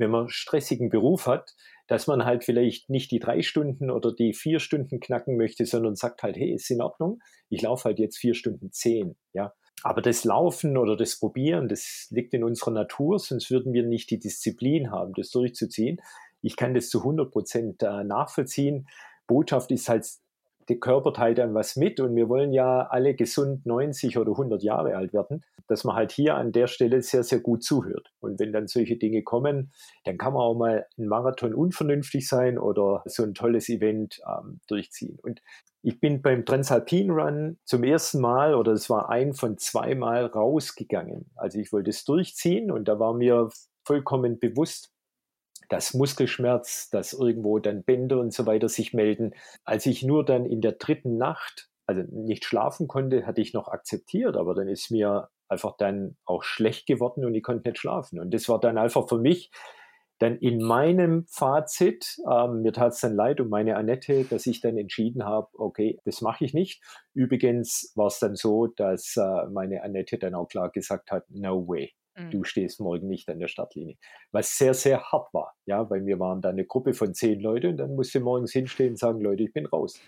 wenn 0.03 0.11
man 0.11 0.29
stressigen 0.29 0.91
Beruf 0.91 1.27
hat, 1.27 1.55
dass 1.87 2.09
man 2.09 2.25
halt 2.25 2.43
vielleicht 2.45 2.91
nicht 2.91 3.11
die 3.13 3.21
drei 3.21 3.43
Stunden 3.43 3.89
oder 3.89 4.13
die 4.13 4.35
vier 4.35 4.59
Stunden 4.59 4.99
knacken 4.99 5.37
möchte, 5.37 5.65
sondern 5.65 5.95
sagt 5.95 6.23
halt, 6.25 6.37
hey, 6.37 6.53
ist 6.53 6.71
in 6.71 6.83
Ordnung, 6.83 7.21
ich 7.49 7.63
laufe 7.63 7.85
halt 7.85 8.01
jetzt 8.01 8.19
vier 8.19 8.35
Stunden 8.35 8.73
zehn, 8.73 9.17
ja. 9.33 9.55
Aber 9.85 10.03
das 10.03 10.25
Laufen 10.25 10.77
oder 10.77 10.97
das 10.97 11.19
Probieren, 11.19 11.69
das 11.69 12.07
liegt 12.11 12.35
in 12.35 12.45
unserer 12.45 12.71
Natur, 12.71 13.19
sonst 13.19 13.51
würden 13.51 13.73
wir 13.73 13.85
nicht 13.85 14.11
die 14.11 14.19
Disziplin 14.19 14.91
haben, 14.91 15.13
das 15.15 15.31
durchzuziehen. 15.31 16.01
Ich 16.41 16.57
kann 16.57 16.75
das 16.75 16.89
zu 16.89 16.99
100 16.99 17.31
Prozent 17.33 17.83
äh, 17.83 18.05
nachvollziehen. 18.05 18.89
Botschaft 19.27 19.71
ist 19.71 19.89
halt, 19.89 20.07
der 20.69 20.79
Körper 20.79 21.13
teilt 21.13 21.39
dann 21.39 21.55
was 21.55 21.77
mit 21.77 22.01
und 22.01 22.15
wir 22.15 22.29
wollen 22.29 22.53
ja 22.53 22.87
alle 22.89 23.15
gesund 23.15 23.67
90 23.67 24.19
oder 24.19 24.33
100 24.33 24.63
Jahre 24.63 24.97
alt 24.97 25.13
werden, 25.13 25.45
dass 25.69 25.85
man 25.85 25.97
halt 25.97 26.13
hier 26.13 26.37
an 26.37 26.53
der 26.53 26.67
Stelle 26.67 27.03
sehr, 27.03 27.23
sehr 27.25 27.41
gut 27.41 27.63
zuhört. 27.65 28.13
Und 28.21 28.39
wenn 28.39 28.53
dann 28.53 28.69
solche 28.69 28.97
Dinge 28.97 29.23
kommen, 29.23 29.73
dann 30.05 30.19
kann 30.19 30.33
man 30.33 30.43
auch 30.43 30.55
mal 30.55 30.87
ein 30.99 31.07
Marathon 31.07 31.55
unvernünftig 31.55 32.29
sein 32.29 32.59
oder 32.59 33.03
so 33.07 33.23
ein 33.23 33.35
tolles 33.35 33.69
Event 33.69 34.21
ähm, 34.27 34.61
durchziehen. 34.69 35.19
Und 35.23 35.43
ich 35.83 35.99
bin 35.99 36.23
beim 36.23 36.45
Transalpin 36.45 37.11
Run 37.11 37.59
zum 37.65 37.83
ersten 37.83 38.21
Mal 38.21 38.55
oder 38.55 38.73
es 38.73 38.89
war 38.89 39.11
ein 39.11 39.35
von 39.35 39.59
zweimal 39.59 40.27
rausgegangen. 40.27 41.31
Also 41.35 41.59
ich 41.59 41.73
wollte 41.73 41.91
es 41.91 42.05
durchziehen 42.05 42.71
und 42.71 42.87
da 42.87 43.01
war 43.01 43.15
mir 43.15 43.49
vollkommen 43.85 44.39
bewusst, 44.39 44.92
dass 45.69 45.95
Muskelschmerz, 45.95 46.91
dass 46.91 47.13
irgendwo 47.13 47.59
dann 47.59 47.83
Bänder 47.85 48.19
und 48.19 48.33
so 48.33 48.47
weiter 48.47 48.69
sich 48.69 48.93
melden. 48.93 49.35
Als 49.65 49.87
ich 49.87 50.03
nur 50.03 50.25
dann 50.25 50.47
in 50.47 50.61
der 50.61 50.73
dritten 50.73 51.17
Nacht, 51.17 51.69
also 51.87 52.03
nicht 52.11 52.45
schlafen 52.45 52.89
konnte, 52.89 53.27
hatte 53.27 53.41
ich 53.41 53.53
noch 53.53 53.69
akzeptiert, 53.69 54.37
aber 54.37 54.55
dann 54.55 54.69
ist 54.69 54.91
mir 54.91 55.29
einfach 55.49 55.77
dann 55.77 56.17
auch 56.25 56.43
schlecht 56.43 56.87
geworden 56.87 57.25
und 57.25 57.35
ich 57.35 57.43
konnte 57.43 57.69
nicht 57.69 57.79
schlafen. 57.79 58.19
Und 58.21 58.33
das 58.33 58.49
war 58.49 58.61
dann 58.61 58.79
einfach 58.79 59.09
für 59.09 59.19
mich 59.19 59.51
dann 60.23 60.37
in 60.39 60.63
meinem 60.63 61.27
Fazit, 61.27 62.17
ähm, 62.31 62.63
mir 62.63 62.73
tat 62.73 62.93
es 62.93 63.01
dann 63.01 63.17
leid 63.17 63.41
um 63.41 63.49
meine 63.49 63.77
Annette, 63.77 64.25
dass 64.25 64.47
ich 64.47 64.61
dann 64.61 64.79
entschieden 64.79 65.25
habe, 65.25 65.49
okay, 65.55 65.99
das 66.05 66.21
mache 66.21 66.45
ich 66.45 66.55
nicht. 66.55 66.81
Übrigens 67.13 67.93
war 67.97 68.07
es 68.07 68.21
dann 68.21 68.37
so, 68.37 68.69
dass 68.69 69.17
äh, 69.17 69.47
meine 69.51 69.83
Annette 69.83 70.19
dann 70.19 70.35
auch 70.35 70.47
klar 70.47 70.71
gesagt 70.71 71.11
hat, 71.11 71.25
no 71.29 71.67
way. 71.67 71.93
Du 72.15 72.39
mhm. 72.39 72.45
stehst 72.45 72.81
morgen 72.81 73.09
nicht 73.09 73.29
an 73.31 73.39
der 73.39 73.49
Startlinie. 73.49 73.97
Was 74.33 74.59
sehr, 74.59 74.75
sehr 74.75 75.03
hart 75.03 75.33
war, 75.33 75.55
ja, 75.65 75.89
weil 75.89 76.05
wir 76.05 76.19
waren 76.19 76.43
da 76.43 76.51
eine 76.51 76.67
Gruppe 76.67 76.93
von 76.93 77.15
zehn 77.15 77.41
Leuten 77.41 77.69
und 77.69 77.77
dann 77.79 77.95
musste 77.95 78.21
morgens 78.21 78.53
hinstehen 78.53 78.91
und 78.91 78.99
sagen, 78.99 79.21
Leute, 79.21 79.45
ich 79.45 79.53
bin 79.53 79.67
raus. 79.67 79.99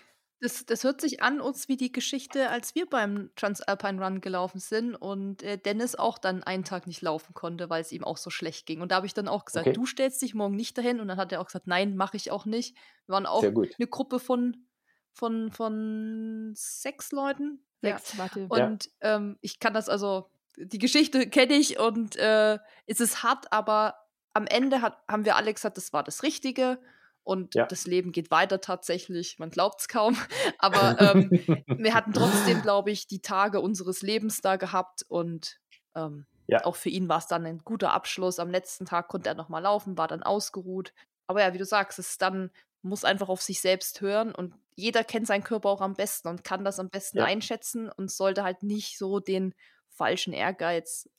Das, 0.41 0.65
das 0.65 0.83
hört 0.83 1.01
sich 1.01 1.23
an 1.23 1.41
uns 1.41 1.69
wie 1.69 1.77
die 1.77 1.91
Geschichte, 1.91 2.49
als 2.49 2.75
wir 2.75 2.87
beim 2.87 3.31
Transalpine 3.35 4.03
Run 4.03 4.21
gelaufen 4.21 4.59
sind 4.59 4.93
und 4.93 5.41
äh, 5.41 5.57
Dennis 5.57 5.95
auch 5.95 6.19
dann 6.19 6.43
einen 6.43 6.63
Tag 6.63 6.87
nicht 6.87 7.01
laufen 7.01 7.33
konnte, 7.33 7.69
weil 7.69 7.81
es 7.81 7.91
ihm 7.91 8.03
auch 8.03 8.17
so 8.17 8.29
schlecht 8.29 8.67
ging. 8.67 8.81
Und 8.81 8.91
da 8.91 8.97
habe 8.97 9.07
ich 9.07 9.13
dann 9.13 9.27
auch 9.27 9.45
gesagt, 9.45 9.65
okay. 9.65 9.75
du 9.75 9.85
stellst 9.85 10.21
dich 10.21 10.35
morgen 10.35 10.55
nicht 10.55 10.77
dahin. 10.77 10.99
Und 10.99 11.07
dann 11.07 11.17
hat 11.17 11.31
er 11.31 11.41
auch 11.41 11.47
gesagt, 11.47 11.67
nein, 11.67 11.95
mache 11.95 12.17
ich 12.17 12.31
auch 12.31 12.45
nicht. 12.45 12.75
Wir 13.07 13.13
waren 13.13 13.25
auch 13.25 13.43
eine 13.43 13.87
Gruppe 13.87 14.19
von, 14.19 14.67
von, 15.13 15.51
von 15.51 16.51
sechs 16.53 17.11
Leuten. 17.11 17.65
Sechs, 17.81 18.13
ja. 18.13 18.19
warte. 18.19 18.47
Und 18.47 18.85
ja. 19.01 19.15
ähm, 19.15 19.37
ich 19.41 19.59
kann 19.59 19.73
das 19.73 19.89
also 19.89 20.29
die 20.57 20.79
Geschichte 20.79 21.27
kenne 21.29 21.53
ich 21.53 21.79
und 21.79 22.15
äh, 22.15 22.59
es 22.85 22.99
ist 22.99 23.23
hart, 23.23 23.51
aber 23.51 23.95
am 24.33 24.47
Ende 24.47 24.81
hat, 24.81 24.97
haben 25.07 25.25
wir 25.25 25.35
alle 25.35 25.53
gesagt, 25.53 25.77
das 25.77 25.93
war 25.93 26.03
das 26.03 26.23
Richtige 26.23 26.79
und 27.23 27.55
ja. 27.55 27.65
das 27.65 27.87
Leben 27.87 28.11
geht 28.11 28.31
weiter 28.31 28.61
tatsächlich. 28.61 29.39
Man 29.39 29.49
glaubt 29.49 29.81
es 29.81 29.87
kaum, 29.87 30.17
aber 30.59 30.99
ähm, 30.99 31.29
wir 31.67 31.93
hatten 31.93 32.13
trotzdem, 32.13 32.61
glaube 32.61 32.91
ich, 32.91 33.07
die 33.07 33.21
Tage 33.21 33.61
unseres 33.61 34.01
Lebens 34.01 34.41
da 34.41 34.57
gehabt 34.57 35.03
und 35.07 35.59
ähm, 35.95 36.25
ja. 36.47 36.63
auch 36.63 36.75
für 36.75 36.89
ihn 36.89 37.09
war 37.09 37.17
es 37.17 37.27
dann 37.27 37.45
ein 37.45 37.59
guter 37.59 37.93
Abschluss. 37.93 38.39
Am 38.39 38.51
letzten 38.51 38.85
Tag 38.85 39.07
konnte 39.07 39.29
er 39.29 39.35
noch 39.35 39.49
mal 39.49 39.59
laufen, 39.59 39.97
war 39.97 40.07
dann 40.07 40.23
ausgeruht. 40.23 40.93
Aber 41.27 41.41
ja, 41.41 41.53
wie 41.53 41.57
du 41.57 41.65
sagst, 41.65 41.97
es 41.97 42.17
dann 42.17 42.51
muss 42.83 43.03
einfach 43.03 43.29
auf 43.29 43.41
sich 43.41 43.61
selbst 43.61 44.01
hören 44.01 44.33
und 44.33 44.53
jeder 44.75 45.03
kennt 45.03 45.25
seinen 45.25 45.43
Körper 45.43 45.69
auch 45.69 45.81
am 45.81 45.95
besten 45.95 46.27
und 46.27 46.43
kann 46.43 46.63
das 46.63 46.79
am 46.79 46.89
besten 46.89 47.17
ja. 47.17 47.25
einschätzen 47.25 47.89
und 47.89 48.11
sollte 48.11 48.43
halt 48.43 48.61
nicht 48.61 48.97
so 48.97 49.19
den 49.19 49.55
falschen 49.95 50.33
Ehrgeiz 50.33 51.09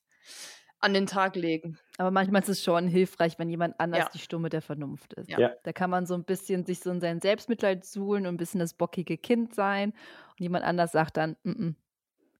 an 0.80 0.94
den 0.94 1.06
Tag 1.06 1.36
legen. 1.36 1.78
Aber 1.98 2.10
manchmal 2.10 2.42
ist 2.42 2.48
es 2.48 2.62
schon 2.62 2.86
hilfreich, 2.86 3.38
wenn 3.38 3.48
jemand 3.48 3.78
anders 3.80 4.04
ja. 4.04 4.10
die 4.12 4.18
Stimme 4.18 4.50
der 4.50 4.62
Vernunft 4.62 5.14
ist. 5.14 5.30
Ja. 5.30 5.52
Da 5.62 5.72
kann 5.72 5.90
man 5.90 6.06
so 6.06 6.14
ein 6.14 6.24
bisschen 6.24 6.64
sich 6.64 6.80
so 6.80 6.90
in 6.90 7.00
sein 7.00 7.20
Selbstmitleid 7.20 7.84
suhlen 7.84 8.26
und 8.26 8.34
ein 8.34 8.36
bisschen 8.36 8.60
das 8.60 8.74
bockige 8.74 9.16
Kind 9.16 9.54
sein. 9.54 9.90
Und 9.90 10.40
jemand 10.40 10.64
anders 10.64 10.92
sagt 10.92 11.16
dann, 11.16 11.36
mm 11.44 11.50
-mm, 11.50 11.74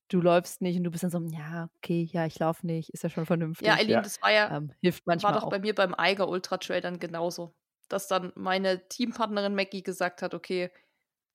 du 0.09 0.21
läufst 0.21 0.61
nicht 0.61 0.77
und 0.77 0.85
du 0.85 0.91
bist 0.91 1.03
dann 1.03 1.11
so, 1.11 1.21
ja, 1.21 1.69
okay, 1.79 2.09
ja, 2.13 2.27
ich 2.27 2.39
laufe 2.39 2.67
nicht, 2.67 2.91
ist 2.91 3.03
ja 3.03 3.11
schon 3.11 3.27
vernünftig. 3.27 3.67
Ja, 3.67 3.75
Eileen, 3.75 3.91
ja. 3.91 4.03
das 4.03 4.21
war 4.23 4.33
ja, 4.33 4.57
ähm, 4.57 4.73
hilft 4.81 5.07
manchmal 5.07 5.33
war 5.33 5.41
doch 5.41 5.47
auch. 5.47 5.51
bei 5.51 5.59
mir 5.59 5.75
beim 5.75 5.95
Eiger 5.95 6.29
Ultra 6.29 6.59
Trail 6.59 6.81
dann 6.81 6.99
genauso. 6.99 7.55
Dass 7.89 8.09
dann 8.09 8.33
meine 8.35 8.87
Teampartnerin 8.89 9.55
Maggie 9.55 9.83
gesagt 9.83 10.21
hat, 10.21 10.35
okay, 10.35 10.71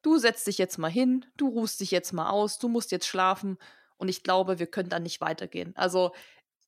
du 0.01 0.17
setzt 0.17 0.47
dich 0.47 0.57
jetzt 0.57 0.77
mal 0.77 0.91
hin, 0.91 1.25
du 1.37 1.49
ruhst 1.49 1.79
dich 1.79 1.91
jetzt 1.91 2.11
mal 2.11 2.29
aus, 2.29 2.59
du 2.59 2.67
musst 2.67 2.91
jetzt 2.91 3.07
schlafen 3.07 3.57
und 4.01 4.09
ich 4.09 4.23
glaube, 4.23 4.57
wir 4.57 4.65
können 4.65 4.89
dann 4.89 5.03
nicht 5.03 5.21
weitergehen. 5.21 5.73
Also, 5.75 6.11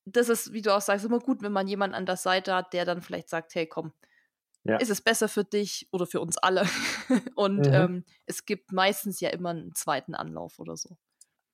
das 0.05 0.29
ist, 0.29 0.53
wie 0.53 0.61
du 0.61 0.75
auch 0.75 0.81
sagst, 0.81 1.03
immer 1.03 1.19
gut, 1.19 1.41
wenn 1.41 1.51
man 1.51 1.67
jemanden 1.67 1.95
an 1.95 2.05
der 2.05 2.15
Seite 2.15 2.53
hat, 2.53 2.73
der 2.73 2.86
dann 2.86 3.01
vielleicht 3.01 3.27
sagt, 3.27 3.55
hey, 3.55 3.65
komm, 3.65 3.91
ja. 4.63 4.77
ist 4.77 4.91
es 4.91 5.01
besser 5.01 5.27
für 5.27 5.43
dich 5.43 5.88
oder 5.91 6.05
für 6.05 6.21
uns 6.21 6.38
alle? 6.38 6.63
und 7.36 7.65
mhm. 7.65 7.73
ähm, 7.73 8.03
es 8.27 8.45
gibt 8.45 8.71
meistens 8.71 9.19
ja 9.19 9.29
immer 9.29 9.49
einen 9.49 9.73
zweiten 9.73 10.13
Anlauf 10.13 10.59
oder 10.59 10.77
so. 10.77 10.95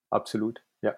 Absolut, 0.09 0.61
ja. 0.82 0.95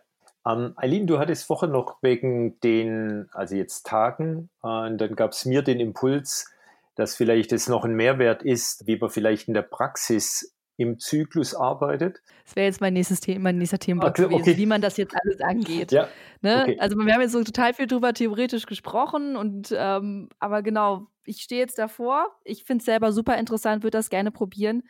Ähm, 0.48 0.74
Eileen, 0.78 1.06
du 1.06 1.20
hattest 1.20 1.46
vorher 1.46 1.70
noch 1.70 2.02
wegen 2.02 2.60
den, 2.62 3.30
also 3.34 3.56
jetzt 3.56 3.86
Tagen, 3.86 4.50
äh, 4.64 4.88
und 4.88 4.98
dann 4.98 5.16
gab 5.16 5.34
es 5.34 5.46
mir 5.46 5.62
den 5.62 5.80
Impuls, 5.80 6.50
dass 6.96 7.16
vielleicht 7.16 7.52
es 7.52 7.68
noch 7.68 7.86
ein 7.86 7.94
Mehrwert 7.94 8.42
ist, 8.42 8.88
wie 8.88 8.98
man 8.98 9.12
vielleicht 9.12 9.48
in 9.48 9.54
der 9.54 9.62
Praxis 9.62 10.56
im 10.78 11.00
Zyklus 11.00 11.54
arbeitet. 11.54 12.22
Das 12.46 12.56
wäre 12.56 12.66
jetzt 12.66 12.82
mein 12.82 12.94
nächstes 12.94 13.20
Thema, 13.20 13.44
mein 13.44 13.58
nächster 13.58 13.78
Themenblock 13.78 14.12
okay, 14.12 14.24
gewesen, 14.24 14.42
okay. 14.42 14.58
wie 14.58 14.66
man 14.66 14.82
das 14.82 14.98
jetzt 14.98 15.16
alles 15.16 15.42
angeht. 15.42 15.92
Ja, 15.92 16.08
ne? 16.42 16.64
okay. 16.64 16.80
Also 16.80 16.98
wir 16.98 17.14
haben 17.14 17.22
jetzt 17.22 17.34
so 17.34 17.44
total 17.44 17.74
viel 17.74 17.88
drüber 17.88 18.14
theoretisch 18.14 18.66
gesprochen 18.66 19.36
und 19.36 19.74
ähm, 19.78 20.30
aber 20.40 20.64
genau, 20.64 21.08
ich 21.26 21.42
stehe 21.42 21.62
jetzt 21.62 21.78
davor. 21.78 22.28
Ich 22.44 22.64
finde 22.64 22.82
es 22.82 22.86
selber 22.86 23.12
super 23.12 23.38
interessant, 23.38 23.84
würde 23.84 23.98
das 23.98 24.10
gerne 24.10 24.32
probieren. 24.32 24.84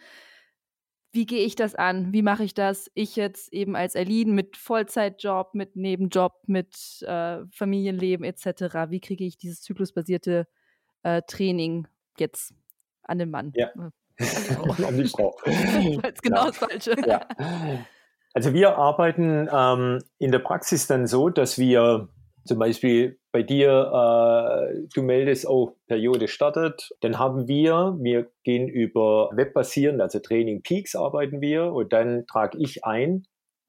Wie 1.14 1.26
gehe 1.26 1.44
ich 1.46 1.56
das 1.56 1.76
an? 1.76 2.14
Wie 2.14 2.22
mache 2.22 2.46
ich 2.46 2.54
das? 2.54 2.90
Ich 2.94 3.18
jetzt 3.18 3.52
eben 3.52 3.76
als 3.76 3.96
Erlin 3.96 4.34
mit 4.34 4.56
Vollzeitjob, 4.56 5.54
mit 5.54 5.76
Nebenjob, 5.76 6.34
mit 6.48 7.02
äh, 7.02 7.40
Familienleben 7.52 8.24
etc. 8.24 8.90
Wie 8.90 9.02
kriege 9.02 9.26
ich 9.26 9.38
dieses 9.38 9.62
zyklusbasierte 9.62 10.48
äh, 11.04 11.22
Training 11.28 11.88
jetzt 12.18 12.54
an 13.04 13.20
den 13.20 13.30
Mann? 13.30 13.52
Ja. 13.56 13.72
An 14.86 14.98
die 14.98 15.08
Frau. 15.08 15.38
das 15.46 16.14
ist 16.14 16.24
genau 16.24 16.38
ja. 16.38 16.46
das 16.48 16.58
Falsche. 16.58 16.96
Ja. 17.08 17.28
Also 18.34 18.54
wir 18.54 18.78
arbeiten 18.78 19.50
ähm, 19.52 20.00
in 20.18 20.32
der 20.32 20.40
Praxis 20.40 20.88
dann 20.88 21.08
so, 21.08 21.30
dass 21.30 21.58
wir 21.58 22.08
zum 22.46 22.60
Beispiel 22.60 23.20
bei 23.32 23.44
dir, 23.44 23.70
äh, 23.70 24.88
du 24.94 25.04
meldest, 25.04 25.48
oh, 25.48 25.78
Periode 25.88 26.28
startet, 26.28 26.90
dann 27.02 27.20
haben 27.20 27.48
wir, 27.48 27.98
wir 28.00 28.32
gehen 28.44 28.68
über 28.68 29.30
webbasierend, 29.34 30.02
also 30.02 30.20
Training 30.20 30.62
Peaks 30.64 30.96
arbeiten 30.96 31.42
wir 31.42 31.74
und 31.74 31.94
dann 31.94 32.26
trage 32.28 32.58
ich 32.60 32.84
ein, 32.86 33.24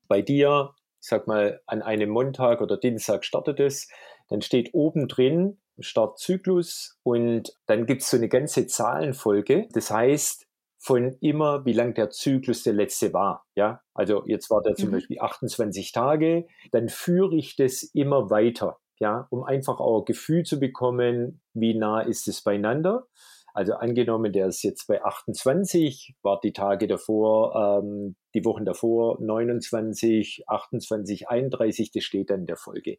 bei 0.09 0.23
dir 0.23 0.75
sag 1.03 1.27
mal, 1.27 1.61
an 1.67 1.83
einem 1.83 2.11
Montag 2.11 2.61
oder 2.61 2.77
Dienstag 2.77 3.25
startet 3.25 3.61
es, 3.61 3.89
dann 4.29 4.41
steht 4.41 4.71
oben 4.73 5.09
drin 5.09 5.59
Startzyklus 5.79 6.99
und 7.03 7.55
dann 7.67 7.87
gibt 7.87 8.03
es 8.03 8.11
so 8.11 8.17
eine 8.17 8.29
ganze 8.29 8.67
Zahlenfolge. 8.67 9.69
Das 9.73 9.91
heißt, 9.91 10.47
von 10.79 11.17
immer, 11.21 11.65
wie 11.65 11.73
lang 11.73 11.95
der 11.95 12.11
Zyklus 12.11 12.65
der 12.65 12.73
letzte 12.73 13.13
war. 13.13 13.47
Ja, 13.55 13.81
also 13.95 14.25
jetzt 14.27 14.51
war 14.51 14.63
der 14.63 14.75
zum 14.75 14.89
mhm. 14.89 14.93
Beispiel 14.95 15.21
28 15.21 15.93
Tage, 15.93 16.47
dann 16.73 16.89
führe 16.89 17.37
ich 17.37 17.55
das 17.55 17.85
immer 17.95 18.31
weiter. 18.31 18.79
Ja, 18.99 19.27
um 19.31 19.45
einfach 19.45 19.81
auch 19.81 20.01
ein 20.01 20.05
Gefühl 20.05 20.45
zu 20.45 20.61
bekommen, 20.61 21.41
wie 21.55 21.75
nah 21.75 22.01
ist 22.01 22.29
es 22.29 22.43
beieinander. 22.43 23.07
Also 23.55 23.75
angenommen, 23.75 24.33
der 24.33 24.47
ist 24.47 24.63
jetzt 24.63 24.87
bei 24.87 25.03
28, 25.03 26.15
war 26.23 26.41
die 26.41 26.53
Tage 26.53 26.87
davor, 26.87 27.83
ähm, 27.83 28.17
die 28.35 28.45
Wochen 28.45 28.65
davor 28.65 29.19
29, 29.21 30.45
28, 30.47 31.29
31, 31.29 31.91
das 31.93 32.05
steht 32.05 32.31
dann 32.31 32.41
in 32.41 32.47
der 32.47 32.57
Folge. 32.57 32.97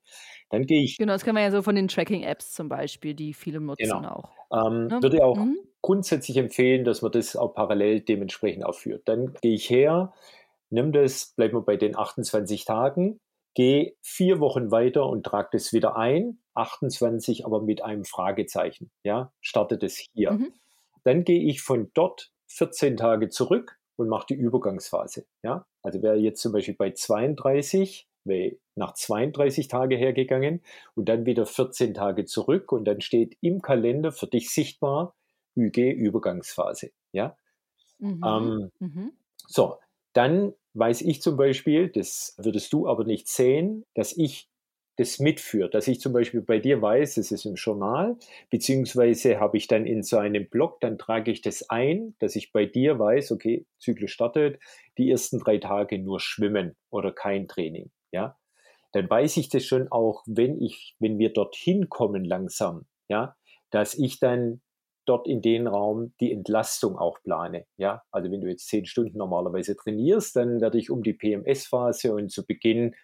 Dann 0.50 0.66
gehe 0.66 0.84
ich. 0.84 0.98
Genau, 0.98 1.14
das 1.14 1.26
kann 1.26 1.34
man 1.34 1.44
ja 1.44 1.52
so 1.52 1.64
von 1.64 1.76
den 1.76 1.88
Tracking-Apps 1.88 2.52
zum 2.52 2.70
Beispiel, 2.70 3.16
die 3.16 3.34
viele 3.34 3.60
nutzen 3.60 3.90
genau. 3.90 4.24
auch. 4.52 4.68
Ähm, 4.68 4.88
ne? 4.88 5.00
Würde 5.02 5.26
auch 5.26 5.38
mhm. 5.38 5.58
grundsätzlich 5.82 6.38
empfehlen, 6.38 6.84
dass 6.84 7.02
man 7.02 7.12
das 7.12 7.36
auch 7.36 7.56
parallel 7.56 8.02
dementsprechend 8.02 8.64
aufführt. 8.64 9.04
Dann 9.06 9.34
gehe 9.42 9.56
ich 9.56 9.70
her, 9.70 10.14
nimm 10.70 10.92
das, 10.92 11.34
bleiben 11.36 11.56
wir 11.56 11.62
bei 11.62 11.78
den 11.78 11.98
28 11.98 12.66
Tagen, 12.66 13.20
gehe 13.56 13.96
vier 14.02 14.40
Wochen 14.40 14.70
weiter 14.70 15.08
und 15.08 15.26
trage 15.26 15.50
das 15.54 15.74
wieder 15.74 15.96
ein, 15.96 16.40
28 16.56 17.46
aber 17.46 17.62
mit 17.62 17.84
einem 17.84 18.06
Fragezeichen. 18.06 18.92
Ja, 19.04 19.32
startet 19.42 19.84
es 19.84 19.98
hier. 20.14 20.32
Mhm. 20.32 20.54
Dann 21.04 21.24
gehe 21.24 21.44
ich 21.44 21.62
von 21.62 21.92
dort 21.94 22.32
14 22.48 22.98
Tage 22.98 23.30
zurück 23.30 23.78
und 23.96 24.08
mache 24.08 24.28
die 24.30 24.36
Übergangsphase. 24.36 25.26
Ja, 25.44 25.66
also 25.82 26.02
wäre 26.02 26.18
jetzt 26.18 26.42
zum 26.42 26.52
Beispiel 26.52 26.76
bei 26.76 26.92
32, 26.92 28.08
wäre 28.24 28.56
nach 28.76 28.94
32 28.94 29.68
Tage 29.68 29.96
hergegangen 29.96 30.62
und 30.96 31.10
dann 31.10 31.26
wieder 31.26 31.46
14 31.46 31.94
Tage 31.94 32.26
zurück 32.26 32.72
und 32.72 32.86
dann 32.86 33.02
steht 33.02 33.38
im 33.42 33.62
Kalender 33.62 34.12
für 34.12 34.28
dich 34.28 34.50
sichtbar 34.50 35.16
ÜG 35.56 35.78
Übergangsphase. 35.78 36.92
Ja, 37.12 37.38
mhm. 38.00 38.22
Ähm, 38.26 38.72
mhm. 38.80 39.12
so, 39.36 39.78
dann 40.14 40.54
weiß 40.74 41.02
ich 41.02 41.22
zum 41.22 41.38
Beispiel, 41.38 41.90
das 41.90 42.36
würdest 42.38 42.74
du 42.74 42.88
aber 42.88 43.04
nicht 43.04 43.28
sehen, 43.28 43.86
dass 43.94 44.16
ich 44.16 44.50
das 44.98 45.20
mitführe, 45.20 45.70
dass 45.70 45.88
ich 45.88 46.00
zum 46.00 46.14
Beispiel 46.14 46.42
bei 46.42 46.60
dir 46.60 46.82
weiß, 46.82 47.18
es 47.18 47.32
ist 47.32 47.46
im 47.46 47.56
Journal, 47.56 48.16
beziehungsweise 48.50 49.40
habe 49.40 49.58
ich 49.58 49.68
dann 49.68 49.86
in 49.86 50.04
so 50.04 50.18
einem 50.18 50.48
Blog, 50.50 50.80
dann 50.82 50.98
trage 50.98 51.32
ich 51.32 51.42
das 51.42 51.70
ein, 51.70 52.16
dass 52.20 52.36
ich 52.36 52.52
bei 52.52 52.66
dir 52.66 53.00
weiß, 53.00 53.32
okay, 53.32 53.66
Zyklus 53.80 54.12
startet, 54.12 54.60
die 54.98 55.10
ersten 55.10 55.40
drei 55.40 55.58
Tage 55.58 55.98
nur 56.00 56.20
schwimmen 56.20 56.76
oder 56.92 57.12
kein 57.12 57.48
Training, 57.48 57.92
ja. 58.12 58.38
Dann 58.92 59.10
weiß 59.10 59.38
ich 59.38 59.50
das 59.50 59.66
schon 59.66 59.92
auch, 59.92 60.24
wenn 60.28 60.62
ich, 60.62 60.96
wenn 61.00 61.18
wir 61.18 61.34
dorthin 61.34 61.90
kommen 61.90 62.24
langsam, 62.24 62.86
ja, 63.10 63.36
dass 63.72 63.96
ich 63.96 64.20
dann 64.20 64.62
dort 65.06 65.28
in 65.28 65.42
den 65.42 65.68
Raum 65.68 66.14
die 66.20 66.32
Entlastung 66.32 66.98
auch 66.98 67.22
plane. 67.24 67.66
Ja, 67.78 68.04
also 68.12 68.32
wenn 68.32 68.42
du 68.42 68.48
jetzt 68.50 68.68
zehn 68.68 68.86
Stunden 68.86 69.18
normalerweise 69.18 69.76
trainierst, 69.76 70.36
dann 70.36 70.62
werde 70.62 70.78
ich 70.78 70.90
um 70.90 71.04
die 71.04 71.14
PMS-Phase 71.14 72.14
und 72.14 72.32
zu 72.32 72.46
Beginn 72.46 72.96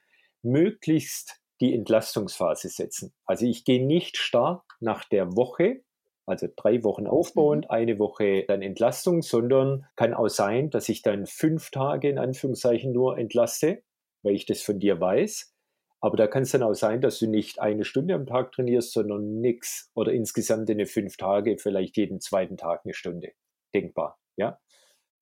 möglichst 0.41 1.38
die 1.61 1.73
Entlastungsphase 1.73 2.69
setzen. 2.69 3.13
Also 3.25 3.45
ich 3.45 3.65
gehe 3.65 3.85
nicht 3.85 4.17
stark 4.17 4.63
nach 4.79 5.03
der 5.05 5.35
Woche, 5.35 5.81
also 6.25 6.47
drei 6.55 6.83
Wochen 6.83 7.07
aufbauend, 7.07 7.65
mhm. 7.65 7.71
eine 7.71 7.99
Woche 7.99 8.45
dann 8.47 8.61
Entlastung, 8.61 9.21
sondern 9.21 9.85
kann 9.95 10.13
auch 10.13 10.29
sein, 10.29 10.69
dass 10.69 10.87
ich 10.89 11.01
dann 11.01 11.25
fünf 11.25 11.71
Tage 11.71 12.09
in 12.09 12.19
Anführungszeichen 12.19 12.91
nur 12.93 13.17
entlaste, 13.17 13.83
weil 14.23 14.35
ich 14.35 14.45
das 14.45 14.61
von 14.61 14.79
dir 14.79 15.01
weiß. 15.01 15.53
Aber 16.01 16.15
da 16.15 16.27
kann 16.27 16.43
es 16.43 16.51
dann 16.51 16.63
auch 16.63 16.75
sein, 16.75 17.01
dass 17.01 17.19
du 17.19 17.27
nicht 17.27 17.59
eine 17.59 17.83
Stunde 17.83 18.13
am 18.13 18.25
Tag 18.25 18.53
trainierst, 18.53 18.93
sondern 18.93 19.41
nichts 19.41 19.91
oder 19.95 20.13
insgesamt 20.13 20.69
in 20.69 20.77
den 20.77 20.87
fünf 20.87 21.17
Tage, 21.17 21.57
vielleicht 21.57 21.97
jeden 21.97 22.21
zweiten 22.21 22.55
Tag 22.55 22.81
eine 22.85 22.93
Stunde. 22.93 23.33
Denkbar, 23.73 24.17
ja. 24.37 24.59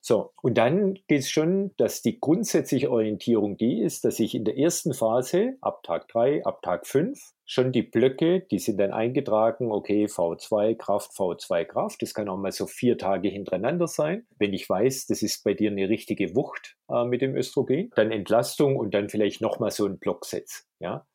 So, 0.01 0.31
und 0.41 0.57
dann 0.57 0.93
geht 1.07 1.21
es 1.21 1.29
schon, 1.29 1.71
dass 1.77 2.01
die 2.01 2.19
grundsätzliche 2.19 2.91
Orientierung 2.91 3.57
die 3.57 3.81
ist, 3.81 4.05
dass 4.05 4.19
ich 4.19 4.35
in 4.35 4.45
der 4.45 4.57
ersten 4.57 4.93
Phase, 4.93 5.57
ab 5.59 5.83
Tag 5.83 6.07
3, 6.07 6.45
ab 6.45 6.61
Tag 6.61 6.87
5, 6.87 7.19
schon 7.45 7.71
die 7.71 7.81
Blöcke, 7.81 8.41
die 8.41 8.59
sind 8.59 8.79
dann 8.79 8.91
eingetragen, 8.91 9.71
okay, 9.71 10.05
V2 10.05 10.75
Kraft, 10.75 11.11
V2 11.11 11.65
Kraft, 11.65 12.01
das 12.01 12.13
kann 12.13 12.29
auch 12.29 12.37
mal 12.37 12.51
so 12.51 12.67
vier 12.67 12.97
Tage 12.97 13.29
hintereinander 13.29 13.87
sein. 13.87 14.27
Wenn 14.37 14.53
ich 14.53 14.69
weiß, 14.69 15.07
das 15.07 15.21
ist 15.23 15.43
bei 15.43 15.53
dir 15.53 15.71
eine 15.71 15.89
richtige 15.89 16.35
Wucht 16.35 16.77
äh, 16.89 17.05
mit 17.05 17.21
dem 17.21 17.35
Östrogen, 17.35 17.91
dann 17.95 18.11
Entlastung 18.11 18.77
und 18.77 18.93
dann 18.93 19.09
vielleicht 19.09 19.41
nochmal 19.41 19.71
so 19.71 19.85
ein 19.85 19.97
Blocksatz. 19.97 20.67
Ja? 20.79 21.07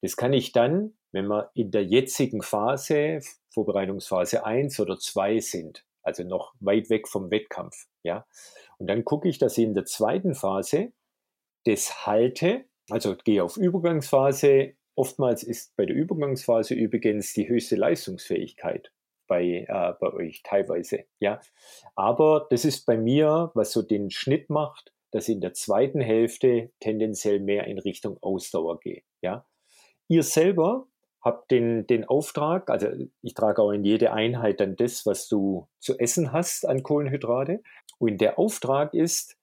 Das 0.00 0.16
kann 0.16 0.32
ich 0.32 0.52
dann, 0.52 0.94
wenn 1.12 1.26
wir 1.26 1.50
in 1.54 1.70
der 1.70 1.84
jetzigen 1.84 2.42
Phase, 2.42 3.20
Vorbereitungsphase 3.52 4.44
1 4.44 4.78
oder 4.80 4.98
2 4.98 5.40
sind, 5.40 5.84
also 6.08 6.24
noch 6.24 6.54
weit 6.60 6.90
weg 6.90 7.06
vom 7.06 7.30
Wettkampf. 7.30 7.86
Ja? 8.02 8.26
Und 8.78 8.88
dann 8.88 9.04
gucke 9.04 9.28
ich, 9.28 9.38
dass 9.38 9.58
ich 9.58 9.64
in 9.64 9.74
der 9.74 9.84
zweiten 9.84 10.34
Phase 10.34 10.92
das 11.64 12.06
halte, 12.06 12.64
also 12.88 13.14
gehe 13.16 13.44
auf 13.44 13.56
Übergangsphase. 13.56 14.74
Oftmals 14.94 15.42
ist 15.42 15.76
bei 15.76 15.86
der 15.86 15.94
Übergangsphase 15.94 16.74
übrigens 16.74 17.32
die 17.34 17.48
höchste 17.48 17.76
Leistungsfähigkeit 17.76 18.90
bei, 19.26 19.66
äh, 19.68 19.94
bei 20.00 20.12
euch 20.12 20.42
teilweise. 20.42 21.04
Ja? 21.20 21.40
Aber 21.94 22.46
das 22.50 22.64
ist 22.64 22.86
bei 22.86 22.96
mir, 22.96 23.50
was 23.54 23.72
so 23.72 23.82
den 23.82 24.10
Schnitt 24.10 24.50
macht, 24.50 24.92
dass 25.10 25.28
ich 25.28 25.34
in 25.34 25.40
der 25.40 25.52
zweiten 25.52 26.00
Hälfte 26.00 26.70
tendenziell 26.80 27.38
mehr 27.38 27.66
in 27.66 27.78
Richtung 27.78 28.16
Ausdauer 28.22 28.80
gehe. 28.80 29.02
Ja? 29.20 29.46
Ihr 30.08 30.22
selber 30.22 30.88
habe 31.28 31.44
den, 31.50 31.86
den 31.86 32.04
Auftrag, 32.04 32.70
also 32.70 32.88
ich 33.22 33.34
trage 33.34 33.62
auch 33.62 33.70
in 33.70 33.84
jede 33.84 34.12
Einheit 34.12 34.60
dann 34.60 34.76
das, 34.76 35.04
was 35.04 35.28
du 35.28 35.68
zu 35.78 35.98
essen 35.98 36.32
hast 36.32 36.66
an 36.66 36.82
Kohlenhydrate. 36.82 37.62
Und 37.98 38.20
der 38.20 38.38
Auftrag 38.38 38.94
ist, 38.94 39.36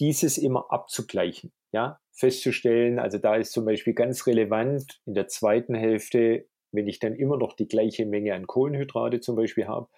dieses 0.00 0.38
immer 0.38 0.66
abzugleichen, 0.70 1.52
ja, 1.72 2.00
festzustellen. 2.12 2.98
Also 2.98 3.18
da 3.18 3.36
ist 3.36 3.52
zum 3.52 3.64
Beispiel 3.64 3.94
ganz 3.94 4.26
relevant 4.26 5.00
in 5.06 5.14
der 5.14 5.28
zweiten 5.28 5.74
Hälfte, 5.74 6.46
wenn 6.72 6.88
ich 6.88 6.98
dann 6.98 7.14
immer 7.14 7.36
noch 7.36 7.54
die 7.54 7.68
gleiche 7.68 8.06
Menge 8.06 8.34
an 8.34 8.46
Kohlenhydrate 8.46 9.20
zum 9.20 9.36
Beispiel 9.36 9.66
habe, 9.66 9.88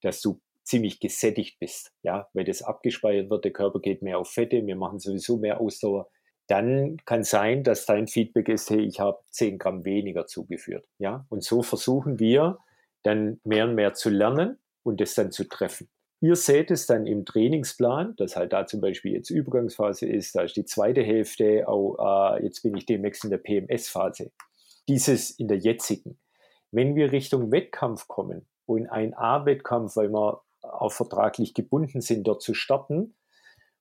dass 0.00 0.20
du 0.20 0.40
ziemlich 0.62 0.98
gesättigt 0.98 1.58
bist, 1.58 1.92
ja, 2.02 2.28
weil 2.32 2.44
das 2.44 2.62
abgespeichert 2.62 3.30
wird, 3.30 3.44
der 3.44 3.52
Körper 3.52 3.80
geht 3.80 4.02
mehr 4.02 4.18
auf 4.18 4.30
Fette, 4.30 4.64
wir 4.66 4.76
machen 4.76 4.98
sowieso 4.98 5.36
mehr 5.36 5.60
Ausdauer 5.60 6.08
dann 6.46 6.98
kann 7.04 7.24
sein, 7.24 7.62
dass 7.62 7.86
dein 7.86 8.06
Feedback 8.06 8.48
ist, 8.48 8.70
hey, 8.70 8.80
ich 8.80 9.00
habe 9.00 9.18
10 9.30 9.58
Gramm 9.58 9.84
weniger 9.84 10.26
zugeführt. 10.26 10.86
Ja? 10.98 11.26
Und 11.28 11.42
so 11.42 11.62
versuchen 11.62 12.18
wir 12.18 12.58
dann 13.02 13.40
mehr 13.44 13.64
und 13.64 13.74
mehr 13.74 13.94
zu 13.94 14.10
lernen 14.10 14.58
und 14.82 15.00
das 15.00 15.14
dann 15.14 15.30
zu 15.30 15.44
treffen. 15.44 15.88
Ihr 16.20 16.36
seht 16.36 16.70
es 16.70 16.86
dann 16.86 17.06
im 17.06 17.26
Trainingsplan, 17.26 18.16
dass 18.16 18.36
halt 18.36 18.52
da 18.52 18.66
zum 18.66 18.80
Beispiel 18.80 19.12
jetzt 19.12 19.30
Übergangsphase 19.30 20.06
ist, 20.06 20.34
da 20.34 20.42
ist 20.42 20.56
die 20.56 20.64
zweite 20.64 21.02
Hälfte, 21.02 21.68
auch, 21.68 22.36
äh, 22.36 22.44
jetzt 22.44 22.62
bin 22.62 22.76
ich 22.76 22.86
demnächst 22.86 23.24
in 23.24 23.30
der 23.30 23.38
PMS-Phase. 23.38 24.30
Dieses 24.88 25.30
in 25.30 25.48
der 25.48 25.58
jetzigen. 25.58 26.18
Wenn 26.70 26.94
wir 26.94 27.12
Richtung 27.12 27.52
Wettkampf 27.52 28.08
kommen 28.08 28.46
und 28.64 28.86
ein 28.88 29.14
A-Wettkampf, 29.14 29.96
weil 29.96 30.08
wir 30.10 30.40
auch 30.62 30.92
vertraglich 30.92 31.52
gebunden 31.52 32.00
sind, 32.00 32.26
dort 32.26 32.42
zu 32.42 32.54
starten, 32.54 33.14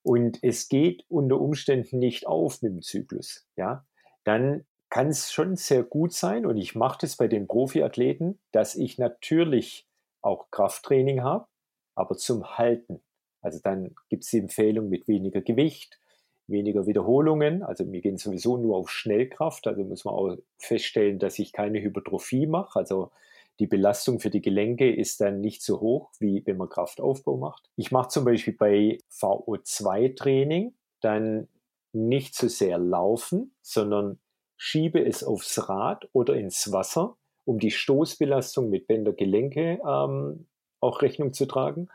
und 0.03 0.39
es 0.43 0.69
geht 0.69 1.05
unter 1.09 1.39
Umständen 1.39 1.99
nicht 1.99 2.27
auf 2.27 2.61
mit 2.61 2.73
dem 2.73 2.81
Zyklus, 2.81 3.47
ja, 3.55 3.85
dann 4.23 4.65
kann 4.89 5.07
es 5.07 5.31
schon 5.31 5.55
sehr 5.55 5.83
gut 5.83 6.13
sein, 6.13 6.45
und 6.45 6.57
ich 6.57 6.75
mache 6.75 6.99
das 7.01 7.15
bei 7.15 7.27
den 7.27 7.47
Profiathleten, 7.47 8.39
dass 8.51 8.75
ich 8.75 8.99
natürlich 8.99 9.87
auch 10.21 10.51
Krafttraining 10.51 11.23
habe, 11.23 11.47
aber 11.95 12.15
zum 12.15 12.57
Halten. 12.57 13.01
Also 13.41 13.59
dann 13.61 13.95
gibt 14.09 14.23
es 14.23 14.29
die 14.29 14.39
Empfehlung 14.39 14.89
mit 14.89 15.07
weniger 15.07 15.41
Gewicht, 15.41 15.99
weniger 16.47 16.87
Wiederholungen. 16.87 17.63
Also 17.63 17.91
wir 17.91 18.01
gehen 18.01 18.17
sowieso 18.17 18.57
nur 18.57 18.77
auf 18.77 18.89
Schnellkraft. 18.89 19.67
Also 19.67 19.83
muss 19.83 20.05
man 20.05 20.13
auch 20.13 20.37
feststellen, 20.57 21.19
dass 21.19 21.39
ich 21.39 21.51
keine 21.51 21.81
Hypertrophie 21.81 22.47
mache. 22.47 22.79
Also 22.79 23.11
die 23.59 23.67
Belastung 23.67 24.19
für 24.19 24.29
die 24.29 24.41
Gelenke 24.41 24.93
ist 24.93 25.21
dann 25.21 25.39
nicht 25.39 25.61
so 25.61 25.79
hoch, 25.79 26.11
wie 26.19 26.43
wenn 26.45 26.57
man 26.57 26.69
Kraftaufbau 26.69 27.37
macht. 27.37 27.69
Ich 27.75 27.91
mache 27.91 28.09
zum 28.09 28.25
Beispiel 28.25 28.55
bei 28.55 28.97
VO2-Training 29.11 30.73
dann 31.01 31.47
nicht 31.93 32.35
so 32.35 32.47
sehr 32.47 32.77
laufen, 32.79 33.55
sondern 33.61 34.19
schiebe 34.57 35.05
es 35.05 35.23
aufs 35.23 35.69
Rad 35.69 36.09
oder 36.13 36.35
ins 36.35 36.71
Wasser, 36.71 37.17
um 37.45 37.59
die 37.59 37.71
Stoßbelastung 37.71 38.69
mit 38.69 38.87
Bänder 38.87 39.13
Gelenke 39.13 39.79
ähm, 39.87 40.47
auch 40.79 41.01
Rechnung 41.01 41.33
zu 41.33 41.45
tragen. 41.45 41.89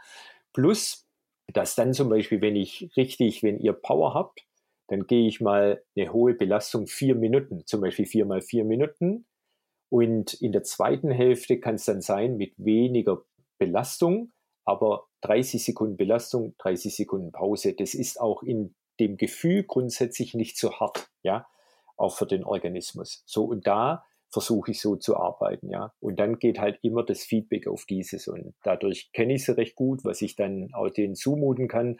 Plus, 0.52 1.06
dass 1.52 1.74
dann 1.74 1.94
zum 1.94 2.08
Beispiel, 2.08 2.40
wenn 2.40 2.56
ich 2.56 2.90
richtig, 2.96 3.42
wenn 3.42 3.58
ihr 3.58 3.72
Power 3.72 4.14
habt, 4.14 4.46
dann 4.88 5.06
gehe 5.06 5.26
ich 5.28 5.40
mal 5.40 5.82
eine 5.96 6.12
hohe 6.12 6.34
Belastung 6.34 6.86
vier 6.86 7.14
Minuten, 7.14 7.66
zum 7.66 7.80
Beispiel 7.80 8.06
vier 8.06 8.26
mal 8.26 8.40
vier 8.40 8.64
Minuten, 8.64 9.26
und 9.88 10.34
in 10.34 10.52
der 10.52 10.62
zweiten 10.62 11.10
Hälfte 11.10 11.60
kann 11.60 11.76
es 11.76 11.84
dann 11.84 12.00
sein 12.00 12.36
mit 12.36 12.52
weniger 12.58 13.22
Belastung, 13.58 14.32
aber 14.64 15.06
30 15.22 15.64
Sekunden 15.64 15.96
Belastung, 15.96 16.54
30 16.58 16.94
Sekunden 16.94 17.32
Pause. 17.32 17.74
Das 17.74 17.94
ist 17.94 18.20
auch 18.20 18.42
in 18.42 18.74
dem 19.00 19.16
Gefühl 19.16 19.64
grundsätzlich 19.64 20.34
nicht 20.34 20.58
so 20.58 20.72
hart, 20.78 21.10
ja. 21.22 21.46
auch 21.96 22.16
für 22.16 22.26
den 22.26 22.44
Organismus. 22.44 23.22
So, 23.26 23.44
und 23.44 23.66
da 23.66 24.04
versuche 24.30 24.72
ich 24.72 24.80
so 24.80 24.96
zu 24.96 25.16
arbeiten, 25.16 25.70
ja. 25.70 25.94
Und 26.00 26.20
dann 26.20 26.38
geht 26.38 26.58
halt 26.58 26.78
immer 26.82 27.02
das 27.02 27.22
Feedback 27.22 27.66
auf 27.66 27.86
dieses 27.86 28.28
und 28.28 28.54
dadurch 28.62 29.10
kenne 29.12 29.34
ich 29.34 29.44
sie 29.44 29.56
recht 29.56 29.74
gut, 29.74 30.04
was 30.04 30.20
ich 30.20 30.36
dann 30.36 30.68
auch 30.74 30.90
denen 30.90 31.14
zumuten 31.14 31.66
kann. 31.66 31.98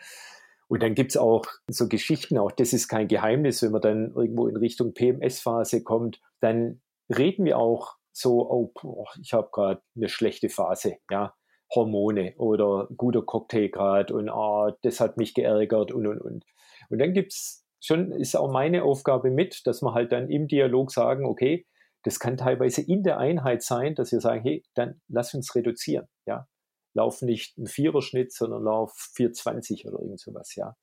Und 0.69 0.83
dann 0.83 0.95
gibt's 0.95 1.17
auch 1.17 1.47
so 1.71 1.89
Geschichten, 1.89 2.37
auch 2.37 2.53
das 2.53 2.75
ist 2.75 2.89
kein 2.89 3.09
Geheimnis, 3.09 3.63
wenn 3.63 3.73
man 3.73 3.81
dann 3.81 4.13
irgendwo 4.15 4.47
in 4.47 4.57
Richtung 4.59 4.93
PMS-Phase 4.93 5.83
kommt, 5.83 6.21
dann 6.41 6.83
reden 7.09 7.45
wir 7.45 7.59
auch 7.59 7.97
so, 8.13 8.51
oh, 8.51 8.73
boah, 8.81 9.07
ich 9.21 9.33
habe 9.33 9.49
gerade 9.53 9.83
eine 9.97 10.09
schlechte 10.09 10.49
Phase, 10.49 10.97
ja, 11.11 11.35
Hormone 11.75 12.35
oder 12.39 12.89
guter 12.97 13.23
Cocktail 13.23 13.69
gerade 13.69 14.15
und 14.15 14.31
oh, 14.31 14.71
das 14.83 15.01
hat 15.01 15.17
mich 15.17 15.35
geärgert 15.35 15.93
und 15.93 16.07
und 16.07 16.21
und. 16.21 16.45
Und 16.89 16.99
dann 16.99 17.13
gibt's 17.13 17.67
schon, 17.81 18.13
ist 18.13 18.37
auch 18.37 18.51
meine 18.51 18.83
Aufgabe 18.83 19.31
mit, 19.31 19.67
dass 19.67 19.83
wir 19.83 19.95
halt 19.95 20.13
dann 20.13 20.31
im 20.31 20.49
Dialog 20.49 20.91
sagen, 20.91 21.27
okay, 21.27 21.67
das 22.03 22.19
kann 22.19 22.37
teilweise 22.37 22.81
in 22.81 23.03
der 23.03 23.19
Einheit 23.19 23.63
sein, 23.63 23.95
dass 23.95 24.13
wir 24.13 24.21
sagen, 24.21 24.43
hey, 24.43 24.65
dann 24.75 25.01
lass 25.09 25.35
uns 25.35 25.55
reduzieren, 25.55 26.09
ja. 26.27 26.47
Lauf 26.95 27.23
nicht 27.23 27.57
einen 27.59 27.67
Viererschnitt, 27.67 28.33
sondern 28.33 28.65
lauf 28.65 28.93
420 29.15 29.87
oder 29.87 30.01
irgend 30.01 30.21
sowas, 30.21 30.55
ja. 30.55 30.75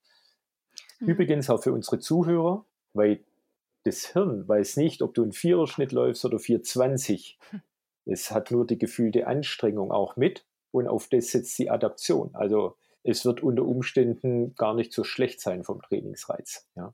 Mhm. 0.99 1.09
Übrigens 1.09 1.49
auch 1.49 1.61
für 1.61 1.73
unsere 1.73 1.99
Zuhörer, 1.99 2.65
weil 2.93 3.23
das 3.85 4.07
Hirn 4.07 4.47
weiß 4.47 4.77
nicht, 4.77 5.01
ob 5.01 5.13
du 5.13 5.23
einen 5.23 5.31
Viererschnitt 5.31 5.91
läufst 5.91 6.25
oder 6.25 6.39
420. 6.39 7.37
Hm. 7.49 7.61
Es 8.05 8.31
hat 8.31 8.51
nur 8.51 8.67
die 8.67 8.77
gefühlte 8.77 9.27
Anstrengung 9.27 9.91
auch 9.91 10.15
mit 10.15 10.45
und 10.71 10.87
auf 10.87 11.07
das 11.07 11.27
setzt 11.27 11.57
die 11.57 11.69
Adaption. 11.69 12.31
Also 12.33 12.77
es 13.03 13.25
wird 13.25 13.41
unter 13.43 13.63
Umständen 13.63 14.55
gar 14.55 14.73
nicht 14.73 14.93
so 14.93 15.03
schlecht 15.03 15.39
sein 15.39 15.63
vom 15.63 15.81
Trainingsreiz. 15.81 16.67
Ja. 16.75 16.93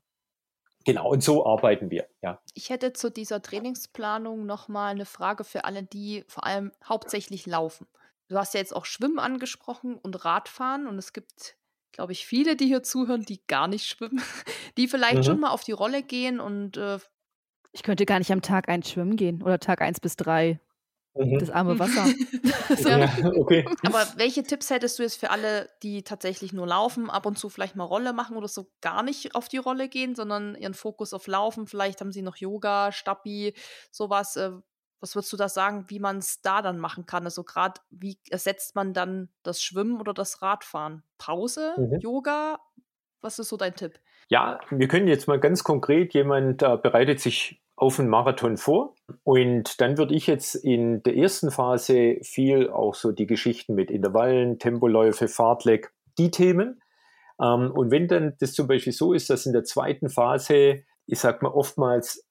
Genau, 0.84 1.10
und 1.10 1.22
so 1.22 1.46
arbeiten 1.46 1.90
wir, 1.90 2.08
ja. 2.22 2.40
Ich 2.54 2.70
hätte 2.70 2.92
zu 2.92 3.10
dieser 3.10 3.40
Trainingsplanung 3.40 4.46
nochmal 4.46 4.90
eine 4.90 5.04
Frage 5.04 5.44
für 5.44 5.64
alle, 5.64 5.84
die 5.84 6.24
vor 6.28 6.44
allem 6.44 6.72
hauptsächlich 6.84 7.46
laufen. 7.46 7.86
Du 8.28 8.36
hast 8.36 8.54
ja 8.54 8.60
jetzt 8.60 8.74
auch 8.74 8.84
Schwimmen 8.84 9.18
angesprochen 9.18 9.96
und 9.96 10.24
Radfahren 10.24 10.86
und 10.86 10.98
es 10.98 11.12
gibt, 11.12 11.56
glaube 11.92 12.12
ich, 12.12 12.26
viele, 12.26 12.56
die 12.56 12.66
hier 12.66 12.82
zuhören, 12.82 13.22
die 13.22 13.40
gar 13.46 13.68
nicht 13.68 13.86
schwimmen, 13.86 14.20
die 14.76 14.88
vielleicht 14.88 15.18
mhm. 15.18 15.22
schon 15.22 15.40
mal 15.40 15.50
auf 15.50 15.64
die 15.64 15.72
Rolle 15.72 16.02
gehen 16.02 16.40
und 16.40 16.76
äh, 16.76 16.98
ich 17.72 17.82
könnte 17.82 18.04
gar 18.04 18.18
nicht 18.18 18.30
am 18.30 18.42
Tag 18.42 18.68
eins 18.68 18.90
schwimmen 18.90 19.16
gehen 19.16 19.42
oder 19.42 19.58
Tag 19.58 19.80
eins 19.80 19.98
bis 19.98 20.16
drei. 20.16 20.60
Mhm. 21.14 21.38
Das 21.38 21.50
arme 21.50 21.78
Wasser. 21.78 22.06
so. 22.76 22.88
ja, 22.88 23.10
okay. 23.36 23.64
Aber 23.84 24.06
welche 24.16 24.42
Tipps 24.42 24.70
hättest 24.70 24.98
du 24.98 25.02
jetzt 25.02 25.18
für 25.18 25.30
alle, 25.30 25.70
die 25.82 26.02
tatsächlich 26.02 26.52
nur 26.52 26.66
laufen, 26.66 27.10
ab 27.10 27.26
und 27.26 27.38
zu 27.38 27.48
vielleicht 27.48 27.76
mal 27.76 27.84
Rolle 27.84 28.12
machen 28.12 28.36
oder 28.36 28.48
so 28.48 28.70
gar 28.80 29.02
nicht 29.02 29.34
auf 29.34 29.48
die 29.48 29.58
Rolle 29.58 29.88
gehen, 29.88 30.14
sondern 30.14 30.54
ihren 30.54 30.74
Fokus 30.74 31.12
auf 31.12 31.26
Laufen? 31.26 31.66
Vielleicht 31.66 32.00
haben 32.00 32.12
sie 32.12 32.22
noch 32.22 32.36
Yoga, 32.36 32.92
Stabi, 32.92 33.54
sowas. 33.90 34.38
Was 35.02 35.16
würdest 35.16 35.32
du 35.32 35.36
da 35.36 35.48
sagen, 35.48 35.86
wie 35.88 35.98
man 35.98 36.18
es 36.18 36.42
da 36.42 36.62
dann 36.62 36.78
machen 36.78 37.06
kann? 37.06 37.24
Also 37.24 37.42
gerade, 37.42 37.80
wie 37.90 38.18
ersetzt 38.30 38.76
man 38.76 38.94
dann 38.94 39.30
das 39.42 39.60
Schwimmen 39.60 40.00
oder 40.00 40.14
das 40.14 40.42
Radfahren? 40.42 41.02
Pause, 41.18 41.74
mhm. 41.76 41.98
Yoga? 41.98 42.60
Was 43.20 43.40
ist 43.40 43.48
so 43.48 43.56
dein 43.56 43.74
Tipp? 43.74 43.98
Ja, 44.28 44.60
wir 44.70 44.86
können 44.86 45.08
jetzt 45.08 45.26
mal 45.26 45.40
ganz 45.40 45.64
konkret, 45.64 46.14
jemand 46.14 46.62
äh, 46.62 46.76
bereitet 46.76 47.18
sich 47.18 47.60
auf 47.74 47.98
einen 47.98 48.10
Marathon 48.10 48.56
vor. 48.56 48.94
Und 49.24 49.80
dann 49.80 49.98
würde 49.98 50.14
ich 50.14 50.28
jetzt 50.28 50.54
in 50.54 51.02
der 51.02 51.16
ersten 51.16 51.50
Phase 51.50 52.18
viel 52.22 52.70
auch 52.70 52.94
so 52.94 53.10
die 53.10 53.26
Geschichten 53.26 53.74
mit 53.74 53.90
Intervallen, 53.90 54.60
Tempoläufe, 54.60 55.26
Fahrtleck, 55.26 55.92
die 56.16 56.30
Themen. 56.30 56.80
Ähm, 57.42 57.72
und 57.72 57.90
wenn 57.90 58.06
dann 58.06 58.36
das 58.38 58.52
zum 58.52 58.68
Beispiel 58.68 58.92
so 58.92 59.12
ist, 59.12 59.30
dass 59.30 59.46
in 59.46 59.52
der 59.52 59.64
zweiten 59.64 60.10
Phase, 60.10 60.84
ich 61.06 61.18
sag 61.18 61.42
mal 61.42 61.50
oftmals 61.50 62.24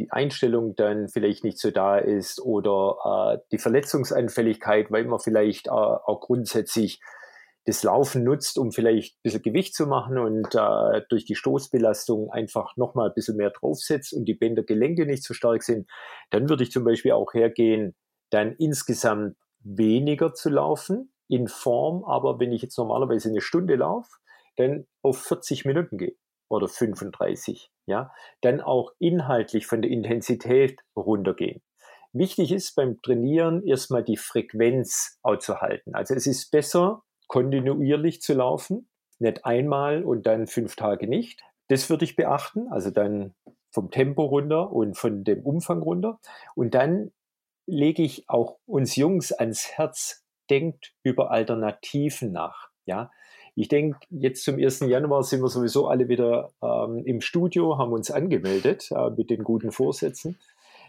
die 0.00 0.10
Einstellung 0.10 0.74
dann 0.74 1.08
vielleicht 1.08 1.44
nicht 1.44 1.58
so 1.58 1.70
da 1.70 1.98
ist 1.98 2.40
oder 2.40 2.96
äh, 3.04 3.38
die 3.52 3.58
Verletzungsanfälligkeit, 3.58 4.90
weil 4.90 5.04
man 5.04 5.20
vielleicht 5.20 5.66
äh, 5.66 5.70
auch 5.70 6.20
grundsätzlich 6.20 7.00
das 7.66 7.82
Laufen 7.82 8.24
nutzt, 8.24 8.58
um 8.58 8.72
vielleicht 8.72 9.16
ein 9.16 9.20
bisschen 9.22 9.42
Gewicht 9.42 9.74
zu 9.74 9.86
machen 9.86 10.16
und 10.16 10.54
äh, 10.54 11.02
durch 11.10 11.26
die 11.26 11.34
Stoßbelastung 11.34 12.30
einfach 12.30 12.76
nochmal 12.76 13.08
ein 13.08 13.14
bisschen 13.14 13.36
mehr 13.36 13.50
draufsetzt 13.50 14.14
und 14.14 14.24
die 14.24 14.34
Bändergelenke 14.34 15.04
nicht 15.04 15.22
so 15.22 15.34
stark 15.34 15.62
sind, 15.62 15.86
dann 16.30 16.48
würde 16.48 16.62
ich 16.62 16.72
zum 16.72 16.84
Beispiel 16.84 17.12
auch 17.12 17.34
hergehen, 17.34 17.94
dann 18.30 18.54
insgesamt 18.54 19.36
weniger 19.60 20.32
zu 20.32 20.48
laufen 20.48 21.12
in 21.28 21.46
Form, 21.46 22.02
aber 22.04 22.40
wenn 22.40 22.52
ich 22.52 22.62
jetzt 22.62 22.78
normalerweise 22.78 23.28
eine 23.28 23.42
Stunde 23.42 23.76
laufe, 23.76 24.10
dann 24.56 24.86
auf 25.02 25.18
40 25.18 25.66
Minuten 25.66 25.98
gehe 25.98 26.16
oder 26.50 26.68
35, 26.68 27.70
ja, 27.86 28.12
dann 28.42 28.60
auch 28.60 28.92
inhaltlich 28.98 29.66
von 29.66 29.80
der 29.80 29.90
Intensität 29.90 30.80
runtergehen. 30.96 31.62
Wichtig 32.12 32.50
ist 32.50 32.74
beim 32.74 33.00
Trainieren 33.02 33.64
erstmal 33.64 34.02
die 34.02 34.16
Frequenz 34.16 35.18
auszuhalten. 35.22 35.94
Also 35.94 36.14
es 36.14 36.26
ist 36.26 36.50
besser, 36.50 37.02
kontinuierlich 37.28 38.20
zu 38.20 38.34
laufen, 38.34 38.90
nicht 39.20 39.44
einmal 39.44 40.02
und 40.02 40.26
dann 40.26 40.48
fünf 40.48 40.74
Tage 40.74 41.06
nicht. 41.06 41.40
Das 41.68 41.88
würde 41.88 42.04
ich 42.04 42.16
beachten, 42.16 42.66
also 42.68 42.90
dann 42.90 43.34
vom 43.70 43.92
Tempo 43.92 44.24
runter 44.24 44.72
und 44.72 44.98
von 44.98 45.22
dem 45.22 45.44
Umfang 45.44 45.82
runter. 45.82 46.18
Und 46.56 46.74
dann 46.74 47.12
lege 47.66 48.02
ich 48.02 48.28
auch 48.28 48.58
uns 48.66 48.96
Jungs 48.96 49.30
ans 49.30 49.68
Herz, 49.68 50.24
denkt 50.50 50.94
über 51.04 51.30
Alternativen 51.30 52.32
nach. 52.32 52.70
Ja, 52.86 53.12
ich 53.54 53.68
denke, 53.68 53.98
jetzt 54.10 54.44
zum 54.44 54.56
1. 54.56 54.80
Januar 54.80 55.22
sind 55.22 55.42
wir 55.42 55.48
sowieso 55.48 55.88
alle 55.88 56.08
wieder 56.08 56.50
ähm, 56.62 57.04
im 57.04 57.20
Studio, 57.20 57.78
haben 57.78 57.92
uns 57.92 58.10
angemeldet 58.10 58.90
äh, 58.90 59.10
mit 59.10 59.30
den 59.30 59.44
guten 59.44 59.72
Vorsätzen. 59.72 60.38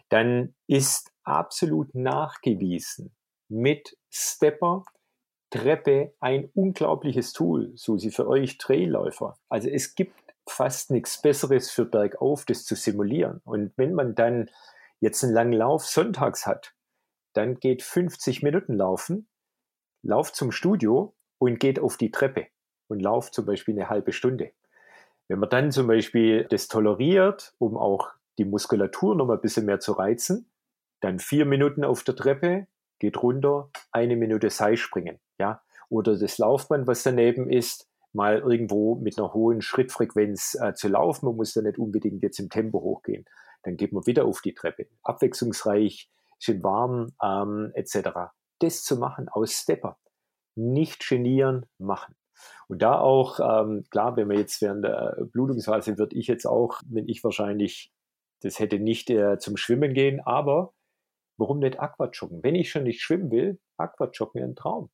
Dann 0.10 0.54
ist 0.68 1.12
absolut 1.24 1.94
nachgewiesen 1.96 3.12
mit 3.50 3.98
Stepper 4.10 4.84
Treppe 5.52 6.14
ein 6.22 6.50
unglaubliches 6.56 7.34
Tool, 7.34 7.74
Susi, 7.76 8.10
für 8.10 8.28
euch 8.28 8.58
Trailläufer. 8.58 9.38
Also 9.50 9.68
es 9.70 9.96
gibt 9.96 10.16
fast 10.48 10.92
nichts 10.92 11.22
Besseres 11.22 11.70
für 11.70 11.86
bergauf, 11.86 12.46
das 12.46 12.66
zu 12.66 12.76
simulieren. 12.76 13.42
Und 13.44 13.74
wenn 13.76 13.94
man 13.94 14.16
dann 14.16 14.50
jetzt 15.02 15.24
einen 15.24 15.34
langen 15.34 15.54
Lauf 15.54 15.86
sonntags 15.86 16.48
hat, 16.48 16.74
dann 17.34 17.60
geht 17.60 17.84
50 17.84 18.44
Minuten 18.44 18.76
laufen, 18.76 19.28
lauft 20.04 20.36
zum 20.36 20.52
Studio 20.52 21.14
und 21.42 21.60
geht 21.60 21.80
auf 21.80 21.98
die 21.98 22.12
Treppe 22.12 22.46
und 22.88 23.00
lauft 23.00 23.34
zum 23.34 23.48
Beispiel 23.48 23.74
eine 23.74 23.90
halbe 23.90 24.14
Stunde. 24.14 24.52
Wenn 25.28 25.40
man 25.40 25.50
dann 25.50 25.72
zum 25.72 25.88
Beispiel 25.88 26.46
das 26.52 26.68
toleriert, 26.68 27.56
um 27.58 27.78
auch 27.78 28.12
die 28.38 28.46
Muskulatur 28.46 29.16
noch 29.16 29.26
mal 29.26 29.36
ein 29.36 29.42
bisschen 29.42 29.66
mehr 29.66 29.80
zu 29.80 29.94
reizen, 29.94 30.52
dann 31.00 31.18
vier 31.18 31.46
Minuten 31.46 31.84
auf 31.84 32.04
der 32.04 32.16
Treppe, 32.16 32.68
geht 33.00 33.24
runter, 33.24 33.72
eine 33.92 34.16
Minute 34.18 34.52
Seilspringen 34.52 35.20
ja, 35.40 35.64
oder 35.90 36.16
das 36.16 36.38
Laufband, 36.38 36.86
was 36.86 37.02
daneben 37.02 37.50
ist, 37.50 37.90
mal 38.14 38.38
irgendwo 38.38 38.94
mit 38.94 39.18
einer 39.18 39.34
hohen 39.34 39.64
Schrittfrequenz 39.64 40.56
äh, 40.62 40.76
zu 40.76 40.90
laufen. 40.90 41.26
Man 41.26 41.38
muss 41.38 41.54
da 41.54 41.64
nicht 41.64 41.80
unbedingt 41.80 42.22
jetzt 42.22 42.38
im 42.38 42.52
Tempo 42.52 42.82
hochgehen. 42.82 43.26
Dann 43.64 43.78
geht 43.78 43.94
man 43.94 44.06
wieder 44.06 44.26
auf 44.26 44.42
die 44.42 44.54
Treppe. 44.54 44.86
Abwechslungsreich, 45.02 46.12
schön 46.38 46.62
warm, 46.62 47.14
ähm, 47.24 47.72
etc. 47.74 48.10
Das 48.60 48.84
zu 48.84 48.98
machen 48.98 49.28
aus 49.28 49.54
Stepper. 49.54 49.98
Nicht 50.56 51.07
genieren, 51.07 51.65
machen. 51.78 52.15
Und 52.68 52.82
da 52.82 52.99
auch, 52.99 53.40
ähm, 53.40 53.84
klar, 53.90 54.15
wenn 54.15 54.28
man 54.28 54.38
jetzt 54.38 54.61
während 54.61 54.84
der 54.84 55.18
Blutungsphase 55.32 55.98
würde 55.98 56.15
ich 56.15 56.28
jetzt 56.28 56.45
auch, 56.45 56.82
wenn 56.88 57.07
ich 57.07 57.23
wahrscheinlich, 57.23 57.91
das 58.41 58.60
hätte 58.60 58.80
nicht 58.80 59.10
äh, 59.10 59.38
zum 59.38 59.57
Schwimmen 59.57 59.94
gehen, 59.94 60.19
aber 60.22 60.73
warum 61.38 61.60
nicht 61.60 61.80
Aquajoggen? 61.80 62.44
Wenn 62.44 62.56
ich 62.56 62.69
schon 62.69 62.84
nicht 62.84 63.02
schwimmen 63.02 63.32
will, 63.32 63.60
Aquajoggen 63.78 64.44
ein 64.44 64.56
Traum. 64.56 64.90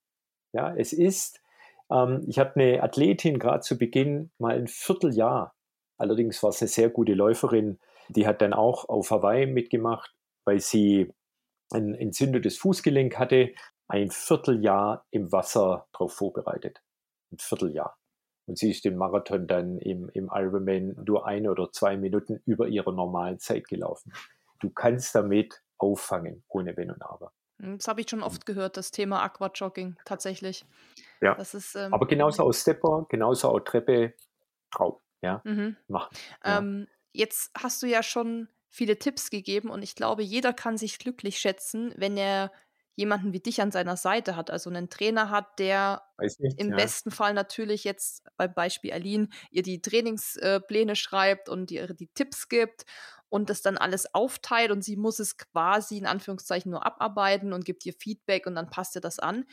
Ja, 0.54 0.76
es 0.76 0.94
ist, 0.94 1.42
ähm, 1.92 2.26
ich 2.28 2.40
hatte 2.40 2.60
eine 2.60 2.84
Athletin 2.84 3.40
gerade 3.40 3.62
zu 3.62 3.78
Beginn 3.78 4.32
mal 4.38 4.56
ein 4.56 4.68
Vierteljahr. 4.68 5.54
Allerdings 5.98 6.42
war 6.44 6.50
es 6.50 6.62
eine 6.62 6.70
sehr 6.70 6.90
gute 6.90 7.14
Läuferin. 7.14 7.80
Die 8.10 8.28
hat 8.28 8.42
dann 8.42 8.54
auch 8.54 8.88
auf 8.90 9.12
Hawaii 9.12 9.46
mitgemacht, 9.46 10.14
weil 10.46 10.60
sie 10.60 11.14
ein 11.72 11.94
entzündetes 11.94 12.58
Fußgelenk 12.58 13.18
hatte. 13.18 13.54
Ein 13.88 14.12
Vierteljahr 14.12 15.06
im 15.12 15.32
Wasser 15.32 15.88
darauf 15.94 16.14
vorbereitet. 16.14 16.82
Ein 17.32 17.38
Vierteljahr. 17.40 17.98
Und 18.46 18.58
sie 18.58 18.72
ist 18.72 18.86
den 18.86 18.98
Marathon 18.98 19.48
dann 19.48 19.78
im, 19.78 20.10
im 20.10 20.30
Ironman 20.34 20.96
nur 21.06 21.26
ein 21.26 21.48
oder 21.48 21.72
zwei 21.72 21.98
Minuten 21.98 22.42
über 22.46 22.68
ihrer 22.68 22.94
normalen 22.94 23.40
Zeit 23.40 23.68
gelaufen. 23.68 24.14
Du 24.60 24.70
kannst 24.70 25.14
damit 25.16 25.62
auffangen, 25.78 26.44
ohne 26.48 26.76
Wenn 26.78 26.92
und 26.92 27.02
Aber. 27.02 27.34
Hm, 27.60 27.78
das 27.78 27.88
habe 27.88 28.02
ich 28.02 28.10
schon 28.10 28.24
oft 28.24 28.46
gehört, 28.46 28.78
das 28.78 28.92
Thema 28.92 29.22
Aquajogging, 29.22 29.98
tatsächlich. 30.06 30.66
Ja. 31.22 31.36
Das 31.36 31.54
ist, 31.54 31.76
ähm, 31.76 31.94
Aber 31.94 32.08
genauso 32.08 32.44
aus 32.44 32.62
Stepper, 32.62 33.06
genauso 33.10 33.50
aus 33.50 33.62
Treppe, 33.66 34.14
Traum, 34.72 34.98
ja, 35.22 35.42
mhm. 35.44 35.76
machen. 35.88 36.16
Ja. 36.44 36.60
Ähm, 36.60 36.88
jetzt 37.12 37.52
hast 37.58 37.82
du 37.84 37.88
ja 37.88 38.04
schon 38.04 38.48
viele 38.70 39.00
Tipps 39.00 39.30
gegeben 39.30 39.70
und 39.70 39.82
ich 39.82 39.96
glaube, 39.96 40.24
jeder 40.24 40.54
kann 40.54 40.78
sich 40.78 41.00
glücklich 41.00 41.40
schätzen, 41.40 41.94
wenn 41.98 42.18
er 42.18 42.52
jemanden 42.98 43.32
wie 43.32 43.40
dich 43.40 43.62
an 43.62 43.72
seiner 43.72 43.96
Seite 43.96 44.36
hat, 44.36 44.50
also 44.50 44.72
einen 44.72 44.90
Trainer 44.90 45.30
hat, 45.30 45.60
der 45.60 46.02
nicht, 46.18 46.60
im 46.60 46.72
ja. 46.72 46.76
besten 46.76 47.12
Fall 47.12 47.36
natürlich 47.36 47.84
jetzt 47.84 48.26
beim 48.38 48.54
Beispiel 48.54 48.92
Aline 48.92 49.30
ihr 49.52 49.62
die 49.62 49.82
Trainingspläne 49.82 50.96
schreibt 50.96 51.48
und 51.48 51.70
ihr 51.70 51.94
die 51.94 52.08
Tipps 52.08 52.50
gibt 52.50 52.86
und 53.30 53.52
das 53.52 53.62
dann 53.62 53.78
alles 53.78 54.14
aufteilt 54.16 54.72
und 54.72 54.84
sie 54.84 54.96
muss 54.96 55.20
es 55.20 55.38
quasi 55.38 55.98
in 55.98 56.08
Anführungszeichen 56.08 56.72
nur 56.72 56.86
abarbeiten 56.86 57.54
und 57.54 57.66
gibt 57.66 57.86
ihr 57.86 57.94
Feedback 57.94 58.48
und 58.48 58.56
dann 58.56 58.72
passt 58.72 58.96
ihr 58.96 59.02
das 59.02 59.20
an. 59.20 59.46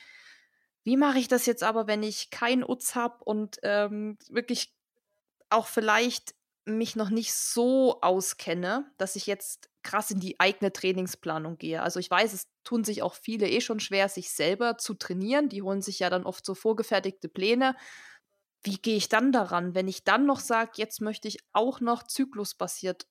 Wie 0.83 0.97
mache 0.97 1.19
ich 1.19 1.29
das 1.29 1.45
jetzt 1.45 1.63
aber, 1.63 1.87
wenn 1.87 2.03
ich 2.03 2.31
keinen 2.31 2.65
Utz 2.65 2.95
habe 2.95 3.23
und 3.25 3.59
ähm, 3.63 4.17
wirklich 4.31 4.75
auch 5.51 5.67
vielleicht 5.67 6.35
mich 6.65 6.97
noch 6.97 7.11
nicht 7.11 7.35
so 7.35 8.01
auskenne, 8.01 8.91
dass 8.97 9.17
ich 9.17 9.27
jetzt 9.27 9.71
krass 9.83 10.11
in 10.11 10.21
die 10.21 10.41
eigene 10.41 10.73
Trainingsplanung 10.73 11.59
gehe. 11.59 11.83
Also 11.83 12.01
ich 12.01 12.11
weiß, 12.11 12.33
es 12.33 12.49
tun 12.65 12.85
sich 12.85 13.03
auch 13.03 13.15
viele 13.15 13.49
eh 13.49 13.61
schon 13.61 13.81
schwer, 13.81 14.09
sich 14.09 14.31
selber 14.31 14.79
zu 14.79 14.95
trainieren. 14.95 15.49
Die 15.49 15.63
holen 15.63 15.83
sich 15.83 15.99
ja 15.99 16.11
dann 16.11 16.25
oft 16.25 16.45
so 16.45 16.55
vorgefertigte 16.55 17.29
Pläne. 17.29 17.77
Wie 18.63 18.79
gehe 18.79 18.97
ich 18.97 19.11
dann 19.11 19.31
daran, 19.31 19.75
wenn 19.75 19.89
ich 19.89 20.05
dann 20.05 20.25
noch 20.25 20.41
sage, 20.41 20.73
jetzt 20.77 21.03
möchte 21.03 21.29
ich 21.29 21.39
auch 21.53 21.81
noch 21.81 22.03
zyklusbasiert 22.03 23.07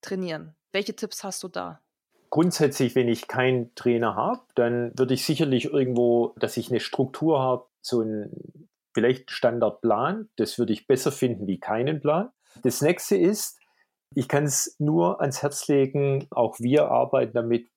trainieren? 0.00 0.56
Welche 0.72 0.96
Tipps 0.96 1.22
hast 1.22 1.44
du 1.44 1.48
da? 1.48 1.80
grundsätzlich, 2.30 2.94
wenn 2.94 3.08
ich 3.08 3.28
keinen 3.28 3.74
Trainer 3.74 4.14
habe, 4.14 4.42
dann 4.54 4.92
würde 4.96 5.14
ich 5.14 5.24
sicherlich 5.24 5.66
irgendwo, 5.66 6.34
dass 6.38 6.56
ich 6.56 6.70
eine 6.70 6.80
Struktur 6.80 7.40
habe, 7.40 7.66
so 7.80 8.02
ein 8.02 8.68
vielleicht 8.92 9.30
Standardplan. 9.30 10.28
Das 10.36 10.58
würde 10.58 10.72
ich 10.72 10.86
besser 10.86 11.12
finden 11.12 11.46
wie 11.46 11.58
keinen 11.58 12.00
Plan. 12.00 12.30
Das 12.62 12.80
nächste 12.82 13.16
ist, 13.16 13.58
ich 14.14 14.28
kann 14.28 14.44
es 14.44 14.76
nur 14.78 15.20
ans 15.20 15.42
Herz 15.42 15.68
legen, 15.68 16.26
auch 16.30 16.58
wir 16.58 16.90
arbeiten 16.90 17.32
damit. 17.34 17.68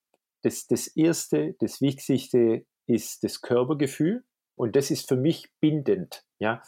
Das, 0.41 0.67
das 0.67 0.87
erste, 0.87 1.55
das 1.59 1.81
Wichtigste 1.81 2.65
ist 2.87 3.23
das 3.23 3.41
Körpergefühl 3.41 4.23
und 4.55 4.75
das 4.75 4.89
ist 4.89 5.07
für 5.07 5.17
mich 5.17 5.49
bindend. 5.59 6.23
Ja, 6.39 6.61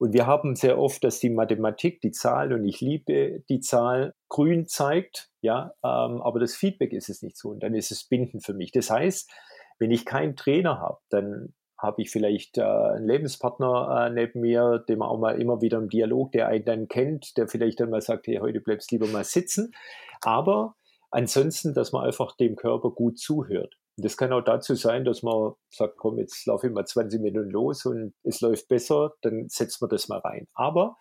und 0.00 0.14
wir 0.14 0.26
haben 0.26 0.56
sehr 0.56 0.78
oft, 0.78 1.04
dass 1.04 1.20
die 1.20 1.28
Mathematik, 1.28 2.00
die 2.00 2.10
Zahl, 2.10 2.54
und 2.54 2.64
ich 2.64 2.80
liebe 2.80 3.42
die 3.50 3.60
Zahl, 3.60 4.14
grün 4.30 4.66
zeigt, 4.66 5.30
ja, 5.42 5.74
ähm, 5.84 6.22
aber 6.22 6.40
das 6.40 6.54
Feedback 6.54 6.94
ist 6.94 7.10
es 7.10 7.20
nicht 7.20 7.36
so. 7.36 7.50
Und 7.50 7.62
dann 7.62 7.74
ist 7.74 7.90
es 7.90 8.04
bindend 8.04 8.42
für 8.42 8.54
mich. 8.54 8.72
Das 8.72 8.88
heißt, 8.88 9.30
wenn 9.78 9.90
ich 9.90 10.06
keinen 10.06 10.36
Trainer 10.36 10.80
habe, 10.80 11.00
dann 11.10 11.52
habe 11.80 12.02
ich 12.02 12.10
vielleicht 12.10 12.58
äh, 12.58 12.62
einen 12.62 13.06
Lebenspartner 13.06 14.06
äh, 14.06 14.10
neben 14.10 14.40
mir, 14.40 14.84
dem 14.88 14.98
man 14.98 15.08
auch 15.08 15.18
mal 15.18 15.40
immer 15.40 15.62
wieder 15.62 15.78
im 15.78 15.88
Dialog, 15.88 16.32
der 16.32 16.48
einen 16.48 16.64
dann 16.64 16.88
kennt, 16.88 17.36
der 17.36 17.48
vielleicht 17.48 17.80
dann 17.80 17.90
mal 17.90 18.02
sagt, 18.02 18.26
hey, 18.26 18.36
heute 18.36 18.60
bleibst 18.60 18.90
lieber 18.92 19.06
mal 19.06 19.24
sitzen. 19.24 19.72
Aber 20.20 20.76
ansonsten, 21.10 21.72
dass 21.72 21.92
man 21.92 22.04
einfach 22.04 22.36
dem 22.36 22.56
Körper 22.56 22.90
gut 22.90 23.18
zuhört. 23.18 23.76
Und 23.96 24.04
das 24.04 24.16
kann 24.16 24.32
auch 24.32 24.42
dazu 24.42 24.74
sein, 24.74 25.04
dass 25.04 25.22
man 25.22 25.52
sagt, 25.70 25.96
komm, 25.96 26.18
jetzt 26.18 26.46
laufe 26.46 26.66
ich 26.66 26.72
mal 26.72 26.86
20 26.86 27.20
Minuten 27.20 27.50
los 27.50 27.86
und 27.86 28.14
es 28.22 28.40
läuft 28.40 28.68
besser, 28.68 29.14
dann 29.22 29.48
setzt 29.48 29.80
man 29.80 29.90
das 29.90 30.08
mal 30.08 30.18
rein. 30.18 30.46
Aber 30.54 30.96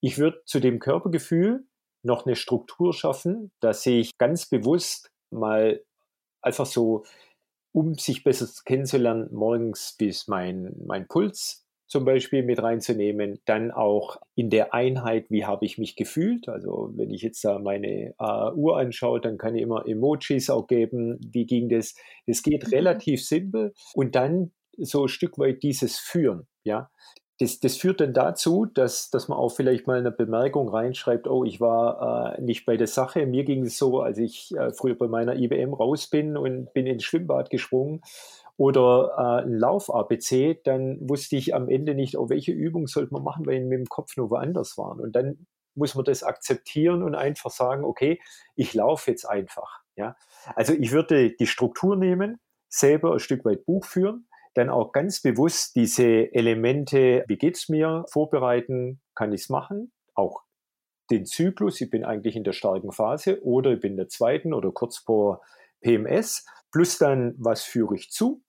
ich 0.00 0.18
würde 0.18 0.42
zu 0.46 0.58
dem 0.58 0.78
Körpergefühl 0.78 1.66
noch 2.02 2.24
eine 2.24 2.36
Struktur 2.36 2.94
schaffen, 2.94 3.52
dass 3.60 3.84
ich 3.84 4.16
ganz 4.16 4.48
bewusst 4.48 5.10
mal 5.30 5.82
einfach 6.40 6.66
so, 6.66 7.04
um 7.72 7.94
sich 7.94 8.24
besser 8.24 8.48
kennenzulernen, 8.64 9.28
morgens 9.32 9.94
bis 9.98 10.28
mein, 10.28 10.74
mein 10.86 11.06
Puls 11.06 11.64
zum 11.88 12.04
Beispiel 12.04 12.42
mit 12.42 12.62
reinzunehmen. 12.62 13.40
Dann 13.46 13.70
auch 13.70 14.18
in 14.34 14.50
der 14.50 14.74
Einheit, 14.74 15.30
wie 15.30 15.46
habe 15.46 15.64
ich 15.64 15.78
mich 15.78 15.96
gefühlt. 15.96 16.48
Also 16.48 16.92
wenn 16.94 17.10
ich 17.10 17.22
jetzt 17.22 17.42
da 17.44 17.58
meine 17.58 18.14
äh, 18.18 18.52
Uhr 18.54 18.78
anschaue, 18.78 19.20
dann 19.20 19.38
kann 19.38 19.56
ich 19.56 19.62
immer 19.62 19.86
Emojis 19.86 20.50
auch 20.50 20.66
geben. 20.66 21.18
Wie 21.32 21.46
ging 21.46 21.68
das? 21.68 21.94
Es 22.26 22.42
geht 22.42 22.64
mhm. 22.64 22.70
relativ 22.70 23.24
simpel. 23.24 23.72
Und 23.94 24.14
dann 24.14 24.52
so 24.76 25.04
ein 25.04 25.08
Stück 25.08 25.38
weit 25.38 25.62
dieses 25.62 25.98
Führen. 25.98 26.46
Ja, 26.62 26.90
das, 27.38 27.60
das 27.60 27.76
führt 27.76 28.00
dann 28.00 28.12
dazu, 28.12 28.66
dass, 28.66 29.10
dass 29.10 29.28
man 29.28 29.38
auch 29.38 29.50
vielleicht 29.50 29.86
mal 29.86 29.98
eine 29.98 30.10
Bemerkung 30.10 30.68
reinschreibt, 30.68 31.28
oh, 31.28 31.44
ich 31.44 31.60
war 31.60 32.36
äh, 32.36 32.42
nicht 32.42 32.66
bei 32.66 32.76
der 32.76 32.88
Sache. 32.88 33.26
Mir 33.26 33.44
ging 33.44 33.64
es 33.64 33.78
so, 33.78 34.00
als 34.00 34.18
ich 34.18 34.54
äh, 34.56 34.72
früher 34.72 34.96
bei 34.96 35.06
meiner 35.06 35.36
IBM 35.36 35.72
raus 35.72 36.08
bin 36.08 36.36
und 36.36 36.72
bin 36.72 36.86
ins 36.86 37.04
Schwimmbad 37.04 37.50
gesprungen 37.50 38.00
oder 38.56 39.44
äh, 39.44 39.48
Lauf-ABC, 39.48 40.60
dann 40.64 40.98
wusste 41.08 41.36
ich 41.36 41.54
am 41.54 41.68
Ende 41.68 41.94
nicht, 41.94 42.18
oh, 42.18 42.28
welche 42.28 42.50
Übung 42.50 42.88
sollte 42.88 43.12
man 43.12 43.22
machen, 43.22 43.46
weil 43.46 43.58
ich 43.58 43.64
mit 43.64 43.78
dem 43.78 43.88
Kopf 43.88 44.16
nur 44.16 44.30
woanders 44.30 44.76
waren. 44.76 44.98
Und 44.98 45.14
dann 45.14 45.46
muss 45.76 45.94
man 45.94 46.04
das 46.04 46.24
akzeptieren 46.24 47.04
und 47.04 47.14
einfach 47.14 47.50
sagen, 47.50 47.84
okay, 47.84 48.20
ich 48.56 48.74
laufe 48.74 49.12
jetzt 49.12 49.24
einfach. 49.24 49.80
Ja? 49.94 50.16
Also 50.56 50.72
ich 50.72 50.90
würde 50.90 51.30
die 51.30 51.46
Struktur 51.46 51.94
nehmen, 51.94 52.40
selber 52.68 53.12
ein 53.12 53.20
Stück 53.20 53.44
weit 53.44 53.64
Buch 53.64 53.84
führen, 53.84 54.27
dann 54.58 54.70
auch 54.70 54.92
ganz 54.92 55.22
bewusst 55.22 55.76
diese 55.76 56.32
Elemente, 56.34 57.24
wie 57.28 57.38
geht's 57.38 57.68
mir, 57.68 58.04
vorbereiten, 58.10 59.00
kann 59.14 59.32
ich 59.32 59.42
es 59.42 59.48
machen, 59.48 59.92
auch 60.14 60.42
den 61.10 61.24
Zyklus, 61.24 61.80
ich 61.80 61.90
bin 61.90 62.04
eigentlich 62.04 62.36
in 62.36 62.44
der 62.44 62.52
starken 62.52 62.92
Phase 62.92 63.42
oder 63.42 63.72
ich 63.72 63.80
bin 63.80 63.92
in 63.92 63.96
der 63.98 64.08
zweiten 64.08 64.52
oder 64.52 64.72
kurz 64.72 64.98
vor 64.98 65.40
PMS, 65.80 66.44
plus 66.70 66.98
dann, 66.98 67.34
was 67.38 67.62
führe 67.62 67.94
ich 67.94 68.10
zu, 68.10 68.42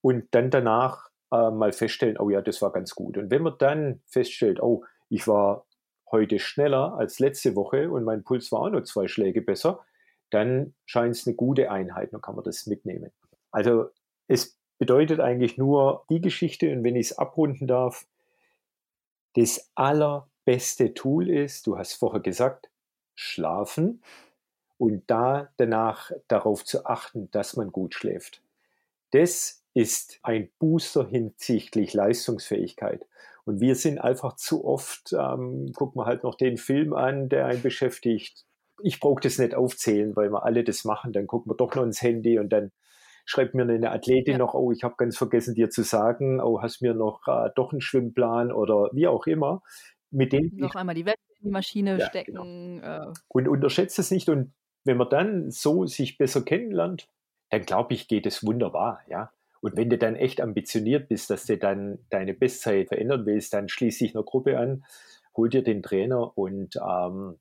und 0.00 0.26
dann 0.30 0.50
danach 0.50 1.08
äh, 1.32 1.50
mal 1.50 1.72
feststellen, 1.72 2.18
oh 2.18 2.30
ja, 2.30 2.40
das 2.40 2.62
war 2.62 2.72
ganz 2.72 2.94
gut. 2.94 3.18
Und 3.18 3.30
wenn 3.30 3.42
man 3.42 3.56
dann 3.58 4.00
feststellt, 4.06 4.60
oh, 4.62 4.84
ich 5.08 5.26
war 5.26 5.66
heute 6.10 6.38
schneller 6.38 6.94
als 6.94 7.18
letzte 7.18 7.56
Woche 7.56 7.90
und 7.90 8.04
mein 8.04 8.24
Puls 8.24 8.50
war 8.52 8.60
auch 8.60 8.70
nur 8.70 8.84
zwei 8.84 9.08
Schläge 9.08 9.42
besser, 9.42 9.84
dann 10.30 10.74
scheint 10.86 11.16
es 11.16 11.26
eine 11.26 11.36
gute 11.36 11.70
Einheit, 11.70 12.12
dann 12.12 12.20
kann 12.20 12.36
man 12.36 12.44
das 12.44 12.66
mitnehmen. 12.66 13.10
Also 13.50 13.90
es 14.28 14.57
bedeutet 14.78 15.20
eigentlich 15.20 15.58
nur 15.58 16.04
die 16.08 16.20
Geschichte, 16.20 16.72
und 16.72 16.84
wenn 16.84 16.96
ich 16.96 17.10
es 17.10 17.18
abrunden 17.18 17.66
darf, 17.66 18.06
das 19.34 19.70
allerbeste 19.74 20.94
Tool 20.94 21.28
ist, 21.28 21.66
du 21.66 21.76
hast 21.76 21.94
vorher 21.94 22.20
gesagt, 22.20 22.70
schlafen 23.14 24.02
und 24.78 25.02
da 25.08 25.52
danach 25.56 26.12
darauf 26.28 26.64
zu 26.64 26.86
achten, 26.86 27.30
dass 27.32 27.56
man 27.56 27.72
gut 27.72 27.94
schläft. 27.94 28.42
Das 29.10 29.64
ist 29.74 30.18
ein 30.22 30.50
Booster 30.58 31.06
hinsichtlich 31.06 31.94
Leistungsfähigkeit. 31.94 33.06
Und 33.44 33.60
wir 33.60 33.74
sind 33.76 33.98
einfach 33.98 34.36
zu 34.36 34.64
oft, 34.64 35.12
ähm, 35.12 35.72
gucken 35.72 36.00
wir 36.00 36.06
halt 36.06 36.22
noch 36.22 36.34
den 36.34 36.58
Film 36.58 36.92
an, 36.92 37.28
der 37.28 37.46
einen 37.46 37.62
beschäftigt. 37.62 38.44
Ich 38.82 39.00
brauche 39.00 39.20
das 39.20 39.38
nicht 39.38 39.54
aufzählen, 39.54 40.14
weil 40.16 40.30
wir 40.30 40.44
alle 40.44 40.64
das 40.64 40.84
machen. 40.84 41.12
Dann 41.12 41.26
gucken 41.26 41.50
wir 41.50 41.56
doch 41.56 41.74
noch 41.74 41.82
ins 41.82 42.02
Handy 42.02 42.38
und 42.38 42.50
dann 42.50 42.72
schreibt 43.28 43.54
mir 43.54 43.62
eine 43.62 43.90
Athletin 43.90 44.32
ja. 44.32 44.38
noch, 44.38 44.54
oh, 44.54 44.72
ich 44.72 44.84
habe 44.84 44.94
ganz 44.96 45.18
vergessen 45.18 45.54
dir 45.54 45.68
zu 45.68 45.82
sagen, 45.82 46.40
oh, 46.40 46.62
hast 46.62 46.80
mir 46.80 46.94
noch 46.94 47.28
äh, 47.28 47.50
doch 47.54 47.72
einen 47.72 47.82
Schwimmplan 47.82 48.50
oder 48.50 48.88
wie 48.92 49.06
auch 49.06 49.26
immer. 49.26 49.62
Mit 50.10 50.32
dem 50.32 50.50
noch 50.56 50.74
einmal 50.74 50.94
die 50.94 51.04
Wette 51.04 51.20
in 51.38 51.48
die 51.48 51.50
Maschine 51.50 51.98
ja, 51.98 52.06
stecken. 52.06 52.80
Genau. 52.80 53.10
Äh. 53.10 53.12
Und 53.28 53.48
unterschätzt 53.48 53.98
es 53.98 54.10
nicht. 54.10 54.30
Und 54.30 54.54
wenn 54.84 54.96
man 54.96 55.10
dann 55.10 55.50
so 55.50 55.84
sich 55.84 56.16
besser 56.16 56.42
kennenlernt, 56.42 57.10
dann 57.50 57.62
glaube 57.62 57.92
ich, 57.92 58.08
geht 58.08 58.24
es 58.24 58.44
wunderbar, 58.46 59.02
ja. 59.08 59.30
Und 59.60 59.76
wenn 59.76 59.90
du 59.90 59.98
dann 59.98 60.16
echt 60.16 60.40
ambitioniert 60.40 61.08
bist, 61.08 61.28
dass 61.28 61.44
du 61.44 61.58
dann 61.58 61.98
deine 62.08 62.32
Bestzeit 62.32 62.88
verändern 62.88 63.26
willst, 63.26 63.52
dann 63.52 63.68
schließ 63.68 63.98
dich 63.98 64.14
einer 64.14 64.24
Gruppe 64.24 64.58
an, 64.58 64.84
hol 65.36 65.50
dir 65.50 65.62
den 65.62 65.82
Trainer 65.82 66.38
und 66.38 66.76
ähm, 66.76 67.36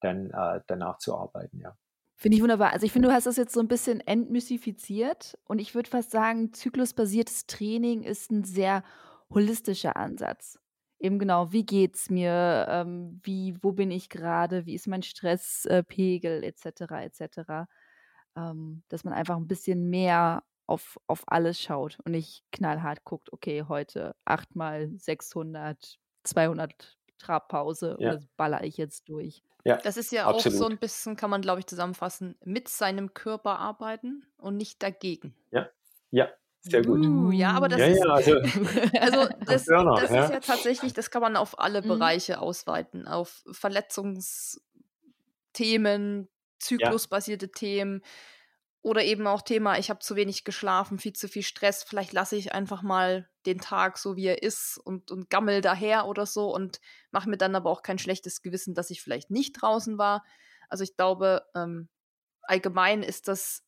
dann 0.00 0.30
äh, 0.30 0.60
danach 0.66 0.96
zu 0.98 1.14
arbeiten, 1.14 1.60
ja. 1.60 1.76
Finde 2.20 2.36
ich 2.36 2.42
wunderbar. 2.42 2.74
Also 2.74 2.84
ich 2.84 2.92
finde, 2.92 3.08
du 3.08 3.14
hast 3.14 3.24
das 3.24 3.38
jetzt 3.38 3.54
so 3.54 3.60
ein 3.60 3.68
bisschen 3.68 4.00
entmystifiziert 4.00 5.38
und 5.44 5.58
ich 5.58 5.74
würde 5.74 5.88
fast 5.88 6.10
sagen, 6.10 6.52
zyklusbasiertes 6.52 7.46
Training 7.46 8.02
ist 8.02 8.30
ein 8.30 8.44
sehr 8.44 8.84
holistischer 9.32 9.96
Ansatz. 9.96 10.58
Eben 10.98 11.18
genau, 11.18 11.50
wie 11.50 11.64
geht's 11.64 12.10
mir, 12.10 12.66
ähm, 12.68 13.20
wie, 13.22 13.56
wo 13.62 13.72
bin 13.72 13.90
ich 13.90 14.10
gerade, 14.10 14.66
wie 14.66 14.74
ist 14.74 14.86
mein 14.86 15.02
Stresspegel, 15.02 16.44
etc., 16.44 16.92
etc. 17.00 17.66
Ähm, 18.36 18.82
dass 18.90 19.02
man 19.02 19.14
einfach 19.14 19.38
ein 19.38 19.48
bisschen 19.48 19.88
mehr 19.88 20.42
auf, 20.66 21.00
auf 21.06 21.22
alles 21.26 21.58
schaut 21.58 22.00
und 22.04 22.12
nicht 22.12 22.44
knallhart 22.52 23.02
guckt, 23.04 23.32
okay, 23.32 23.64
heute 23.66 24.14
8 24.26 24.56
mal 24.56 24.90
600, 24.94 25.98
200 26.24 26.98
Trabpause 27.20 27.96
ja. 27.98 28.12
oder 28.12 28.20
baller 28.36 28.64
ich 28.64 28.76
jetzt 28.76 29.08
durch. 29.08 29.42
Ja, 29.64 29.76
das 29.76 29.96
ist 29.96 30.10
ja 30.10 30.26
absolut. 30.26 30.56
auch 30.56 30.62
so 30.62 30.68
ein 30.68 30.78
bisschen, 30.78 31.16
kann 31.16 31.30
man 31.30 31.42
glaube 31.42 31.60
ich 31.60 31.66
zusammenfassen, 31.66 32.36
mit 32.44 32.68
seinem 32.68 33.14
Körper 33.14 33.58
arbeiten 33.58 34.24
und 34.38 34.56
nicht 34.56 34.82
dagegen. 34.82 35.34
Ja, 35.50 35.68
ja, 36.10 36.28
sehr 36.62 36.82
gut. 36.82 37.06
Uh, 37.06 37.30
ja, 37.30 37.52
aber 37.52 37.68
das 37.68 37.80
ja, 37.80 37.86
ist, 37.86 38.04
ja, 38.04 38.10
also, 38.10 38.32
also 39.00 39.28
das, 39.46 39.66
Burner, 39.66 40.00
das 40.00 40.10
ja. 40.10 40.24
ist 40.24 40.32
ja 40.32 40.40
tatsächlich, 40.40 40.92
das 40.92 41.10
kann 41.10 41.22
man 41.22 41.36
auf 41.36 41.58
alle 41.58 41.82
mhm. 41.82 41.88
Bereiche 41.88 42.40
ausweiten, 42.40 43.06
auf 43.06 43.42
Verletzungsthemen, 43.50 46.28
zyklusbasierte 46.58 47.50
Themen, 47.50 48.02
oder 48.82 49.04
eben 49.04 49.26
auch 49.26 49.42
Thema, 49.42 49.78
ich 49.78 49.90
habe 49.90 50.00
zu 50.00 50.16
wenig 50.16 50.44
geschlafen, 50.44 50.98
viel 50.98 51.12
zu 51.12 51.28
viel 51.28 51.42
Stress, 51.42 51.82
vielleicht 51.82 52.12
lasse 52.12 52.36
ich 52.36 52.52
einfach 52.52 52.82
mal 52.82 53.28
den 53.46 53.58
Tag 53.58 53.98
so, 53.98 54.16
wie 54.16 54.26
er 54.26 54.42
ist 54.42 54.78
und, 54.82 55.10
und 55.10 55.28
gammel 55.28 55.60
daher 55.60 56.06
oder 56.06 56.26
so 56.26 56.54
und 56.54 56.80
mache 57.10 57.28
mir 57.28 57.36
dann 57.36 57.54
aber 57.54 57.70
auch 57.70 57.82
kein 57.82 57.98
schlechtes 57.98 58.42
Gewissen, 58.42 58.74
dass 58.74 58.90
ich 58.90 59.02
vielleicht 59.02 59.30
nicht 59.30 59.60
draußen 59.60 59.98
war. 59.98 60.24
Also 60.68 60.84
ich 60.84 60.96
glaube, 60.96 61.42
ähm, 61.54 61.88
allgemein 62.42 63.02
ist 63.02 63.28
das 63.28 63.64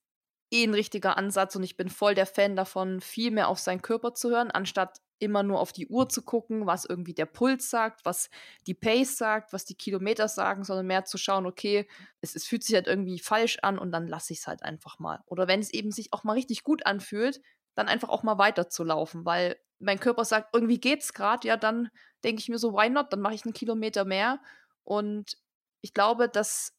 eh 0.50 0.64
ein 0.64 0.74
richtiger 0.74 1.16
Ansatz 1.16 1.56
und 1.56 1.62
ich 1.62 1.76
bin 1.76 1.88
voll 1.88 2.14
der 2.14 2.26
Fan 2.26 2.56
davon, 2.56 3.00
viel 3.00 3.30
mehr 3.30 3.48
auf 3.48 3.58
seinen 3.58 3.82
Körper 3.82 4.14
zu 4.14 4.30
hören, 4.30 4.50
anstatt 4.50 4.98
immer 5.22 5.42
nur 5.42 5.60
auf 5.60 5.72
die 5.72 5.86
Uhr 5.86 6.08
zu 6.08 6.22
gucken, 6.22 6.66
was 6.66 6.84
irgendwie 6.84 7.14
der 7.14 7.26
Puls 7.26 7.70
sagt, 7.70 8.04
was 8.04 8.28
die 8.66 8.74
Pace 8.74 9.16
sagt, 9.16 9.52
was 9.52 9.64
die 9.64 9.76
Kilometer 9.76 10.28
sagen, 10.28 10.64
sondern 10.64 10.86
mehr 10.86 11.04
zu 11.04 11.16
schauen, 11.16 11.46
okay, 11.46 11.88
es, 12.20 12.34
es 12.34 12.44
fühlt 12.44 12.64
sich 12.64 12.74
halt 12.74 12.88
irgendwie 12.88 13.20
falsch 13.20 13.58
an 13.62 13.78
und 13.78 13.92
dann 13.92 14.08
lasse 14.08 14.32
ich 14.32 14.40
es 14.40 14.46
halt 14.46 14.62
einfach 14.62 14.98
mal. 14.98 15.20
Oder 15.26 15.46
wenn 15.46 15.60
es 15.60 15.72
eben 15.72 15.92
sich 15.92 16.12
auch 16.12 16.24
mal 16.24 16.34
richtig 16.34 16.64
gut 16.64 16.84
anfühlt, 16.86 17.40
dann 17.74 17.88
einfach 17.88 18.08
auch 18.08 18.24
mal 18.24 18.38
weiterzulaufen, 18.38 19.24
weil 19.24 19.56
mein 19.78 20.00
Körper 20.00 20.24
sagt, 20.24 20.54
irgendwie 20.54 20.80
geht's 20.80 21.12
gerade, 21.12 21.46
ja, 21.46 21.56
dann 21.56 21.88
denke 22.24 22.40
ich 22.40 22.48
mir 22.48 22.58
so, 22.58 22.72
why 22.74 22.90
not? 22.90 23.12
Dann 23.12 23.20
mache 23.20 23.34
ich 23.34 23.44
einen 23.44 23.54
Kilometer 23.54 24.04
mehr. 24.04 24.40
Und 24.84 25.38
ich 25.80 25.94
glaube, 25.94 26.28
das 26.28 26.76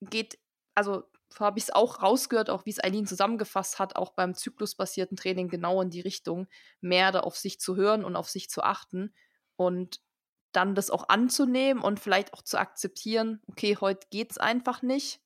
geht, 0.00 0.38
also 0.74 1.04
habe 1.40 1.58
ich 1.58 1.64
es 1.64 1.70
auch 1.74 2.02
rausgehört, 2.02 2.50
auch 2.50 2.66
wie 2.66 2.70
es 2.70 2.82
Eileen 2.82 3.06
zusammengefasst 3.06 3.78
hat, 3.78 3.96
auch 3.96 4.12
beim 4.12 4.34
zyklusbasierten 4.34 5.16
Training 5.16 5.48
genau 5.48 5.80
in 5.82 5.90
die 5.90 6.00
Richtung, 6.00 6.48
mehr 6.80 7.12
da 7.12 7.20
auf 7.20 7.36
sich 7.36 7.60
zu 7.60 7.76
hören 7.76 8.04
und 8.04 8.16
auf 8.16 8.28
sich 8.28 8.48
zu 8.50 8.62
achten 8.62 9.14
und 9.56 10.00
dann 10.52 10.74
das 10.74 10.90
auch 10.90 11.08
anzunehmen 11.08 11.82
und 11.82 12.00
vielleicht 12.00 12.32
auch 12.32 12.42
zu 12.42 12.58
akzeptieren, 12.58 13.42
okay, 13.46 13.76
heute 13.80 14.06
geht 14.10 14.30
es 14.30 14.38
einfach 14.38 14.82
nicht. 14.82 15.20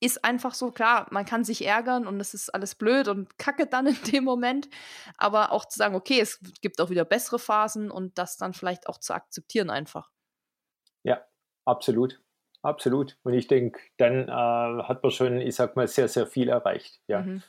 Ist 0.00 0.24
einfach 0.24 0.54
so, 0.54 0.70
klar, 0.70 1.06
man 1.10 1.24
kann 1.24 1.44
sich 1.44 1.64
ärgern 1.64 2.06
und 2.06 2.20
es 2.20 2.34
ist 2.34 2.52
alles 2.54 2.74
blöd 2.74 3.08
und 3.08 3.38
kacke 3.38 3.66
dann 3.66 3.86
in 3.86 4.02
dem 4.12 4.24
Moment, 4.24 4.68
aber 5.16 5.52
auch 5.52 5.64
zu 5.64 5.78
sagen, 5.78 5.94
okay, 5.94 6.20
es 6.20 6.40
gibt 6.60 6.80
auch 6.80 6.90
wieder 6.90 7.04
bessere 7.04 7.38
Phasen 7.38 7.90
und 7.90 8.18
das 8.18 8.36
dann 8.36 8.52
vielleicht 8.52 8.88
auch 8.88 8.98
zu 8.98 9.14
akzeptieren 9.14 9.70
einfach. 9.70 10.10
Ja, 11.04 11.24
absolut. 11.64 12.20
Absolut. 12.62 13.16
Und 13.24 13.34
ich 13.34 13.48
denke, 13.48 13.80
dann 13.98 14.28
äh, 14.28 14.82
hat 14.84 15.02
man 15.02 15.10
schon, 15.10 15.40
ich 15.40 15.54
sag 15.56 15.76
mal, 15.76 15.88
sehr, 15.88 16.08
sehr 16.08 16.26
viel 16.26 16.48
erreicht. 16.48 17.00
Ja. 17.08 17.22
Mhm. 17.22 17.42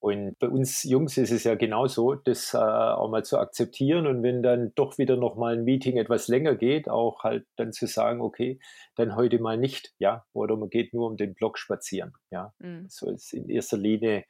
Und 0.00 0.38
bei 0.38 0.48
uns 0.48 0.82
Jungs 0.84 1.18
ist 1.18 1.30
es 1.30 1.44
ja 1.44 1.56
genauso, 1.56 2.14
das 2.14 2.54
äh, 2.54 2.56
auch 2.56 3.10
mal 3.10 3.22
zu 3.22 3.38
akzeptieren 3.38 4.06
und 4.06 4.22
wenn 4.22 4.42
dann 4.42 4.72
doch 4.74 4.96
wieder 4.96 5.16
noch 5.16 5.36
mal 5.36 5.52
ein 5.52 5.64
Meeting 5.64 5.98
etwas 5.98 6.26
länger 6.26 6.54
geht, 6.54 6.88
auch 6.88 7.22
halt 7.22 7.46
dann 7.56 7.74
zu 7.74 7.86
sagen, 7.86 8.22
okay, 8.22 8.58
dann 8.96 9.14
heute 9.14 9.38
mal 9.38 9.58
nicht, 9.58 9.92
ja, 9.98 10.24
oder 10.32 10.56
man 10.56 10.70
geht 10.70 10.94
nur 10.94 11.06
um 11.06 11.18
den 11.18 11.34
Block 11.34 11.58
spazieren, 11.58 12.14
ja. 12.30 12.54
Mhm. 12.60 12.86
So 12.88 13.10
ist 13.10 13.34
in 13.34 13.50
erster 13.50 13.76
Linie 13.76 14.24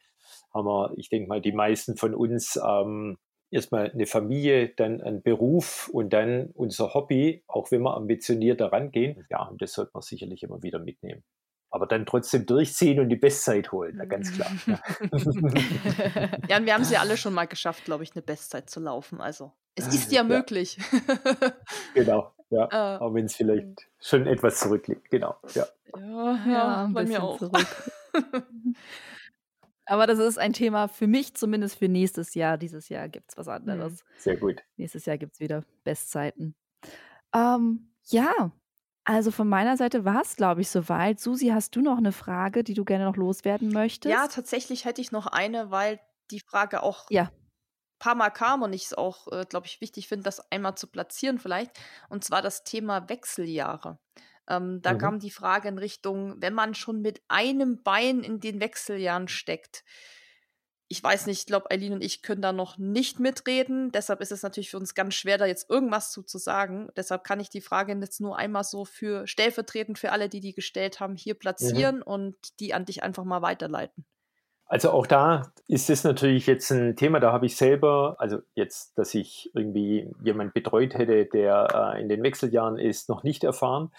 haben 0.52 0.66
wir, 0.66 0.92
ich 0.96 1.08
denke 1.08 1.28
mal, 1.28 1.40
die 1.40 1.52
meisten 1.52 1.96
von 1.96 2.14
uns 2.14 2.60
ähm, 2.64 3.18
erstmal 3.50 3.90
eine 3.90 4.06
Familie, 4.06 4.68
dann 4.68 5.00
ein 5.00 5.22
Beruf 5.22 5.88
und 5.92 6.12
dann 6.12 6.50
unser 6.54 6.94
Hobby, 6.94 7.42
auch 7.46 7.70
wenn 7.70 7.82
wir 7.82 7.96
ambitioniert 7.96 8.60
daran 8.60 8.90
gehen. 8.90 9.26
Ja, 9.30 9.44
und 9.44 9.60
das 9.60 9.72
sollte 9.72 9.92
man 9.94 10.02
sicherlich 10.02 10.42
immer 10.42 10.62
wieder 10.62 10.78
mitnehmen. 10.78 11.22
Aber 11.72 11.86
dann 11.86 12.04
trotzdem 12.04 12.46
durchziehen 12.46 12.98
und 12.98 13.08
die 13.10 13.16
Bestzeit 13.16 13.70
holen, 13.70 13.96
ja, 13.98 14.04
ganz 14.04 14.32
klar. 14.32 14.50
Ja. 14.66 14.80
ja, 16.48 16.56
und 16.56 16.66
wir 16.66 16.74
haben 16.74 16.84
sie 16.84 16.96
alle 16.96 17.16
schon 17.16 17.32
mal 17.32 17.46
geschafft, 17.46 17.84
glaube 17.84 18.02
ich, 18.02 18.12
eine 18.14 18.22
Bestzeit 18.22 18.68
zu 18.68 18.80
laufen. 18.80 19.20
Also 19.20 19.52
es 19.76 19.86
ist 19.86 20.10
ja, 20.10 20.22
ja. 20.22 20.24
möglich. 20.24 20.78
genau, 21.94 22.32
ja. 22.50 22.96
Äh, 22.96 22.98
auch 22.98 23.14
wenn 23.14 23.26
es 23.26 23.36
vielleicht 23.36 23.88
schon 24.00 24.26
etwas 24.26 24.58
zurückliegt, 24.58 25.10
genau. 25.10 25.36
Ja, 25.54 25.66
ja, 25.96 26.46
ja 26.46 26.90
bei 26.92 27.04
mir 27.04 27.22
auch. 27.22 27.40
Aber 29.90 30.06
das 30.06 30.20
ist 30.20 30.38
ein 30.38 30.52
Thema 30.52 30.86
für 30.86 31.08
mich, 31.08 31.34
zumindest 31.34 31.76
für 31.76 31.88
nächstes 31.88 32.34
Jahr. 32.34 32.56
Dieses 32.56 32.88
Jahr 32.90 33.08
gibt 33.08 33.32
es 33.32 33.36
was 33.36 33.46
mhm. 33.46 33.54
anderes. 33.54 34.04
Sehr 34.18 34.36
gut. 34.36 34.62
Nächstes 34.76 35.04
Jahr 35.04 35.18
gibt 35.18 35.32
es 35.32 35.40
wieder 35.40 35.64
Bestzeiten. 35.82 36.54
Ähm, 37.34 37.92
ja, 38.04 38.52
also 39.02 39.32
von 39.32 39.48
meiner 39.48 39.76
Seite 39.76 40.04
war 40.04 40.22
es, 40.22 40.36
glaube 40.36 40.60
ich, 40.60 40.70
soweit. 40.70 41.18
Susi, 41.18 41.48
hast 41.48 41.74
du 41.74 41.80
noch 41.80 41.98
eine 41.98 42.12
Frage, 42.12 42.62
die 42.62 42.74
du 42.74 42.84
gerne 42.84 43.04
noch 43.04 43.16
loswerden 43.16 43.72
möchtest? 43.72 44.12
Ja, 44.12 44.28
tatsächlich 44.28 44.84
hätte 44.84 45.00
ich 45.00 45.10
noch 45.10 45.26
eine, 45.26 45.72
weil 45.72 45.98
die 46.30 46.38
Frage 46.38 46.84
auch 46.84 47.06
ja. 47.10 47.24
ein 47.24 47.98
paar 47.98 48.14
Mal 48.14 48.30
kam 48.30 48.62
und 48.62 48.72
ich 48.72 48.84
es 48.84 48.94
auch, 48.94 49.26
äh, 49.32 49.44
glaube 49.44 49.66
ich, 49.66 49.80
wichtig 49.80 50.06
finde, 50.06 50.22
das 50.22 50.52
einmal 50.52 50.76
zu 50.76 50.86
platzieren 50.86 51.40
vielleicht. 51.40 51.72
Und 52.08 52.22
zwar 52.22 52.42
das 52.42 52.62
Thema 52.62 53.08
Wechseljahre. 53.08 53.98
Ähm, 54.50 54.82
da 54.82 54.94
mhm. 54.94 54.98
kam 54.98 55.18
die 55.20 55.30
Frage 55.30 55.68
in 55.68 55.78
Richtung, 55.78 56.34
wenn 56.38 56.52
man 56.52 56.74
schon 56.74 57.00
mit 57.00 57.22
einem 57.28 57.82
Bein 57.82 58.22
in 58.22 58.40
den 58.40 58.60
Wechseljahren 58.60 59.28
steckt. 59.28 59.84
Ich 60.88 61.02
weiß 61.02 61.26
nicht, 61.26 61.38
ich 61.38 61.46
glaube, 61.46 61.70
Eileen 61.70 61.92
und 61.92 62.02
ich 62.02 62.20
können 62.20 62.42
da 62.42 62.52
noch 62.52 62.76
nicht 62.76 63.20
mitreden. 63.20 63.92
Deshalb 63.92 64.20
ist 64.20 64.32
es 64.32 64.42
natürlich 64.42 64.70
für 64.70 64.76
uns 64.76 64.96
ganz 64.96 65.14
schwer, 65.14 65.38
da 65.38 65.46
jetzt 65.46 65.70
irgendwas 65.70 66.10
zu, 66.10 66.24
zu 66.24 66.38
sagen. 66.38 66.88
Deshalb 66.96 67.22
kann 67.22 67.38
ich 67.38 67.48
die 67.48 67.60
Frage 67.60 67.94
jetzt 67.94 68.20
nur 68.20 68.36
einmal 68.36 68.64
so 68.64 68.84
für 68.84 69.24
stellvertretend 69.28 70.00
für 70.00 70.10
alle, 70.10 70.28
die 70.28 70.40
die 70.40 70.52
gestellt 70.52 70.98
haben, 70.98 71.14
hier 71.14 71.34
mhm. 71.34 71.38
platzieren 71.38 71.96
mhm. 71.98 72.02
und 72.02 72.36
die 72.58 72.74
an 72.74 72.86
dich 72.86 73.04
einfach 73.04 73.24
mal 73.24 73.40
weiterleiten. 73.40 74.04
Also 74.70 74.90
auch 74.92 75.08
da 75.08 75.52
ist 75.66 75.90
es 75.90 76.04
natürlich 76.04 76.46
jetzt 76.46 76.70
ein 76.70 76.94
Thema, 76.94 77.18
da 77.18 77.32
habe 77.32 77.46
ich 77.46 77.56
selber, 77.56 78.14
also 78.20 78.38
jetzt, 78.54 78.96
dass 78.96 79.16
ich 79.16 79.50
irgendwie 79.52 80.08
jemand 80.22 80.54
betreut 80.54 80.94
hätte, 80.94 81.26
der 81.26 81.94
äh, 81.96 82.00
in 82.00 82.08
den 82.08 82.22
Wechseljahren 82.22 82.78
ist, 82.78 83.08
noch 83.08 83.24
nicht 83.24 83.42
erfahren. 83.42 83.90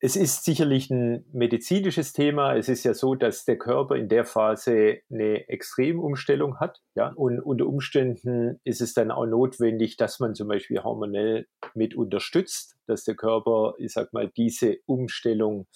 Es 0.00 0.14
ist 0.14 0.44
sicherlich 0.44 0.90
ein 0.90 1.24
medizinisches 1.32 2.12
Thema. 2.12 2.54
Es 2.54 2.68
ist 2.68 2.84
ja 2.84 2.94
so, 2.94 3.16
dass 3.16 3.44
der 3.44 3.58
Körper 3.58 3.96
in 3.96 4.08
der 4.08 4.24
Phase 4.24 4.98
eine 5.10 5.48
Extremumstellung 5.48 6.60
hat. 6.60 6.80
Ja? 6.94 7.12
Und 7.16 7.40
unter 7.40 7.66
Umständen 7.66 8.60
ist 8.62 8.80
es 8.80 8.94
dann 8.94 9.10
auch 9.10 9.26
notwendig, 9.26 9.96
dass 9.96 10.20
man 10.20 10.36
zum 10.36 10.46
Beispiel 10.46 10.84
hormonell 10.84 11.48
mit 11.74 11.96
unterstützt, 11.96 12.76
dass 12.86 13.02
der 13.02 13.16
Körper, 13.16 13.74
ich 13.78 13.92
sag 13.92 14.12
mal, 14.12 14.30
diese 14.36 14.76
Umstellung 14.86 15.66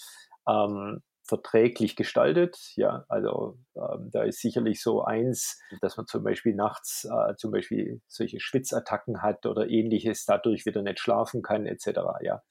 ähm, 0.49 1.03
verträglich 1.25 1.97
gestaltet. 1.97 2.59
Ja, 2.77 3.05
also 3.09 3.59
ähm, 3.75 4.11
da 4.13 4.23
ist 4.25 4.41
sicherlich 4.41 4.83
so 4.83 5.03
eins, 5.03 5.61
dass 5.81 5.97
man 5.97 6.07
zum 6.07 6.23
Beispiel 6.23 6.55
nachts 6.55 7.07
äh, 7.07 7.35
zum 7.37 7.53
Beispiel 7.53 8.03
solche 8.07 8.39
Schwitzattacken 8.39 9.23
hat 9.23 9.47
oder 9.47 9.69
ähnliches, 9.69 10.27
dadurch 10.27 10.67
wieder 10.67 10.83
nicht 10.83 11.01
schlafen 11.01 11.43
kann, 11.43 11.67
etc. 11.67 12.01
Ja. 12.21 12.43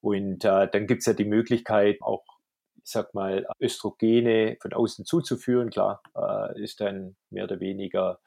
Und 0.00 0.44
äh, 0.44 0.68
dann 0.70 0.86
gibt 0.86 1.00
es 1.00 1.06
ja 1.06 1.12
die 1.12 1.24
Möglichkeit, 1.24 2.00
auch, 2.02 2.24
ich 2.76 2.90
sag 2.90 3.14
mal, 3.14 3.46
Östrogene 3.60 4.56
von 4.60 4.72
außen 4.72 5.04
zuzuführen. 5.04 5.70
Klar, 5.70 6.02
äh, 6.16 6.62
ist 6.62 6.80
dann 6.80 7.16
mehr 7.30 7.44
oder 7.44 7.60
weniger 7.60 8.20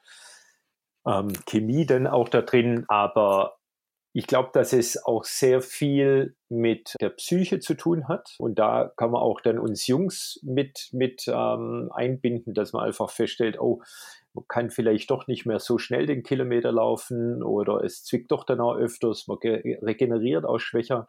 ähm, 1.06 1.32
Chemie 1.46 1.86
dann 1.86 2.06
auch 2.06 2.28
da 2.28 2.42
drin, 2.42 2.84
aber 2.88 3.56
ich 4.14 4.26
glaube, 4.26 4.50
dass 4.52 4.74
es 4.74 5.02
auch 5.02 5.24
sehr 5.24 5.62
viel 5.62 6.36
mit 6.50 6.94
der 7.00 7.08
Psyche 7.08 7.60
zu 7.60 7.74
tun 7.74 8.08
hat. 8.08 8.34
Und 8.38 8.58
da 8.58 8.92
kann 8.96 9.10
man 9.10 9.22
auch 9.22 9.40
dann 9.40 9.58
uns 9.58 9.86
Jungs 9.86 10.38
mit, 10.42 10.90
mit 10.92 11.24
ähm, 11.28 11.90
einbinden, 11.94 12.52
dass 12.52 12.74
man 12.74 12.84
einfach 12.84 13.10
feststellt, 13.10 13.58
oh, 13.58 13.80
man 14.34 14.44
kann 14.48 14.70
vielleicht 14.70 15.10
doch 15.10 15.26
nicht 15.26 15.46
mehr 15.46 15.60
so 15.60 15.78
schnell 15.78 16.06
den 16.06 16.22
Kilometer 16.22 16.72
laufen 16.72 17.42
oder 17.42 17.84
es 17.84 18.04
zwickt 18.04 18.30
doch 18.32 18.44
dann 18.44 18.60
auch 18.60 18.76
öfters, 18.76 19.28
man 19.28 19.38
regeneriert 19.38 20.44
auch 20.44 20.58
schwächer. 20.58 21.06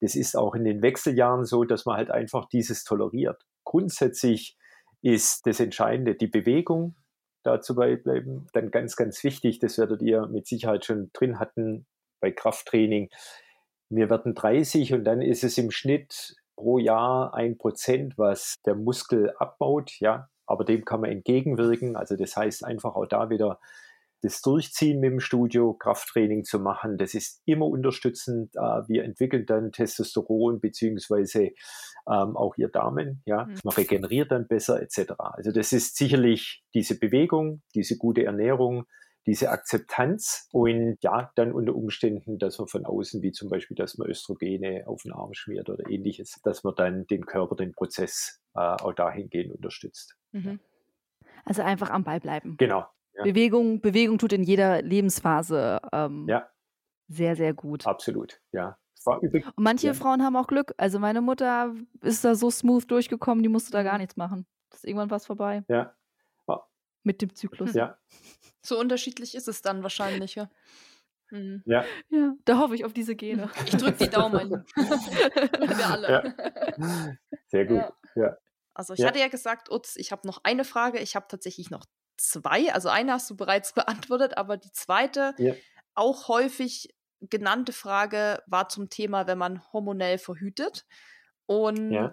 Das 0.00 0.14
ist 0.14 0.36
auch 0.36 0.54
in 0.54 0.64
den 0.64 0.82
Wechseljahren 0.82 1.44
so, 1.44 1.64
dass 1.64 1.86
man 1.86 1.96
halt 1.96 2.10
einfach 2.10 2.48
dieses 2.48 2.84
toleriert. 2.84 3.42
Grundsätzlich 3.64 4.56
ist 5.02 5.46
das 5.46 5.60
Entscheidende 5.60 6.14
die 6.14 6.26
Bewegung, 6.26 6.96
dazu 7.46 7.74
bleiben. 7.74 8.46
Dann 8.52 8.70
ganz, 8.70 8.96
ganz 8.96 9.22
wichtig, 9.24 9.58
das 9.58 9.78
werdet 9.78 10.02
ihr 10.02 10.26
mit 10.26 10.46
Sicherheit 10.46 10.84
schon 10.84 11.10
drin 11.12 11.38
hatten 11.38 11.86
bei 12.20 12.30
Krafttraining. 12.30 13.10
Wir 13.88 14.10
werden 14.10 14.34
30 14.34 14.94
und 14.94 15.04
dann 15.04 15.22
ist 15.22 15.44
es 15.44 15.56
im 15.58 15.70
Schnitt 15.70 16.36
pro 16.56 16.78
Jahr 16.78 17.34
ein 17.34 17.56
Prozent, 17.56 18.18
was 18.18 18.56
der 18.66 18.74
Muskel 18.74 19.32
abbaut, 19.38 19.92
ja. 20.00 20.28
Aber 20.48 20.64
dem 20.64 20.84
kann 20.84 21.00
man 21.00 21.10
entgegenwirken. 21.10 21.96
Also 21.96 22.16
das 22.16 22.36
heißt 22.36 22.64
einfach 22.64 22.94
auch 22.94 23.06
da 23.06 23.30
wieder 23.30 23.58
das 24.26 24.42
Durchziehen 24.42 25.00
mit 25.00 25.12
dem 25.12 25.20
Studio, 25.20 25.72
Krafttraining 25.74 26.44
zu 26.44 26.58
machen, 26.58 26.98
das 26.98 27.14
ist 27.14 27.42
immer 27.46 27.66
unterstützend. 27.66 28.54
Äh, 28.56 28.88
wir 28.88 29.04
entwickeln 29.04 29.46
dann 29.46 29.72
Testosteron 29.72 30.60
beziehungsweise 30.60 31.52
ähm, 32.08 32.36
auch 32.36 32.56
ihr 32.56 32.68
Damen, 32.68 33.22
ja, 33.24 33.44
mhm. 33.44 33.58
man 33.62 33.74
regeneriert 33.74 34.32
dann 34.32 34.48
besser 34.48 34.82
etc. 34.82 35.12
Also 35.18 35.52
das 35.52 35.72
ist 35.72 35.96
sicherlich 35.96 36.64
diese 36.74 36.98
Bewegung, 36.98 37.62
diese 37.74 37.96
gute 37.96 38.24
Ernährung, 38.24 38.86
diese 39.26 39.50
Akzeptanz 39.50 40.48
und 40.52 40.98
ja, 41.02 41.30
dann 41.34 41.52
unter 41.52 41.74
Umständen, 41.74 42.38
dass 42.38 42.58
man 42.58 42.68
von 42.68 42.84
außen, 42.84 43.22
wie 43.22 43.32
zum 43.32 43.48
Beispiel, 43.48 43.76
dass 43.76 43.98
man 43.98 44.08
Östrogene 44.08 44.84
auf 44.86 45.02
den 45.02 45.12
Arm 45.12 45.34
schmiert 45.34 45.68
oder 45.68 45.88
ähnliches, 45.90 46.40
dass 46.44 46.62
man 46.64 46.74
dann 46.76 47.06
den 47.06 47.26
Körper, 47.26 47.56
den 47.56 47.72
Prozess 47.72 48.40
äh, 48.54 48.60
auch 48.60 48.92
dahingehend 48.92 49.52
unterstützt. 49.52 50.16
Mhm. 50.32 50.60
Also 51.44 51.62
einfach 51.62 51.90
am 51.90 52.04
Ball 52.04 52.20
bleiben. 52.20 52.56
Genau, 52.56 52.86
ja. 53.16 53.24
Bewegung, 53.24 53.80
Bewegung 53.80 54.18
tut 54.18 54.32
in 54.32 54.42
jeder 54.42 54.82
Lebensphase 54.82 55.80
ähm, 55.92 56.26
ja. 56.28 56.48
sehr, 57.08 57.36
sehr 57.36 57.54
gut. 57.54 57.86
Absolut, 57.86 58.40
ja. 58.52 58.78
Und 59.06 59.58
manche 59.58 59.86
ja. 59.86 59.94
Frauen 59.94 60.22
haben 60.22 60.36
auch 60.36 60.48
Glück. 60.48 60.74
Also 60.78 60.98
meine 60.98 61.20
Mutter 61.20 61.74
ist 62.02 62.24
da 62.24 62.34
so 62.34 62.50
smooth 62.50 62.90
durchgekommen, 62.90 63.42
die 63.42 63.48
musste 63.48 63.70
da 63.70 63.82
gar 63.82 63.98
nichts 63.98 64.16
machen. 64.16 64.46
Das 64.70 64.80
ist 64.80 64.84
irgendwann 64.84 65.10
was 65.10 65.26
vorbei. 65.26 65.64
Ja. 65.68 65.94
Oh. 66.46 66.58
Mit 67.04 67.22
dem 67.22 67.34
Zyklus. 67.34 67.74
Ja. 67.74 67.98
So 68.62 68.80
unterschiedlich 68.80 69.36
ist 69.36 69.46
es 69.46 69.62
dann 69.62 69.84
wahrscheinlich, 69.84 70.34
ja. 70.34 70.50
Mhm. 71.30 71.62
Ja. 71.66 71.84
ja. 72.08 72.34
Da 72.44 72.58
hoffe 72.58 72.74
ich 72.74 72.84
auf 72.84 72.92
diese 72.92 73.14
Gene. 73.14 73.50
Ich 73.66 73.76
drücke 73.76 74.04
die 74.04 74.10
Daumen. 74.10 74.64
Wir 74.76 75.86
alle. 75.86 76.08
Ja. 76.10 77.16
Sehr 77.46 77.66
gut. 77.66 77.84
Ja. 78.16 78.36
Also 78.74 78.94
ich 78.94 79.00
ja. 79.00 79.08
hatte 79.08 79.18
ja 79.18 79.28
gesagt, 79.28 79.70
Utz, 79.70 79.96
ich 79.96 80.12
habe 80.12 80.26
noch 80.26 80.40
eine 80.42 80.64
Frage. 80.64 80.98
Ich 80.98 81.16
habe 81.16 81.26
tatsächlich 81.28 81.70
noch 81.70 81.86
zwei. 82.16 82.72
Also 82.72 82.88
eine 82.88 83.12
hast 83.12 83.30
du 83.30 83.36
bereits 83.36 83.72
beantwortet, 83.74 84.36
aber 84.36 84.56
die 84.56 84.72
zweite, 84.72 85.34
ja. 85.38 85.54
auch 85.94 86.28
häufig 86.28 86.94
genannte 87.20 87.72
Frage, 87.72 88.42
war 88.46 88.68
zum 88.68 88.90
Thema, 88.90 89.26
wenn 89.26 89.38
man 89.38 89.62
hormonell 89.72 90.18
verhütet 90.18 90.86
und 91.46 91.92
ja. 91.92 92.12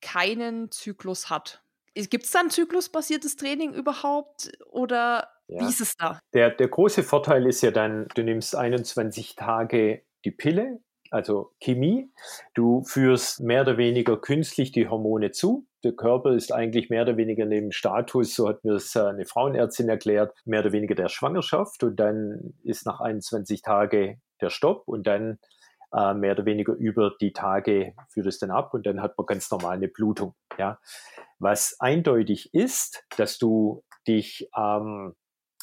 keinen 0.00 0.70
Zyklus 0.70 1.30
hat. 1.30 1.62
Gibt 1.94 2.24
es 2.24 2.30
da 2.30 2.40
ein 2.40 2.50
zyklusbasiertes 2.50 3.36
Training 3.36 3.72
überhaupt 3.72 4.52
oder 4.66 5.30
ja. 5.48 5.62
wie 5.62 5.68
ist 5.68 5.80
es 5.80 5.96
da? 5.96 6.20
Der, 6.34 6.50
der 6.50 6.68
große 6.68 7.02
Vorteil 7.02 7.46
ist 7.46 7.62
ja 7.62 7.70
dann, 7.70 8.06
du 8.14 8.22
nimmst 8.22 8.54
21 8.54 9.34
Tage 9.34 10.02
die 10.24 10.30
Pille, 10.30 10.80
also 11.10 11.54
Chemie. 11.60 12.10
Du 12.54 12.82
führst 12.82 13.40
mehr 13.40 13.62
oder 13.62 13.78
weniger 13.78 14.20
künstlich 14.20 14.72
die 14.72 14.88
Hormone 14.88 15.30
zu. 15.30 15.66
Der 15.86 15.94
Körper 15.94 16.32
ist 16.32 16.52
eigentlich 16.52 16.90
mehr 16.90 17.02
oder 17.02 17.16
weniger 17.16 17.46
dem 17.46 17.70
Status, 17.70 18.34
so 18.34 18.48
hat 18.48 18.64
mir 18.64 18.72
es 18.72 18.96
äh, 18.96 19.02
eine 19.02 19.24
Frauenärztin 19.24 19.88
erklärt, 19.88 20.36
mehr 20.44 20.62
oder 20.62 20.72
weniger 20.72 20.96
der 20.96 21.08
Schwangerschaft. 21.08 21.84
Und 21.84 21.94
dann 22.00 22.54
ist 22.64 22.86
nach 22.86 22.98
21 22.98 23.62
Tagen 23.62 24.20
der 24.40 24.50
Stopp 24.50 24.88
und 24.88 25.06
dann 25.06 25.38
äh, 25.92 26.12
mehr 26.12 26.32
oder 26.32 26.44
weniger 26.44 26.72
über 26.72 27.12
die 27.20 27.32
Tage 27.32 27.94
führt 28.08 28.26
es 28.26 28.40
dann 28.40 28.50
ab 28.50 28.74
und 28.74 28.84
dann 28.84 29.00
hat 29.00 29.16
man 29.16 29.26
ganz 29.26 29.48
normal 29.48 29.76
eine 29.76 29.86
Blutung. 29.86 30.34
Ja. 30.58 30.80
Was 31.38 31.76
eindeutig 31.78 32.52
ist, 32.52 33.04
dass 33.16 33.38
du 33.38 33.84
dich, 34.08 34.50
ähm, 34.56 35.14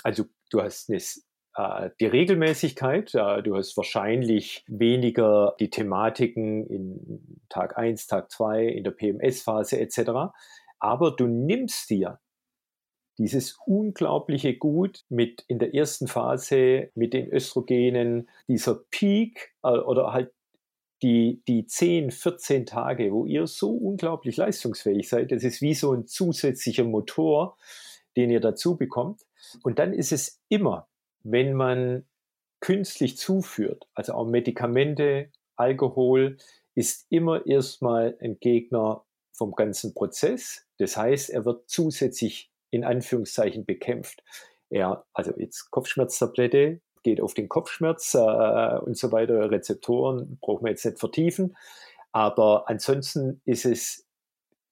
also 0.04 0.24
du 0.52 0.62
hast 0.62 0.90
eine, 0.90 1.02
die 2.00 2.06
Regelmäßigkeit, 2.08 3.14
äh, 3.14 3.44
du 3.44 3.56
hast 3.56 3.78
wahrscheinlich 3.78 4.64
weniger 4.68 5.56
die 5.60 5.70
Thematiken 5.70 6.66
in 6.66 7.40
Tag 7.50 7.78
1, 7.78 8.08
Tag 8.08 8.32
2, 8.32 8.66
in 8.66 8.84
der 8.84 8.92
PMS-Phase 8.92 9.80
etc. 9.80 10.34
Aber 10.80 11.12
du 11.12 11.28
nimmst 11.28 11.90
dir 11.90 12.20
dieses 13.20 13.60
unglaubliche 13.68 14.58
Gut 14.58 15.06
mit 15.10 15.46
in 15.48 15.60
der 15.60 15.76
ersten 15.76 16.08
Phase 16.08 16.90
mit 16.96 17.14
den 17.14 17.32
Östrogenen, 17.32 18.30
dieser 18.48 18.76
Peak 18.90 19.54
äh, 19.64 19.70
oder 19.70 20.12
halt 20.12 20.34
die, 21.04 21.44
die 21.48 21.68
10, 21.68 22.12
14 22.12 22.66
Tage, 22.66 23.12
wo 23.12 23.26
ihr 23.26 23.46
so 23.46 23.72
unglaublich 23.72 24.38
leistungsfähig 24.38 25.08
seid, 25.08 25.32
das 25.32 25.44
ist 25.44 25.62
wie 25.62 25.76
so 25.76 25.94
ein 25.94 26.08
zusätzlicher 26.08 26.86
Motor, 26.86 27.58
den 28.16 28.32
ihr 28.32 28.40
dazu 28.40 28.78
bekommt. 28.78 29.22
Und 29.64 29.80
dann 29.80 29.94
ist 29.94 30.14
es 30.14 30.42
immer, 30.48 30.88
wenn 31.24 31.54
man 31.54 32.06
künstlich 32.60 33.18
zuführt, 33.18 33.88
also 33.94 34.14
auch 34.14 34.26
Medikamente, 34.26 35.30
Alkohol, 35.56 36.38
ist 36.76 37.06
immer 37.10 37.45
erstmal 37.45 38.18
ein 38.22 38.40
Gegner 38.40 39.04
vom 39.32 39.54
ganzen 39.54 39.94
Prozess. 39.94 40.66
Das 40.78 40.95
heißt, 40.98 41.30
er 41.30 41.45
wird 41.45 41.70
zusätzlich 41.70 42.52
in 42.72 42.84
Anführungszeichen 42.84 43.66
bekämpft. 43.66 44.24
Er, 44.70 45.06
also 45.14 45.34
jetzt 45.38 45.70
Kopfschmerztablette, 45.72 46.82
geht 47.04 47.22
auf 47.22 47.34
den 47.34 47.50
Kopfschmerz 47.50 48.14
äh, 48.16 48.80
und 48.80 48.98
so 48.98 49.12
weiter, 49.12 49.52
Rezeptoren 49.52 50.38
brauchen 50.41 50.66
wir 50.66 50.72
jetzt 50.72 50.86
nicht 50.86 51.00
vertiefen. 51.00 51.56
Aber 52.12 52.70
ansonsten 52.70 53.41
ist 53.45 53.66
es 53.66 54.08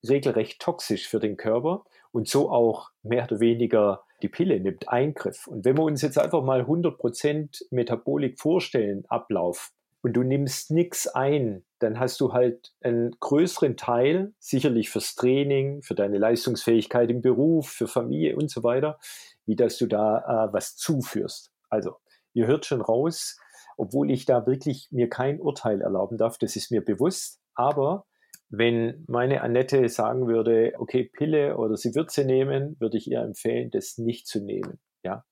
regelrecht 0.07 0.61
toxisch 0.61 1.07
für 1.07 1.19
den 1.19 1.37
Körper 1.37 1.83
und 2.11 2.27
so 2.27 2.49
auch 2.49 2.91
mehr 3.03 3.25
oder 3.25 3.39
weniger 3.39 4.03
die 4.23 4.29
Pille 4.29 4.59
nimmt 4.59 4.89
Eingriff. 4.89 5.47
Und 5.47 5.65
wenn 5.65 5.77
wir 5.77 5.83
uns 5.83 6.01
jetzt 6.01 6.17
einfach 6.17 6.43
mal 6.43 6.61
100% 6.61 7.63
Metabolik 7.71 8.39
vorstellen, 8.39 9.05
Ablauf, 9.07 9.71
und 10.03 10.13
du 10.13 10.23
nimmst 10.23 10.71
nichts 10.71 11.07
ein, 11.07 11.63
dann 11.79 11.99
hast 11.99 12.19
du 12.21 12.33
halt 12.33 12.73
einen 12.81 13.11
größeren 13.19 13.77
Teil, 13.77 14.33
sicherlich 14.39 14.89
fürs 14.89 15.15
Training, 15.15 15.83
für 15.83 15.95
deine 15.95 16.17
Leistungsfähigkeit 16.17 17.09
im 17.11 17.21
Beruf, 17.21 17.69
für 17.69 17.87
Familie 17.87 18.35
und 18.35 18.49
so 18.49 18.63
weiter, 18.63 18.97
wie 19.45 19.55
dass 19.55 19.77
du 19.77 19.85
da 19.87 20.47
äh, 20.47 20.53
was 20.53 20.75
zuführst. 20.75 21.51
Also, 21.69 21.97
ihr 22.33 22.47
hört 22.47 22.65
schon 22.65 22.81
raus, 22.81 23.37
obwohl 23.77 24.11
ich 24.11 24.25
da 24.25 24.45
wirklich 24.47 24.87
mir 24.91 25.09
kein 25.09 25.39
Urteil 25.39 25.81
erlauben 25.81 26.17
darf, 26.17 26.37
das 26.37 26.55
ist 26.55 26.71
mir 26.71 26.83
bewusst, 26.83 27.39
aber 27.53 28.05
wenn 28.51 29.05
meine 29.07 29.41
Annette 29.41 29.87
sagen 29.87 30.27
würde, 30.27 30.73
okay, 30.77 31.05
Pille 31.05 31.57
oder 31.57 31.77
sie 31.77 31.95
wird 31.95 32.11
sie 32.11 32.25
nehmen, 32.25 32.75
würde 32.79 32.97
ich 32.97 33.09
ihr 33.09 33.21
empfehlen, 33.21 33.71
das 33.71 33.97
nicht 33.97 34.27
zu 34.27 34.43
nehmen. 34.43 34.79
Ja. 35.03 35.23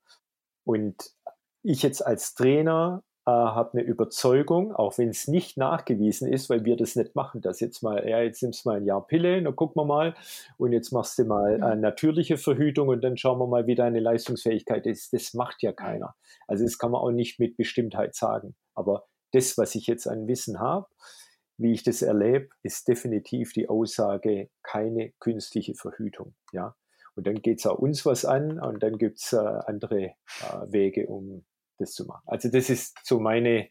Und 0.64 0.96
ich 1.62 1.84
jetzt 1.84 2.06
als 2.06 2.34
Trainer 2.34 3.04
äh, 3.26 3.32
habe 3.32 3.74
eine 3.74 3.82
Überzeugung, 3.82 4.74
auch 4.74 4.98
wenn 4.98 5.10
es 5.10 5.28
nicht 5.28 5.58
nachgewiesen 5.58 6.32
ist, 6.32 6.50
weil 6.50 6.64
wir 6.64 6.78
das 6.78 6.96
nicht 6.96 7.14
machen, 7.14 7.42
dass 7.42 7.60
jetzt 7.60 7.84
mal, 7.84 8.08
ja, 8.08 8.22
jetzt 8.22 8.42
nimmst 8.42 8.64
du 8.64 8.70
mal 8.70 8.78
ein 8.78 8.86
Jahr 8.86 9.06
Pille, 9.06 9.44
dann 9.44 9.56
gucken 9.56 9.82
wir 9.82 9.86
mal 9.86 10.16
und 10.58 10.72
jetzt 10.72 10.92
machst 10.92 11.20
du 11.20 11.26
mal 11.26 11.62
äh, 11.62 11.76
natürliche 11.76 12.38
Verhütung 12.38 12.88
und 12.88 13.02
dann 13.04 13.18
schauen 13.18 13.38
wir 13.38 13.48
mal, 13.48 13.68
wie 13.68 13.76
deine 13.76 14.00
Leistungsfähigkeit 14.00 14.88
ist. 14.88 15.12
Das 15.12 15.34
macht 15.34 15.62
ja 15.62 15.74
keiner. 15.74 16.16
Also 16.48 16.64
das 16.64 16.78
kann 16.78 16.92
man 16.92 17.02
auch 17.02 17.12
nicht 17.12 17.38
mit 17.38 17.58
Bestimmtheit 17.58 18.16
sagen. 18.16 18.56
Aber 18.76 19.08
das, 19.34 19.58
was 19.58 19.76
ich 19.76 19.88
jetzt 19.88 20.08
an 20.08 20.28
Wissen 20.28 20.60
habe, 20.62 20.88
wie 21.60 21.74
ich 21.74 21.84
das 21.84 22.02
erlebe, 22.02 22.50
ist 22.64 22.88
definitiv 22.88 23.54
die 23.54 23.68
Aussage, 23.68 24.50
keine 24.64 25.12
künstliche 25.20 25.76
Verhütung. 25.76 26.34
Ja. 26.54 26.76
Und 27.16 27.28
dann 27.28 27.42
geht 27.42 27.60
es 27.60 27.66
auch 27.66 27.78
uns 27.78 28.06
was 28.06 28.24
an 28.24 28.60
und 28.60 28.82
dann 28.82 28.98
gibt 28.98 29.20
es 29.20 29.34
äh, 29.34 29.38
andere 29.38 30.04
äh, 30.06 30.14
Wege, 30.68 31.08
um 31.08 31.46
das 31.78 31.94
zu 31.94 32.06
machen. 32.06 32.24
Also 32.26 32.50
das 32.50 32.70
ist 32.70 32.98
so 33.04 33.20
meine 33.20 33.70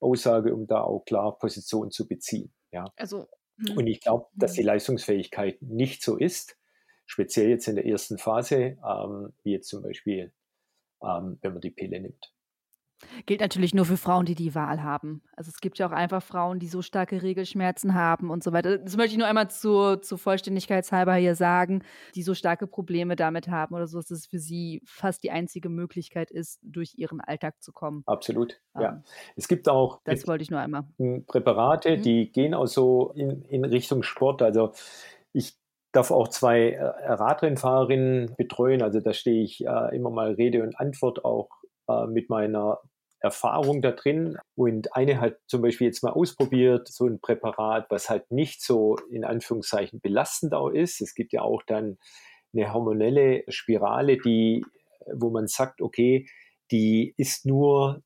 Aussage, 0.00 0.52
um 0.52 0.66
da 0.66 0.82
auch 0.82 1.04
klar 1.04 1.38
Position 1.38 1.92
zu 1.92 2.08
beziehen. 2.08 2.52
Ja. 2.72 2.86
Also, 2.96 3.28
hm. 3.56 3.78
Und 3.78 3.86
ich 3.86 4.00
glaube, 4.00 4.26
dass 4.34 4.54
die 4.54 4.60
hm. 4.60 4.66
Leistungsfähigkeit 4.66 5.62
nicht 5.62 6.02
so 6.02 6.16
ist, 6.16 6.58
speziell 7.06 7.50
jetzt 7.50 7.68
in 7.68 7.76
der 7.76 7.86
ersten 7.86 8.18
Phase, 8.18 8.78
ähm, 8.84 9.32
wie 9.44 9.52
jetzt 9.52 9.68
zum 9.68 9.82
Beispiel, 9.82 10.32
ähm, 11.02 11.38
wenn 11.40 11.52
man 11.52 11.60
die 11.60 11.70
Pille 11.70 12.00
nimmt. 12.00 12.32
Gilt 13.26 13.40
natürlich 13.40 13.74
nur 13.74 13.84
für 13.84 13.96
Frauen, 13.96 14.26
die 14.26 14.34
die 14.34 14.54
Wahl 14.54 14.82
haben. 14.82 15.22
Also 15.36 15.50
es 15.50 15.60
gibt 15.60 15.78
ja 15.78 15.86
auch 15.86 15.92
einfach 15.92 16.22
Frauen, 16.22 16.58
die 16.58 16.66
so 16.66 16.82
starke 16.82 17.22
Regelschmerzen 17.22 17.94
haben 17.94 18.30
und 18.30 18.42
so 18.42 18.52
weiter. 18.52 18.78
Das 18.78 18.96
möchte 18.96 19.12
ich 19.12 19.18
nur 19.18 19.28
einmal 19.28 19.50
zur, 19.50 20.02
zur 20.02 20.18
Vollständigkeitshalber 20.18 21.14
hier 21.14 21.34
sagen, 21.34 21.82
die 22.14 22.22
so 22.22 22.34
starke 22.34 22.66
Probleme 22.66 23.16
damit 23.16 23.48
haben 23.48 23.74
oder 23.74 23.86
so, 23.86 23.98
dass 23.98 24.10
es 24.10 24.26
für 24.26 24.38
sie 24.38 24.82
fast 24.84 25.22
die 25.22 25.30
einzige 25.30 25.68
Möglichkeit 25.68 26.30
ist, 26.30 26.58
durch 26.62 26.94
ihren 26.96 27.20
Alltag 27.20 27.62
zu 27.62 27.72
kommen. 27.72 28.02
Absolut, 28.06 28.60
um, 28.74 28.82
ja. 28.82 28.92
Ähm, 28.92 29.02
es 29.36 29.48
gibt 29.48 29.68
auch 29.68 30.00
das 30.04 30.26
wollte 30.26 30.42
ich 30.42 30.50
nur 30.50 30.60
einmal. 30.60 30.84
Präparate, 31.26 31.98
mhm. 31.98 32.02
die 32.02 32.32
gehen 32.32 32.54
auch 32.54 32.66
so 32.66 33.12
in, 33.14 33.42
in 33.42 33.64
Richtung 33.64 34.02
Sport. 34.02 34.42
Also 34.42 34.72
ich 35.32 35.56
darf 35.92 36.10
auch 36.10 36.28
zwei 36.28 36.72
äh, 36.72 36.82
Radrennfahrerinnen 36.82 38.34
betreuen. 38.36 38.82
Also 38.82 39.00
da 39.00 39.12
stehe 39.12 39.42
ich 39.42 39.64
äh, 39.64 39.96
immer 39.96 40.10
mal 40.10 40.32
Rede 40.32 40.62
und 40.62 40.78
Antwort 40.78 41.24
auch 41.24 41.48
äh, 41.88 42.06
mit 42.06 42.30
meiner 42.30 42.78
Erfahrung 43.20 43.82
da 43.82 43.92
drin. 43.92 44.38
Und 44.54 44.94
eine 44.94 45.20
hat 45.20 45.38
zum 45.46 45.62
Beispiel 45.62 45.88
jetzt 45.88 46.02
mal 46.02 46.12
ausprobiert, 46.12 46.88
so 46.88 47.06
ein 47.06 47.20
Präparat, 47.20 47.86
was 47.90 48.08
halt 48.08 48.30
nicht 48.30 48.62
so 48.62 48.96
in 49.10 49.24
Anführungszeichen 49.24 50.00
belastend 50.00 50.54
auch 50.54 50.70
ist. 50.70 51.00
Es 51.00 51.14
gibt 51.14 51.32
ja 51.32 51.42
auch 51.42 51.62
dann 51.66 51.98
eine 52.54 52.72
hormonelle 52.72 53.44
Spirale, 53.48 54.18
die, 54.18 54.64
wo 55.12 55.30
man 55.30 55.48
sagt, 55.48 55.80
okay, 55.80 56.26
die 56.70 57.14
ist 57.16 57.46
nur 57.46 58.02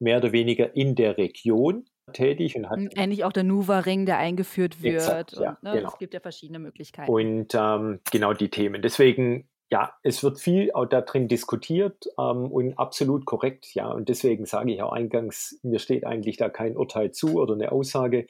mehr 0.00 0.18
oder 0.18 0.32
weniger 0.32 0.74
in 0.76 0.94
der 0.94 1.18
Region 1.18 1.84
tätig 2.12 2.56
und 2.56 2.68
hat. 2.68 2.78
Ähnlich 2.96 3.24
auch 3.24 3.32
der 3.32 3.44
Nuva-Ring, 3.44 4.06
der 4.06 4.18
eingeführt 4.18 4.82
wird. 4.82 4.96
Exakt, 4.96 5.32
ja, 5.32 5.50
und, 5.50 5.62
ne, 5.62 5.72
genau. 5.72 5.88
Es 5.88 5.98
gibt 5.98 6.14
ja 6.14 6.20
verschiedene 6.20 6.58
Möglichkeiten. 6.58 7.10
Und 7.10 7.54
ähm, 7.54 8.00
genau 8.10 8.32
die 8.32 8.50
Themen. 8.50 8.82
Deswegen 8.82 9.48
ja, 9.74 9.92
es 10.04 10.22
wird 10.22 10.38
viel 10.38 10.70
auch 10.72 10.84
da 10.84 11.00
drin 11.00 11.26
diskutiert 11.26 12.06
ähm, 12.16 12.52
und 12.52 12.78
absolut 12.78 13.26
korrekt, 13.26 13.74
ja. 13.74 13.88
Und 13.88 14.08
deswegen 14.08 14.46
sage 14.46 14.72
ich 14.72 14.80
auch 14.80 14.92
eingangs, 14.92 15.58
mir 15.64 15.80
steht 15.80 16.06
eigentlich 16.06 16.36
da 16.36 16.48
kein 16.48 16.76
Urteil 16.76 17.10
zu 17.10 17.40
oder 17.40 17.54
eine 17.54 17.72
Aussage. 17.72 18.28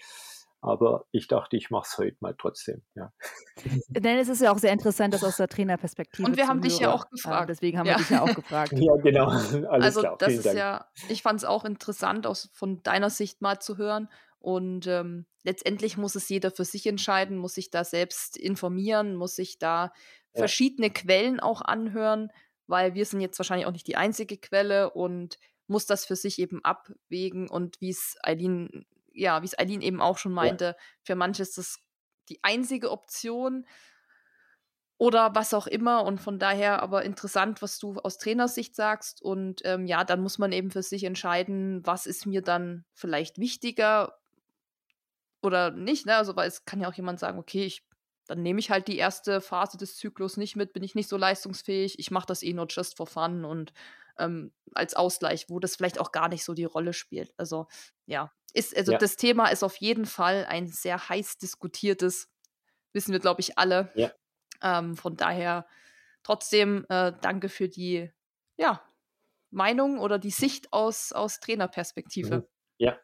Aber 0.63 1.05
ich 1.11 1.29
dachte, 1.29 1.59
ich 1.59 1.69
mache 1.69 1.87
es 1.87 1.99
heute 1.99 2.17
mal 2.21 2.35
trotzdem. 2.39 2.81
Ja. 2.95 3.13
Denn 3.91 4.17
es 4.17 4.31
ist 4.31 4.41
ja 4.41 4.53
auch 4.53 4.57
sehr 4.57 4.73
interessant, 4.73 5.13
das 5.13 5.23
aus 5.23 5.37
der 5.37 5.49
Trainerperspektive 5.49 6.27
Und 6.27 6.39
wir 6.39 6.49
haben 6.49 6.63
dich 6.63 6.79
ja 6.79 6.95
auch 6.95 7.11
gefragt. 7.11 7.43
Ähm, 7.43 7.47
deswegen 7.49 7.79
haben 7.79 7.87
ja. 7.89 7.93
wir 7.93 7.99
dich 7.99 8.09
ja 8.09 8.23
auch 8.23 8.35
gefragt. 8.35 8.73
ja, 8.73 8.97
genau. 9.03 9.27
Alles 9.27 9.69
also 9.69 10.01
klar. 10.01 10.17
das 10.19 10.29
Vielen 10.29 10.39
ist 10.39 10.47
Dank. 10.47 10.57
ja, 10.57 10.87
ich 11.11 11.21
fand 11.21 11.41
es 11.41 11.45
auch 11.45 11.67
interessant, 11.67 12.27
aus, 12.27 12.49
von 12.55 12.83
deiner 12.85 13.11
Sicht 13.11 13.43
mal 13.43 13.59
zu 13.59 13.77
hören. 13.77 14.09
Und 14.45 14.87
ähm, 14.89 15.25
letztendlich 15.43 15.97
muss 15.97 16.17
es 16.17 16.29
jeder 16.29 16.51
für 16.51 16.67
sich 16.67 16.87
entscheiden, 16.87 17.39
muss 17.39 17.55
sich 17.55 17.71
da 17.71 17.83
selbst 17.83 18.37
informieren, 18.37 19.15
muss 19.15 19.37
sich 19.37 19.59
da 19.59 19.91
verschiedene 20.35 20.91
Quellen 20.91 21.41
auch 21.41 21.63
anhören, 21.63 22.31
weil 22.67 22.93
wir 22.93 23.07
sind 23.07 23.23
jetzt 23.23 23.39
wahrscheinlich 23.39 23.67
auch 23.67 23.73
nicht 23.73 23.87
die 23.87 23.97
einzige 23.97 24.37
Quelle 24.37 24.91
und 24.91 25.39
muss 25.67 25.87
das 25.87 26.05
für 26.05 26.15
sich 26.15 26.39
eben 26.39 26.63
abwägen 26.63 27.49
und 27.49 27.81
wie 27.81 27.89
es 27.89 28.19
Eileen, 28.23 28.85
ja, 29.15 29.41
wie 29.41 29.47
es 29.47 29.59
Eileen 29.59 29.81
eben 29.81 30.03
auch 30.03 30.19
schon 30.19 30.33
meinte, 30.33 30.65
ja. 30.65 30.75
für 31.05 31.15
manche 31.15 31.41
ist 31.41 31.57
das 31.57 31.79
die 32.29 32.41
einzige 32.43 32.91
Option 32.91 33.67
oder 34.99 35.35
was 35.35 35.55
auch 35.55 35.67
immer 35.67 36.05
und 36.05 36.21
von 36.21 36.39
daher 36.39 36.83
aber 36.83 37.03
interessant, 37.03 37.63
was 37.63 37.79
du 37.79 37.95
aus 37.95 38.19
Trainersicht 38.19 38.77
sagst 38.77 39.23
und 39.23 39.63
ähm, 39.65 39.87
ja, 39.87 40.05
dann 40.05 40.21
muss 40.21 40.37
man 40.37 40.53
eben 40.53 40.71
für 40.71 40.83
sich 40.83 41.05
entscheiden, 41.05 41.81
was 41.87 42.05
ist 42.05 42.27
mir 42.27 42.43
dann 42.43 42.85
vielleicht 42.93 43.39
wichtiger 43.39 44.19
oder 45.45 45.71
nicht, 45.71 46.07
ne? 46.07 46.17
Also 46.17 46.37
weil 46.37 46.49
es 46.49 46.65
kann 46.65 46.81
ja 46.81 46.89
auch 46.89 46.95
jemand 46.95 47.21
sagen, 47.21 47.39
okay, 47.39 47.65
ich 47.65 47.87
dann 48.27 48.43
nehme 48.43 48.59
ich 48.59 48.71
halt 48.71 48.89
die 48.89 48.97
erste 48.97 49.41
Phase 49.41 49.77
des 49.77 49.97
Zyklus 49.97 50.37
nicht 50.37 50.57
mit, 50.57 50.73
bin 50.73 50.83
ich 50.83 50.95
nicht 50.95 51.09
so 51.09 51.17
leistungsfähig, 51.17 51.99
ich 51.99 52.11
mache 52.11 52.27
das 52.27 52.43
eh 52.43 52.53
nur 52.53 52.67
just 52.69 52.97
for 52.97 53.07
fun 53.07 53.45
und 53.45 53.73
ähm, 54.19 54.53
als 54.75 54.95
Ausgleich, 54.95 55.51
wo 55.51 55.61
das 55.61 55.77
vielleicht 55.77 56.01
auch 56.01 56.13
gar 56.13 56.29
nicht 56.29 56.45
so 56.45 56.55
die 56.55 56.65
Rolle 56.65 56.93
spielt. 56.93 57.35
Also 57.37 57.67
ja, 58.07 58.33
ist, 58.53 58.77
also 58.77 58.93
ja. 58.93 58.99
das 58.99 59.17
Thema 59.17 59.49
ist 59.49 59.63
auf 59.63 59.77
jeden 59.77 60.07
Fall 60.07 60.47
ein 60.49 60.67
sehr 60.67 61.09
heiß 61.09 61.39
diskutiertes, 61.39 62.31
wissen 62.93 63.13
wir, 63.13 63.19
glaube 63.19 63.41
ich, 63.41 63.59
alle. 63.59 63.91
Ja. 63.95 64.13
Ähm, 64.63 64.97
von 64.97 65.17
daher 65.17 65.67
trotzdem 66.23 66.87
äh, 66.89 67.13
danke 67.21 67.49
für 67.49 67.69
die 67.69 68.11
ja, 68.57 68.81
Meinung 69.51 69.99
oder 69.99 70.19
die 70.19 70.31
Sicht 70.31 70.73
aus, 70.73 71.13
aus 71.13 71.41
Trainerperspektive. 71.41 72.39
Mhm. 72.39 72.47
Ja, 72.79 72.99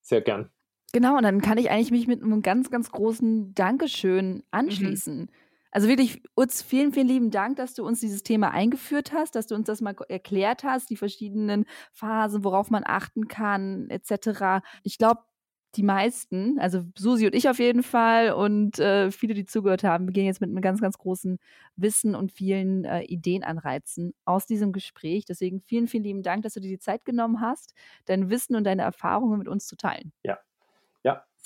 sehr 0.00 0.22
gern. 0.22 0.50
Genau, 0.96 1.18
und 1.18 1.24
dann 1.24 1.42
kann 1.42 1.58
ich 1.58 1.70
eigentlich 1.70 1.90
mich 1.90 2.06
mit 2.06 2.22
einem 2.22 2.40
ganz, 2.40 2.70
ganz 2.70 2.90
großen 2.90 3.54
Dankeschön 3.54 4.42
anschließen. 4.50 5.18
Mhm. 5.18 5.28
Also 5.70 5.88
wirklich, 5.88 6.22
Utz, 6.34 6.62
vielen, 6.62 6.94
vielen 6.94 7.06
lieben 7.06 7.30
Dank, 7.30 7.56
dass 7.56 7.74
du 7.74 7.84
uns 7.84 8.00
dieses 8.00 8.22
Thema 8.22 8.52
eingeführt 8.52 9.12
hast, 9.12 9.34
dass 9.34 9.46
du 9.46 9.54
uns 9.54 9.66
das 9.66 9.82
mal 9.82 9.94
erklärt 10.08 10.64
hast, 10.64 10.88
die 10.88 10.96
verschiedenen 10.96 11.66
Phasen, 11.92 12.44
worauf 12.44 12.70
man 12.70 12.82
achten 12.86 13.28
kann, 13.28 13.90
etc. 13.90 14.62
Ich 14.84 14.96
glaube, 14.96 15.20
die 15.74 15.82
meisten, 15.82 16.58
also 16.60 16.82
Susi 16.96 17.26
und 17.26 17.34
ich 17.34 17.50
auf 17.50 17.58
jeden 17.58 17.82
Fall 17.82 18.32
und 18.32 18.78
äh, 18.78 19.10
viele, 19.10 19.34
die 19.34 19.44
zugehört 19.44 19.84
haben, 19.84 20.06
beginnen 20.06 20.28
jetzt 20.28 20.40
mit 20.40 20.48
einem 20.48 20.62
ganz, 20.62 20.80
ganz 20.80 20.96
großen 20.96 21.36
Wissen 21.76 22.14
und 22.14 22.32
vielen 22.32 22.86
äh, 22.86 23.02
Ideenanreizen 23.02 24.14
aus 24.24 24.46
diesem 24.46 24.72
Gespräch. 24.72 25.26
Deswegen 25.26 25.60
vielen, 25.60 25.88
vielen 25.88 26.04
lieben 26.04 26.22
Dank, 26.22 26.42
dass 26.42 26.54
du 26.54 26.60
dir 26.60 26.70
die 26.70 26.78
Zeit 26.78 27.04
genommen 27.04 27.42
hast, 27.42 27.74
dein 28.06 28.30
Wissen 28.30 28.56
und 28.56 28.64
deine 28.64 28.80
Erfahrungen 28.80 29.36
mit 29.38 29.48
uns 29.48 29.66
zu 29.66 29.76
teilen. 29.76 30.14
Ja, 30.22 30.38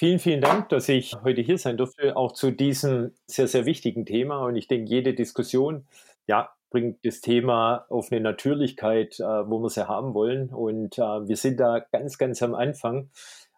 vielen, 0.01 0.18
vielen 0.18 0.40
Dank, 0.40 0.70
dass 0.70 0.89
ich 0.89 1.14
heute 1.24 1.43
hier 1.43 1.59
sein 1.59 1.77
durfte, 1.77 2.16
auch 2.16 2.32
zu 2.32 2.51
diesem 2.51 3.12
sehr, 3.27 3.47
sehr 3.47 3.66
wichtigen 3.66 4.06
Thema. 4.06 4.47
Und 4.47 4.56
ich 4.56 4.66
denke, 4.66 4.89
jede 4.89 5.12
Diskussion, 5.12 5.86
ja, 6.27 6.48
bringt 6.70 7.05
das 7.05 7.20
Thema 7.20 7.85
auf 7.90 8.10
eine 8.10 8.22
Natürlichkeit, 8.22 9.20
äh, 9.20 9.24
wo 9.24 9.60
wir 9.60 9.68
sie 9.68 9.86
haben 9.86 10.14
wollen. 10.14 10.48
Und 10.48 10.97
äh, 10.97 11.02
wir 11.02 11.36
sind 11.36 11.60
da 11.60 11.85
ganz, 11.93 12.16
ganz 12.16 12.43
am 12.43 12.55
Anfang 12.55 13.10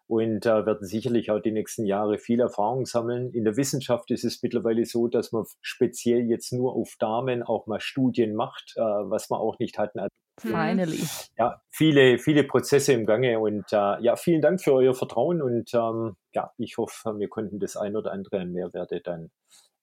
und 0.07 0.45
äh, 0.45 0.65
werden 0.65 0.85
sicherlich 0.85 1.31
auch 1.31 1.39
die 1.39 1.53
nächsten 1.53 1.85
Jahre 1.85 2.17
viel 2.17 2.41
Erfahrung 2.41 2.85
sammeln. 2.85 3.31
In 3.31 3.45
der 3.45 3.55
Wissenschaft 3.55 4.11
ist 4.11 4.25
es 4.25 4.43
mittlerweile 4.43 4.83
so, 4.83 5.07
dass 5.07 5.31
man 5.31 5.45
speziell 5.61 6.29
jetzt 6.29 6.51
nur 6.51 6.75
auf 6.75 6.97
Damen 6.99 7.41
auch 7.41 7.67
mal 7.67 7.79
Studien 7.79 8.35
macht, 8.35 8.73
äh, 8.75 8.81
was 8.81 9.31
wir 9.31 9.39
auch 9.39 9.59
nicht 9.59 9.77
hatten. 9.77 10.01
Finally. 10.39 11.03
Ja, 11.37 11.61
viele, 11.69 12.17
viele 12.17 12.43
Prozesse 12.43 12.93
im 12.93 13.05
Gange 13.05 13.39
und 13.39 13.71
äh, 13.71 14.01
ja, 14.01 14.15
vielen 14.15 14.41
Dank 14.41 14.61
für 14.61 14.73
euer 14.73 14.93
Vertrauen 14.93 15.41
und 15.41 15.73
ähm, 15.73 16.15
ja, 16.33 16.51
ich 16.57 16.77
hoffe, 16.77 17.17
wir 17.19 17.29
konnten 17.29 17.59
das 17.59 17.77
ein 17.77 17.95
oder 17.95 18.11
andere 18.11 18.39
an 18.39 18.51
Mehrwerte 18.51 19.01
dann 19.01 19.31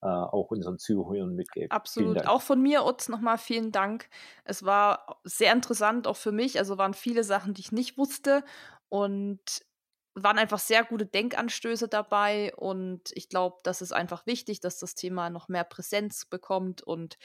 äh, 0.03 0.07
auch 0.07 0.51
unseren 0.51 0.79
Zuhörern 0.79 1.35
mitgeben. 1.35 1.71
Absolut. 1.71 2.27
Auch 2.27 2.43
von 2.43 2.61
mir, 2.61 2.85
Utz, 2.85 3.09
nochmal 3.09 3.39
vielen 3.39 3.71
Dank. 3.71 4.09
Es 4.45 4.65
war 4.65 5.21
sehr 5.25 5.53
interessant, 5.53 6.07
auch 6.07 6.17
für 6.17 6.33
mich. 6.33 6.59
Also 6.59 6.79
waren 6.79 6.95
viele 6.95 7.23
Sachen, 7.23 7.55
die 7.55 7.61
ich 7.61 7.73
nicht 7.73 7.97
wusste. 7.99 8.43
Und 8.89 9.63
waren 10.15 10.39
einfach 10.39 10.59
sehr 10.59 10.85
gute 10.85 11.07
Denkanstöße 11.07 11.89
dabei 11.89 12.53
und 12.57 13.11
ich 13.15 13.29
glaube, 13.29 13.59
das 13.63 13.81
ist 13.81 13.93
einfach 13.93 14.27
wichtig, 14.27 14.61
dass 14.61 14.79
das 14.79 14.95
Thema 14.95 15.31
noch 15.31 15.49
mehr 15.49 15.65
Präsenz 15.65 16.27
bekommt. 16.27 16.83
Und 16.83 17.17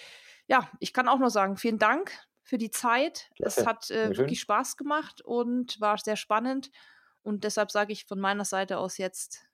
ja, 0.48 0.70
ich 0.80 0.94
kann 0.94 1.08
auch 1.08 1.18
nur 1.18 1.32
sagen, 1.32 1.58
vielen 1.58 1.80
Dank 1.80 2.12
für 2.46 2.58
die 2.58 2.70
Zeit. 2.70 3.30
Klasse. 3.36 3.62
Es 3.62 3.68
hat 3.68 3.92
äh, 3.92 4.16
wirklich 4.18 4.40
Spaß 4.40 4.78
gemacht 4.78 5.22
und 5.22 5.82
war 5.82 5.98
sehr 5.98 6.16
spannend. 6.16 6.72
Und 7.24 7.44
deshalb 7.44 7.72
sage 7.72 7.92
ich 7.92 8.06
von 8.06 8.20
meiner 8.20 8.46
Seite 8.46 8.78
aus 8.78 8.98
jetzt 8.98 9.46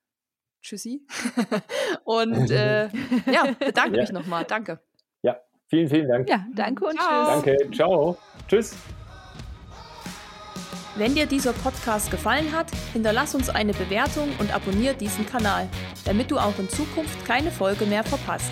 Tschüssi. 0.61 1.07
und 2.03 2.51
äh, 2.51 2.83
ja, 3.31 3.55
bedanke 3.57 3.95
ja. 3.95 4.03
mich 4.03 4.11
nochmal. 4.11 4.43
Danke. 4.43 4.79
Ja, 5.23 5.39
vielen, 5.67 5.87
vielen 5.87 6.09
Dank. 6.09 6.29
Ja, 6.29 6.45
danke 6.53 6.85
und 6.85 6.99
ciao. 6.99 7.41
tschüss. 7.41 7.45
Danke, 7.45 7.71
ciao. 7.71 8.17
Tschüss. 8.47 8.75
Wenn 10.97 11.15
dir 11.15 11.25
dieser 11.25 11.53
Podcast 11.53 12.11
gefallen 12.11 12.51
hat, 12.51 12.69
hinterlass 12.91 13.33
uns 13.33 13.49
eine 13.49 13.71
Bewertung 13.71 14.29
und 14.39 14.53
abonniere 14.53 14.93
diesen 14.93 15.25
Kanal, 15.25 15.69
damit 16.03 16.29
du 16.29 16.37
auch 16.37 16.59
in 16.59 16.67
Zukunft 16.67 17.25
keine 17.25 17.49
Folge 17.49 17.85
mehr 17.85 18.03
verpasst. 18.03 18.51